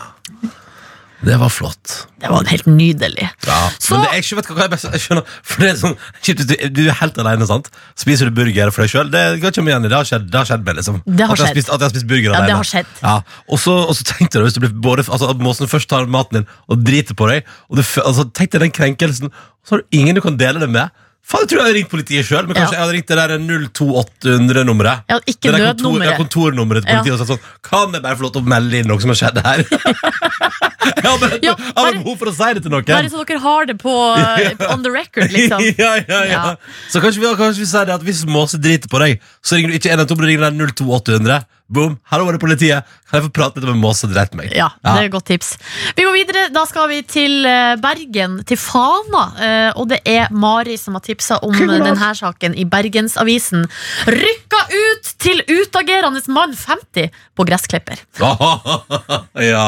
Det 1.21 1.35
var 1.37 1.49
flott. 1.53 1.91
Det 2.21 2.29
var 2.31 2.47
helt 2.49 2.65
nydelig. 2.65 3.27
Ja. 3.45 3.57
Så- 3.77 3.93
Men 3.93 4.05
det, 4.07 4.23
jeg, 4.23 4.37
vet 4.39 4.47
hva 4.49 4.63
jeg, 4.65 4.71
best, 4.73 4.87
jeg 4.89 5.01
skjønner 5.03 5.25
For 5.43 5.61
det 5.61 5.69
er 5.69 5.75
sånn 5.77 5.95
du, 6.25 6.55
du 6.73 6.81
er 6.89 6.95
helt 6.97 7.17
alene, 7.21 7.45
sant? 7.49 7.69
Spiser 7.95 8.25
du 8.29 8.31
burger 8.39 8.71
for 8.73 8.81
deg 8.85 8.89
sjøl? 8.93 9.11
Det 9.13 9.21
går 9.43 9.53
ikke 9.53 9.61
om 9.61 9.69
igjen. 9.69 9.85
Det 9.85 9.91
har 9.99 10.07
skjedd, 10.09 10.25
det 10.33 10.39
har 10.41 10.49
skjedd 10.49 10.65
med, 10.65 10.79
liksom. 10.81 10.97
Det 11.05 11.27
har 11.27 11.33
at, 11.35 11.43
jeg 11.43 11.47
har 11.47 11.53
spist, 11.53 11.69
at 11.69 11.79
jeg 11.79 11.87
har 11.89 11.93
spist 11.93 12.07
burger 12.09 12.31
Ja, 12.31 12.39
alene. 12.39 12.47
det 12.49 12.57
har 12.57 12.69
skjedd. 12.71 12.91
Ja. 13.03 13.15
Og 13.49 13.59
så 13.61 13.75
og 13.85 13.93
så 13.99 14.03
tenkte 14.15 14.41
du 14.41 14.45
hvis 14.47 14.57
du 14.57 14.61
blir 14.65 14.73
både, 14.73 15.05
altså, 15.05 15.29
at 15.29 15.37
måsen 15.45 15.69
først 15.69 15.89
tar 15.93 16.09
maten 16.09 16.41
din 16.41 16.47
og 16.67 16.83
driter 16.83 17.13
på 17.17 17.29
deg, 17.29 17.45
og 17.69 17.77
du, 17.77 17.83
altså, 18.01 18.25
tenk 18.33 18.51
deg 18.57 18.65
den 18.65 18.71
krenkelsen, 18.75 19.29
og 19.31 19.63
så 19.67 19.75
har 19.77 19.83
du 19.85 19.97
ingen 20.01 20.15
du 20.17 20.21
kan 20.25 20.37
dele 20.41 20.59
det 20.59 20.69
med. 20.73 20.89
Faen, 21.21 21.43
jeg 21.45 21.49
tror 21.51 21.59
jeg 21.61 21.65
hadde 21.67 21.75
ringt 21.77 21.89
politiet 21.91 22.25
sjøl, 22.27 22.47
men 22.49 22.55
kanskje 22.57 22.75
jeg 22.75 22.81
hadde 22.81 22.93
ringt 22.95 23.11
det 23.11 23.17
der 23.19 23.31
02800-nummeret. 23.39 25.03
Ja, 25.11 25.19
ikke 25.29 25.47
Det 25.47 25.51
der 25.53 25.65
kontor, 25.67 25.91
nødnummeret. 25.91 26.09
ja, 26.11 26.17
kontornummeret 26.17 26.83
til 26.87 26.95
politiet 26.97 27.13
og 27.13 27.19
sagt 27.21 27.31
sånn 27.31 27.45
Kan 27.69 27.93
jeg 27.95 28.01
bare 28.03 28.17
få 28.19 28.25
lov 28.25 28.31
til 28.35 28.41
å 28.41 28.49
melde 28.51 28.81
inn 28.81 28.89
noe 28.89 28.99
som 29.03 29.13
har 29.13 29.19
skjedd 29.21 29.37
her? 29.45 29.63
jeg 29.69 31.05
har 31.05 31.19
bare, 31.21 31.39
Ja, 31.45 31.53
jeg 31.53 31.55
har 31.61 31.77
bare- 31.77 32.01
behov 32.01 32.17
for 32.23 32.31
å 32.31 32.35
si 32.35 32.49
det 32.57 32.63
til 32.65 32.73
noen. 32.73 32.87
Bare 32.89 33.11
så 33.13 33.23
dere 33.29 33.43
har 33.45 33.69
det 33.69 33.77
på 33.83 33.95
on 34.73 34.83
the 34.83 34.91
record, 34.91 35.29
liksom. 35.31 35.61
ja, 35.83 35.93
ja, 36.01 36.03
ja. 36.09 36.21
Ja. 36.33 36.43
Så 36.91 36.99
kanskje 37.05 37.21
vi, 37.23 37.31
kanskje 37.39 37.63
vi 37.63 37.69
sier 37.69 37.85
det 37.91 37.95
at 37.99 38.05
hvis 38.09 38.25
Måse 38.31 38.57
driter 38.61 38.89
på 38.91 38.99
deg, 39.05 39.21
så 39.45 39.55
ringer 39.59 39.71
du 39.71 39.77
ikke 39.79 39.93
112, 39.93 40.17
men 40.17 40.25
du 40.25 40.29
ringer 40.33 40.49
den 40.49 40.59
02800. 40.73 41.43
Boom, 41.71 41.93
hallo, 42.11 42.25
var 42.27 42.35
det 42.35 42.41
politiet? 42.43 42.83
Kan 43.07 43.21
jeg 43.21 43.25
få 43.29 43.31
prate 43.31 43.61
litt 43.61 43.69
med 43.69 43.77
Måse 43.79 44.07
dreit 44.11 44.33
meg? 44.35 44.49
Ja, 44.51 44.65
det 44.83 44.91
er 44.91 45.05
et 45.07 45.13
godt 45.13 45.29
tips. 45.29 45.53
Vi 45.95 46.03
går 46.03 46.15
videre. 46.17 46.41
Da 46.51 46.65
skal 46.67 46.89
vi 46.91 46.97
til 47.07 47.45
eh, 47.47 47.77
Bergen, 47.79 48.41
til 48.47 48.59
Fana. 48.59 49.21
Eh, 49.39 49.79
Og 49.79 49.87
det 49.87 50.01
er 50.07 50.27
Mari 50.35 50.75
som 50.79 50.97
har 50.99 51.03
tipsa 51.05 51.37
om 51.47 51.55
denne 51.55 51.93
saken 52.19 52.57
i 52.59 52.65
Bergensavisen. 52.67 53.63
Rykka 54.11 54.61
ut 54.67 55.13
til 55.23 55.39
utagerende 55.47 56.19
mann 56.35 56.51
50 56.59 57.07
på 57.39 57.47
gressklipper. 57.47 58.03
ja. 59.51 59.67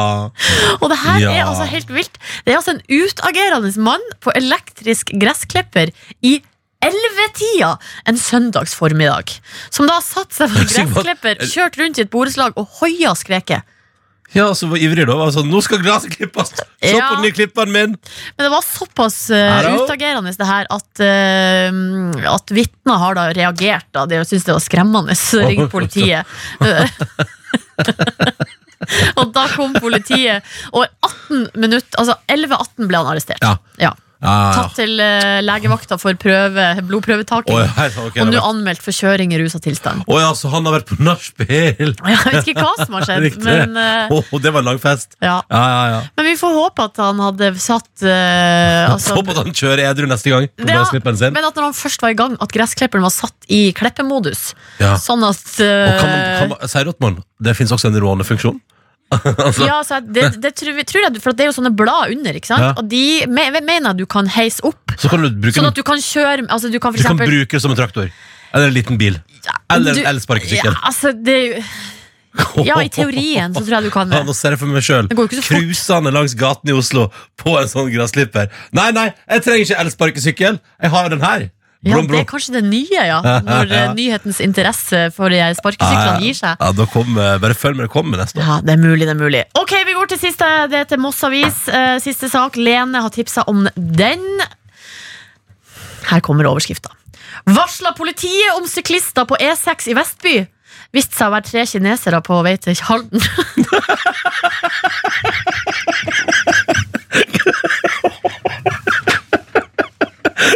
Og 0.82 0.88
det 0.91 0.99
her 1.08 1.20
Ja. 1.24 1.32
er 1.39 1.45
altså 1.47 1.70
helt 1.72 1.88
vilt. 1.93 2.20
Det 2.43 2.51
er 2.51 2.60
altså 2.60 2.76
en 2.76 2.84
utagerende 2.91 3.72
mann 3.80 4.04
på 4.20 4.36
elektrisk 4.36 5.16
gressklipper 5.16 5.95
i 6.22 6.41
ellevetida 6.88 7.74
en 8.10 8.18
søndags 8.20 8.76
formiddag. 8.78 9.36
Som 9.74 9.88
da 9.90 10.00
satte 10.04 10.48
satt 10.48 10.74
seg 10.74 10.90
på 10.92 11.00
at- 11.04 11.12
gressklipper, 11.14 11.46
kjørt 11.54 11.80
rundt 11.82 12.00
i 12.02 12.06
et 12.06 12.12
borettslag 12.14 12.58
og 12.60 12.68
hoia 12.82 13.16
skreket. 13.20 13.70
Ja, 14.34 14.48
så 14.58 14.66
var 14.66 14.82
ivrig 14.82 15.04
da. 15.06 15.16
Sånn, 15.30 15.50
Nå 15.52 15.60
skal 15.62 15.82
glasset 15.84 16.16
klippes! 16.16 16.56
Se 16.82 16.90
Ja. 16.96 17.12
på 17.12 17.20
den 17.20 17.28
nye 17.28 17.36
klipperen 17.38 17.70
min! 17.70 17.92
Men 18.34 18.48
det 18.48 18.50
var 18.50 18.64
såpass 18.66 19.18
uh, 19.30 19.68
utagerende 19.78 20.34
det 20.34 20.48
her 20.50 20.66
at, 20.74 21.04
uh, 21.06 22.32
at 22.34 22.54
vitner 22.56 22.98
har 23.04 23.20
da 23.20 23.28
reagert. 23.38 23.86
Da. 23.94 24.08
De 24.10 24.24
syntes 24.26 24.48
det 24.50 24.56
var 24.58 24.64
skremmende, 24.66 25.14
så 25.20 25.44
ringte 25.46 25.70
politiet. 25.70 26.26
og 29.20 29.30
da 29.36 29.46
kom 29.54 29.76
politiet, 29.78 30.44
og 30.74 30.88
18 31.06 31.46
minutter, 31.62 31.94
altså 32.02 32.18
11-18 32.32 32.90
ble 32.90 33.00
han 33.04 33.12
arrestert. 33.14 33.44
Ja. 33.46 33.56
Ja. 33.82 33.94
Ja, 34.24 34.36
Tatt 34.56 34.78
til 34.78 34.96
uh, 35.04 35.42
legevakta 35.44 35.98
for 36.00 36.16
prøve, 36.20 36.68
blodprøvetaking. 36.88 37.58
Oi, 37.58 37.66
hei, 37.76 37.88
ok, 37.92 38.16
og 38.16 38.20
det 38.22 38.28
nå 38.30 38.40
var- 38.40 38.50
anmeldt 38.54 38.84
for 38.86 38.96
kjøring 38.96 39.34
i 39.36 39.40
rusa 39.42 39.60
tilstand. 39.64 40.06
Å 40.08 40.20
ja, 40.22 40.30
så 40.38 40.52
han 40.54 40.64
har 40.70 40.78
vært 40.80 40.94
på 40.94 41.00
nachspiel! 41.04 41.92
Jeg 42.14 42.22
vet 42.30 42.52
ikke 42.54 42.64
hva 42.64 42.74
som 42.80 42.96
har 42.98 43.08
skjedd, 43.10 43.28
Riktig. 43.28 43.44
men, 43.44 43.76
uh, 43.76 44.16
Å, 44.16 44.42
det 44.44 44.54
var 44.56 44.64
en 44.64 44.72
lang 44.72 44.82
fest. 44.82 45.18
ja. 45.20 45.42
Ja, 45.52 45.64
ja, 45.74 45.84
ja. 45.92 46.00
men 46.18 46.28
vi 46.30 46.36
får 46.40 46.56
håpe 46.56 46.88
at 46.88 47.00
han 47.04 47.20
hadde 47.22 47.52
satt 47.62 47.90
uh, 48.06 48.94
altså, 48.94 49.18
Håper 49.20 49.36
at 49.36 49.44
han 49.44 49.58
kjører 49.58 49.84
edru 49.92 50.08
neste 50.10 50.32
gang. 50.32 50.48
På 50.56 50.70
Ja, 50.70 50.84
sin. 50.88 51.34
Men 51.36 51.46
at 51.46 51.56
når 51.58 51.70
han 51.70 51.76
først 51.78 52.04
var 52.04 52.14
i 52.14 52.18
gang, 52.18 52.38
at 52.42 52.54
gressklipperen 52.54 53.04
var 53.06 53.14
satt 53.14 53.50
i 53.52 53.66
kleppemodus. 53.76 54.54
Ja. 54.82 54.96
Sånn 55.02 55.24
at 55.28 55.42
Og 55.60 55.66
eh, 55.68 55.98
kan 56.00 56.10
man, 56.10 56.24
kan 56.40 56.54
man, 56.54 56.72
sier 56.72 56.90
at 56.94 57.24
det 57.44 57.56
finnes 57.58 57.76
også 57.76 57.92
en 57.92 58.00
rånefunksjon? 58.04 58.60
altså, 59.47 59.66
ja, 59.68 59.78
altså, 59.80 59.99
det, 60.03 60.28
det 60.43 60.51
tror, 60.59 60.76
vi- 60.78 60.86
tror 60.89 61.05
jeg, 61.05 61.22
For 61.24 61.38
det 61.38 61.45
er 61.45 61.51
jo 61.51 61.55
sånne 61.57 61.72
blad 61.78 62.14
under, 62.16 62.38
ikke 62.39 62.49
sant? 62.51 62.66
Ja. 62.66 62.74
Og 62.80 62.88
de 62.91 63.03
me, 63.30 63.47
mener 63.59 63.89
jeg 63.91 64.03
du 64.03 64.05
kan 64.09 64.30
heise 64.36 64.64
opp. 64.68 64.93
Så 64.99 65.09
kan 65.11 65.24
du 65.24 65.30
bruke 65.32 65.55
Sånn 65.57 65.70
at 65.72 65.80
du 65.80 65.84
kan 65.88 66.01
kjøre 66.03 66.45
altså 66.47 66.72
Du 66.74 66.80
kan 66.84 66.93
for 66.93 67.01
Du 67.01 67.07
kan 67.07 67.20
bruke 67.24 67.57
det 67.57 67.61
som 67.64 67.74
en 67.74 67.80
traktor. 67.80 68.11
Eller 68.53 68.70
en 68.70 68.76
liten 68.76 68.99
bil. 69.01 69.18
Eller 69.74 69.97
en 69.97 70.14
elsparkesykkel. 70.14 70.72
Ja, 70.76 70.86
altså, 70.89 71.14
det 71.14 71.39
Ja, 72.66 72.80
i 72.82 72.89
teorien 72.89 73.53
så 73.53 73.61
tror 73.61 73.76
jeg 73.78 73.89
du 73.89 73.93
kan 73.93 74.11
Ja, 74.16 74.24
nå 74.26 74.34
ser 74.38 74.55
jeg 74.55 74.61
for 74.61 74.72
meg 74.74 74.86
sjøl 74.86 75.09
Det 75.11 75.41
cruisende 75.45 76.14
langs 76.14 76.34
gaten 76.38 76.72
i 76.72 76.78
Oslo 76.78 77.07
på 77.38 77.57
en 77.59 77.70
sånn 77.70 77.91
gressklipper. 77.93 78.49
Nei, 78.74 78.91
nei, 78.95 79.09
jeg 79.30 79.43
trenger 79.45 79.68
ikke 79.68 79.82
elsparkesykkel. 79.84 80.57
Jeg 80.82 80.93
har 80.95 81.11
den 81.14 81.22
her. 81.26 81.49
Ja, 81.84 81.98
Blom, 81.98 82.08
det 82.08 82.22
er 82.22 82.28
kanskje 82.30 82.54
det 82.56 82.64
nye, 82.64 83.02
ja. 83.10 83.18
Når 83.44 83.72
ja. 83.76 83.82
nyhetens 83.98 84.40
interesse 84.44 85.10
for 85.16 85.34
de 85.34 85.42
her 85.44 85.52
sparkesyklene 85.58 86.24
gir 86.24 86.38
seg. 86.38 86.56
Ja, 86.62 86.70
da 86.78 86.86
kom, 86.88 87.18
eh, 87.20 87.36
bare 87.44 87.58
følg 87.60 87.76
med, 87.76 87.90
det 87.90 87.92
kommer 87.92 88.22
neste 88.22 88.40
år. 88.40 88.46
Ja, 88.48 88.58
det 88.64 88.78
er 88.78 88.80
mulig, 88.80 89.04
det 89.04 89.12
er 89.16 89.20
mulig. 89.20 89.44
Ok, 89.60 89.76
vi 89.90 89.96
går 89.98 90.14
til 90.14 90.22
siste. 90.22 90.48
Det 90.72 90.80
er 90.80 90.88
til 90.88 91.02
Moss 91.04 91.20
Avis. 91.28 91.66
Eh, 91.68 91.98
siste 92.04 92.32
sak. 92.32 92.56
Lene 92.56 93.04
har 93.04 93.12
tipsa 93.12 93.44
om 93.52 93.68
den. 93.76 94.24
Her 96.08 96.24
kommer 96.24 96.48
overskrifta. 96.48 96.96
Varsla 97.52 97.92
politiet 97.98 98.56
om 98.56 98.64
syklister 98.70 99.28
på 99.28 99.36
E6 99.44 99.92
i 99.92 99.98
Vestby. 99.98 100.36
Viste 100.94 101.18
seg 101.18 101.28
å 101.28 101.34
være 101.34 101.50
tre 101.50 101.66
kinesere 101.68 102.20
på 102.24 102.40
vei 102.46 102.56
til 102.62 102.80
Halden. 102.88 103.20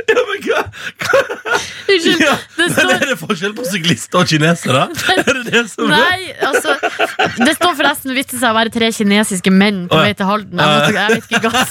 Ja, 0.07 0.21
men 0.27 0.41
hva? 0.45 0.61
Unnskyld. 1.87 2.21
Ja, 2.21 2.35
Det 2.57 2.57
men 2.57 2.69
står 2.75 2.91
er 2.93 2.99
det 3.11 3.17
forskjell 3.21 3.53
på 3.57 3.63
syklister 3.67 4.17
og 4.21 4.25
kinesere? 4.31 4.83
Er 5.13 5.17
det 5.27 5.43
det 5.51 5.63
som? 5.71 5.85
Nei, 5.91 6.21
altså 6.43 6.71
Det 7.37 7.53
står 7.57 7.73
forresten 7.79 8.09
viste 8.17 8.35
seg 8.39 8.49
å 8.51 8.55
være 8.57 8.71
tre 8.73 8.87
kinesiske 8.95 9.51
menn 9.53 9.79
på 9.91 9.97
vei 10.01 10.13
til 10.17 10.25
Halden. 10.29 10.57
Jeg 10.59 10.65
vet 11.15 11.25
ikke 11.31 11.49
hva. 11.53 11.63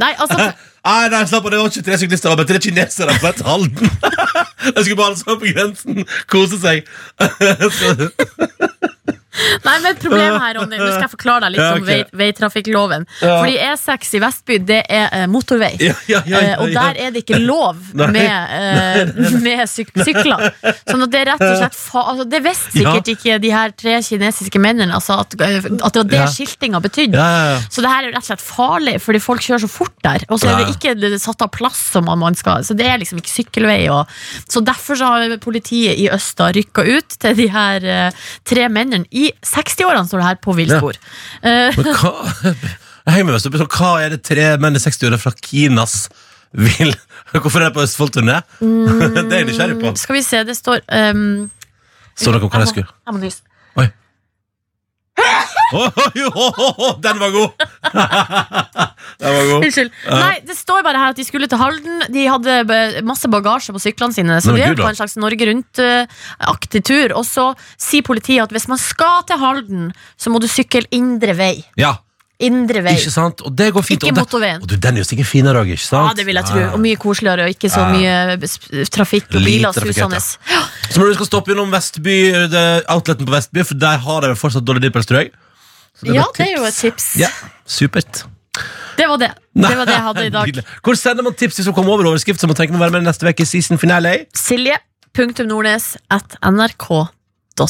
Nei, 0.00 0.12
altså 0.16 0.38
Nei, 0.88 1.08
nei, 1.12 1.20
slapp 1.28 1.44
av, 1.44 1.50
det 1.52 1.58
var 1.60 1.68
ikke 1.68 1.82
tre 1.84 1.96
syklister, 2.00 2.32
men 2.38 2.46
tre 2.48 2.58
kinesere 2.64 3.12
på 3.20 3.26
et 3.28 3.40
Halden. 3.44 3.88
Jeg 4.68 4.82
skulle 4.86 4.96
bare 4.96 5.16
stå 5.18 5.34
på 5.42 5.46
grensen, 5.52 5.94
kose 6.32 6.56
seg. 6.62 6.78
Nei, 9.64 9.76
men 9.84 9.98
problemet 10.00 10.40
her, 10.42 10.58
Ronny, 10.58 10.78
nå 10.78 10.90
skal 10.92 11.06
jeg 11.06 11.14
forklare 11.14 11.46
deg 11.46 11.56
litt 11.56 11.64
Ja, 11.64 11.72
om 11.76 11.86
vei, 11.86 12.00
veitrafikkloven. 12.22 13.06
Ja. 13.22 13.38
Fordi 13.40 13.58
E6 13.68 14.14
i 14.18 14.22
Vestby, 14.22 14.58
det 14.68 14.80
er 14.88 15.08
eh, 15.22 15.26
motorvei. 15.30 15.74
Ja, 15.82 16.22
Eh, 16.28 16.54
og 16.60 16.72
der 16.72 16.98
er 16.98 17.12
det 17.12 17.24
ikke 17.24 17.38
lov 17.42 17.78
med, 17.98 18.16
eh, 18.18 19.12
med 19.44 19.64
syk 19.70 19.92
sykler. 19.96 20.48
Sånn 20.88 21.04
at 21.04 21.12
det 21.12 21.20
er 21.22 21.30
rett 21.32 21.44
og 21.44 21.56
slett 21.58 21.78
altså, 22.02 22.26
Det 22.28 22.40
visste 22.44 22.72
sikkert 22.74 23.10
ikke 23.14 23.38
de 23.42 23.52
her 23.52 23.74
tre 23.78 23.98
kinesiske 24.04 24.60
mennene 24.62 24.94
altså 24.94 25.18
at, 25.22 25.36
at 25.38 25.40
det 25.40 26.02
var 26.02 26.10
det 26.12 26.24
skiltinga 26.34 26.80
betydde. 26.84 27.28
Så 27.72 27.84
det 27.84 27.92
her 27.92 28.08
er 28.08 28.14
rett 28.14 28.24
og 28.24 28.28
slett 28.30 28.44
farlig, 28.44 28.96
fordi 29.04 29.22
folk 29.22 29.44
kjører 29.44 29.64
så 29.64 29.70
fort 29.72 29.96
der. 30.06 30.24
Og 30.28 30.40
så 30.40 30.52
er 30.52 30.62
det 30.62 30.76
ikke 30.76 30.94
det 30.98 31.12
satt 31.22 31.42
av 31.44 31.52
plass 31.54 31.80
som 31.94 32.08
man 32.08 32.36
skal 32.38 32.64
Så 32.66 32.76
det 32.78 32.86
er 32.88 33.00
liksom 33.00 33.20
ikke 33.20 33.32
sykkelvei. 33.32 33.80
Og, 33.94 34.08
så 34.48 34.62
derfor 34.64 34.98
så 34.98 35.12
har 35.12 35.36
politiet 35.42 35.98
i 35.98 36.08
Østa 36.12 36.50
rykka 36.54 36.84
ut 36.88 37.18
til 37.20 37.36
de 37.38 37.48
her 37.52 37.84
uh, 37.84 38.26
tre 38.48 38.68
mennene 38.72 39.08
i 39.10 39.27
60-årene, 39.44 40.06
står 40.08 40.22
det 40.22 40.28
her 40.28 40.40
på 40.44 40.54
villspor. 40.58 40.98
Ja. 41.42 41.68
Men 41.76 41.92
hva 41.94 42.14
Jeg 43.08 43.14
henger 43.14 43.28
med 43.28 43.34
meg, 43.38 43.60
det 43.60 43.68
Hva 43.72 43.92
er 44.04 44.12
det 44.12 44.22
tre 44.26 44.48
menn 44.60 44.76
i 44.76 44.82
60-åra 44.82 45.18
fra 45.20 45.32
Kinas 45.40 46.08
vil 46.52 46.94
Hvorfor 47.32 47.60
er 47.60 47.68
det 47.68 47.74
på 47.76 47.84
Østfoldturné? 47.84 48.40
det 48.60 49.24
er 49.24 49.42
jeg 49.42 49.48
nysgjerrig 49.50 49.78
på. 49.82 49.92
skal 50.00 50.16
vi 50.16 50.22
se, 50.24 50.42
det 50.48 50.56
står 50.56 50.80
um, 51.12 51.50
Så 52.16 52.32
dere 52.32 52.48
hva 52.48 52.62
jeg 52.64 52.72
skulle 52.72 52.88
jeg 52.88 53.16
må 53.16 53.22
nyse. 53.22 53.42
Oi. 53.78 53.88
Oh, 55.74 55.90
oh, 56.32 56.60
oh, 56.78 56.92
Den 57.04 57.20
var 57.20 57.34
god! 57.34 57.50
Den 59.18 59.34
var 59.34 59.46
god. 59.50 59.64
Unnskyld. 59.66 59.90
Nei, 60.14 60.34
det 60.46 60.54
står 60.56 60.82
bare 60.86 60.98
her 61.02 61.10
at 61.10 61.16
de 61.18 61.24
skulle 61.26 61.48
til 61.50 61.58
Halden. 61.58 62.04
De 62.14 62.26
hadde 62.30 63.02
masse 63.02 63.26
bagasje 63.26 63.74
på 63.74 63.80
syklene 63.82 64.14
sine, 64.14 64.36
så 64.44 64.52
Nei, 64.52 64.60
de 64.60 64.62
er 64.62 64.74
Gud, 64.74 64.76
da. 64.78 64.84
på 64.86 64.92
en 64.92 64.98
slags 65.00 65.16
Norge 65.18 65.48
Rundt-aktig 65.50 66.84
tur. 66.86 67.14
Og 67.18 67.24
så 67.26 67.48
sier 67.80 68.04
politiet 68.06 68.44
at 68.46 68.54
hvis 68.54 68.68
man 68.70 68.78
skal 68.78 69.24
til 69.26 69.40
Halden, 69.42 69.88
så 70.16 70.30
må 70.30 70.38
du 70.42 70.46
sykle 70.50 70.84
indre 70.94 71.34
vei. 71.38 71.56
Ja, 71.80 71.96
Indre 72.38 72.84
vei. 72.86 72.92
ikke 72.94 73.10
sant? 73.10 73.40
Og 73.42 73.50
det 73.58 73.72
går 73.74 73.82
fint. 73.82 73.98
Ikke 74.04 74.12
og 74.12 74.14
det- 74.14 74.22
motorveien. 74.22 74.60
Og 74.62 74.68
du, 74.70 74.76
den 74.78 74.94
er 74.94 75.02
jo 75.02 75.06
sikkert 75.08 75.26
finere 75.26 75.58
òg, 75.58 75.72
ikke 75.74 75.82
sant? 75.82 76.06
Ja, 76.06 76.14
det 76.14 76.24
vil 76.28 76.38
jeg 76.38 76.46
tro. 76.46 76.60
Og 76.76 76.78
mye 76.78 76.94
koseligere, 77.02 77.48
og 77.48 77.50
ikke 77.50 77.66
så 77.74 77.82
mye 77.90 78.38
s- 78.46 78.90
trafikk 78.94 79.26
og 79.34 79.40
Lite 79.42 79.50
biler 79.50 79.72
trafikkert, 79.74 80.12
susende. 80.14 80.92
Så 80.92 81.00
når 81.02 81.06
du 81.10 81.14
skal 81.18 81.26
stoppe 81.26 81.50
innom 81.50 81.72
Vestby, 81.74 82.14
det, 82.54 82.62
outleten 82.94 83.26
på 83.26 83.34
Vestby, 83.34 83.64
for 83.66 83.74
der 83.74 83.98
har 83.98 84.20
de 84.22 84.30
fortsatt 84.38 84.62
dårlig 84.64 84.82
dippels, 84.86 85.06
tror 85.10 85.24
jeg. 85.24 85.32
Så 85.98 86.14
Ja, 86.14 86.22
det 86.38 86.46
er 86.46 86.54
jo 86.60 86.62
et 86.70 86.74
tips. 86.78 87.16
Ja, 87.18 87.26
supert. 87.66 88.22
Det 88.98 89.06
var 89.08 89.20
det. 89.22 89.30
Det 89.54 89.76
var 89.78 89.86
det 89.86 89.94
jeg 89.94 90.04
hadde 90.08 90.26
i 90.26 90.32
dag. 90.34 90.62
Hvor 90.84 90.94
sender 90.98 91.22
man 91.26 91.34
tips 91.38 91.58
hvis 91.60 91.68
man 91.70 91.76
kommer 91.76 91.92
over 91.94 92.10
overskrift 92.12 92.40
som 92.40 92.50
man 92.50 92.58
tenker 92.58 92.74
må 92.74 92.82
være 92.82 92.96
med 92.98 93.06
neste 93.08 93.28
uke 93.28 93.42
i 93.46 93.48
season 93.48 93.78
finale? 93.78 94.14
Silje.nordnes 94.34 95.96
at 96.10 96.38
nrk.no. 96.42 97.68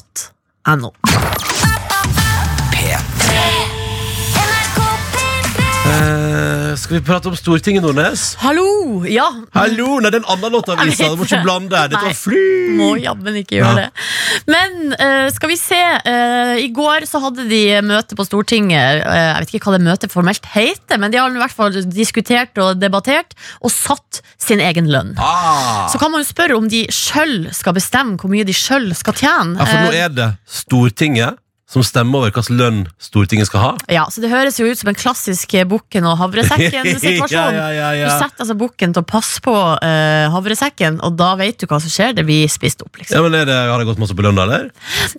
Eh, 5.89 6.58
skal 6.77 6.99
vi 6.99 7.03
prate 7.07 7.29
om 7.31 7.37
Stortinget, 7.39 7.83
Nordnes? 7.85 8.35
Hallo! 8.43 9.05
Ja, 9.09 9.29
Hallo! 9.55 9.99
Nei, 10.03 10.11
det 10.11 10.19
er 10.19 10.25
en 10.25 10.31
annen 10.35 10.53
låt 10.53 10.69
av 10.69 10.77
vet 10.81 10.99
Du 10.99 11.17
må 11.17 11.25
ikke 11.25 11.39
det. 11.71 11.79
her. 11.79 11.89
Dette 11.93 12.03
var 12.05 12.17
fly! 12.19 12.43
må 12.79 12.89
jammen 13.01 13.39
ikke 13.41 13.57
gjøre 13.59 13.71
Ja. 13.71 13.87
det. 13.87 14.45
Men 14.51 14.93
uh, 14.93 15.31
skal 15.35 15.49
vi 15.53 15.57
se. 15.61 15.79
Uh, 16.05 16.55
I 16.61 16.69
går 16.75 17.07
så 17.09 17.21
hadde 17.25 17.47
de 17.49 17.63
møte 17.87 18.19
på 18.19 18.27
Stortinget. 18.29 19.03
Uh, 19.07 19.17
jeg 19.17 19.41
vet 19.47 19.55
ikke 19.55 19.71
hva 19.71 19.79
det 19.79 19.87
møtet 19.89 20.13
formelt 20.13 20.47
heter, 20.53 20.99
men 21.01 21.11
de 21.15 21.19
har 21.23 21.31
i 21.33 21.43
hvert 21.43 21.57
fall 21.57 21.73
diskutert 21.89 22.59
og 22.63 22.79
debattert 22.83 23.35
og 23.63 23.73
satt 23.75 24.21
sin 24.39 24.61
egen 24.61 24.91
lønn. 24.93 25.15
Ah. 25.19 25.89
Så 25.93 25.99
kan 26.03 26.13
man 26.13 26.23
jo 26.23 26.29
spørre 26.29 26.57
om 26.59 26.69
de 26.69 26.85
sjøl 26.93 27.49
skal 27.57 27.75
bestemme 27.79 28.19
hvor 28.21 28.31
mye 28.33 28.47
de 28.49 28.55
sjøl 28.57 28.91
skal 28.99 29.15
tjene. 29.19 29.57
Ja, 29.59 29.65
for 29.65 29.79
nå 29.87 29.93
Eh, 29.95 30.05
er 30.05 30.09
det 30.13 30.31
Stortinget 30.47 31.39
som 31.69 31.85
stemmer 31.85 32.23
over 32.23 32.33
hvilken 32.33 32.57
lønn 32.57 32.79
Stortinget 33.03 33.51
skal 33.51 33.61
ha. 33.61 33.73
Ja, 33.93 34.07
så 34.09 34.23
Det 34.25 34.31
høres 34.33 34.57
jo 34.57 34.67
ut 34.69 34.81
som 34.81 34.89
en 34.89 34.97
klassisk 34.97 35.53
eh, 35.55 35.67
bukken 35.69 36.07
og 36.09 36.17
havresekken-situasjon. 36.23 37.29
Ja, 37.59 37.69
ja, 37.73 37.89
ja. 37.95 38.09
Du 38.09 38.23
setter 38.23 38.45
altså 38.45 38.55
bukken 38.59 38.95
til 38.95 39.03
å 39.03 39.07
passe 39.07 39.41
på 39.45 39.53
uh, 39.53 40.27
havresekken, 40.33 40.99
og 41.05 41.17
da 41.19 41.33
vet 41.39 41.61
du 41.61 41.67
hva 41.69 41.79
som 41.83 41.93
skjer. 41.93 42.15
Det 42.17 42.25
blir 42.27 42.49
spist 42.51 42.83
opp. 42.85 42.97
liksom 42.97 43.19
Ja, 43.19 43.23
men 43.25 43.35
det, 43.37 43.55
Har 43.55 43.81
det 43.81 43.87
gått 43.89 44.01
masse 44.01 44.17
på 44.17 44.25
lønn, 44.25 44.39
eller? 44.41 44.69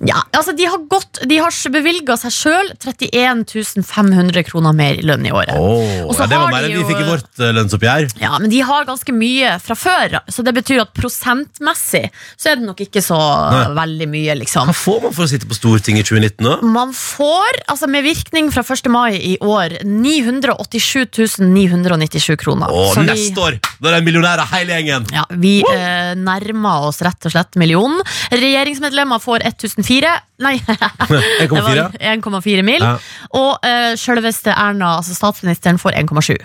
Ja, 0.06 0.24
altså 0.36 0.56
De 0.58 0.66
har, 0.70 0.82
gått, 0.89 1.22
de 1.30 1.38
har 1.38 1.54
bevilga 1.74 2.18
seg 2.20 2.34
sjøl 2.34 2.72
31 2.82 3.45
500 3.86 4.43
kroner 4.47 4.74
mer 4.76 5.00
i 5.00 5.06
lønn 5.06 5.28
i 5.28 5.34
året. 5.34 5.54
Oh, 5.54 6.10
ja, 6.10 6.28
det 6.30 6.39
var 6.39 6.54
mer 6.54 6.68
enn 6.68 6.78
vi 6.80 6.88
fikk 6.88 7.04
i 7.04 7.08
vårt 7.08 7.43
eh, 7.43 7.54
lønnsoppgjør. 7.56 8.10
Ja, 8.24 8.34
Men 8.41 8.52
de 8.52 8.62
har 8.66 8.88
ganske 8.89 9.14
mye 9.16 9.56
fra 9.64 9.78
før, 9.78 10.20
så 10.32 10.45
det 10.45 10.56
betyr 10.58 10.84
at 10.84 10.93
prosentmessig 10.97 12.06
så 12.36 12.52
er 12.52 12.60
det 12.60 12.68
nok 12.68 12.84
ikke 12.88 13.04
så 13.06 13.20
Nei. 13.54 13.64
veldig 13.78 14.10
mye, 14.12 14.38
liksom. 14.43 14.72
Hva 14.72 14.78
får 14.78 15.02
man 15.08 15.16
for 15.16 15.28
å 15.28 15.32
sitte 15.32 15.50
på 15.50 15.58
Stortinget 15.58 16.08
i 16.08 16.10
2019? 16.10 16.39
Da? 16.46 16.56
Man 16.66 16.94
får, 16.96 17.60
altså 17.68 17.88
med 17.92 18.04
virkning 18.06 18.52
fra 18.54 18.64
1. 18.64 18.88
mai 18.92 19.18
i 19.34 19.38
år, 19.42 19.78
987 19.84 21.40
997 21.44 22.38
kroner. 22.42 22.68
Å, 22.72 22.94
Så 22.94 23.02
vi- 23.04 23.10
neste 23.12 23.38
år! 23.44 23.60
Da 23.82 23.90
er 23.92 24.00
det 24.00 24.06
millionærer 24.08 24.46
hele 24.54 24.78
gjengen! 24.80 25.08
Ja, 25.14 25.26
Vi 25.30 25.60
eh, 25.62 26.14
nærmer 26.16 26.88
oss 26.90 27.02
rett 27.06 27.26
og 27.26 27.32
slett 27.32 27.56
millionen. 27.60 28.02
Regjeringsmedlemmer 28.32 29.20
får 29.24 29.46
1004 29.46 30.16
Nei, 30.40 30.56
det 30.66 31.50
1,4. 31.50 31.64
var 31.66 31.96
1,4 32.00 32.64
mil. 32.64 32.84
Ja. 32.84 32.96
Og 33.36 33.66
uh, 33.66 33.92
selveste 34.00 34.54
Erna, 34.54 34.96
altså 35.00 35.16
statsministeren, 35.18 35.80
får 35.82 35.98
1,7. 36.00 36.38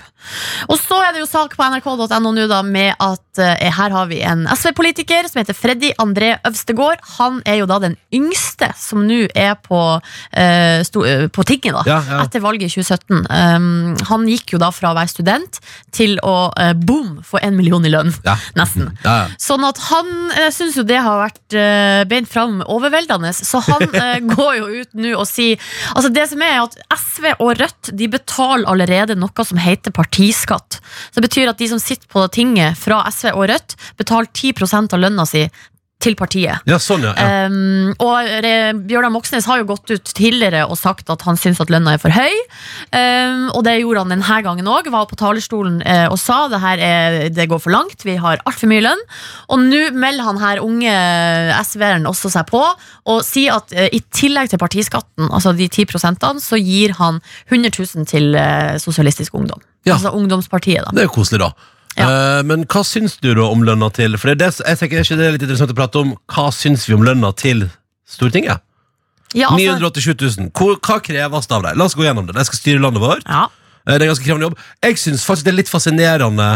Og 0.72 0.78
så 0.80 0.99
er 1.05 1.14
det 1.14 1.22
jo 1.22 1.28
sak 1.28 1.55
på 1.55 1.66
nrk.no 1.68 2.32
nå 2.34 2.47
da 2.51 2.61
med 2.66 2.95
at 2.99 3.40
uh, 3.40 3.70
her 3.78 3.95
har 3.95 4.09
vi 4.11 4.18
en 4.26 4.47
SV-politiker 4.51 5.28
som 5.30 5.42
heter 5.42 5.57
Freddy 5.57 5.92
André 6.03 6.32
Øvstegård. 6.49 7.05
Han 7.20 7.38
er 7.47 7.61
jo 7.61 7.68
da 7.70 7.78
den 7.84 7.95
yngste 8.14 8.72
som 8.78 9.05
nå 9.07 9.24
er 9.30 9.55
på, 9.62 9.80
uh, 10.01 10.78
sto, 10.86 11.05
eh, 11.07 11.26
på 11.30 11.45
tinget 11.47 11.76
da, 11.76 11.84
Ja, 11.86 12.01
ja. 12.09 12.20
etter 12.24 12.42
valget 12.42 12.72
i 12.72 12.82
2017. 12.82 13.24
Um, 13.30 13.95
han 14.11 14.26
gikk 14.30 14.57
jo 14.57 14.62
da 14.62 14.72
fra 14.74 14.90
å 14.90 14.99
være 14.99 15.12
student 15.12 15.61
til 15.95 16.16
å 16.26 16.51
boom 16.82 17.20
få 17.26 17.38
en 17.45 17.55
million 17.59 17.84
i 17.86 17.92
lønn. 17.92 18.11
Ja. 18.26 18.34
Nesten. 18.59 18.90
Ja, 19.05 19.14
ja. 19.22 19.38
Sånn 19.40 19.64
at 19.66 19.78
han 19.90 20.11
uh, 20.34 20.49
syns 20.55 20.78
jo 20.80 20.86
det 20.88 20.99
har 21.05 21.20
vært 21.22 21.57
uh, 21.59 22.03
beint 22.11 22.30
fram 22.30 22.59
overveldende, 22.64 23.30
så 23.36 23.62
han 23.68 23.84
eh, 23.93 24.18
går 24.37 24.55
jo 24.61 24.68
ut 24.80 24.97
nå 24.99 25.12
og 25.18 25.26
sier 25.28 25.61
Altså 25.95 26.11
Det 26.14 26.24
som 26.30 26.43
er 26.45 26.61
at 26.62 26.78
SV 26.95 27.28
og 27.37 27.53
Rødt 27.61 27.93
De 27.97 28.09
betaler 28.11 28.68
allerede 28.70 29.16
noe 29.18 29.47
som 29.47 29.61
heter 29.61 29.95
partiskatt. 29.95 30.80
Så 30.80 31.20
Det 31.20 31.28
betyr 31.28 31.53
at 31.53 31.61
de 31.61 31.68
som 31.70 31.82
sitter 31.82 32.09
på 32.11 32.24
tinget 32.35 32.78
fra 32.80 33.03
SV 33.11 33.32
og 33.35 33.49
Rødt, 33.51 33.76
betaler 34.01 34.30
10% 34.30 34.95
av 34.97 35.03
lønna 35.03 35.26
si 35.28 35.47
til 36.03 36.16
partiet. 36.18 36.64
Ja, 36.68 36.76
sånn, 36.82 37.05
ja. 37.07 37.14
ja. 37.16 37.47
Um, 37.49 37.92
og 38.03 38.28
Bjørnar 38.88 39.12
Moxnes 39.14 39.47
har 39.49 39.61
jo 39.61 39.68
gått 39.70 39.92
ut 39.92 40.12
tidligere 40.16 40.64
og 40.68 40.76
sagt 40.78 41.09
at 41.12 41.24
han 41.24 41.38
syns 41.40 41.62
at 41.62 41.72
lønna 41.72 41.95
er 41.95 42.03
for 42.03 42.12
høy. 42.12 42.34
Um, 42.92 43.49
og 43.55 43.62
det 43.66 43.78
gjorde 43.80 44.05
han 44.05 44.12
denne 44.12 44.38
gangen 44.45 44.68
òg. 44.70 44.90
Var 44.92 45.09
på 45.09 45.18
talerstolen 45.20 45.80
uh, 45.86 46.07
og 46.12 46.18
sa 46.20 46.45
det 46.53 46.61
her 46.64 46.82
er, 46.84 47.18
det 47.32 47.49
går 47.51 47.62
for 47.62 47.74
langt, 47.74 48.05
vi 48.05 48.18
har 48.20 48.42
altfor 48.45 48.70
mye 48.70 48.84
lønn. 48.84 49.05
Og 49.55 49.64
nå 49.64 49.84
melder 49.97 50.28
han 50.28 50.42
her 50.42 50.62
unge 50.64 50.95
SV-eren 51.62 52.09
også 52.11 52.32
seg 52.34 52.49
på 52.51 52.62
og 52.64 53.20
sier 53.24 53.57
at 53.57 53.72
uh, 53.76 53.86
i 53.88 54.03
tillegg 54.14 54.53
til 54.53 54.61
partiskatten, 54.61 55.30
altså 55.30 55.55
de 55.57 55.70
10% 55.70 56.45
så 56.45 56.61
gir 56.61 56.97
han 57.01 57.22
100 57.49 57.72
000 57.78 58.11
til 58.11 58.34
uh, 58.36 58.74
Sosialistisk 58.82 59.34
Ungdom. 59.38 59.62
Ja. 59.84 59.97
Altså 59.97 60.14
ungdomspartiet, 60.16 60.84
da. 60.84 60.92
Det 60.92 61.05
er 61.05 61.09
jo 61.11 61.16
koselig, 61.18 61.42
da. 61.45 61.53
Ja. 61.97 62.07
Eh, 62.11 62.42
men 62.49 62.64
hva 62.66 62.82
syns 62.82 63.16
du 63.22 63.28
da 63.38 63.45
om 63.47 63.61
lønna 63.62 63.86
til 63.95 64.16
For 64.18 64.32
det, 64.32 64.34
er 64.34 64.51
det, 64.51 64.66
jeg 64.66 64.78
tenker 64.80 64.99
er 64.99 65.05
ikke 65.07 65.18
det 65.20 65.26
er 65.28 65.34
litt 65.36 65.45
interessant 65.47 65.70
å 65.70 65.76
prate 65.78 66.01
om 66.01 66.09
Hva 66.34 66.49
syns 66.51 66.88
vi 66.88 66.97
om 66.97 67.05
lønna 67.07 67.30
til 67.38 67.68
Stortinget? 68.11 68.64
Ja, 69.34 69.49
altså, 69.51 69.76
987 69.78 70.38
000. 70.38 70.49
Hvor, 70.55 70.76
hva 70.82 70.97
kreves 71.03 71.47
det 71.51 71.55
av 71.57 71.62
deg? 71.66 71.76
La 71.78 71.86
oss 71.88 71.95
gå 71.99 72.05
gjennom 72.07 72.26
det. 72.28 72.34
De 72.36 72.45
skal 72.47 72.59
styre 72.59 72.82
landet 72.82 73.03
vårt. 73.03 73.22
ja. 73.30 73.45
Eh, 73.86 73.92
Det 73.95 74.01
er 74.01 74.07
en 74.09 74.12
ganske 74.14 74.24
krevende 74.26 74.47
jobb. 74.49 74.59
Jeg 74.82 74.99
syns 75.03 75.24
faktisk 75.26 75.45
det 75.47 75.53
er 75.55 75.59
litt 75.62 75.70
fascinerende 75.72 76.51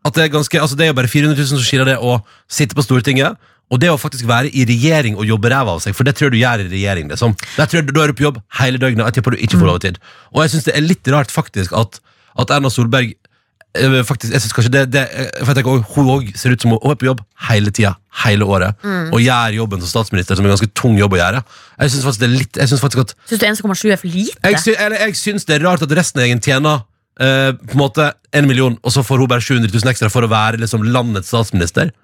at 0.00 0.14
det 0.16 0.22
er 0.24 0.30
ganske 0.32 0.60
Altså 0.62 0.76
det 0.78 0.86
er 0.86 0.92
jo 0.94 0.98
bare 0.98 1.10
400 1.12 1.36
000 1.38 1.48
som 1.50 1.58
skiller 1.60 1.90
det 1.90 1.96
å 2.00 2.20
sitte 2.48 2.74
på 2.78 2.82
Stortinget. 2.86 3.36
Og 3.70 3.78
det 3.78 3.90
å 3.92 3.98
faktisk 4.00 4.26
være 4.26 4.50
i 4.50 4.64
regjering 4.66 5.14
og 5.14 5.28
jobbe 5.28 5.50
ræva 5.52 5.76
av 5.76 5.82
seg, 5.84 5.94
for 5.94 6.02
det 6.08 6.16
tror 6.18 6.26
jeg 6.30 6.32
du 6.34 6.40
gjør 6.42 6.64
i 6.64 6.70
regjering. 6.72 7.10
liksom. 7.12 7.36
Det 7.54 7.66
tror 7.70 7.78
jeg 7.78 7.86
du, 7.86 7.92
Da 7.94 8.02
er 8.02 8.10
du 8.10 8.16
på 8.18 8.24
jobb 8.26 8.40
hele 8.58 8.80
døgnet, 8.82 9.04
og 9.04 9.10
jeg 9.12 9.14
tipper 9.20 9.36
du 9.36 9.42
ikke 9.44 9.60
får 9.60 9.70
overtid. 9.70 10.00
Og 10.34 10.42
jeg 10.42 10.50
syns 10.56 10.64
det 10.66 10.74
er 10.74 10.82
litt 10.88 11.06
rart 11.14 11.30
faktisk 11.30 11.76
at, 11.78 12.00
at 12.40 12.50
Erna 12.50 12.70
Solberg 12.72 13.12
faktisk, 14.04 14.32
jeg 14.32 14.42
synes 14.42 14.52
kanskje 14.56 14.72
det, 14.74 14.82
det 14.92 15.02
eh, 15.14 15.30
for 15.40 15.52
jeg 15.52 15.60
tenker, 15.60 15.70
også, 15.70 15.94
Hun 15.94 16.10
òg 16.10 16.30
ser 16.36 16.54
ut 16.54 16.62
som 16.62 16.72
hun 16.74 16.90
er 16.90 16.98
på 16.98 17.06
jobb 17.06 17.20
hele 17.48 17.70
tida, 17.70 17.94
hele 18.24 18.44
året, 18.44 18.74
og 18.84 19.20
gjør 19.22 19.56
jobben 19.60 19.80
som 19.80 19.88
statsminister, 19.92 20.34
som 20.34 20.44
er 20.44 20.50
en 20.50 20.56
ganske 20.56 20.72
tung 20.74 20.98
jobb 20.98 21.14
å 21.14 21.20
gjøre. 21.20 21.42
Jeg 21.78 21.90
synes 21.94 22.04
faktisk 22.08 22.20
det 22.20 22.28
er 22.28 22.36
litt, 22.36 22.56
jeg 22.56 22.68
synes 22.68 22.82
faktisk 22.82 23.04
at 23.06 23.14
Syns 23.30 23.40
du 23.40 23.46
1,7 23.46 23.92
er 23.92 24.00
for 24.00 24.10
lite? 24.10 24.36
jeg, 24.42 24.60
sy 24.60 24.74
eller, 24.74 24.98
jeg 25.06 25.16
syns 25.16 25.46
det 25.46 25.56
er 25.56 25.66
rart 25.68 25.82
at 25.86 25.94
resten 25.96 26.20
av 26.20 26.26
gjengen 26.26 26.42
tjener 26.44 26.82
eh, 27.22 27.52
på 27.54 27.78
en 27.78 27.82
måte 27.84 28.12
en 28.34 28.46
million, 28.50 28.76
og 28.82 28.94
så 28.94 29.04
får 29.06 29.22
hun 29.22 29.30
bare 29.30 29.44
700 29.44 29.70
000 29.70 29.92
ekstra 29.94 30.10
for 30.10 30.26
å 30.26 30.30
være 30.30 30.60
liksom, 30.62 30.84
landets 30.90 31.30
statsminister. 31.30 31.94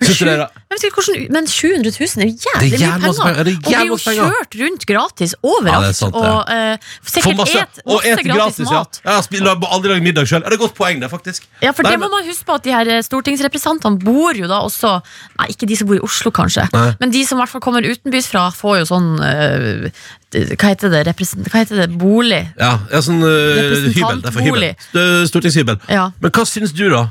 Du 0.00 0.06
det 0.06 0.26
er 0.26 0.40
Jeg 0.44 0.74
vet 0.74 0.84
ikke 0.88 1.02
hvordan, 1.04 1.26
men 1.32 1.46
700 1.46 1.92
000 1.94 2.24
er 2.24 2.28
jo 2.28 2.34
Det 2.34 2.70
jævlig 2.70 2.74
er 2.74 2.98
mye 2.98 3.06
masse 3.06 3.22
penger. 3.22 3.34
penger. 3.34 3.44
Det 3.44 3.52
er 3.54 3.56
og 3.56 3.64
blir 3.64 3.86
jo 3.86 3.96
penger. 4.04 4.30
kjørt 4.34 4.56
rundt 4.62 4.86
gratis 4.90 5.34
Ja, 5.34 5.38
det 5.38 5.50
overalt. 5.54 5.86
er 5.88 5.92
sant, 5.98 6.14
det. 6.14 6.30
og 6.30 6.40
eh, 6.50 6.76
sikkert 7.14 7.36
masse, 7.36 7.58
et, 7.62 7.80
og 7.84 7.94
masse 7.94 8.08
eter 8.12 8.24
gratis, 8.28 8.56
gratis, 8.58 8.70
mat. 8.72 9.00
ja 9.04 9.20
spiller, 9.22 9.66
aldri 9.70 9.88
lagd 9.94 10.02
middag 10.08 10.26
sjøl. 10.26 10.42
Det 10.44 10.50
er 10.50 10.56
et 10.58 10.62
godt 10.64 10.74
poeng, 10.74 11.00
det, 11.00 11.10
faktisk. 11.12 11.46
Ja, 11.62 11.70
for 11.72 11.82
Nei, 11.86 11.92
det 11.94 12.00
må 12.00 12.08
men- 12.10 12.18
man 12.18 12.28
huske 12.28 12.44
på 12.48 12.54
at 12.58 12.62
de 12.66 12.70
her 12.74 12.86
eh, 12.96 13.02
stortingsrepresentantene 13.06 13.98
bor 14.04 14.34
jo 14.34 14.46
da 14.50 14.60
også 14.66 14.94
Nei, 15.38 15.48
ikke 15.54 15.66
de 15.70 15.76
som 15.76 15.86
bor 15.88 15.96
i 15.96 16.04
Oslo, 16.04 16.30
kanskje, 16.34 16.66
Nei. 16.72 16.90
men 17.00 17.10
de 17.10 17.24
som 17.24 17.38
i 17.38 17.42
hvert 17.42 17.50
fall 17.54 17.60
kommer 17.64 17.82
utenbys 17.86 18.26
fra, 18.30 18.48
får 18.50 18.78
jo 18.82 18.84
sånn 18.90 19.08
eh, 19.22 19.90
Hva 20.34 20.72
heter 20.72 20.90
det? 20.92 21.02
Hva 21.06 21.60
heter 21.60 21.80
det? 21.82 21.86
Bolig? 22.00 22.40
Ja, 22.60 22.72
ja 22.90 23.00
sånn 23.04 23.22
uh, 23.22 23.86
hybel. 23.94 24.20
Det 24.24 24.30
er 24.30 24.34
for 24.34 24.46
hybel. 24.46 24.66
Stortingshybel. 25.30 25.78
Ja. 25.92 26.08
Men 26.20 26.34
hva 26.34 26.44
syns 26.48 26.74
du, 26.76 26.86
da? 26.92 27.06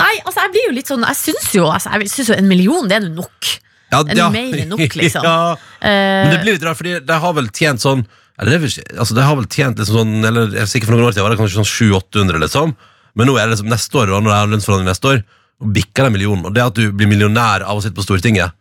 Nei, 0.00 0.12
altså 0.24 0.44
jeg 0.44 0.54
blir 0.56 0.68
jo 0.68 0.76
litt 0.76 0.90
sånn 0.90 1.06
Jeg 1.08 1.18
syns 1.22 1.48
jo, 1.56 1.66
altså, 1.72 1.94
jeg 1.96 2.12
syns 2.12 2.32
jo 2.32 2.38
en 2.38 2.50
million, 2.50 2.88
det 2.90 3.00
er 3.00 3.08
nok. 3.08 3.52
Ja, 3.88 4.02
Er 4.04 4.14
det 4.14 4.30
mer 4.34 4.62
enn 4.62 4.72
nok, 4.74 4.96
liksom? 5.00 5.24
ja. 5.24 5.56
Eh, 5.80 5.90
Men 5.90 6.34
det 6.36 6.40
blir 6.44 6.58
litt 6.58 6.66
rart, 6.68 6.78
fordi 6.80 6.98
de 7.08 7.20
har 7.24 7.36
vel 7.38 7.48
tjent 7.56 7.84
sånn 7.84 8.04
eller 8.38 8.54
det 8.54 8.68
er 8.70 8.98
altså 9.02 9.16
de 9.16 9.24
har 9.26 9.34
vel 9.34 9.48
tjent 9.50 9.80
liksom 9.80 9.96
sånn 9.98 10.28
Eller 10.28 10.52
jeg 10.54 10.62
er 10.62 10.68
sikker 10.70 10.86
for 10.86 10.94
noen 10.94 11.08
år 11.08 11.14
siden 11.16 11.26
var 11.26 11.34
det 11.34 11.40
kanskje 11.40 11.58
sånn 11.58 11.72
700-800, 11.90 12.38
liksom. 12.44 12.74
Men 13.18 13.26
nå 13.26 13.34
er 13.34 13.48
det 13.48 13.56
liksom 13.56 13.70
neste 13.72 13.98
år, 13.98 14.12
og 14.14 14.22
når 14.22 14.30
det 14.30 14.36
er 14.38 14.52
lønnsforhandling 14.52 14.90
neste 14.92 15.10
år, 15.10 15.22
og 15.58 15.72
bikker 15.74 16.06
det 16.06 16.12
million. 16.14 16.44
Og 16.46 16.54
det 16.54 16.62
at 16.62 16.76
du 16.78 16.84
blir 16.94 17.10
millionær 17.10 17.64
av 17.66 17.80
å 17.80 17.82
sitte 17.82 17.98
på 17.98 18.04
Stortinget, 18.06 18.54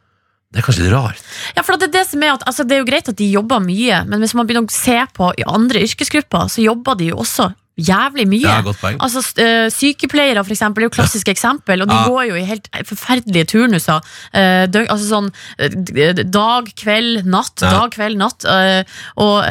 det 0.54 0.62
er 0.62 0.64
kanskje 0.64 0.86
litt 0.86 0.96
rart. 0.96 1.24
Ja, 1.58 1.64
for 1.66 1.76
det 1.76 1.90
er 1.90 1.96
det 1.98 2.06
som 2.08 2.22
er 2.24 2.38
at 2.38 2.46
altså, 2.48 2.64
Det 2.64 2.78
er 2.78 2.80
jo 2.80 2.88
greit 2.88 3.10
at 3.12 3.20
de 3.20 3.28
jobber 3.28 3.60
mye, 3.60 4.04
men 4.08 4.24
hvis 4.24 4.34
man 4.38 4.48
begynner 4.48 4.70
å 4.70 4.74
se 4.74 4.96
på 5.18 5.32
i 5.36 5.46
andre 5.48 5.84
yrkesgrupper, 5.84 6.48
så 6.52 6.64
jobber 6.64 6.96
de 7.00 7.12
jo 7.12 7.20
også 7.24 7.52
jævlig 7.78 8.26
mye. 8.28 8.42
Ja, 8.42 8.62
godt 8.66 8.80
poeng. 8.82 8.98
Altså, 9.04 9.22
eh, 9.38 9.68
Sykepleiere 9.74 10.44
for 10.44 10.54
eksempel, 10.56 10.84
er 10.84 10.90
jo 10.90 10.94
klassisk 10.96 11.30
eksempel, 11.30 11.82
og 11.84 11.90
de 11.90 11.94
Ja. 11.94 12.06
går 12.10 12.24
jo 12.30 12.36
i 12.36 12.44
helt 12.44 12.68
forferdelige 12.86 13.46
turnuser. 13.54 14.02
Eh, 14.34 14.66
døg, 14.66 14.88
altså 14.90 15.06
sånn 15.06 15.30
eh, 15.60 16.24
dag, 16.24 16.72
kveld, 16.76 17.26
natt, 17.26 17.62
Ja. 17.62 17.70
dag, 17.72 17.92
kveld, 17.92 18.18
natt. 18.18 18.46
og, 19.18 19.44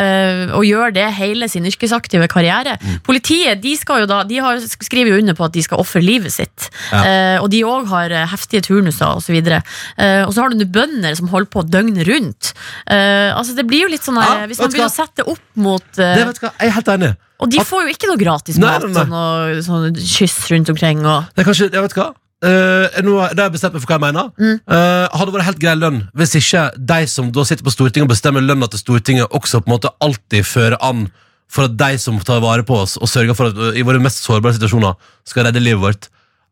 og 0.56 0.64
gjør 0.64 0.92
det 0.92 1.12
hele 1.14 1.48
sin 1.48 1.64
yrkesaktive 1.64 2.28
karriere. 2.28 2.78
Mm. 2.80 3.00
Politiet 3.02 3.60
de 3.62 3.76
skal 3.76 4.00
jo 4.00 4.06
da, 4.06 4.22
de 4.24 4.36
har, 4.38 4.58
skriver 4.58 5.12
jo 5.12 5.18
under 5.18 5.34
på 5.34 5.44
at 5.44 5.52
de 5.52 5.62
skal 5.62 5.78
ofre 5.78 6.02
livet 6.02 6.32
sitt. 6.32 6.70
Ja. 6.92 7.40
Og 7.40 7.50
de 7.50 7.62
òg 7.62 7.86
har 7.86 8.10
heftige 8.30 8.62
turnuser 8.62 9.16
osv. 9.16 9.36
Uh, 9.36 10.26
og 10.26 10.32
så 10.34 10.42
har 10.42 10.50
du 10.50 10.64
bønder 10.64 11.14
som 11.16 11.28
holder 11.28 11.50
på 11.50 11.62
døgnet 11.68 12.06
rundt. 12.08 12.52
Altså 12.88 13.54
Det 13.54 13.66
blir 13.66 13.86
jo 13.86 13.88
litt 13.88 14.02
sånn 14.02 14.16
Hvis 14.48 14.58
man 14.58 14.70
begynner 14.70 14.90
å 14.90 14.94
sette 14.94 15.26
opp 15.26 15.42
mot 15.54 15.84
Det 15.94 16.26
vet 16.26 16.40
du 16.40 16.46
hva, 16.46 16.52
Jeg 16.60 16.68
er 16.68 16.76
helt 16.78 16.88
enig. 16.88 17.16
Og 17.40 17.50
de 17.52 17.58
får 17.60 17.82
jo 17.86 17.94
ikke 17.94 18.08
noe 18.08 18.16
gratis 18.20 18.56
Nei, 18.58 18.68
mat 18.70 18.82
nei, 18.86 18.92
nei. 18.92 19.02
og 19.02 19.10
noe 19.10 19.62
sånn 19.66 19.96
kyss 19.96 20.38
rundt 20.50 20.70
omkring. 20.72 21.04
Og, 21.04 21.24
Det 21.34 21.42
er 21.44 21.48
kanskje, 21.50 21.72
jeg 21.72 21.82
vet 21.82 21.94
hva 21.98 22.14
Eh, 22.44 23.00
nå, 23.02 23.14
har- 23.18 23.32
jeg 23.34 23.50
bestemt 23.52 23.72
meg 23.72 23.80
for 23.82 23.88
hva 23.88 23.96
jeg 23.96 24.12
mener. 24.12 24.26
Mm. 24.38 24.60
Eh, 24.68 25.08
hadde 25.18 25.32
vært 25.32 25.46
helt 25.48 25.58
grei 25.58 25.74
lønn 25.74 26.02
hvis 26.14 26.34
ikke 26.36 26.64
de 26.86 27.06
som 27.08 27.30
da 27.32 27.42
sitter 27.48 27.64
på 27.64 27.72
Stortinget 27.72 28.02
og 28.04 28.12
bestemmer 28.12 28.44
lønna 28.44 28.68
til 28.68 28.78
Stortinget, 28.78 29.30
også 29.32 29.62
på 29.64 29.72
en 29.72 29.78
måte 29.78 29.88
alltid 30.04 30.44
fører 30.44 30.76
an 30.84 31.10
for 31.48 31.64
at 31.64 31.76
de 31.78 31.96
som 31.98 32.18
tar 32.20 32.40
vare 32.44 32.62
på 32.62 32.76
oss 32.76 32.98
og 32.98 33.08
sørger 33.08 33.34
for 33.34 33.46
at 33.46 33.56
uh, 33.56 33.72
i 33.72 33.82
våre 33.82 33.98
mest 34.02 34.20
sårbare 34.22 34.52
situasjoner 34.58 34.94
skal 35.24 35.44
redde 35.46 35.62
livet 35.64 35.80
vårt, 35.80 36.08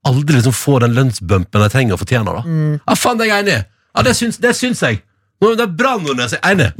aldri 0.06 0.38
liksom 0.40 0.54
får 0.56 0.80
den 0.86 0.94
lønnsbumpen 0.96 1.62
de 1.62 1.68
trenger 1.68 1.92
og 1.92 2.00
fortjener. 2.00 2.32
da 2.32 2.42
Mm. 2.48 2.80
Ja, 2.88 2.94
faen, 2.94 3.18
det 3.18 3.28
er 3.28 3.34
jeg 3.34 3.44
enig 3.44 3.54
i. 3.60 3.64
Ja, 3.94 4.02
det 4.02 4.16
syns, 4.16 4.38
det 4.40 4.54
syns 4.56 4.80
jeg. 4.80 5.02
Nå, 5.44 5.54
det 5.58 5.64
er 5.66 5.72
bra, 5.78 5.96
Nordnes. 6.00 6.36
Jeg 6.36 6.40
er 6.42 6.54
enig. 6.54 6.70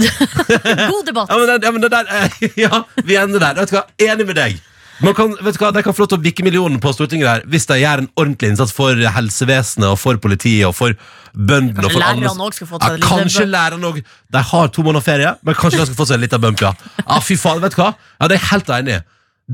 god 0.92 1.08
debatt! 1.08 1.32
Ja, 1.32 1.40
men, 1.40 1.50
det, 1.50 1.58
ja, 1.66 1.72
men 1.74 1.84
det 1.84 1.90
der, 1.92 2.14
eh, 2.18 2.46
ja, 2.64 2.84
vi 3.04 3.18
ender 3.20 3.42
der. 3.42 3.58
Vet 3.60 3.74
du 3.74 3.76
hva, 3.76 3.84
Enig 4.08 4.26
med 4.30 4.38
deg. 4.40 4.62
Man 5.02 5.14
kan, 5.16 5.32
vet 5.42 5.56
du 5.56 5.58
hva, 5.58 5.72
De 5.74 5.82
kan 5.82 5.94
få 5.94 6.04
lov 6.04 6.10
til 6.12 6.20
å 6.20 6.22
bikke 6.22 6.44
millionen 6.46 6.78
på 6.82 6.92
Stortinget 6.94 7.26
der 7.26 7.46
hvis 7.50 7.66
de 7.66 7.80
gjør 7.80 8.04
en 8.04 8.10
ordentlig 8.14 8.52
innsats 8.52 8.74
for 8.74 8.94
helsevesenet 9.16 9.88
og 9.90 9.98
for 9.98 10.20
politiet 10.22 10.68
og 10.68 10.74
for 10.78 10.94
bøndene. 11.34 11.82
og 11.82 11.90
Kanskje 11.90 11.98
for 11.98 12.06
alle 12.06 12.22
lærerne 12.22 12.46
også 12.46 12.60
skal 12.60 12.70
få 12.70 12.78
ja, 12.78 12.84
seg 12.84 12.94
en 12.94 13.00
liten 13.00 13.10
Kanskje 13.10 13.46
læreren 13.48 13.82
lærerne 13.82 13.90
òg. 13.90 14.14
De 14.36 14.44
har 14.52 14.70
to 14.70 14.86
måneder 14.86 15.06
ferie, 15.08 15.34
men 15.42 15.58
kanskje 15.58 15.80
de 15.82 15.88
skal 15.90 15.98
få 15.98 16.06
seg 16.10 16.20
en 16.20 16.24
liten 16.26 16.44
bump. 16.44 16.62
Ja, 16.62 16.72
ja 17.02 17.20
fy 17.26 17.38
faen, 17.40 17.62
vet 17.64 17.74
du 17.74 17.80
hva? 17.82 17.90
Ja, 18.20 18.30
Det 18.30 18.38
er 18.38 18.40
jeg 18.40 18.50
helt 18.52 18.74
enig 18.78 18.98
i. 18.98 19.00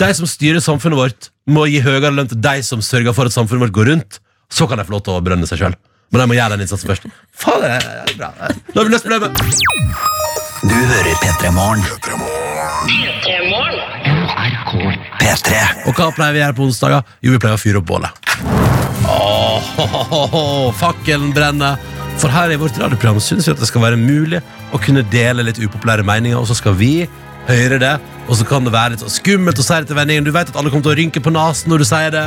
De 0.05 0.11
som 0.15 0.29
styrer 0.29 0.63
samfunnet 0.63 1.01
vårt, 1.01 1.31
må 1.51 1.65
gi 1.67 1.81
høyere 1.83 2.13
lønn 2.15 2.29
til 2.31 2.39
de 2.39 2.61
som 2.67 2.85
sørger 2.85 3.17
for 3.17 3.31
at 3.31 3.35
samfunnet 3.35 3.65
vårt 3.65 3.79
går 3.81 3.91
rundt. 3.95 4.21
Så 4.53 4.69
kan 4.69 4.79
de 4.79 4.87
få 4.87 4.99
lov 4.99 5.07
til 5.07 5.17
å 5.17 5.25
brønne 5.25 5.49
seg 5.49 5.63
sjøl. 5.63 5.75
Men 6.11 6.25
jeg 6.25 6.31
må 6.31 6.35
gjøre 6.35 6.57
den 6.57 6.65
innsatsen 6.67 6.91
først. 6.91 7.05
Faen, 7.39 7.63
det 7.63 7.71
er 7.77 8.09
det 8.09 8.17
bra. 8.19 8.31
Da 8.41 8.81
har 8.81 8.89
vi 8.89 8.95
løst 8.95 9.07
problemet. 9.07 9.31
Du 10.67 10.75
hører 10.75 11.15
P3 11.23 11.53
Morgen. 11.55 11.85
P3. 15.21 15.61
Og 15.87 15.95
hva 15.95 16.09
pleier 16.17 16.35
vi 16.35 16.41
å 16.41 16.45
gjøre 16.45 16.57
på 16.59 16.67
onsdager? 16.67 17.15
Jo, 17.23 17.35
vi 17.37 17.41
pleier 17.43 17.55
å 17.55 17.63
fyre 17.63 17.79
opp 17.79 17.89
bålet. 17.93 18.11
Ho, 19.07 20.71
fakkelen 20.81 21.31
brenner. 21.37 21.79
For 22.21 22.33
her 22.35 22.53
i 22.53 22.59
vårt 22.61 22.77
radioprogram 22.77 23.21
synes 23.23 23.47
vi 23.47 23.55
at 23.55 23.63
det 23.63 23.69
skal 23.71 23.85
være 23.87 23.97
mulig 24.01 24.43
å 24.75 24.81
kunne 24.83 25.07
dele 25.15 25.47
litt 25.47 25.61
upopulære 25.63 26.05
meninger, 26.05 26.37
og 26.37 26.51
så 26.51 26.57
skal 26.59 26.75
vi 26.77 27.07
høre 27.49 27.79
det, 27.81 27.95
og 28.27 28.37
så 28.37 28.45
kan 28.47 28.67
det 28.67 28.75
være 28.75 28.93
litt 28.95 29.03
sånn 29.07 29.15
skummelt 29.15 29.63
å 29.63 29.65
si 29.65 29.79
det 29.79 29.89
til 29.89 29.97
vendingen 29.97 30.27
Du 30.27 30.31
vet 30.35 30.51
at 30.53 30.59
alle 30.59 30.71
kommer 30.71 30.85
til 30.85 30.93
å 30.93 30.99
rynke 30.99 31.23
på 31.25 31.33
nasen 31.33 31.73
når 31.73 31.83
du 31.83 31.87
sier 31.89 32.13
det. 32.15 32.27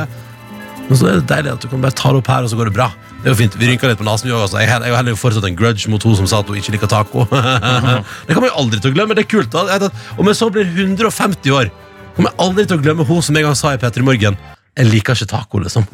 Men 0.88 0.98
så 0.98 1.12
er 1.12 1.20
det 1.20 1.28
deilig 1.30 1.52
at 1.54 1.62
du 1.62 1.68
kan 1.70 1.84
bare 1.84 1.96
ta 1.96 2.10
det 2.12 2.24
opp 2.24 2.32
her, 2.32 2.44
og 2.48 2.50
så 2.50 2.58
går 2.58 2.72
det 2.72 2.76
bra. 2.80 2.90
Det 3.24 3.32
jo 3.32 3.38
fint, 3.38 3.54
Vi 3.56 3.68
rynka 3.70 3.88
litt 3.88 3.96
på 3.96 4.04
nesen. 4.04 4.28
vi 4.28 4.36
Altså. 4.36 4.60
Jeg 4.60 4.68
har 4.68 4.84
heller 4.84 5.16
fortsatt 5.16 5.46
en 5.48 5.56
grudge 5.56 5.88
mot 5.88 6.02
hun 6.02 6.16
som 6.16 6.26
sa 6.28 6.42
at 6.44 6.50
hun 6.50 6.60
ikke 6.60 6.74
liker 6.76 6.90
taco. 6.92 7.24
det 8.26 8.36
kommer 8.36 8.50
jeg 8.50 8.58
aldri 8.60 8.80
til 8.80 8.92
å 8.92 8.96
glemme. 8.98 9.16
Det 9.16 9.24
er 9.24 9.30
kult. 9.32 9.50
da. 9.50 9.88
Om 10.18 10.28
jeg 10.28 10.36
så 10.36 10.50
blir 10.52 10.68
150 10.68 11.56
år, 11.56 11.72
kommer 12.16 12.30
jeg 12.30 12.40
aldri 12.44 12.66
til 12.68 12.76
å 12.76 12.84
glemme 12.84 13.08
hun 13.08 13.24
som 13.24 13.36
en 13.40 13.48
gang 13.48 13.56
sa 13.56 13.72
i 13.72 13.80
P3 13.80 14.04
Morgen 14.04 14.36
Jeg 14.76 14.90
liker 14.90 15.16
ikke 15.16 15.30
taco, 15.30 15.62
liksom. 15.64 15.88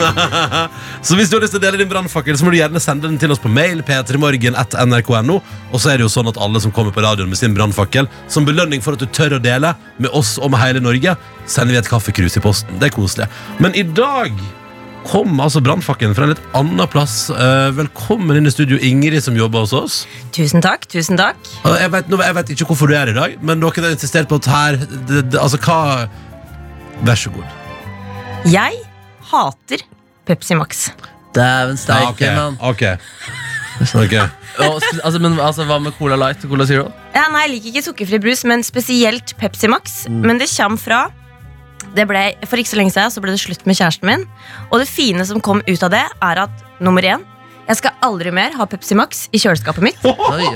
så 1.06 1.16
hvis 1.16 1.28
du 1.28 1.36
har 1.36 1.42
lyst 1.44 1.52
til 1.54 1.60
å 1.60 1.64
dele 1.64 1.80
din 1.80 1.88
brannfakkel, 1.88 2.36
så 2.36 2.44
må 2.44 2.52
du 2.52 2.58
gjerne 2.58 2.80
sende 2.80 3.08
den 3.08 3.18
til 3.20 3.32
oss 3.32 3.40
på 3.40 3.50
mail. 3.52 3.80
p3morgen.nrk.no 3.86 5.40
Og 5.40 5.80
så 5.80 5.92
er 5.92 6.00
det 6.00 6.06
jo 6.06 6.12
sånn 6.12 6.30
at 6.30 6.40
alle 6.40 6.60
som 6.60 6.72
kommer 6.72 6.92
på 6.92 7.04
radioen 7.04 7.32
med 7.32 7.40
sin 7.40 7.56
brannfakkel, 7.56 8.08
som 8.28 8.48
belønning 8.48 8.84
for 8.84 8.96
at 8.96 9.02
du 9.04 9.08
tør 9.08 9.38
å 9.38 9.42
dele 9.42 9.72
med 9.96 10.12
oss 10.16 10.36
og 10.36 10.52
med 10.52 10.60
hele 10.60 10.84
Norge, 10.84 11.16
sender 11.48 11.76
vi 11.76 11.80
et 11.80 11.90
kaffekrus 11.90 12.36
i 12.36 12.44
posten. 12.44 12.80
Det 12.80 12.90
er 12.90 12.96
koselig. 12.96 13.28
Men 13.60 13.76
i 13.76 13.84
dag 13.84 14.36
kom 15.08 15.40
altså 15.40 15.62
brannfakkelen 15.64 16.14
fra 16.16 16.26
en 16.26 16.32
litt 16.34 16.42
annen 16.56 16.88
plass. 16.92 17.30
Eh, 17.32 17.70
velkommen 17.76 18.36
inn 18.38 18.46
i 18.48 18.52
studio, 18.52 18.78
Ingrid, 18.84 19.22
som 19.24 19.36
jobber 19.38 19.64
hos 19.64 19.72
oss. 19.76 20.00
Tusen 20.36 20.62
takk. 20.64 20.86
tusen 20.90 21.18
takk 21.18 21.38
Og 21.64 21.76
Jeg 21.80 21.90
vet, 21.94 22.10
jeg 22.10 22.34
vet 22.36 22.52
ikke 22.54 22.68
hvorfor 22.72 22.90
du 22.90 22.94
er 22.94 23.06
her 23.06 23.12
i 23.14 23.16
dag, 23.16 23.38
men 23.42 23.60
dere 23.62 23.84
har 23.86 23.94
insistert 23.96 24.28
på 24.30 24.38
at 24.42 24.46
her 24.50 24.76
det, 24.80 25.24
det, 25.32 25.40
Altså, 25.40 25.58
hva 25.64 26.08
Vær 27.00 27.16
så 27.16 27.30
god. 27.32 27.44
Jeg 28.44 28.76
hater 29.30 29.82
Pepsi 30.28 30.54
Max. 30.58 30.90
Dæven 31.34 31.78
Ja, 31.78 31.80
steike, 31.80 32.34
mann. 32.36 32.58
ok. 32.60 32.82
Ok. 33.96 34.14
Og 34.60 34.82
Altså, 35.04 35.18
men 35.18 35.38
altså, 35.40 35.64
Hva 35.64 35.78
med 35.80 35.92
Cola 35.96 36.16
Light 36.20 36.44
og 36.44 36.50
Cola 36.50 36.66
Zero? 36.68 36.90
Ja, 37.14 37.24
nei, 37.32 37.46
Jeg 37.46 37.50
liker 37.54 37.72
ikke 37.72 37.84
sukkerfri 37.88 38.20
brus, 38.20 38.44
men 38.44 38.62
spesielt 38.66 39.32
Pepsi 39.40 39.70
Max. 39.70 40.04
Men 40.10 40.38
det 40.38 40.50
kommer 40.52 40.78
fra 40.78 41.00
det 41.96 42.06
ble, 42.10 42.22
For 42.46 42.60
ikke 42.60 42.72
så 42.72 42.78
lenge 42.80 42.94
siden 42.94 43.12
så 43.14 43.22
ble 43.24 43.34
det 43.34 43.42
slutt 43.42 43.66
med 43.68 43.78
kjæresten 43.78 44.08
min. 44.10 44.24
Og 44.70 44.80
det 44.82 44.88
fine 44.90 45.26
som 45.28 45.42
kom 45.44 45.62
ut 45.66 45.86
av 45.86 45.92
det, 45.94 46.06
er 46.06 46.44
at 46.46 46.64
nummer 46.80 47.04
én 47.04 47.26
jeg 47.70 47.78
skal 47.78 47.92
aldri 48.02 48.32
mer 48.34 48.54
ha 48.58 48.64
Pepsi 48.66 48.96
Max 48.98 49.28
i 49.30 49.38
kjøleskapet 49.38 49.84
mitt. 49.84 49.98
Oi. 50.02 50.46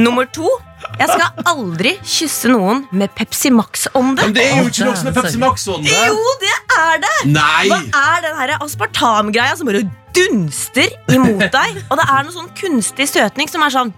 Nummer 0.00 0.24
to 0.32 0.48
jeg 0.96 1.08
skal 1.10 1.44
aldri 1.50 1.92
kysse 2.00 2.48
noen 2.48 2.86
med 2.96 3.12
Pepsi 3.16 3.50
Max-ånde. 3.52 4.24
Men 4.24 4.32
det 4.36 4.46
er 4.46 4.62
jo 4.62 4.70
ikke 4.70 4.86
noe 4.88 4.96
som 4.98 5.10
er 5.10 5.16
Pepsi 5.18 5.40
Max-ånde! 5.42 5.92
Jo, 5.92 6.32
det 6.40 6.54
er 6.78 7.02
det! 7.04 7.12
Nei! 7.34 7.66
Hva 7.68 7.78
er 8.16 8.24
den 8.24 8.40
her 8.40 8.54
aspartamgreia 8.56 9.58
som 9.58 9.68
bare 9.68 9.84
dunster 10.16 10.88
imot 11.12 11.44
deg? 11.52 11.78
Og 11.90 12.00
det 12.00 12.08
er 12.08 12.26
noe 12.26 12.36
sånn 12.38 12.50
kunstig 12.56 13.08
søtning 13.12 13.52
som 13.52 13.64
er 13.66 13.76
sånn 13.76 13.92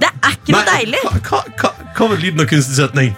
Det 0.00 0.10
er 0.10 0.36
ikke 0.36 0.54
noe 0.54 0.62
Nei, 0.62 0.78
deilig. 0.84 1.02
Hva, 1.08 1.16
hva, 1.30 1.42
hva, 1.64 1.74
hva 1.96 2.12
var 2.12 2.24
lyden 2.26 2.44
av 2.44 2.50
kunstig 2.52 2.76
søtning? 2.76 3.16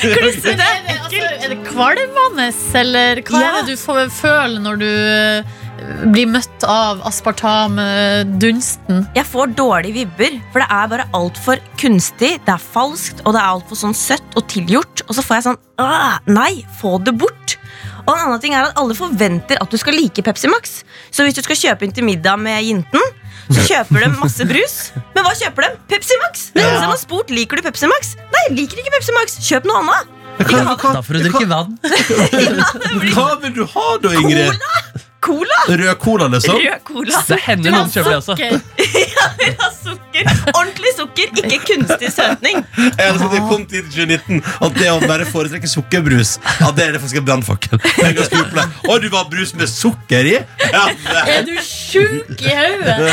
Er 0.00 0.56
det, 0.56 0.66
altså, 0.96 1.22
er 1.44 1.48
det 1.52 1.58
kvalmende, 1.66 2.46
eller 2.80 3.20
hva 3.26 3.40
Ja. 3.40 3.48
er 3.48 3.66
det 3.66 3.74
du 3.74 3.80
får, 3.80 4.08
føler 4.14 4.60
når 4.64 4.78
du 4.80 4.86
eh, 4.88 5.42
blir 6.12 6.26
møtt 6.30 6.64
av 6.68 7.00
aspartamdunsten? 7.08 9.02
Jeg 9.16 9.26
får 9.28 9.54
dårlige 9.58 9.94
vibber, 10.00 10.38
for 10.52 10.58
det 10.64 10.68
er 10.70 10.88
bare 10.94 11.08
altfor 11.16 11.60
kunstig, 11.80 12.32
det 12.46 12.54
er 12.54 12.58
falskt, 12.72 13.22
og 13.24 13.34
det 13.34 13.40
er 13.42 13.48
altfor 13.54 13.76
sånn 13.82 13.96
søtt 13.96 14.36
og 14.36 14.46
tilgjort. 14.48 15.04
Og 15.08 15.14
så 15.18 15.22
får 15.26 15.40
jeg 15.40 15.48
sånn 15.50 15.60
Nei, 16.30 16.64
få 16.80 16.98
det 17.04 17.14
bort! 17.18 17.56
Og 18.06 18.14
en 18.16 18.24
annen 18.26 18.40
ting 18.42 18.54
er 18.56 18.64
at 18.70 18.78
Alle 18.80 18.94
forventer 18.96 19.56
at 19.60 19.70
du 19.70 19.76
skal 19.80 19.94
like 19.94 20.22
Pepsi 20.24 20.48
Max. 20.50 20.80
Så 21.12 21.22
hvis 21.24 21.36
du 21.36 21.42
skal 21.44 21.56
kjøpe 21.56 21.84
inn 21.86 21.92
til 21.94 22.04
middag 22.04 22.36
med 22.40 22.62
jenten, 22.64 23.00
så 23.50 23.66
kjøper 23.66 24.04
de 24.04 24.08
masse 24.20 24.46
brus. 24.46 24.76
Men 25.16 25.26
hva 25.26 25.34
kjøper 25.38 25.66
de? 25.66 25.70
Pepsi 25.90 26.18
Max! 26.22 26.46
Det 26.54 26.62
eneste 26.62 26.86
de 26.86 26.90
har 26.92 27.00
spurt, 27.02 27.34
Liker 27.34 27.60
du 27.60 27.66
Pepsi 27.66 27.90
Max? 27.90 28.14
Nei, 28.34 28.46
liker 28.60 28.82
ikke 28.82 28.94
Pepsi 28.96 29.14
Max. 29.16 29.38
Kjøp 29.46 29.68
noe 29.70 29.82
annet. 29.82 30.16
Hva, 30.40 30.62
hva, 30.72 30.94
Da 30.96 31.02
får 31.04 31.18
du 31.18 31.24
drikke 31.26 31.46
vann. 31.50 31.74
hva 33.14 33.28
vil 33.42 33.56
du 33.58 33.64
ha 33.74 33.86
da, 34.00 34.14
Ingrid? 34.22 34.54
Cola! 34.56 35.06
Rød 35.20 35.98
cola, 36.00 36.26
liksom? 36.32 36.56
Rød 36.56 36.84
cola. 36.84 37.22
Det 37.28 37.38
hender 37.44 37.74
noen 37.74 37.90
kjøper 37.92 38.10
det 38.10 38.18
også. 38.20 38.36
Sukker. 38.36 38.60
Jeg 39.44 39.54
har 39.60 39.72
sukker. 39.76 40.30
Ordentlig 40.54 40.92
sukker, 40.96 41.34
ikke 41.44 41.58
kunstig 41.68 42.10
søtning. 42.12 42.62
Jeg 42.76 43.12
hadde 43.12 43.28
det 43.32 43.40
kom 43.48 43.62
til 43.70 43.84
2019 43.86 44.40
At 44.66 44.74
det 44.76 44.88
å 44.90 44.96
bare 45.04 45.24
foretrekke 45.28 45.68
sukkerbrus 45.70 46.32
Ja, 46.58 46.70
det 46.76 46.84
er 46.84 46.96
det 46.96 47.00
faktisk 47.02 47.20
en 47.20 47.26
brannfakkel. 47.28 47.80
Å, 47.80 48.96
du 49.00 49.06
var 49.12 49.28
brus 49.30 49.54
med 49.56 49.70
sukker 49.70 50.28
i? 50.32 50.34
Ja. 50.72 50.82
Er 51.24 51.44
du 51.46 51.54
sjuk 51.64 52.34
i 52.42 52.56
hodet? 52.56 53.12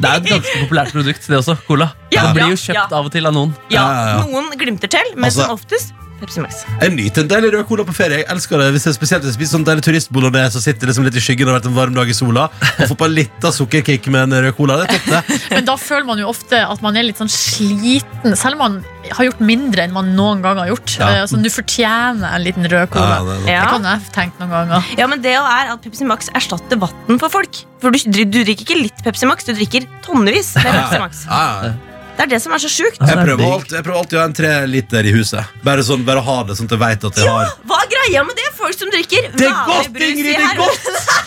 Det 0.00 0.08
er 0.10 0.16
et 0.16 0.30
ganske 0.30 0.54
populært 0.64 0.94
produkt, 0.94 1.28
det 1.28 1.38
også. 1.38 1.58
Cola. 1.68 1.90
Ja, 2.14 2.28
det 2.28 2.38
blir 2.38 2.54
jo 2.54 2.58
kjøpt 2.58 2.78
ja. 2.80 2.86
av 2.98 3.10
og 3.10 3.12
til 3.14 3.28
av 3.30 3.36
noen. 3.36 3.52
Ja, 3.70 3.84
Ja, 3.84 3.84
ja, 3.84 4.08
ja. 4.14 4.24
Noen 4.24 4.50
glimter 4.58 4.90
til, 4.90 5.12
men 5.14 5.28
Altså- 5.28 5.46
som 5.46 5.54
oftest 5.58 5.94
Pepsi 6.24 6.40
Max. 6.44 6.64
Jeg 6.80 6.94
nyter 6.96 7.24
en 7.24 7.28
deilig 7.30 7.52
rød 7.54 7.66
cola 7.68 7.84
på 7.88 7.94
ferie. 7.96 8.22
Jeg 8.22 8.28
elsker 8.34 8.58
det 8.64 8.70
hvis 8.74 8.86
jeg 8.88 8.96
spesielt 8.98 9.28
spiser 9.34 9.58
sånn 9.58 9.66
deilig 9.68 9.84
turistbolognese 9.86 10.58
og 10.60 10.64
sitter 10.64 10.90
liksom 10.90 11.04
litt 11.08 11.16
i 11.20 11.22
skyggen 11.24 11.48
og 11.48 11.54
har 11.54 11.60
vært 11.60 11.70
en 11.70 11.76
varm 11.78 11.94
dag 12.00 12.08
i 12.10 12.16
sola. 12.16 12.48
Og 12.78 12.88
får 12.90 12.98
på 13.04 13.08
en 13.10 13.14
liten 13.20 13.54
sukkerkick 13.60 14.08
med 14.14 14.26
en 14.32 14.38
rød 14.48 14.56
cola. 14.58 14.80
Det 14.82 14.88
er 14.88 14.98
topp, 14.98 15.06
det. 15.12 15.38
Men 15.54 15.68
da 15.70 15.76
føler 15.80 16.08
man 16.08 16.18
jo 16.24 16.28
ofte 16.32 16.60
at 16.64 16.82
man 16.84 16.96
er 16.96 17.06
litt 17.06 17.20
sånn 17.20 17.30
sliten, 17.32 18.34
selv 18.36 18.56
om 18.58 18.62
man 18.64 18.80
har 19.12 19.26
gjort 19.28 19.40
mindre 19.44 19.84
enn 19.84 19.92
man 19.92 20.12
noen 20.16 20.40
gang 20.44 20.56
har 20.62 20.70
gjort. 20.72 20.96
Ja. 20.98 21.08
Eh, 21.10 21.20
Altså, 21.24 21.36
Du 21.44 21.48
fortjener 21.52 22.24
en 22.34 22.42
liten 22.44 22.64
rød 22.68 22.90
cola. 22.90 23.18
Ja, 23.18 23.24
det 23.24 23.44
Det 23.44 23.52
Ja. 23.52 23.64
kan 23.70 23.82
jeg 23.84 24.00
tenke 24.12 24.40
noen 24.40 24.50
ganger. 24.50 24.84
Ja, 24.98 25.06
men 25.06 25.20
det 25.22 25.32
er 25.36 25.72
at 25.72 25.82
Pepsi 25.82 26.04
Max 26.04 26.28
erstatter 26.34 26.76
vann 26.80 27.18
for 27.18 27.28
folk. 27.28 27.64
For 27.80 27.90
du, 27.90 27.98
du 28.08 28.44
drikker 28.44 28.64
ikke 28.64 28.78
litt 28.80 29.02
Pepsi 29.04 29.26
Max, 29.28 29.44
du 29.44 29.52
drikker 29.52 29.84
tonnevis 30.02 30.54
med 30.56 30.64
Pepsi 30.72 30.98
Max. 31.00 31.24
Ja, 31.28 31.62
ja. 31.68 31.72
Det 32.14 32.22
er 32.22 32.30
det 32.30 32.38
som 32.44 32.52
er 32.54 32.60
så 32.62 32.68
sjukt. 32.70 33.00
Jeg 33.02 33.16
prøver 33.18 33.42
alltid, 33.44 33.72
jeg 33.74 33.84
prøver 33.84 33.98
alltid 34.00 34.16
å 34.16 34.20
ha 34.20 34.26
en 34.28 34.34
tre 34.38 34.50
liter 34.70 35.06
i 35.10 35.12
huset. 35.16 35.54
Bare, 35.66 35.82
sånn, 35.86 36.04
bare 36.06 36.22
ha 36.22 36.36
det 36.46 36.54
sånn 36.58 36.68
at 36.70 36.74
jeg 36.76 36.82
vet 36.84 37.06
at 37.08 37.18
jeg 37.18 37.26
har 37.28 37.50
Hva 37.66 37.80
er 37.82 37.88
greia 37.94 38.22
med 38.28 38.38
det? 38.38 38.46
Folk 38.54 38.76
som 38.78 38.92
drikker 38.92 39.26
Det 39.34 39.48
er 39.48 39.50
vanlig 39.50 39.74
godt, 39.74 39.90
brus 39.96 40.04
i 40.04 40.12
Ingrid, 40.12 40.28
det 40.28 40.36
er 40.36 40.46
her- 40.46 40.60
godt! 40.62 40.84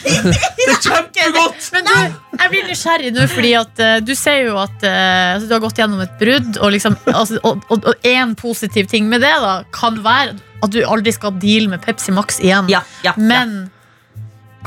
Det 0.58 0.70
er 0.72 0.80
kjempegodt! 0.88 1.68
Men 1.76 1.86
du, 1.90 1.94
jeg 2.40 2.52
blir 2.54 2.66
nysgjerrig 2.72 3.12
nå, 3.18 3.28
fordi 3.34 3.52
at 3.60 3.84
eh, 3.84 3.98
du 4.08 4.14
ser 4.18 4.40
jo 4.48 4.56
at 4.62 4.88
eh, 4.88 5.36
altså, 5.36 5.50
du 5.50 5.54
har 5.58 5.64
gått 5.68 5.82
gjennom 5.84 6.02
et 6.06 6.16
brudd, 6.22 6.50
og, 6.62 6.72
liksom, 6.76 6.96
altså, 7.12 7.40
og, 7.44 7.62
og, 7.74 7.88
og 7.92 8.08
en 8.08 8.34
positiv 8.40 8.88
ting 8.92 9.10
med 9.12 9.22
det 9.26 9.34
da, 9.44 9.54
kan 9.76 10.00
være 10.06 10.38
at 10.64 10.74
du 10.74 10.80
aldri 10.88 11.14
skal 11.14 11.36
deale 11.42 11.70
med 11.76 11.84
Pepsi 11.84 12.16
Max 12.16 12.40
igjen. 12.42 12.72
Ja, 12.72 12.82
ja, 13.04 13.12
ja. 13.12 13.16
Men 13.20 13.68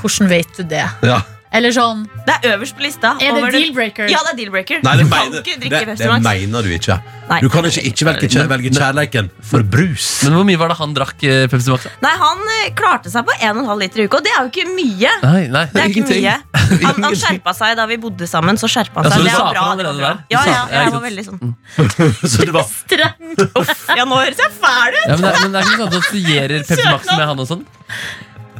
hvordan 0.00 0.28
vet 0.30 0.52
du 0.60 0.62
det? 0.70 0.84
Ja. 1.06 1.22
Eller 1.52 1.72
sånn, 1.74 2.04
Det 2.26 2.34
er 2.44 2.52
øverst 2.56 2.76
på 2.78 2.82
lista. 2.84 3.16
er 3.18 3.34
det 3.34 3.48
deal-breaker? 3.56 4.06
Ja, 4.08 4.20
det 4.22 4.30
er 4.32 4.36
deal-breaker. 4.38 4.82
Nei, 4.84 4.92
det, 4.96 5.02
du 5.04 5.10
kan 5.10 5.24
mener, 5.24 5.40
ikke 5.42 5.56
drikke 5.58 5.78
det 5.80 5.86
Pepsi 5.88 6.06
Max. 6.06 6.22
mener 6.22 6.62
du 6.62 6.68
ikke. 6.76 6.96
Nei. 7.30 7.40
Du 7.42 7.48
kan 7.50 7.64
ikke, 7.66 7.82
ikke 7.90 8.04
velge, 8.06 8.28
kjær- 8.30 8.46
velge 8.50 8.70
kjærleiken 8.74 9.30
for 9.42 9.62
brus. 9.66 10.06
Men 10.24 10.32
hvor 10.38 10.44
mye 10.46 10.58
var 10.58 10.68
det 10.70 10.76
han 10.78 10.94
drakk 10.94 11.24
eh, 11.26 11.46
Pepsi 11.50 11.70
Max? 11.74 11.88
Nei, 12.02 12.12
Han 12.22 12.38
eh, 12.54 12.70
klarte 12.78 13.10
seg 13.10 13.26
på 13.26 13.34
1,5 13.42 13.78
liter 13.82 13.98
i 13.98 14.06
uka, 14.06 14.18
og 14.18 14.24
det 14.24 14.30
er 14.36 14.46
jo 14.46 14.50
ikke 14.52 14.66
mye. 14.76 15.10
Nei, 15.26 15.42
nei, 15.50 15.64
Det 15.74 15.82
er 15.82 15.88
ikke 15.90 16.04
ingenting. 16.04 16.22
mye. 16.22 16.38
Han, 16.70 16.78
han 16.78 16.94
Ingenting. 17.02 17.18
skjerpa 17.18 17.52
seg 17.58 17.76
da 17.76 17.86
vi 17.90 17.96
bodde 17.98 18.26
sammen. 18.30 18.54
Så 18.62 18.68
skjerpa 18.70 19.02
han 19.02 19.04
Ja, 19.04 19.10
så 19.10 19.18
seg. 19.18 19.22
du 19.22 19.26
Det 19.26 19.34
sa 19.34 19.42
var 19.42 19.54
fra 19.54 19.64
allerede 19.74 19.96
det 19.98 20.02
var 20.02 20.06
bra. 20.06 20.14
der? 20.14 20.22
Du 20.22 20.34
Ja, 20.36 20.38
sa- 20.38 20.46
ja, 20.46 20.54
ja, 20.54 20.60
ja, 20.60 20.66
ikke 20.70 20.70
jeg 20.70 20.86
var 20.86 20.94
sant. 20.94 21.06
veldig 21.10 21.24
sånn 21.26 21.40
Så 22.30 22.38
det 22.46 22.54
var 22.54 22.66
Streng. 22.78 23.96
Ja, 23.98 24.04
nå 24.06 24.14
høres 24.22 24.38
jeg 24.38 24.50
fæl 24.54 24.92
ut! 24.94 25.02
Ja, 25.02 25.16
men, 25.16 25.20
det, 25.20 25.34
er- 25.34 25.42
men 25.42 25.50
det 25.50 25.58
er 25.58 25.66
ikke 25.66 25.80
sånn 25.80 25.86
at 25.86 25.90
du 25.90 25.98
assosierer 25.98 26.62
Pepsi 26.70 26.86
Max 26.86 27.06
med 27.10 27.26
han 27.26 27.40
og 27.42 27.48
sånn? 27.50 27.64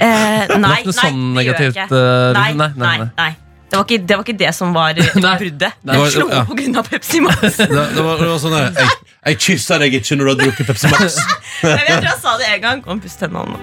Eh, 0.01 0.46
Det 0.48 0.57
nei, 0.57 0.57
var 0.57 0.59
nei, 0.64 0.80
ikke 0.80 0.88
noe 0.88 0.92
det 0.92 1.01
sånn 1.01 1.20
gjør 1.20 1.20
jeg 1.20 1.36
negativt 1.36 1.76
ikke. 1.76 2.01
nei, 2.40 2.53
Nei, 2.55 2.72
nei, 2.76 2.98
nei. 3.20 3.30
Det 3.70 3.76
var, 3.78 3.84
ikke, 3.86 3.98
det 4.09 4.16
var 4.18 4.24
ikke 4.26 4.38
det 4.40 4.48
som 4.57 4.72
var 4.74 4.90
eh, 4.98 5.11
bruddet. 5.38 5.72
Det 5.86 5.94
Jeg 5.94 6.11
slo 6.16 6.24
Ja. 6.32 6.40
på 6.48 6.55
grunn 6.59 6.74
av 6.80 6.88
Pepsi 6.90 7.20
Max. 7.22 7.40
Det, 7.61 7.68
det, 7.70 8.03
var, 8.03 8.16
det 8.18 8.26
var 8.32 8.38
sånn 8.42 8.57
der, 8.57 8.72
Jeg, 8.80 8.88
jeg 9.30 9.38
kyssa 9.44 9.78
deg 9.78 9.94
ikke 10.01 10.16
når 10.18 10.24
du 10.24 10.30
har 10.32 10.38
drukket 10.40 10.66
Pepsi 10.72 10.86
Max. 10.90 11.20
Jeg 11.61 11.76
vet 11.76 11.88
jeg 11.90 11.98
tror 12.01 12.09
jeg 12.09 12.20
sa 12.24 12.32
det 12.40 12.46
en 12.55 12.61
gang. 12.64 12.78
Kom, 12.82 13.01
puss 13.05 13.16
tennene 13.20 13.44
nå. 13.44 13.59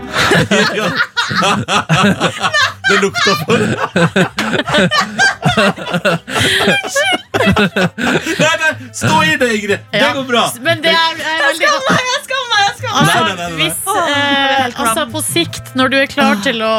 Det 2.88 2.98
lukta 3.02 3.32
for 3.42 3.58
Nei, 7.28 8.56
nei, 8.62 8.72
stå 8.94 9.24
i 9.24 9.36
det, 9.40 9.48
Ingrid. 9.58 9.80
Det 9.92 10.10
går 10.16 10.26
bra. 10.30 10.44
Men 10.64 10.82
det 10.84 10.92
er, 10.94 11.20
er 11.20 11.40
veldig 11.48 11.68
Jeg 11.68 11.74
skammer 11.74 11.84
meg! 11.90 12.02
Jeg 12.08 12.22
skammer 12.28 12.50
meg! 12.54 12.64
Altså, 12.68 13.08
Nei, 13.08 13.22
nei, 13.24 13.36
nei, 13.36 13.48
nei. 13.48 13.58
hvis, 13.60 13.80
eh. 13.88 14.47
Altså 14.66 15.06
på 15.12 15.22
sikt, 15.26 15.74
når 15.78 15.90
du 15.94 15.98
er 16.02 16.08
klar 16.12 16.40
til 16.44 16.62
å 16.66 16.74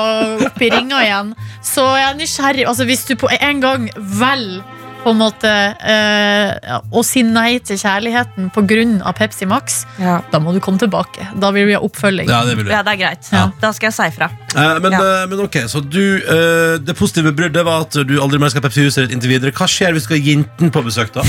opp 0.49 0.61
i 0.63 0.71
ringa 0.75 1.03
igjen, 1.05 1.35
så 1.65 1.87
er 1.95 2.03
jeg 2.09 2.19
nysgjerrig. 2.25 2.67
Altså, 2.69 2.85
hvis 2.89 3.07
du 3.09 3.15
på 3.21 3.31
en 3.41 3.61
gang 3.65 3.89
velger 3.97 4.63
på 4.99 5.13
en 5.15 5.21
måte 5.21 5.49
eh, 5.49 6.73
å 6.91 7.03
si 7.07 7.23
nei 7.23 7.61
til 7.65 7.79
kjærligheten 7.79 8.49
pga. 8.53 9.13
Pepsi 9.15 9.47
Max, 9.47 9.85
Ja. 9.97 10.17
da 10.33 10.41
må 10.43 10.53
du 10.53 10.59
komme 10.61 10.77
tilbake. 10.83 11.23
Da 11.39 11.53
vil 11.55 11.69
vi 11.71 11.77
ha 11.77 11.81
oppfølging. 11.87 12.29
Ja, 12.29 12.41
det 12.45 12.57
vil 12.59 12.67
vi. 12.67 12.73
ja, 12.75 12.83
det 12.83 12.97
er 12.97 12.99
greit. 13.05 13.29
Ja. 13.33 13.45
Da 13.63 13.71
skal 13.73 13.89
jeg 13.93 13.95
si 13.95 14.09
fra. 14.17 14.29
Eh, 14.57 14.81
men, 14.83 14.93
Ja. 14.93 14.99
eh, 15.23 15.27
men 15.31 15.41
ok, 15.47 15.61
så 15.71 15.81
du 15.89 16.17
eh, 16.19 16.79
Det 16.83 16.97
positive 16.99 17.33
bruddet 17.33 17.65
var 17.65 17.87
at 17.87 17.93
du 17.93 18.19
aldri 18.21 18.39
mer 18.43 18.51
skal 18.51 18.61
ha 18.61 18.69
Pepsi 18.69 18.83
i 18.83 18.89
huset 18.91 19.07
ditt 19.07 19.15
inntil 19.17 19.31
videre. 19.39 19.53
Hva 19.55 19.67
skjer 19.71 19.93
hvis 19.95 20.03
du 20.03 20.09
skal 20.11 20.19
ha 20.19 20.25
jentene 20.35 20.71
på 20.75 20.83
besøk, 20.85 21.13
da? 21.15 21.23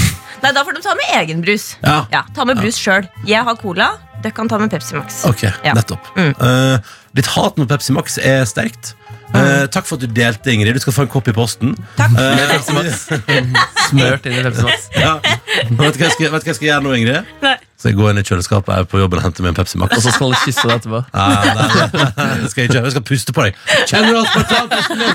Nei, 0.43 0.51
Da 0.51 0.63
får 0.65 0.73
de 0.75 0.81
ta 0.81 0.95
med 0.97 1.15
egen 1.21 1.41
brus. 1.45 1.75
Ja. 1.85 2.05
Ja, 2.11 2.23
Ta 2.35 2.45
med 2.45 2.57
brus 2.57 2.75
sjøl. 2.81 3.07
Jeg 3.25 3.43
har 3.45 3.55
cola. 3.55 3.91
Dere 4.23 4.33
kan 4.35 4.49
ta 4.51 4.57
med 4.59 4.69
Pepsi 4.71 4.95
Max. 4.95 5.23
Ok, 5.25 5.43
Ja. 5.63 5.73
nettopp. 5.73 6.07
Mm. 6.17 6.33
Eh, 6.39 6.79
ditt 7.15 7.27
hat 7.35 7.57
mot 7.57 7.67
Pepsi 7.69 7.93
Max 7.95 8.17
er 8.17 8.45
sterkt. 8.45 8.95
Eh, 9.29 9.65
takk 9.69 9.85
for 9.85 9.99
at 9.99 10.01
du 10.01 10.07
delte, 10.09 10.49
Ingrid. 10.53 10.73
Du 10.73 10.81
skal 10.81 10.93
få 10.95 11.01
en 11.05 11.11
kopp 11.11 11.27
i 11.29 11.33
posten. 11.35 11.75
Takk. 11.99 12.15
Eh, 12.17 12.57
Smørt 13.89 14.25
inn 14.29 14.37
i 14.39 14.43
Pepsi 14.45 14.63
Max. 14.65 14.87
ja. 14.97 15.15
vet, 15.21 15.69
du 15.69 15.77
hva 15.79 16.07
jeg 16.07 16.13
skal, 16.15 16.29
vet 16.33 16.41
du 16.43 16.47
hva 16.47 16.51
jeg 16.53 16.57
skal 16.59 16.67
gjøre 16.71 16.83
nå, 16.85 16.93
Ingrid? 16.97 17.33
Nei. 17.45 17.55
Så 17.79 17.87
jeg 17.87 17.95
går 17.95 18.09
inn 18.11 18.19
i 18.19 18.23
kjøleskapet 18.27 18.73
jeg 18.75 18.83
er 18.83 18.87
på 18.91 18.99
jobben 18.99 19.21
og 19.21 19.23
henter 19.23 19.45
meg 19.45 19.53
en 19.53 19.57
Pepsi 19.61 19.79
Max. 19.79 19.93
Og 19.95 20.01
så 20.03 20.11
skal 20.11 20.33
han 20.33 20.41
kysse 20.43 20.65
deg 20.67 20.73
etterpå. 20.81 20.99
Ja, 21.13 21.27
nei, 21.29 21.67
nei, 21.93 22.09
nei, 22.17 22.33
det 22.41 22.49
skal 22.51 22.61
jeg 22.65 22.67
ikke. 22.73 22.81
Jeg 22.83 22.93
skal 22.95 23.05
puste 23.07 23.35
på 23.37 23.45
deg. 23.45 23.51
Kjenner 23.87 24.09
du 24.09 24.17
aspartamtesten 24.19 24.97
min? 24.99 25.13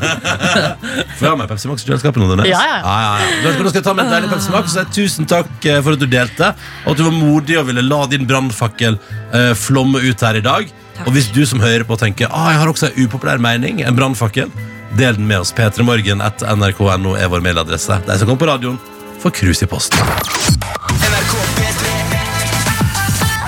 Får 0.00 1.24
jeg 1.24 1.32
ha 1.32 1.36
meg 1.40 1.50
Pepsi 1.50 1.70
Max 1.70 1.82
i 1.82 1.88
kjøleskapet 1.90 2.22
nå? 2.22 2.28
Dennis? 2.30 2.52
Ja, 2.52 2.60
ja, 2.62 2.78
Ah, 2.80 3.00
ja, 3.02 3.10
ja. 3.18 3.40
Da 3.42 3.54
skal 3.72 3.80
jeg 3.80 3.86
ta 3.88 3.94
med 3.96 4.06
en 4.06 4.14
deilig 4.14 4.30
Pepsi 4.32 4.54
Max. 4.54 4.76
Så 4.76 4.84
tusen 4.94 5.26
takk 5.30 5.50
eh, 5.68 5.80
for 5.84 5.96
at 5.96 6.02
du 6.02 6.06
delte, 6.10 6.52
og 6.84 6.92
at 6.94 7.00
du 7.00 7.04
var 7.08 7.16
modig 7.16 7.58
og 7.60 7.66
ville 7.72 7.84
la 7.84 8.00
din 8.12 8.28
brannfakkel 8.30 8.94
eh, 9.34 9.50
flomme 9.58 9.98
ut 10.06 10.24
her 10.28 10.38
i 10.40 10.44
dag. 10.46 10.70
Og 11.06 11.12
hvis 11.14 11.30
du 11.32 11.42
som 11.48 11.62
hører 11.62 11.84
på 11.88 11.96
tenker 12.00 12.30
ah, 12.30 12.50
jeg 12.52 12.60
har 12.60 12.70
også 12.70 12.90
en 12.90 13.04
upopulær 13.04 13.40
mening, 13.42 13.80
en 13.84 13.96
brannfakkel, 13.96 14.50
del 14.98 15.16
den 15.16 15.28
med 15.28 15.44
oss. 15.44 15.52
P3morgen 15.56 16.22
etter 16.24 16.56
nrk.no 16.56 17.14
er 17.16 17.30
vår 17.30 17.44
mailadresse. 17.44 18.00
De 18.06 18.18
som 18.18 18.28
kommer 18.28 18.42
på 18.44 18.50
radioen, 18.50 18.80
får 19.22 19.34
krus 19.40 19.62
i 19.62 19.68
posten. 19.70 20.00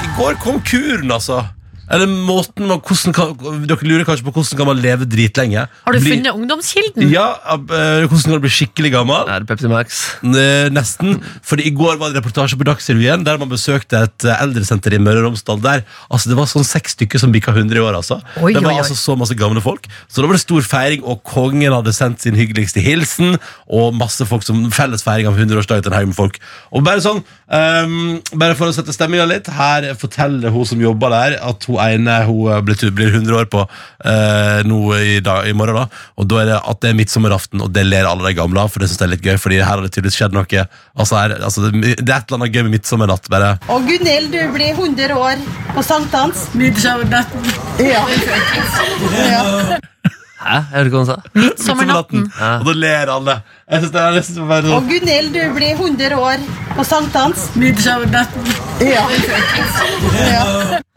I 0.02 0.12
går 0.18 0.38
kom 0.44 0.60
kuren, 0.68 1.10
altså. 1.12 1.42
Eller 1.92 2.08
måten 2.08 2.66
man, 2.70 2.80
kan, 2.80 3.34
Dere 3.68 3.84
lurer 3.84 4.06
kanskje 4.08 4.24
på 4.24 4.32
hvordan 4.32 4.58
kan 4.62 4.68
man 4.70 4.78
leve 4.80 5.04
dritlenge. 5.08 5.66
Har 5.84 5.92
du 5.92 5.98
Bli- 6.00 6.14
funnet 6.16 6.32
ungdomskilden? 6.32 7.10
Ja, 7.12 7.26
eh, 7.52 8.06
hvordan 8.08 8.22
kan 8.24 8.38
du 8.38 8.44
bli 8.46 8.52
skikkelig 8.52 8.92
gammel? 8.94 9.28
Er 9.28 9.44
det 9.44 9.48
Pepsi 9.50 9.68
Max? 9.68 9.98
Eh, 10.24 10.70
Nesten. 10.72 11.18
Fordi 11.44 11.66
I 11.68 11.74
går 11.76 11.98
var 12.00 12.10
det 12.14 12.22
reportasje 12.22 12.56
på 12.56 12.64
Dagsrevyen 12.64 13.26
der 13.26 13.36
man 13.42 13.50
besøkte 13.52 14.06
et 14.08 14.24
eh, 14.24 14.40
eldresenter 14.42 14.96
i 14.96 15.00
Møre 15.04 15.20
og 15.20 15.28
Romsdal. 15.30 15.60
Der 15.60 15.84
altså, 16.08 16.32
Det 16.32 16.38
var 16.40 16.48
sånn 16.48 16.64
seks 16.64 16.96
stykker 16.96 17.20
som 17.20 17.32
bikka 17.34 17.52
100 17.52 17.76
i 17.76 17.84
år. 17.84 18.00
Altså. 18.00 18.20
Oi, 18.40 18.54
det 18.56 18.64
var 18.64 18.72
oi. 18.72 18.78
altså 18.80 18.96
så 18.96 19.18
masse 19.20 19.36
gamle 19.36 19.60
folk. 19.60 19.84
Så 20.08 20.22
da 20.22 20.30
var 20.30 20.38
det 20.40 20.44
stor 20.46 20.64
feiring, 20.64 21.04
og 21.04 21.20
kongen 21.28 21.76
hadde 21.76 21.92
sendt 21.92 22.24
sin 22.24 22.34
hyggeligste 22.40 22.80
hilsen. 22.80 23.36
Og 23.68 23.92
masse 24.00 24.24
folk 24.28 24.46
som 24.48 24.64
felles 24.72 25.04
feiring 25.04 25.28
av 25.28 25.36
100-årsdagen 25.36 25.84
til 25.84 25.92
en 25.92 25.98
haug 26.00 26.08
med 26.14 26.16
folk. 26.16 26.40
Og 26.72 26.84
bare 26.88 27.04
sånn, 27.04 27.20
um, 27.52 28.20
bare 28.32 28.56
for 28.56 28.70
å 28.72 28.74
sette 28.76 28.96
stemninga 28.96 29.28
litt, 29.28 29.52
her 29.52 29.90
forteller 30.00 30.52
hun 30.54 30.64
som 30.72 30.80
jobber 30.80 31.12
der, 31.12 31.36
at 31.42 31.68
hun 31.68 31.81
ene 31.90 32.18
hun 32.28 32.50
eh, 32.52 32.62
blir, 32.64 32.78
blir 32.94 33.12
100 33.12 33.36
år 33.40 33.48
på 33.52 33.64
uh, 33.64 34.60
nå 34.68 34.78
i, 34.98 35.18
dag, 35.24 35.48
i 35.48 35.54
morgen. 35.56 35.82
da 35.82 35.86
Og 36.20 36.28
da 36.30 36.40
er 36.42 36.50
det 36.52 36.60
at 36.60 36.82
det 36.84 36.92
er 36.92 36.98
midtsommeraften, 36.98 37.62
og 37.64 37.72
det 37.74 37.84
ler 37.88 38.08
alle 38.08 38.28
de 38.28 38.36
gamle 38.38 38.62
av. 38.62 38.72
For 38.72 38.82
det 38.82 38.90
synes 38.90 39.02
jeg 39.02 39.08
er 39.08 39.14
litt 39.16 39.26
gøy, 39.26 39.36
fordi 39.42 39.60
her 39.60 39.70
har 39.72 39.84
det 39.84 39.92
tydeligvis 39.94 40.18
skjedd 40.20 40.36
noe. 40.36 40.66
Altså, 40.94 41.18
her, 41.18 41.36
altså, 41.42 41.68
det, 41.68 41.96
det 42.00 42.08
er 42.08 42.18
et 42.18 42.30
eller 42.30 42.40
annet 42.40 42.56
gøy 42.56 42.66
med 42.68 42.76
midtsommernatt. 42.78 43.30
Bare 43.32 43.54
Og 43.72 43.86
Gunhild, 43.88 44.32
du 44.34 44.40
blir 44.54 44.74
100 44.74 45.16
år 45.18 45.46
på 45.72 45.86
sankthans. 45.86 46.48
Ja. 47.82 48.04
ja. 49.32 50.18
Hæ? 50.42 50.54
Jeg 50.58 50.64
hørte 50.72 50.90
ikke 50.90 50.98
hva 50.98 51.02
han 51.02 51.10
sa. 51.10 51.16
Sommernatten. 51.66 52.24
Og 52.58 52.64
da 52.66 52.74
ler 52.84 53.12
alle. 53.14 53.36
Jeg 53.70 53.82
synes 53.82 53.92
det 53.94 54.00
er 54.02 54.16
nesten 54.16 54.48
bare 54.50 54.68
Og 54.68 54.74
sånn 54.74 54.88
Gunhild, 54.90 55.28
du 55.36 55.42
blir 55.56 55.74
100 55.76 56.18
år 56.18 56.42
på 56.76 56.86
sankthans. 56.88 57.44
Ja. 58.82 59.04
ja. 60.26 60.42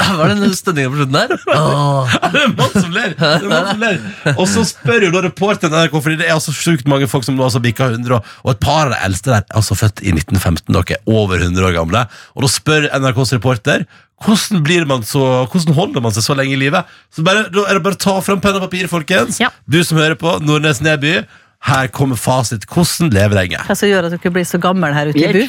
Hva 0.02 0.26
er 0.26 0.34
den 0.34 0.56
stønninga 0.58 0.92
på 0.92 1.00
slutten 1.00 1.20
der? 1.20 1.36
Åh. 1.56 2.16
Det 2.36 2.42
en 2.48 2.56
mann 2.58 2.74
som 2.74 2.95
Det. 3.14 4.34
Og 4.36 4.48
så 4.50 4.64
spør 4.68 5.08
jo 5.08 5.12
da 5.14 5.22
reporteren 5.26 5.74
NRK, 5.76 5.96
Fordi 6.02 6.18
det 6.22 6.28
er 6.28 6.34
altså 6.36 6.54
sjukt 6.56 6.88
mange 6.90 7.08
folk 7.12 7.26
som 7.28 7.38
nå 7.38 7.46
altså 7.46 7.62
bikka 7.64 7.92
100, 7.94 8.16
og, 8.18 8.34
og 8.44 8.52
et 8.56 8.64
par 8.64 8.88
av 8.88 8.96
de 8.96 9.00
eldste 9.08 9.32
der 9.32 9.44
er 9.44 9.60
altså 9.62 9.78
født 9.78 10.02
i 10.04 10.14
1915. 10.16 10.74
Dere 10.74 10.98
er 10.98 11.12
over 11.12 11.40
100 11.42 11.70
år 11.70 11.78
gamle. 11.78 12.06
Og 12.36 12.46
da 12.46 12.52
spør 12.52 12.90
NRKs 12.90 13.36
reporter 13.38 13.86
hvordan, 14.24 14.62
blir 14.64 14.86
man 14.88 15.04
så, 15.04 15.22
hvordan 15.52 15.76
holder 15.76 16.04
man 16.06 16.14
seg 16.16 16.24
så 16.24 16.36
lenge 16.40 16.56
i 16.56 16.60
livet. 16.60 16.88
Så 17.14 17.24
bare, 17.26 17.50
Da 17.52 17.66
er 17.68 17.78
det 17.78 17.84
bare 17.86 17.98
å 17.98 18.04
ta 18.06 18.16
fram 18.24 18.42
penn 18.44 18.56
og 18.58 18.64
papir, 18.64 18.88
folkens. 18.92 19.42
Ja. 19.44 19.52
Du 19.68 19.82
som 19.84 20.00
hører 20.00 20.16
på, 20.20 20.38
Nordnes 20.46 20.82
Neby. 20.86 21.18
Her 21.66 21.90
kommer 21.90 22.20
fasit. 22.20 22.68
Hvordan 22.70 23.12
leve 23.14 23.36
lenge? 23.38 23.60
Hva 23.66 23.76
som 23.78 23.90
gjør 23.90 24.08
at 24.08 24.14
du 24.14 24.20
ikke 24.20 24.34
blir 24.36 24.46
så 24.48 24.60
gammel 24.62 24.94
her 24.96 25.12
ute 25.12 25.20
i 25.20 25.32
bu? 25.34 25.46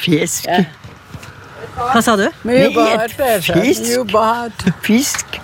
Fisk. 1.77 1.93
Hva 1.93 2.03
sa 2.03 2.16
du? 2.16 2.27
Fisk. 3.53 3.85
Fisk. 4.87 5.41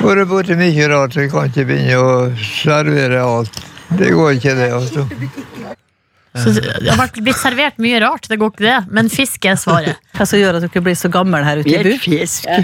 Vært 0.00 0.28
borti 0.30 0.56
mye 0.58 0.88
rart, 0.90 1.16
vi 1.18 1.28
kan 1.30 1.50
ikke 1.50 1.66
begynne 1.68 1.96
å 1.98 2.34
servere 2.38 3.22
alt. 3.24 3.62
Det 3.98 4.12
går 4.14 4.36
ikke, 4.38 4.54
det. 4.58 4.70
altså. 4.72 5.06
Så 6.30 6.52
det 6.54 6.86
har 6.86 6.94
vært 6.94 7.16
blitt 7.26 7.40
servert 7.40 7.80
mye 7.82 7.98
rart, 8.04 8.28
det 8.30 8.36
går 8.38 8.52
ikke 8.52 8.62
det. 8.62 8.76
Men 8.94 9.08
fisk 9.10 9.44
er 9.50 9.56
svaret. 9.58 9.98
Hva 10.14 10.26
som 10.30 10.38
gjør 10.38 10.60
at 10.60 10.62
dere 10.62 10.82
blir 10.86 10.94
så 10.98 11.10
gammel 11.10 11.42
her 11.42 11.58
ute 11.58 11.74
i 11.74 11.82
bu? 11.82 11.98
fisk. 11.98 12.46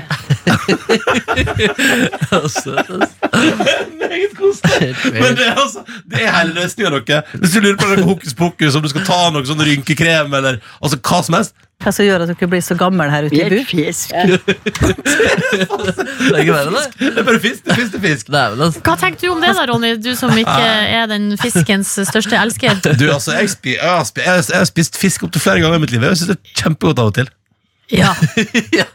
Meget 4.07 4.37
koselig. 4.39 4.95
Men 5.19 5.35
det 5.35 5.49
er, 5.49 5.59
altså, 5.59 5.83
det 6.07 6.23
er 6.23 6.31
hele 6.37 6.55
løsninga, 6.61 7.03
dere. 7.11 7.23
Hvis 7.43 7.57
du 7.57 7.61
lurer 7.65 7.79
på 7.81 7.91
noe 7.91 8.07
hokus 8.07 8.39
pokus, 8.39 8.79
om 8.79 8.87
du 8.87 8.91
skal 8.95 9.05
ta 9.09 9.21
noe 9.35 9.43
sånn 9.51 9.67
rynkekrem 9.67 10.31
eller 10.39 10.63
altså 10.79 11.03
hva 11.03 11.19
som 11.27 11.35
helst 11.41 11.59
Hva 11.85 11.91
som 11.93 12.07
gjør 12.07 12.23
at 12.25 12.31
dere 12.33 12.47
blir 12.51 12.63
så 12.65 12.75
gamle 12.81 13.05
her 13.13 13.27
ute 13.29 13.37
i 13.37 13.49
bu? 13.53 13.59
fisk. 13.69 14.09
Det 14.17 14.23
er 16.33 16.41
ikke 16.43 16.55
verre, 16.57 16.71
det. 16.73 16.85
Det 16.99 17.19
er 17.21 17.27
bare 17.27 17.41
fisk. 17.43 17.61
Det 17.67 17.73
er 17.73 17.77
fisk, 17.81 17.93
det 17.93 17.99
er 18.01 18.05
fisk. 18.09 18.27
Dæven, 18.33 18.61
altså. 18.67 18.81
Hva 18.87 18.95
tenker 19.01 19.21
du 19.27 19.33
om 19.35 19.41
det 19.45 19.51
da, 19.59 19.65
Ronny? 19.71 19.91
Du 20.03 20.09
som 20.19 20.33
ikke 20.41 20.63
er 20.97 21.05
den 21.11 21.25
fiskens 21.41 21.91
største 22.09 22.35
elsker. 22.41 22.73
Du, 22.99 23.07
altså, 23.13 23.31
jeg, 23.37 23.51
spi, 23.53 23.71
jeg, 23.77 23.91
har 23.93 24.05
spi, 24.09 24.21
jeg, 24.25 24.33
har- 24.39 24.49
jeg 24.53 24.59
har 24.65 24.71
spist 24.73 24.93
fisk 25.01 25.19
opptil 25.29 25.41
flere 25.45 25.61
ganger 25.63 25.77
i 25.79 25.81
mitt 25.85 25.93
liv. 25.95 26.03
Jeg 26.09 26.17
synes 26.23 26.31
det 26.33 26.39
er 26.41 26.45
kjempegodt 26.65 26.99
av 27.05 27.09
og 27.13 27.17
til. 27.21 27.29
Ja. 27.93 28.11
ja. 28.81 28.87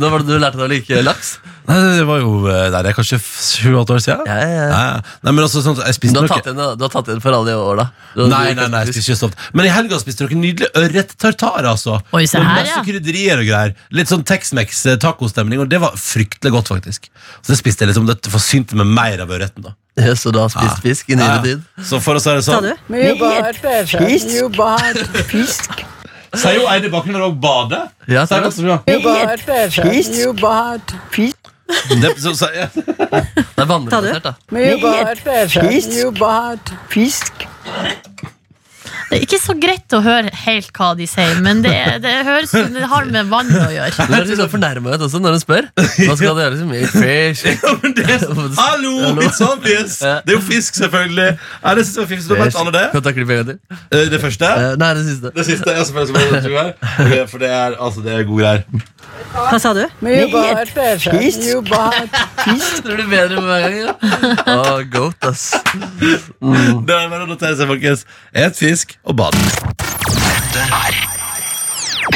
nå 0.00 0.08
var 0.08 0.22
det 0.22 0.30
du 0.32 0.38
lærte 0.40 0.56
deg 0.56 0.64
å 0.64 0.68
like 0.70 1.00
laks? 1.04 1.34
Nei, 1.68 1.76
det 1.98 2.06
var 2.08 2.22
jo 2.22 2.30
eh, 2.48 2.68
Nei, 2.72 2.80
det 2.86 2.90
er 2.90 2.96
kanskje 2.96 3.18
sju-åtte 3.20 3.94
år 3.94 4.00
siden. 4.02 4.22
Ja, 4.26 4.36
ja, 4.40 4.48
ja. 4.54 4.68
Nei, 4.70 5.10
nei, 5.26 5.34
men 5.36 5.48
sånn, 5.52 5.76
at 5.76 5.82
jeg 5.84 5.92
Du 5.92 5.98
spiste 5.98 6.22
har 6.22 6.30
tatt 6.32 6.48
igjen, 6.48 6.62
du 6.80 6.84
har 6.86 6.92
tatt 6.94 7.10
igjen 7.10 7.20
for 7.22 7.36
alle 7.36 7.52
de 7.52 7.58
år, 7.60 7.82
da. 7.82 7.86
Du 8.16 8.22
Nei, 8.32 8.46
nei, 8.56 8.68
nei, 8.72 8.80
jeg 8.86 8.94
spiser 8.96 9.12
ikke 9.12 9.20
så 9.20 9.28
ofte. 9.28 9.50
Men 9.60 9.68
i 9.68 9.74
helga 9.74 10.00
spiste 10.00 10.24
dere 10.24 10.40
nydelig 10.40 10.70
ørret-tartar. 10.80 11.68
Altså. 11.74 11.98
Oi, 12.16 12.24
se 12.30 12.40
Med 12.40 12.48
her, 12.48 12.62
masse 12.64 12.78
ja. 12.78 12.86
krydderier 12.88 13.44
og 13.44 13.50
greier. 13.52 13.76
Litt 14.00 14.10
sånn 14.10 14.24
Tex-Mex 14.32 14.82
eh, 14.94 14.98
tacostemning, 15.04 15.60
og 15.62 15.70
det 15.70 15.82
var 15.84 16.00
fryktelig 16.00 16.54
godt, 16.56 16.72
faktisk. 16.72 17.12
Så 17.42 17.52
det 17.52 17.60
spiste 17.60 17.84
jeg 17.84 17.92
liksom, 17.92 18.08
det 18.08 18.18
forsynte 18.32 18.80
meg 18.80 18.90
mer 18.96 19.26
av 19.26 19.36
ørreten. 19.36 19.68
da 19.68 19.76
Ja, 20.00 20.16
Så 20.16 20.32
du 20.32 20.40
har 20.40 20.48
spist 20.52 20.80
fisk 20.86 21.12
i 21.12 21.20
nyere 21.20 21.38
Ja. 21.38 21.44
tid? 21.44 21.86
Så 21.86 22.00
for 22.02 22.16
oss 22.16 22.26
er 22.30 22.40
det 22.40 22.48
Sa 22.48 22.56
sånn 22.56 22.70
du? 22.72 22.74
Fisk. 25.30 25.84
Sier 26.34 26.54
jo 26.60 26.66
Eide 26.70 26.90
Bakken 26.92 27.12
når 27.16 27.24
hun 27.30 27.40
bader? 27.42 27.88
Ja, 28.08 28.22
Sier 28.26 28.40
det. 28.44 28.46
også, 28.46 28.66
ja. 28.66 28.76
Fisk. 31.14 31.36
Det, 32.02 32.10
så, 32.22 32.34
så, 32.34 32.48
ja. 32.54 32.66
Det 32.74 33.62
er 33.62 33.66
vannrelatert, 33.70 34.24
da. 34.24 34.32
Fisk. 35.70 35.90
Fisk. 36.90 37.46
Det 39.10 39.18
er 39.18 39.24
ikke 39.26 39.38
så 39.42 39.54
greit 39.58 39.94
å 39.96 40.00
høre 40.04 40.30
helt 40.44 40.70
hva 40.76 40.90
de 40.98 41.06
sier, 41.10 41.40
men 41.42 41.62
det, 41.64 41.72
det 42.04 42.12
høres 42.26 42.52
det 42.54 42.84
har 42.92 43.08
med 43.10 43.26
vann 43.30 43.50
å 43.50 43.66
gjøre. 43.74 43.90
Du 44.06 44.14
høres 44.14 44.28
litt 44.30 44.38
sånn 44.40 44.52
fornærma 44.52 44.94
ut 44.94 45.04
også 45.06 45.20
når 45.22 45.36
hun 45.36 45.42
spør. 45.42 45.68
Hva 45.80 46.14
skal 46.18 46.36
det 46.38 46.44
gjøre? 46.46 46.58
Så 46.60 46.68
mye 46.70 46.86
fish. 46.94 47.44
Ja, 47.60 47.72
men 47.82 47.94
det 47.96 48.04
er, 48.06 48.22
hallo, 48.60 48.92
it's 49.20 49.40
obvious! 49.44 49.98
Det 50.00 50.32
er 50.32 50.36
jo 50.36 50.40
fisk, 50.44 50.74
selvfølgelig. 50.78 51.28
Ja, 51.64 51.74
det 51.76 51.84
synes 51.86 51.96
jeg 51.96 52.04
var 52.04 52.10
fisk, 52.14 52.24
så 52.28 52.38
vet 52.38 52.58
alle 52.62 52.72
det. 52.76 52.84
Kan 52.92 53.02
du 53.02 53.06
ta 53.08 53.12
klipp 53.16 53.30
en 53.34 53.40
gang 53.40 53.48
til? 53.50 53.58
Eh, 53.90 54.06
Det 54.14 54.20
første? 54.22 54.46
Eh, 54.64 54.76
Nei, 54.80 54.90
det 54.98 55.04
siste. 55.08 55.32
Det 55.36 55.46
siste 55.48 55.74
er 55.74 55.84
selvfølgelig 55.90 57.28
For 57.30 57.38
det 57.42 57.50
er, 57.50 57.76
altså, 57.78 58.00
det 58.06 58.12
er 58.14 58.22
gode 58.28 58.42
greier. 58.46 58.62
Hva 59.30 59.58
sa 59.62 59.70
du? 59.76 59.82
Fisk. 60.00 61.40
Det 62.84 62.94
blir 62.96 63.06
bedre 63.10 63.36
med 63.36 63.48
hver 63.50 63.60
gang. 63.60 63.82
Ja. 63.84 64.54
Å, 64.54 64.80
goat, 64.90 65.16
ass. 65.28 65.44
Det 66.40 66.94
er 66.96 67.10
bare 67.12 67.24
å 67.24 67.28
notere 67.28 67.54
seg, 67.58 67.68
folkens. 67.70 68.00
Et 68.32 68.56
fisk 68.56 68.79
og 69.04 69.16
bad. 69.16 69.32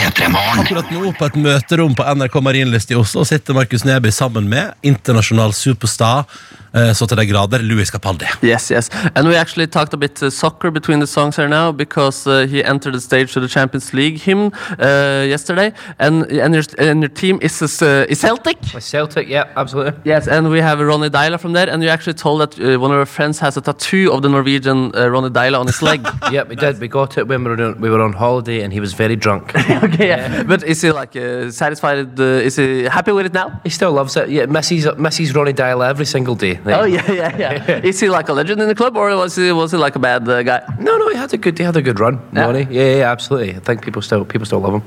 P3 0.05 0.29
Morgen. 0.29 0.61
Akkurat 0.61 0.91
nå 0.93 1.13
på 1.17 1.29
et 1.31 1.37
møterom 1.41 1.95
på 1.97 2.05
NRK 2.05 2.37
Marienlyst 2.45 2.93
i 2.93 2.99
Oslo 2.99 3.25
sitter 3.25 3.57
Markus 3.57 3.87
Neby 3.89 4.13
sammen 4.13 4.51
med 4.53 4.75
internasjonal 4.85 5.55
superstar 5.57 6.27
eh, 6.75 6.93
så 6.93 7.07
til 7.09 7.17
de 7.17 7.27
grader 7.27 7.63
Louis 7.65 7.91
Capaldi. 7.91 8.29
Yes, 8.43 8.71
yes. 8.71 8.91
And 9.15 9.29
we 9.29 9.37
actually 9.37 9.67
talked 9.67 9.95
a 9.95 9.97
bit 9.97 10.23
uh, 10.23 10.31
soccer 10.31 10.71
between 10.71 11.01
the 11.01 11.07
songs 11.07 11.37
here 11.37 11.49
now 11.49 11.73
because 11.73 12.27
uh, 12.27 12.47
he 12.47 12.63
entered 12.63 12.95
the 12.95 13.01
stage 13.01 13.33
to 13.33 13.41
the 13.41 13.49
Champions 13.49 13.95
League 13.95 14.21
hymn 14.21 14.53
uh, 14.79 15.25
yesterday. 15.27 15.73
And, 15.99 16.25
and, 16.25 16.55
your, 16.55 16.65
and 16.79 17.03
your 17.03 17.09
team 17.09 17.39
is, 17.41 17.63
uh, 17.63 18.07
is 18.09 18.21
Celtic? 18.21 18.59
Celtic, 18.81 19.29
yeah, 19.29 19.53
absolutely. 19.57 19.95
Yes, 20.05 20.29
and 20.29 20.51
we 20.51 20.61
have 20.61 20.81
Ronny 20.81 21.11
Deila 21.11 21.39
from 21.39 21.53
there. 21.53 21.71
And 21.71 21.83
you 21.83 21.89
actually 21.89 22.15
told 22.15 22.41
that 22.41 22.61
uh, 22.61 22.79
one 22.79 22.91
of 22.91 22.99
our 22.99 23.07
friends 23.07 23.39
has 23.39 23.57
a 23.57 23.61
tattoo 23.61 24.13
of 24.13 24.23
the 24.23 24.29
Norwegian 24.29 24.95
uh, 24.95 25.09
Ronny 25.09 25.31
Deila 25.31 25.61
on 25.61 25.67
his 25.67 25.81
leg. 25.81 26.07
yeah, 26.33 26.43
we 26.43 26.57
did. 26.57 26.81
We 26.81 26.89
got 26.89 27.17
it 27.17 27.27
when 27.27 27.45
we 27.45 27.51
were 27.51 27.63
on, 27.63 27.81
we 27.81 27.89
were 27.89 28.03
on 28.03 28.13
holiday, 28.13 28.63
and 28.63 28.73
he 28.73 28.81
was 28.81 28.93
very 28.93 29.17
drunk. 29.17 29.55
okay, 29.71 29.94
yeah. 29.99 30.43
But 30.43 30.63
is 30.63 30.83
he 30.83 30.91
like 30.93 31.17
uh, 31.17 31.51
satisfied? 31.51 32.19
Uh, 32.19 32.47
is 32.49 32.57
he 32.57 32.85
happy 32.85 33.13
with 33.13 33.27
it 33.27 33.33
now? 33.33 33.61
he 33.65 33.71
still 33.71 33.93
loves 33.93 34.17
it. 34.17 34.29
Yeah, 34.29 34.47
misses 34.47 34.87
misses 34.99 35.35
Ronnie 35.35 35.53
Dial 35.53 35.83
every 35.83 36.07
single 36.07 36.35
day. 36.35 36.59
Oh 36.67 36.85
yeah, 36.85 37.11
yeah, 37.11 37.37
yeah. 37.37 37.81
is 37.91 38.01
he 38.01 38.09
like 38.09 38.29
a 38.29 38.33
legend 38.33 38.61
in 38.61 38.69
the 38.69 38.75
club, 38.75 38.97
or 38.97 39.15
was 39.17 39.37
he 39.37 39.53
was 39.53 39.73
he 39.73 39.79
like 39.79 39.97
a 39.97 39.99
bad 40.01 40.29
uh, 40.29 40.43
guy? 40.43 40.61
No, 40.79 40.99
no, 40.99 41.09
he 41.09 41.17
had 41.17 41.33
a 41.35 41.37
good 41.37 41.59
he 41.59 41.65
had 41.65 41.77
a 41.77 41.83
good 41.83 42.01
run, 42.01 42.21
Yeah. 42.33 42.47
Ronnie. 42.47 42.67
Yeah, 42.71 42.97
yeah, 42.97 43.13
absolutely. 43.13 43.57
I 43.57 43.61
think 43.61 43.83
people 43.83 44.03
still 44.03 44.25
people 44.25 44.47
still 44.47 44.61
love 44.61 44.75
him. 44.75 44.83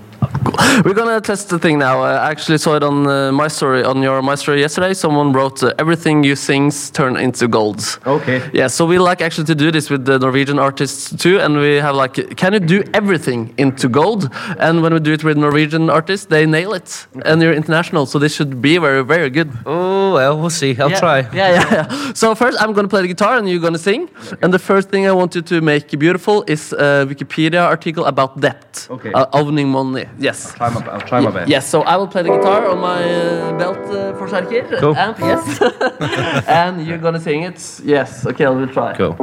We're 0.85 0.93
gonna 0.93 1.21
test 1.21 1.49
the 1.49 1.59
thing 1.59 1.79
now. 1.79 2.01
I 2.01 2.31
actually 2.31 2.57
saw 2.57 2.75
it 2.75 2.83
on 2.83 3.07
uh, 3.07 3.31
my 3.31 3.47
story, 3.47 3.83
on 3.83 4.01
your 4.01 4.21
my 4.21 4.35
story 4.35 4.61
yesterday. 4.61 4.93
Someone 4.93 5.33
wrote 5.33 5.61
uh, 5.63 5.73
everything 5.77 6.23
you 6.23 6.35
sings 6.35 6.89
turn 6.89 7.17
into 7.17 7.47
gold. 7.47 7.99
Okay. 8.05 8.49
Yeah, 8.53 8.67
so 8.67 8.85
we 8.85 8.97
like 8.97 9.21
actually 9.21 9.45
to 9.45 9.55
do 9.55 9.71
this 9.71 9.89
with 9.89 10.05
the 10.05 10.17
Norwegian 10.19 10.59
artists 10.59 11.15
too, 11.15 11.39
and 11.39 11.57
we 11.57 11.75
have 11.75 11.95
like, 11.95 12.37
can 12.37 12.53
you 12.53 12.59
do 12.59 12.83
everything 12.93 13.53
into 13.57 13.89
gold? 13.89 14.29
And 14.59 14.81
when 14.81 14.93
we 14.93 14.99
do 14.99 15.13
it 15.13 15.23
with 15.23 15.37
Norwegian 15.37 15.89
artists, 15.89 16.25
they 16.27 16.45
nail 16.45 16.73
it, 16.73 17.07
and 17.25 17.41
you're 17.41 17.53
international, 17.53 18.05
so 18.05 18.19
this 18.19 18.33
should 18.33 18.61
be 18.61 18.77
very, 18.77 19.03
very 19.03 19.29
good. 19.29 19.51
Oh 19.65 20.13
well, 20.13 20.39
we'll 20.39 20.49
see. 20.49 20.75
I'll 20.79 20.91
yeah. 20.91 20.99
try. 20.99 21.19
Yeah, 21.33 21.49
yeah, 21.53 21.71
yeah. 21.71 22.13
So 22.13 22.35
first, 22.35 22.59
I'm 22.61 22.73
gonna 22.73 22.87
play 22.87 23.01
the 23.01 23.07
guitar, 23.07 23.37
and 23.37 23.49
you're 23.49 23.61
gonna 23.61 23.77
sing. 23.77 24.09
And 24.41 24.53
the 24.53 24.59
first 24.59 24.89
thing 24.89 25.07
I 25.07 25.11
want 25.11 25.35
you 25.35 25.41
to 25.41 25.61
make 25.61 25.89
beautiful 25.99 26.43
is 26.47 26.73
a 26.73 27.05
Wikipedia 27.07 27.63
article 27.63 28.05
about 28.05 28.39
debt. 28.39 28.87
Okay. 28.89 29.11
Uh, 29.13 29.25
owning 29.33 29.69
money. 29.69 30.06
Yes. 30.17 30.53
Try 30.53 30.69
my, 30.69 30.81
I'll 30.87 31.01
try 31.01 31.19
my 31.19 31.31
best. 31.31 31.49
Yes, 31.49 31.67
so 31.67 31.81
I 31.81 31.95
will 31.97 32.07
play 32.07 32.23
the 32.23 32.29
guitar 32.29 32.67
on 32.67 32.79
my 32.79 33.03
uh, 33.03 33.57
belt 33.57 33.77
uh, 33.77 34.13
for 34.17 34.27
Sharkir. 34.27 34.79
Cool. 34.79 34.95
And, 34.95 35.15
yes. 35.19 36.47
and 36.47 36.85
you're 36.85 36.97
gonna 36.97 37.19
sing 37.19 37.43
it. 37.43 37.59
Yes. 37.83 38.25
Okay, 38.25 38.45
I 38.45 38.49
will 38.49 38.67
try. 38.67 38.95
Cool. 38.95 39.15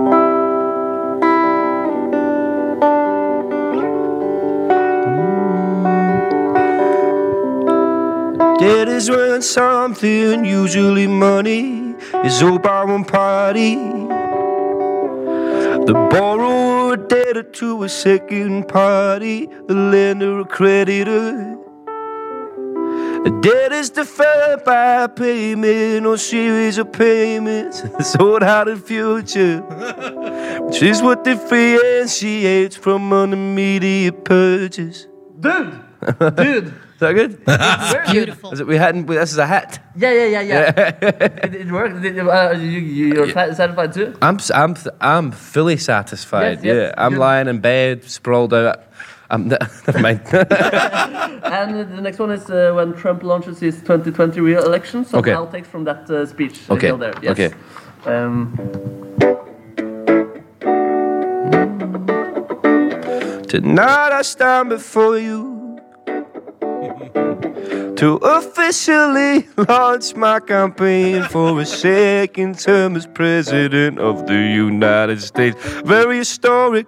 Debt 8.58 8.88
is 8.88 9.10
when 9.10 9.42
something, 9.42 10.44
usually 10.44 11.06
money, 11.06 11.94
is 12.24 12.42
owed 12.42 12.62
by 12.62 12.84
one 12.84 13.04
party. 13.04 13.74
The 15.86 15.92
borrower 15.92 16.73
debtor 16.96 17.42
to 17.42 17.82
a 17.84 17.88
second 17.88 18.68
party, 18.68 19.46
the 19.66 19.74
lender 19.74 20.40
a 20.40 20.44
creditor. 20.44 21.58
A 23.26 23.30
debt 23.40 23.72
is 23.72 23.88
deferred 23.88 24.64
by 24.64 25.04
a 25.04 25.08
payment 25.08 26.04
or 26.04 26.18
series 26.18 26.76
of 26.76 26.92
payments 26.92 27.82
sold 28.12 28.42
out 28.42 28.68
in 28.68 28.76
future, 28.76 29.60
which 30.60 30.82
is 30.82 31.00
what 31.00 31.24
differentiates 31.24 32.76
from 32.76 33.12
an 33.14 33.32
immediate 33.32 34.24
purchase. 34.24 35.06
Dude! 35.40 35.80
Dude! 36.36 36.74
Is 37.04 37.08
that 37.08 37.14
good? 37.20 37.32
it's 37.46 38.10
Beautiful. 38.12 38.52
Is 38.52 38.60
it, 38.60 38.66
we 38.66 38.76
hadn't. 38.76 39.06
This 39.06 39.32
is 39.32 39.38
a 39.38 39.46
hat. 39.46 39.78
Yeah, 39.96 40.12
yeah, 40.12 40.26
yeah, 40.26 40.40
yeah. 40.40 40.70
it, 41.44 41.54
it 41.54 41.70
worked. 41.70 42.00
Did 42.02 42.16
you, 42.16 42.30
uh, 42.30 42.52
you, 42.52 42.80
you, 42.80 43.06
you're 43.14 43.30
sa- 43.30 43.52
satisfied 43.52 43.92
too? 43.92 44.14
I'm 44.22 44.36
s- 44.36 44.50
I'm 44.50 44.74
I'm 45.00 45.30
fully 45.32 45.76
satisfied. 45.76 46.56
Yes, 46.58 46.64
yes, 46.64 46.76
yeah, 46.76 46.94
I'm 47.04 47.12
good. 47.12 47.20
lying 47.20 47.48
in 47.48 47.60
bed, 47.60 48.04
sprawled 48.04 48.54
out. 48.54 48.80
I'm 49.30 49.48
never 49.86 49.98
mind. 50.00 50.20
And 50.32 51.70
the 51.96 52.00
next 52.00 52.18
one 52.18 52.30
is 52.30 52.48
uh, 52.50 52.72
when 52.74 52.92
Trump 52.94 53.22
launches 53.22 53.58
his 53.60 53.76
2020 53.80 54.40
re-election. 54.40 55.04
Some 55.04 55.20
Okay. 55.20 55.32
outtakes 55.32 55.66
from 55.66 55.84
that 55.84 56.08
uh, 56.10 56.26
speech. 56.26 56.60
Okay, 56.70 56.90
There. 56.92 57.14
Yes. 57.22 57.32
okay. 57.32 57.50
Um, 58.06 58.54
Tonight 63.48 64.10
I 64.12 64.22
stand 64.22 64.68
before 64.70 65.16
you 65.18 65.53
to 68.04 68.16
officially 68.16 69.48
launch 69.56 70.14
my 70.14 70.38
campaign 70.38 71.22
for 71.22 71.58
a 71.58 71.64
second 71.64 72.58
term 72.58 72.96
as 72.96 73.06
President 73.06 73.98
of 73.98 74.26
the 74.26 74.42
United 74.66 75.22
States. 75.22 75.56
Very 75.86 76.18
historic. 76.18 76.86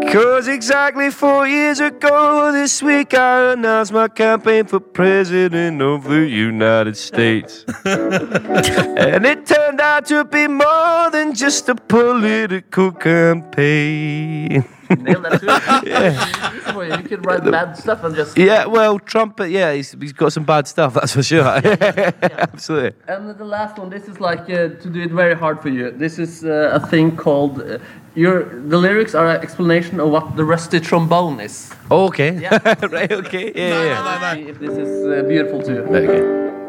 Because 0.00 0.46
exactly 0.46 1.10
four 1.10 1.48
years 1.48 1.80
ago 1.80 2.52
this 2.52 2.82
week 2.82 3.14
I 3.14 3.54
announced 3.54 3.92
my 3.92 4.08
campaign 4.08 4.66
for 4.66 4.78
President 4.78 5.80
of 5.80 6.04
the 6.04 6.26
United 6.26 6.98
States. 6.98 7.64
and 7.86 9.24
it 9.24 9.46
turned 9.46 9.80
out 9.80 10.04
to 10.06 10.26
be 10.26 10.48
more 10.48 11.10
than 11.10 11.34
just 11.34 11.70
a 11.70 11.74
political 11.74 12.92
campaign. 12.92 14.66
Nailed 14.90 15.24
that 15.24 15.40
too. 15.40 15.46
yeah. 15.88 16.98
You 16.98 17.08
could 17.08 17.24
write 17.24 17.44
bad 17.44 17.76
stuff 17.76 18.04
and 18.04 18.14
just. 18.14 18.36
Yeah, 18.36 18.66
well, 18.66 18.98
Trump, 18.98 19.40
uh, 19.40 19.44
yeah, 19.44 19.72
he's, 19.72 19.92
he's 19.92 20.12
got 20.12 20.32
some 20.32 20.44
bad 20.44 20.68
stuff, 20.68 20.94
that's 20.98 21.12
for 21.12 21.22
sure. 21.22 21.44
Absolutely. 21.44 22.92
And 23.08 23.36
the 23.36 23.44
last 23.44 23.78
one, 23.78 23.90
this 23.90 24.08
is 24.08 24.20
like 24.20 24.42
uh, 24.42 24.68
to 24.82 24.90
do 24.90 25.02
it 25.02 25.10
very 25.10 25.34
hard 25.34 25.60
for 25.62 25.68
you. 25.68 25.90
This 25.90 26.18
is 26.18 26.44
uh, 26.44 26.70
a 26.72 26.86
thing 26.86 27.16
called 27.16 27.60
uh, 27.60 27.78
your. 28.14 28.44
The 28.44 28.78
lyrics 28.78 29.14
are 29.14 29.28
an 29.30 29.40
explanation 29.42 30.00
of 30.00 30.10
what 30.10 30.36
the 30.36 30.44
rusty 30.44 30.80
trombone 30.80 31.40
is. 31.40 31.72
Oh, 31.90 32.06
okay. 32.06 32.38
Yeah. 32.38 32.58
right, 32.90 33.12
okay. 33.12 33.52
Yeah, 33.54 33.84
yeah. 33.84 34.34
See 34.34 34.48
if 34.48 34.58
this 34.58 34.76
is 34.76 35.06
uh, 35.06 35.26
beautiful 35.28 35.62
too. 35.62 35.80
Okay. 35.84 36.65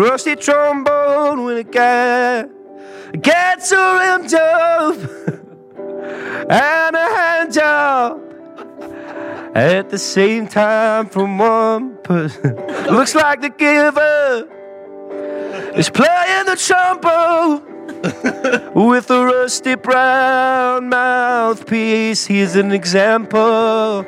Rusty 0.00 0.34
trombone 0.34 1.44
when 1.44 1.58
a 1.58 1.62
guy 1.62 2.46
gets 3.20 3.70
a 3.70 3.98
rim 3.98 4.26
job 4.26 4.94
and 6.48 6.96
a 6.96 7.06
hand 7.16 7.52
job 7.52 8.18
at 9.54 9.90
the 9.90 9.98
same 9.98 10.48
time 10.48 11.04
from 11.04 11.36
one 11.36 11.98
person. 11.98 12.56
Looks 12.90 13.14
like 13.14 13.42
the 13.42 13.50
giver 13.50 14.48
is 15.76 15.90
playing 15.90 16.46
the 16.46 16.56
trombone 16.56 17.69
with 18.74 19.10
a 19.10 19.24
rusty 19.24 19.74
brown 19.74 20.88
mouthpiece. 20.88 22.26
He's 22.26 22.56
an 22.56 22.72
example. 22.72 24.04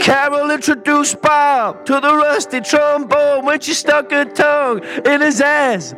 Carol 0.00 0.50
introduced 0.50 1.20
Bob 1.20 1.84
to 1.86 2.00
the 2.00 2.14
rusty 2.14 2.60
trombone 2.60 3.44
when 3.44 3.60
she 3.60 3.74
stuck 3.74 4.10
her 4.10 4.24
tongue 4.24 4.84
in 5.04 5.20
his 5.20 5.40
ass 5.40 5.94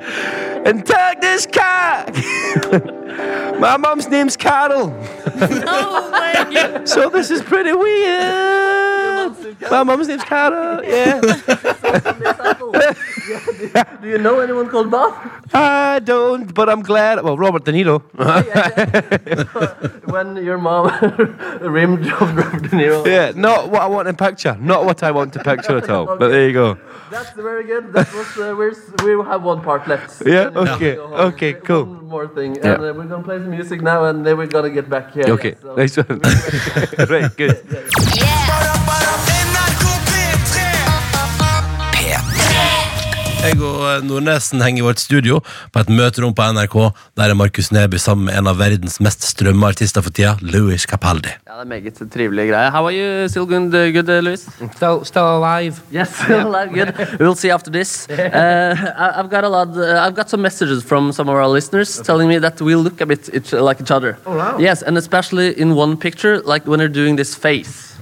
and 0.64 0.86
tugged 0.86 1.22
his 1.22 1.46
cock. 1.46 2.14
My 3.58 3.76
mom's 3.76 4.08
name's 4.08 4.36
Carol. 4.36 4.90
so 6.86 7.10
this 7.10 7.30
is 7.30 7.42
pretty 7.42 7.72
weird. 7.72 8.93
My 9.70 9.82
mom's 9.82 10.08
name's 10.08 10.24
Carol. 10.24 10.82
Yeah. 10.84 11.20
Do 14.02 14.08
you 14.08 14.18
know 14.18 14.40
anyone 14.40 14.68
called 14.68 14.90
Bob? 14.90 15.14
I 15.54 15.98
don't, 16.00 16.52
but 16.52 16.68
I'm 16.68 16.82
glad. 16.82 17.22
Well, 17.22 17.38
Robert 17.38 17.64
De 17.64 17.72
Niro. 17.72 18.02
when 20.12 20.36
your 20.44 20.58
mom 20.58 20.90
rimmed 21.60 22.06
Robert 22.20 22.62
De 22.62 22.68
Niro. 22.68 23.06
yeah, 23.06 23.32
not 23.34 23.70
what 23.70 23.80
I 23.82 23.86
want 23.86 24.08
to 24.08 24.14
picture. 24.14 24.56
Not 24.60 24.84
what 24.84 25.02
I 25.02 25.10
want 25.10 25.32
to 25.34 25.38
picture 25.42 25.76
at 25.78 25.88
all. 25.88 26.06
But 26.06 26.28
there 26.28 26.46
you 26.46 26.52
go. 26.52 26.76
That's 27.10 27.30
very 27.32 27.64
good. 27.64 27.92
That 27.92 28.12
was 28.12 28.26
uh, 28.36 28.54
we're, 28.56 28.74
we 29.04 29.24
have 29.24 29.42
one 29.42 29.62
part 29.62 29.86
left. 29.88 30.22
Yeah, 30.26 30.48
we 30.50 30.68
okay, 30.70 30.96
okay, 30.98 31.52
cool. 31.54 31.84
One 31.84 32.08
more 32.08 32.28
thing, 32.28 32.56
Yeah. 32.56 32.74
and 32.74 32.84
uh, 32.84 32.92
we're 32.96 33.04
gonna 33.04 33.22
play 33.22 33.38
some 33.38 33.50
music 33.50 33.80
now, 33.82 34.04
and 34.04 34.24
then 34.26 34.36
we're 34.36 34.46
gonna 34.48 34.70
get 34.70 34.88
back 34.90 35.12
here. 35.12 35.24
Okay, 35.28 35.54
So- 35.62 35.74
nice 35.76 35.96
one. 35.96 36.20
right, 37.08 37.34
good. 37.36 37.62
Jeg 43.44 43.58
og 43.60 43.82
eh, 43.84 44.04
Nordnesen 44.08 44.62
henger 44.64 44.80
i 44.80 44.84
vårt 44.86 45.00
studio 45.02 45.42
på 45.44 45.82
et 45.82 45.90
møterom 45.92 46.32
på 46.32 46.44
NRK. 46.56 46.76
Der 47.20 47.28
er 47.28 47.36
Markus 47.36 47.68
Neby 47.76 47.98
sammen 48.00 48.30
med 48.30 48.38
en 48.38 48.46
av 48.48 48.56
verdens 48.56 48.96
mest 49.04 49.26
strømme 49.28 49.68
artister 49.68 50.00
for 50.00 50.14
tida, 50.16 50.30
Louis 50.40 50.86
Capaldi. 50.88 51.34
Ja, 51.44 51.58
det 51.58 51.66
er 51.66 51.68
meget 51.68 52.00
trivelige 52.14 52.54
greier. 52.54 52.72
How 52.72 52.88
are 52.88 52.94
you? 52.96 53.28
Still 53.28 53.44
good, 53.44 53.68
uh, 53.76 53.90
good 53.92 54.08
uh, 54.08 54.22
Louis? 54.24 54.46
Still, 54.78 55.04
still 55.04 55.28
alive. 55.28 55.82
Yes, 55.92 56.14
still 56.24 56.48
alive. 56.48 56.72
Good. 56.72 57.20
We'll 57.20 57.36
see 57.36 57.52
after 57.52 57.70
this. 57.70 58.08
Uh, 58.34 58.74
I've 58.96 59.30
got 59.30 59.44
a 59.44 59.48
lot. 59.48 59.76
Uh, 59.76 60.00
I've 60.00 60.14
got 60.14 60.28
some 60.28 60.42
messages 60.42 60.82
from 60.82 61.12
some 61.12 61.28
of 61.28 61.36
our 61.36 61.46
listeners 61.46 62.00
telling 62.00 62.28
me 62.28 62.38
that 62.38 62.60
we 62.60 62.74
look 62.74 63.00
a 63.00 63.06
bit 63.06 63.28
each, 63.32 63.52
like 63.52 63.80
each 63.80 63.90
other. 63.90 64.18
Oh, 64.26 64.36
wow. 64.36 64.58
Yes, 64.58 64.82
and 64.82 64.96
especially 64.98 65.52
in 65.60 65.74
one 65.74 65.96
picture, 65.96 66.40
like 66.40 66.66
when 66.66 66.78
they're 66.78 66.88
doing 66.88 67.16
this 67.16 67.34
face. 67.34 67.93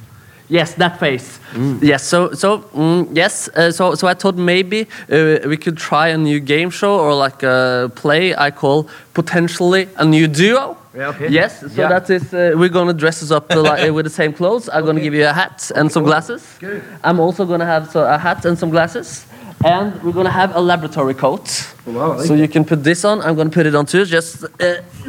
Yes, 0.53 0.74
that 0.74 0.99
face. 1.01 1.41
Yes, 1.81 2.03
so 2.05 2.35
so 2.35 2.59
mm, 2.74 3.09
yes, 3.16 3.49
uh, 3.49 3.73
so 3.73 3.95
so 3.95 4.07
I 4.07 4.15
thought 4.15 4.37
maybe 4.37 4.87
uh, 5.11 5.49
we 5.49 5.57
could 5.57 5.79
try 5.79 6.09
a 6.09 6.19
new 6.19 6.41
game 6.41 6.70
show 6.70 6.99
or 7.01 7.15
like 7.15 7.43
a 7.43 7.91
play 7.95 8.35
I 8.37 8.51
call 8.51 8.87
potentially 9.15 9.89
a 9.97 10.05
new 10.05 10.29
duo. 10.29 10.77
Yeah, 10.95 11.09
okay. 11.09 11.29
Yes, 11.31 11.61
so 11.61 11.83
Yeah. 11.83 11.89
that 11.89 12.11
is 12.11 12.35
uh, 12.35 12.53
we're 12.61 12.73
gonna 12.79 12.93
dress 12.93 13.23
us 13.23 13.31
up 13.31 13.51
uh, 13.51 13.62
like, 13.62 13.89
uh, 13.89 13.95
with 13.95 14.05
the 14.05 14.11
same 14.23 14.33
clothes. 14.33 14.69
I'm 14.69 14.85
gonna 14.85 15.01
give 15.01 15.15
you 15.15 15.27
a 15.27 15.33
hat 15.33 15.73
and 15.74 15.91
some 15.91 16.05
glasses. 16.05 16.43
Good. 16.61 16.83
I'm 17.03 17.19
also 17.19 17.47
gonna 17.47 17.66
have 17.66 17.91
so, 17.91 18.05
a 18.05 18.19
hat 18.19 18.45
and 18.45 18.59
some 18.59 18.70
glasses. 18.70 19.24
And 19.65 19.93
we're 20.03 20.12
gonna 20.12 20.37
have 20.43 20.55
a 20.57 20.61
laboratory 20.61 21.15
coat. 21.15 21.47
wow, 21.87 22.20
so 22.20 22.35
you 22.35 22.49
can 22.49 22.65
put 22.65 22.83
this 22.85 23.05
on. 23.05 23.23
I'm 23.23 23.37
gonna 23.37 23.51
put 23.59 23.66
it 23.66 23.74
on 23.74 23.87
too. 23.87 24.05
Just 24.05 24.45
uh, 24.45 24.49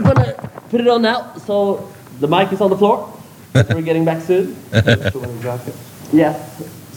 gonna 0.03 0.33
put 0.69 0.79
it 0.79 0.87
on 0.87 1.01
now. 1.01 1.33
So 1.45 1.89
the 2.21 2.27
mic 2.27 2.53
is 2.53 2.61
on 2.61 2.69
the 2.69 2.77
floor. 2.77 3.09
We're 3.53 3.81
getting 3.81 4.05
back 4.05 4.21
soon. 4.21 4.55
Yes. 6.13 6.37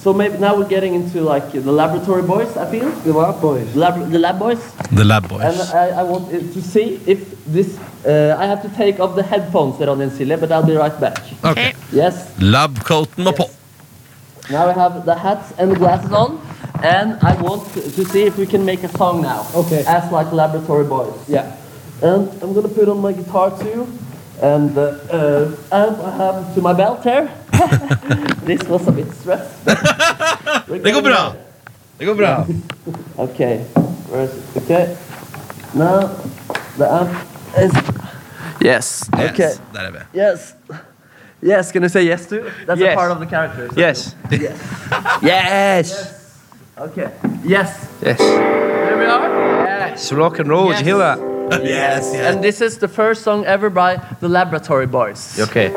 So 0.02 0.12
maybe 0.12 0.36
now 0.38 0.54
we're 0.56 0.68
getting 0.68 0.94
into 0.94 1.20
like 1.22 1.50
the 1.52 1.72
laboratory 1.72 2.22
boys. 2.22 2.56
I 2.56 2.70
feel 2.70 2.88
The 3.02 3.12
lab 3.12 3.40
boys. 3.40 3.74
Lab- 3.74 4.10
the 4.10 4.18
lab 4.18 4.38
boys. 4.38 4.60
The 4.92 5.04
Lab 5.04 5.28
Boys. 5.28 5.42
And 5.42 5.60
I, 5.76 6.00
I 6.00 6.02
want 6.04 6.30
to 6.30 6.62
see 6.62 7.00
if 7.06 7.20
this. 7.46 7.78
Uh, 8.06 8.36
I 8.38 8.46
have 8.46 8.62
to 8.62 8.68
take 8.76 9.00
off 9.00 9.16
the 9.16 9.22
headphones 9.22 9.78
that 9.78 9.88
are 9.88 9.92
on 9.92 10.10
Silje, 10.10 10.38
but 10.38 10.52
I'll 10.52 10.62
be 10.66 10.76
right 10.76 10.94
back. 11.00 11.18
Ok. 11.42 11.74
Yes. 11.92 12.30
Lab 12.40 12.78
coat 12.84 13.08
må 13.16 13.32
på. 13.36 13.48
Now 14.50 14.68
we 14.68 14.74
have 14.74 15.04
the 15.04 15.14
hats 15.16 15.52
and 15.58 15.72
the 15.72 15.76
glasses 15.76 16.12
on, 16.12 16.38
and 16.84 17.18
I 17.22 17.34
want 17.42 17.66
to, 17.74 17.80
to 17.80 18.04
see 18.04 18.22
if 18.26 18.38
we 18.38 18.46
can 18.46 18.64
make 18.64 18.84
a 18.84 18.88
song 18.96 19.22
now. 19.22 19.44
Okay. 19.56 19.82
As 19.88 20.12
like 20.12 20.30
laboratory 20.32 20.84
boys. 20.84 21.14
Yeah. 21.26 21.56
And 22.02 22.28
I'm 22.42 22.52
gonna 22.54 22.68
put 22.68 22.88
on 22.88 23.00
my 23.00 23.12
guitar 23.12 23.50
too. 23.58 23.88
And 24.42 24.76
uh, 24.76 24.82
uh, 25.10 25.50
I 25.72 26.10
have 26.16 26.54
to 26.54 26.60
my 26.60 26.72
belt 26.74 27.02
here. 27.04 27.28
this 28.44 28.62
was 28.68 28.86
a 28.88 28.92
bit 28.92 29.12
stress. 29.14 29.46
Det 30.84 30.92
går 30.92 31.02
bra! 31.02 31.32
Det 31.98 32.04
går 32.06 32.14
bra. 32.14 32.44
Okay. 33.18 33.58
Where 34.10 34.24
is 34.24 34.30
it? 34.34 34.56
Okay. 34.62 34.96
Now 35.74 36.00
the 36.78 36.86
amp 36.92 37.10
is. 37.58 37.72
Yes. 38.60 39.08
Okay. 39.14 39.38
Yes, 39.38 39.60
der 39.74 39.80
er 39.80 39.90
vi. 39.92 39.98
Yes. 40.20 40.54
Yes. 41.42 41.72
Can 41.72 41.82
you 41.82 41.88
say 41.88 42.02
yes 42.04 42.26
to? 42.26 42.36
That's 42.66 42.80
Yes. 42.80 42.92
a 42.92 42.96
part 42.96 43.12
of 43.12 43.18
the 43.18 43.26
character. 43.26 43.68
so- 43.68 43.80
Yes. 43.80 44.16
Yes. 44.30 44.58
Yes. 45.22 46.12
Okay. 46.78 47.08
Yes. 47.44 47.68
Yes. 48.02 48.18
There 48.18 48.96
we 48.98 49.06
are. 49.06 49.88
Yes. 49.90 50.12
Rock 50.12 50.38
and 50.38 50.48
roll. 50.50 50.68
Did 50.68 50.78
you 50.80 50.84
hear 50.84 50.98
that? 50.98 51.35
Yes, 51.50 52.12
yes. 52.12 52.34
And 52.34 52.42
this 52.42 52.60
is 52.60 52.78
the 52.78 52.88
first 52.88 53.22
song 53.22 53.44
ever 53.44 53.70
by 53.70 53.96
the 54.20 54.28
Laboratory 54.28 54.86
Boys. 54.86 55.38
Okay. 55.40 55.72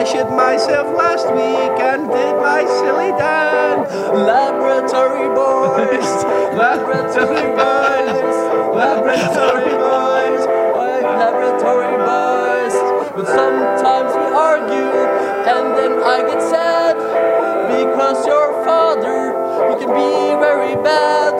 I 0.00 0.04
shit 0.04 0.30
myself 0.30 0.96
last 0.96 1.28
week 1.28 1.76
and 1.76 2.08
did 2.08 2.34
my 2.40 2.64
silly 2.64 3.12
dance. 3.20 3.84
Laboratory 4.16 5.28
boys. 5.28 6.08
Laboratory 6.56 7.44
boys. 7.52 8.36
Laboratory 8.80 9.76
boys. 9.76 10.40
Like 10.72 11.04
laboratory 11.04 11.96
boys. 12.00 12.74
But 13.12 13.26
sometimes 13.28 14.16
we 14.16 14.24
argue, 14.32 14.96
and 15.44 15.76
then 15.76 15.92
I 16.02 16.24
get 16.24 16.40
sad. 16.48 16.96
Because 17.68 18.26
your 18.26 18.64
father, 18.64 19.36
he 19.68 19.84
can 19.84 19.92
be 19.92 20.40
very 20.40 20.76
bad. 20.80 21.34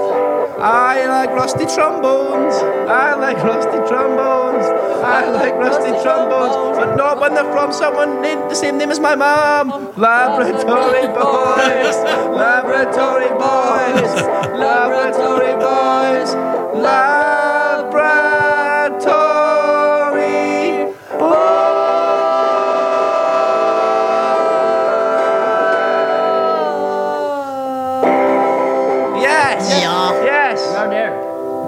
I 0.60 1.06
like 1.06 1.30
rusty 1.30 1.64
trombones. 1.64 2.56
I 2.92 3.14
like 3.14 3.38
rusty 3.42 3.80
trombones. 3.88 4.79
I 5.02 5.28
like 5.30 5.54
rusty 5.54 5.90
trombones, 6.02 6.76
but 6.76 6.96
not 6.96 7.20
when 7.20 7.34
they're 7.34 7.50
from 7.52 7.72
someone 7.72 8.20
named 8.20 8.50
the 8.50 8.54
same 8.54 8.78
name 8.78 8.90
as 8.90 9.00
my 9.00 9.14
mom. 9.14 9.70
Laboratory 9.96 11.06
boys, 11.08 11.96
laboratory 12.36 13.30
boys, 13.30 14.12
laboratory 14.54 15.54
boys, 15.56 16.34
laboratory 16.74 17.19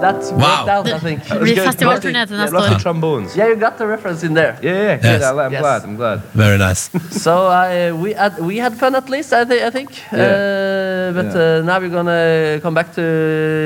That's 0.03 0.31
Wow. 0.31 0.37
worked 0.45 0.69
out, 0.75 0.85
I 0.95 0.99
think. 1.07 1.19
Det 1.29 1.39
blir 1.39 1.55
festivalturné 1.67 2.25
til 2.27 2.37
neste 2.37 2.57
år. 2.57 2.79
trombones. 2.83 3.37
Yeah, 3.37 3.47
you 3.51 3.55
got 3.67 3.75
the 3.81 3.87
reference 3.95 4.21
in 4.27 4.33
there. 4.35 4.53
Yeah, 4.63 4.73
yeah, 4.73 4.95
good. 4.95 5.21
Yes. 5.21 5.23
I'm 5.23 5.51
Yes. 5.51 5.61
glad. 5.61 5.81
I'm 5.87 5.95
glad. 5.95 6.19
Very 6.33 6.57
nice. 6.57 6.81
So 7.25 7.31
I 7.47 7.91
we 8.03 8.09
had 8.23 8.33
we 8.49 8.55
had 8.65 8.73
fun 8.83 8.95
at 8.95 9.07
least 9.09 9.29
I, 9.33 9.43
th 9.45 9.61
I 9.67 9.71
think. 9.77 9.89
Uh, 10.11 10.17
but 11.17 11.29
Yeah. 11.35 11.59
uh, 11.59 11.65
now 11.69 11.77
we're 11.81 11.95
gonna 11.99 12.59
come 12.65 12.73
back 12.79 12.89
to 12.97 13.01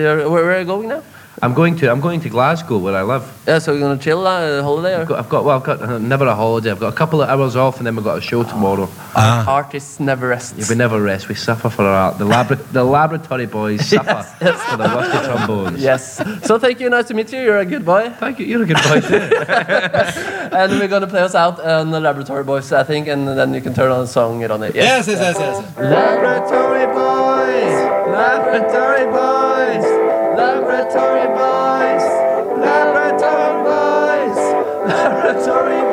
your, 0.06 0.16
where, 0.32 0.44
where 0.46 0.56
are 0.58 0.60
you 0.66 0.70
going 0.76 0.88
now? 0.96 1.02
I'm 1.42 1.54
going 1.54 1.76
to 1.78 1.92
I'm 1.92 2.02
going 2.02 2.20
to 2.22 2.30
Glasgow 2.30 2.80
where 2.80 2.96
I 2.96 3.04
live. 3.04 3.32
Yeah, 3.48 3.60
so 3.60 3.74
we're 3.74 3.80
gonna 3.80 4.00
chill 4.00 4.26
uh, 4.26 4.64
holiday 4.64 4.96
or 4.96 5.02
I've 5.02 5.08
got, 5.08 5.20
I've 5.20 5.30
got 5.30 5.46
well 5.46 5.58
I've 5.58 5.64
got 5.64 5.82
uh, 5.82 6.00
never 6.00 6.26
a 6.26 6.34
holiday. 6.34 6.72
I've 6.72 6.80
got 6.80 6.92
a 6.92 6.96
couple 6.96 7.22
of 7.22 7.30
hours 7.30 7.56
off 7.56 7.78
and 7.78 7.86
then 7.86 7.96
we've 7.96 8.04
got 8.04 8.18
a 8.18 8.22
show 8.22 8.44
tomorrow. 8.44 8.90
Ah. 9.16 9.46
artists 9.48 10.00
never 10.00 10.28
rest. 10.30 10.56
Yeah, 10.58 10.66
we 10.70 10.76
never 10.76 11.02
rest. 11.02 11.30
We 11.30 11.36
suffer 11.36 11.70
for 11.70 11.84
our 11.84 12.12
art. 12.12 12.18
The 12.18 12.26
labra- 12.26 12.72
the 12.72 12.84
laboratory 12.84 13.46
boys 13.46 13.86
suffer 13.90 14.26
yes. 14.42 14.64
for 14.64 14.78
the 14.78 14.84
rusty 14.84 15.26
trombones. 15.28 15.82
Yes. 15.82 16.18
So 16.46 16.58
thank 16.58 16.80
you. 16.80 16.90
Nice 16.90 17.08
to 17.10 17.14
meet 17.14 17.32
you. 17.32 17.40
You're 17.40 17.60
a 17.60 17.66
good 17.66 17.86
boy. 17.86 18.10
Thank 18.20 18.40
you. 18.40 18.46
You're 18.46 18.64
a 18.64 18.66
good 18.66 18.82
boy 18.84 19.02
too. 19.02 19.16
and 20.58 20.72
we're 20.80 20.88
gonna 20.88 21.08
play 21.08 21.22
us 21.22 21.36
out 21.36 21.60
on 21.60 21.92
the 21.92 22.00
Laboratory 22.00 22.44
Boys, 22.44 22.72
I 22.72 22.84
think, 22.84 23.08
and 23.08 23.28
then 23.28 23.54
you 23.54 23.62
can 23.62 23.74
turn 23.76 23.92
on 23.92 24.02
the 24.02 24.08
song 24.08 24.44
on 24.44 24.64
it. 24.64 24.74
Yes, 24.74 25.08
yes, 25.08 25.20
yes, 25.20 25.38
yes. 25.40 25.78
laboratory 25.78 26.86
boys. 26.88 27.74
Laboratory 28.12 29.06
Laboratory 30.38 31.26
boys, 31.34 32.06
laboratory 32.62 33.64
boys, 33.66 34.38
laboratory 34.88 35.87